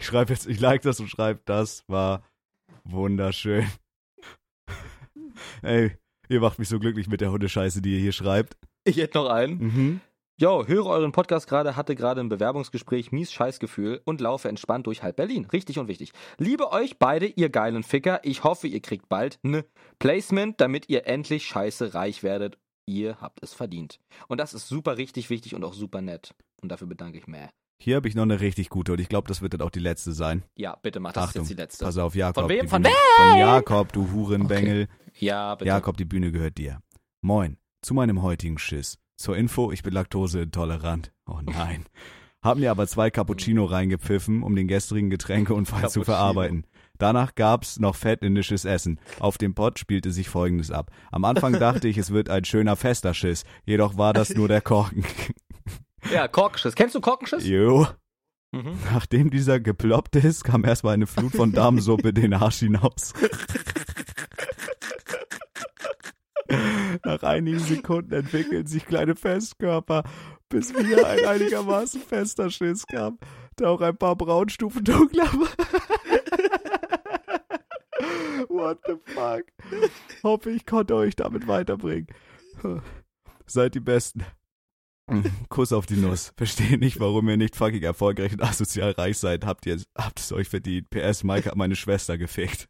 Ich 0.00 0.06
schreibe 0.06 0.32
jetzt, 0.32 0.48
ich 0.48 0.58
like 0.58 0.82
das 0.82 0.98
und 0.98 1.08
schreibe, 1.08 1.40
das 1.44 1.84
war 1.86 2.24
wunderschön. 2.82 3.68
Ey, 5.62 5.92
ihr 6.28 6.40
macht 6.40 6.58
mich 6.58 6.68
so 6.68 6.80
glücklich 6.80 7.06
mit 7.06 7.20
der 7.20 7.30
Hundescheiße, 7.30 7.80
die 7.80 7.94
ihr 7.94 8.00
hier 8.00 8.10
schreibt. 8.10 8.56
Ich 8.82 8.96
hätte 8.96 9.18
noch 9.18 9.28
einen. 9.28 9.58
Mhm. 9.58 10.00
Jo, 10.40 10.66
höre 10.66 10.86
euren 10.86 11.12
Podcast 11.12 11.46
gerade, 11.46 11.76
hatte 11.76 11.94
gerade 11.94 12.20
ein 12.20 12.30
Bewerbungsgespräch, 12.30 13.12
mies 13.12 13.30
Scheißgefühl 13.32 14.00
und 14.04 14.20
laufe 14.20 14.48
entspannt 14.48 14.86
durch 14.86 15.02
halb 15.02 15.16
Berlin. 15.16 15.44
Richtig 15.52 15.78
und 15.78 15.88
wichtig. 15.88 16.12
Liebe 16.38 16.72
euch 16.72 16.98
beide, 16.98 17.26
ihr 17.26 17.50
geilen 17.50 17.82
Ficker. 17.82 18.20
Ich 18.24 18.42
hoffe, 18.42 18.66
ihr 18.66 18.80
kriegt 18.80 19.08
bald 19.08 19.38
ne 19.42 19.64
Placement, 19.98 20.60
damit 20.60 20.88
ihr 20.88 21.06
endlich 21.06 21.44
scheiße 21.44 21.94
reich 21.94 22.22
werdet. 22.22 22.58
Ihr 22.86 23.20
habt 23.20 23.40
es 23.42 23.52
verdient. 23.52 24.00
Und 24.26 24.38
das 24.38 24.54
ist 24.54 24.68
super 24.68 24.96
richtig 24.96 25.28
wichtig 25.30 25.54
und 25.54 25.64
auch 25.64 25.74
super 25.74 26.00
nett. 26.00 26.34
Und 26.62 26.72
dafür 26.72 26.88
bedanke 26.88 27.18
ich 27.18 27.26
mir. 27.26 27.50
Hier 27.80 27.96
habe 27.96 28.08
ich 28.08 28.14
noch 28.14 28.22
eine 28.22 28.40
richtig 28.40 28.70
gute 28.70 28.92
und 28.92 29.00
ich 29.00 29.08
glaube, 29.08 29.28
das 29.28 29.42
wird 29.42 29.54
dann 29.54 29.60
auch 29.60 29.70
die 29.70 29.80
letzte 29.80 30.12
sein. 30.12 30.44
Ja, 30.56 30.76
bitte 30.80 30.98
mach 30.98 31.12
das 31.12 31.24
Achtung, 31.24 31.42
jetzt 31.42 31.50
die 31.50 31.54
letzte. 31.54 31.84
Pass 31.84 31.98
auf, 31.98 32.14
Jakob. 32.14 32.44
Von 32.44 32.48
wem? 32.48 32.68
Von 32.68 32.82
Bühne, 32.82 32.94
Von 33.16 33.38
Jakob, 33.38 33.92
du 33.92 34.10
Hurenbengel. 34.10 34.88
Ja, 35.18 35.56
bitte. 35.56 35.68
Jakob, 35.68 35.96
die 35.96 36.04
Bühne 36.04 36.32
gehört 36.32 36.58
dir. 36.58 36.80
Moin, 37.20 37.58
zu 37.82 37.92
meinem 37.92 38.22
heutigen 38.22 38.58
Schiss. 38.58 38.98
Zur 39.22 39.36
Info, 39.36 39.70
ich 39.70 39.84
bin 39.84 39.94
laktoseintolerant. 39.94 41.12
Oh 41.26 41.38
nein. 41.44 41.86
Hab 42.42 42.58
mir 42.58 42.72
aber 42.72 42.88
zwei 42.88 43.08
Cappuccino 43.08 43.66
reingepfiffen, 43.66 44.42
um 44.42 44.56
den 44.56 44.66
gestrigen 44.66 45.10
Getränkeunfall 45.10 45.88
zu 45.90 46.02
verarbeiten. 46.02 46.66
Danach 46.98 47.36
gab's 47.36 47.78
noch 47.78 47.94
fettindisches 47.94 48.64
Essen. 48.64 48.98
Auf 49.20 49.38
dem 49.38 49.54
Pott 49.54 49.78
spielte 49.78 50.10
sich 50.10 50.28
folgendes 50.28 50.72
ab. 50.72 50.90
Am 51.12 51.24
Anfang 51.24 51.52
dachte 51.52 51.86
ich, 51.86 51.98
es 51.98 52.10
wird 52.10 52.30
ein 52.30 52.44
schöner 52.44 52.74
fester 52.74 53.14
Schiss. 53.14 53.44
Jedoch 53.64 53.96
war 53.96 54.12
das 54.12 54.34
nur 54.34 54.48
der 54.48 54.60
Korken. 54.60 55.04
Ja, 56.12 56.26
Korkenschiss. 56.26 56.74
Kennst 56.74 56.96
du 56.96 57.00
Korkenschiss? 57.00 57.46
Jo. 57.46 57.86
Mhm. 58.50 58.76
Nachdem 58.92 59.30
dieser 59.30 59.60
geploppt 59.60 60.16
ist, 60.16 60.42
kam 60.42 60.64
erstmal 60.64 60.94
eine 60.94 61.06
Flut 61.06 61.30
von 61.30 61.52
Damensuppe 61.52 62.12
den 62.12 62.34
Arsch 62.34 62.58
hinaus. 62.58 63.12
Nach 67.04 67.22
einigen 67.22 67.58
Sekunden 67.58 68.12
entwickeln 68.12 68.66
sich 68.66 68.84
kleine 68.86 69.16
Festkörper, 69.16 70.04
bis 70.48 70.74
wieder 70.74 71.06
ein 71.06 71.24
einigermaßen 71.26 72.00
fester 72.02 72.50
Schiss 72.50 72.86
kam, 72.86 73.18
der 73.58 73.70
auch 73.70 73.80
ein 73.80 73.96
paar 73.96 74.16
Braunstufen 74.16 74.84
dunkler 74.84 75.24
war. 75.32 75.48
What 78.48 78.80
the 78.86 78.96
fuck? 79.06 79.44
Hoffe, 80.22 80.50
ich 80.50 80.66
konnte 80.66 80.94
euch 80.94 81.16
damit 81.16 81.46
weiterbringen. 81.46 82.08
Seid 83.46 83.74
die 83.74 83.80
Besten. 83.80 84.24
Kuss 85.48 85.72
auf 85.72 85.86
die 85.86 85.96
Nuss. 85.96 86.32
Verstehe 86.36 86.78
nicht, 86.78 87.00
warum 87.00 87.28
ihr 87.28 87.36
nicht 87.36 87.56
fucking 87.56 87.82
erfolgreich 87.82 88.32
und 88.32 88.42
asozial 88.42 88.92
reich 88.92 89.18
seid. 89.18 89.44
Habt 89.44 89.66
ihr 89.66 89.82
habt 89.96 90.20
es 90.20 90.32
euch 90.32 90.48
verdient. 90.48 90.88
PS, 90.90 91.24
Mike 91.24 91.50
hat 91.50 91.56
meine 91.56 91.76
Schwester 91.76 92.16
gefickt. 92.16 92.68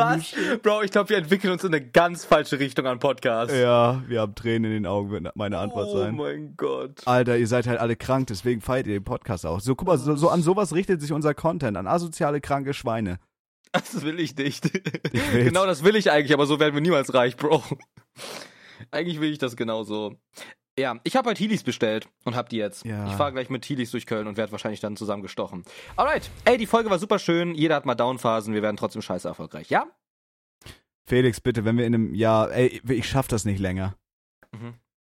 Was? 0.00 0.34
Bro, 0.62 0.82
ich 0.82 0.90
glaube, 0.90 1.10
wir 1.10 1.18
entwickeln 1.18 1.52
uns 1.52 1.64
in 1.64 1.74
eine 1.74 1.84
ganz 1.86 2.24
falsche 2.24 2.58
Richtung 2.58 2.86
an 2.86 2.98
Podcast. 2.98 3.54
Ja, 3.54 4.02
wir 4.06 4.20
haben 4.20 4.34
Tränen 4.34 4.70
in 4.70 4.82
den 4.82 4.86
Augen, 4.86 5.10
wird 5.10 5.36
meine 5.36 5.58
Antwort 5.58 5.88
oh 5.88 5.98
sein. 5.98 6.16
mein 6.16 6.54
Gott. 6.56 7.06
Alter, 7.06 7.36
ihr 7.36 7.46
seid 7.46 7.66
halt 7.66 7.80
alle 7.80 7.96
krank, 7.96 8.26
deswegen 8.28 8.60
feiert 8.60 8.86
ihr 8.86 8.94
den 8.94 9.04
Podcast 9.04 9.46
auch. 9.46 9.60
So, 9.60 9.74
guck 9.74 9.88
mal, 9.88 9.98
so, 9.98 10.16
so 10.16 10.28
an 10.28 10.42
sowas 10.42 10.74
richtet 10.74 11.00
sich 11.00 11.12
unser 11.12 11.34
Content, 11.34 11.76
an 11.76 11.86
asoziale, 11.86 12.40
kranke 12.40 12.74
Schweine. 12.74 13.18
Das 13.72 14.02
will 14.02 14.18
ich 14.18 14.36
nicht. 14.36 14.66
Ich 15.12 15.30
genau 15.32 15.66
das 15.66 15.84
will 15.84 15.94
ich 15.96 16.10
eigentlich, 16.10 16.34
aber 16.34 16.46
so 16.46 16.58
werden 16.58 16.74
wir 16.74 16.80
niemals 16.80 17.14
reich, 17.14 17.36
Bro. 17.36 17.62
eigentlich 18.90 19.20
will 19.20 19.30
ich 19.30 19.38
das 19.38 19.56
genauso. 19.56 20.16
Ja, 20.80 20.98
ich 21.04 21.14
habe 21.16 21.28
halt 21.28 21.38
Heelys 21.38 21.62
bestellt 21.62 22.08
und 22.24 22.34
hab 22.34 22.48
die 22.48 22.56
jetzt. 22.56 22.84
Ja. 22.84 23.06
Ich 23.06 23.12
fahre 23.14 23.32
gleich 23.32 23.50
mit 23.50 23.64
Heelys 23.68 23.90
durch 23.90 24.06
Köln 24.06 24.26
und 24.26 24.36
werde 24.36 24.52
wahrscheinlich 24.52 24.80
dann 24.80 24.96
zusammen 24.96 25.22
gestochen. 25.22 25.64
Alright. 25.96 26.30
Ey, 26.44 26.56
die 26.58 26.66
Folge 26.66 26.90
war 26.90 26.98
super 26.98 27.18
schön. 27.18 27.54
Jeder 27.54 27.76
hat 27.76 27.86
mal 27.86 27.94
Downphasen. 27.94 28.54
Wir 28.54 28.62
werden 28.62 28.76
trotzdem 28.76 29.02
scheiße 29.02 29.28
erfolgreich. 29.28 29.70
Ja? 29.70 29.86
Felix, 31.06 31.40
bitte, 31.40 31.64
wenn 31.64 31.76
wir 31.76 31.86
in 31.86 31.94
einem 31.94 32.14
Jahr, 32.14 32.50
ey, 32.52 32.80
ich 32.88 33.08
schaff 33.08 33.28
das 33.28 33.44
nicht 33.44 33.58
länger. 33.58 33.96
Mhm. 34.52 34.74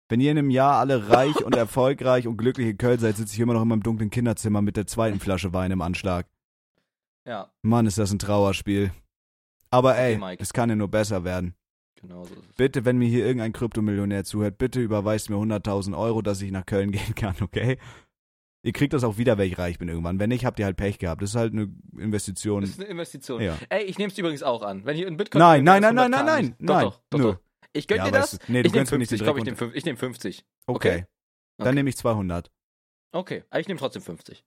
Wenn 0.09 0.21
ihr 0.21 0.31
in 0.31 0.39
einem 0.39 0.51
Jahr 0.51 0.79
alle 0.79 1.09
reich 1.11 1.43
und 1.45 1.55
erfolgreich 1.57 2.27
und 2.27 2.37
glücklich 2.37 2.69
in 2.69 2.79
Köln 2.79 2.99
seid, 2.99 3.17
sitze 3.17 3.35
ich 3.35 3.41
immer 3.41 3.55
noch 3.55 3.63
in 3.63 3.69
meinem 3.69 3.83
dunklen 3.83 4.11
Kinderzimmer 4.11 4.63
mit 4.63 4.77
der 4.77 4.87
zweiten 4.87 5.21
Flasche 5.21 5.53
Wein 5.53 5.71
im 5.71 5.81
Anschlag. 5.83 6.27
Ja, 7.27 7.53
Mann, 7.63 7.87
ist 7.87 7.99
das 7.99 8.13
ein 8.13 8.19
Trauerspiel. 8.19 8.91
Aber 9.71 9.93
Okay, 9.93 10.13
ey, 10.15 10.19
Mike. 10.19 10.43
es 10.43 10.53
kann 10.53 10.69
ja 10.71 10.77
nur 10.77 10.89
besser 10.89 11.25
werden. 11.25 11.55
Genau 12.03 12.25
so. 12.25 12.35
Bitte, 12.57 12.85
wenn 12.85 12.99
mir 12.99 13.09
hier 13.09 13.25
irgendein 13.25 13.53
Kryptomillionär 13.53 14.25
zuhört, 14.25 14.59
bitte 14.59 14.81
überweist 14.81 15.31
mir 15.31 15.37
100.000 15.37 15.97
Euro, 15.97 16.21
dass 16.23 16.43
ich 16.43 16.51
nach 16.51 16.67
Köln 16.67 16.91
gehen 16.93 17.15
kann, 17.15 17.37
okay? 17.41 17.79
Ihr 18.65 18.73
kriegt 18.73 18.93
das 18.93 19.03
auch 19.03 19.19
wieder, 19.19 19.39
wenn 19.39 19.49
ich 19.49 19.59
reich 19.59 19.79
bin 19.79 19.89
irgendwann. 19.89 20.21
Wenn 20.21 20.29
nicht, 20.29 20.45
habt 20.45 20.59
ihr 20.61 20.65
halt 20.67 20.77
Pech 20.77 20.99
gehabt. 20.99 21.21
Das 21.21 21.31
ist 21.31 21.37
halt 21.37 21.53
eine 21.53 21.75
Investition. 21.99 22.61
Das 22.61 22.71
ist 22.71 22.79
eine 22.81 22.89
Investition. 22.89 23.43
Ja. 23.43 23.59
Ey, 23.71 23.83
ich 23.85 23.99
nehme 23.99 24.13
es 24.13 24.19
übrigens 24.19 24.45
auch 24.45 24.63
an. 24.63 24.85
Wenn 24.85 24.97
ich 24.97 25.03
in 25.03 25.17
Bitcoin. 25.17 25.41
Nein, 25.41 25.65
nein, 25.65 25.83
nein, 25.83 25.95
nein, 25.97 26.13
100K 26.13 26.25
nein, 26.25 26.27
nein, 26.27 26.57
Doch, 26.61 26.75
nein. 26.75 26.85
doch, 26.85 27.01
doch, 27.11 27.19
Nö. 27.19 27.25
doch. 27.33 27.39
Ich 27.73 27.89
gönn 27.89 27.99
Ja, 27.99 28.05
dir 28.05 28.13
das. 28.13 28.39
nee, 28.47 28.63
du 28.63 28.69
ich 28.69 28.73
nehme 28.73 28.73
gönnst 28.73 28.93
mir 28.93 28.99
nicht 28.99 29.09
50. 29.09 29.19
den 29.19 29.27
Komm, 29.27 29.39
ich 29.39 29.61
nehme 29.61 29.73
ich 29.75 29.85
nehm 29.85 29.97
50. 29.97 30.45
Okay. 30.67 30.77
Okay. 30.77 31.07
Dann 31.59 31.67
Okay. 31.69 31.75
nehme 31.75 31.89
ich 31.89 31.97
200. 31.97 32.53
Okay, 33.13 33.43
ich 33.59 33.67
nehme 33.67 33.81
trotzdem 33.81 34.03
50. 34.03 34.45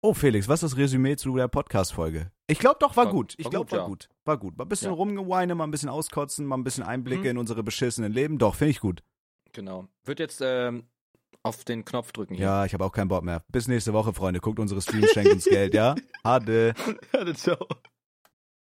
Oh, 0.00 0.14
Felix, 0.14 0.46
was 0.48 0.62
ist 0.62 0.72
das 0.72 0.78
Resümee 0.78 1.16
zu 1.16 1.34
der 1.36 1.48
Podcast-Folge? 1.48 2.30
Ich 2.46 2.60
glaube 2.60 2.76
doch, 2.78 2.96
war, 2.96 3.06
War- 3.06 3.12
gut. 3.12 3.34
Ich 3.36 3.46
war 3.46 3.50
glaube, 3.50 3.64
gut, 3.66 3.72
war 3.72 3.78
ja. 3.80 3.86
gut. 3.86 4.08
War 4.24 4.38
gut. 4.38 4.56
Mal 4.56 4.64
ein 4.64 4.68
bisschen 4.68 4.88
Ja. 4.90 4.94
rumgeweine, 4.94 5.54
mal 5.56 5.64
ein 5.64 5.72
bisschen 5.72 5.88
auskotzen, 5.88 6.46
mal 6.46 6.56
ein 6.56 6.62
bisschen 6.62 6.84
Einblicke 6.84 7.22
Mhm. 7.22 7.30
in 7.30 7.38
unsere 7.38 7.64
beschissenen 7.64 8.12
Leben. 8.12 8.38
Doch, 8.38 8.54
finde 8.54 8.70
ich 8.70 8.80
gut. 8.80 9.02
Genau. 9.52 9.88
Wird 10.04 10.20
jetzt 10.20 10.40
ähm, 10.40 10.84
auf 11.42 11.64
den 11.64 11.84
Knopf 11.84 12.12
drücken 12.12 12.34
hier. 12.34 12.44
Ja, 12.44 12.64
ich 12.64 12.74
habe 12.74 12.84
auch 12.84 12.92
keinen 12.92 13.08
Bock 13.08 13.24
mehr. 13.24 13.42
Bis 13.48 13.66
nächste 13.66 13.92
Woche, 13.92 14.12
Freunde. 14.14 14.38
Guckt 14.40 14.60
unsere 14.60 14.80
Streams, 14.80 15.10
schenkt 15.10 15.32
uns 15.32 15.44
Geld, 15.46 15.74
ja? 15.74 15.96
Ade. 16.22 16.74
Ciao. 17.34 17.56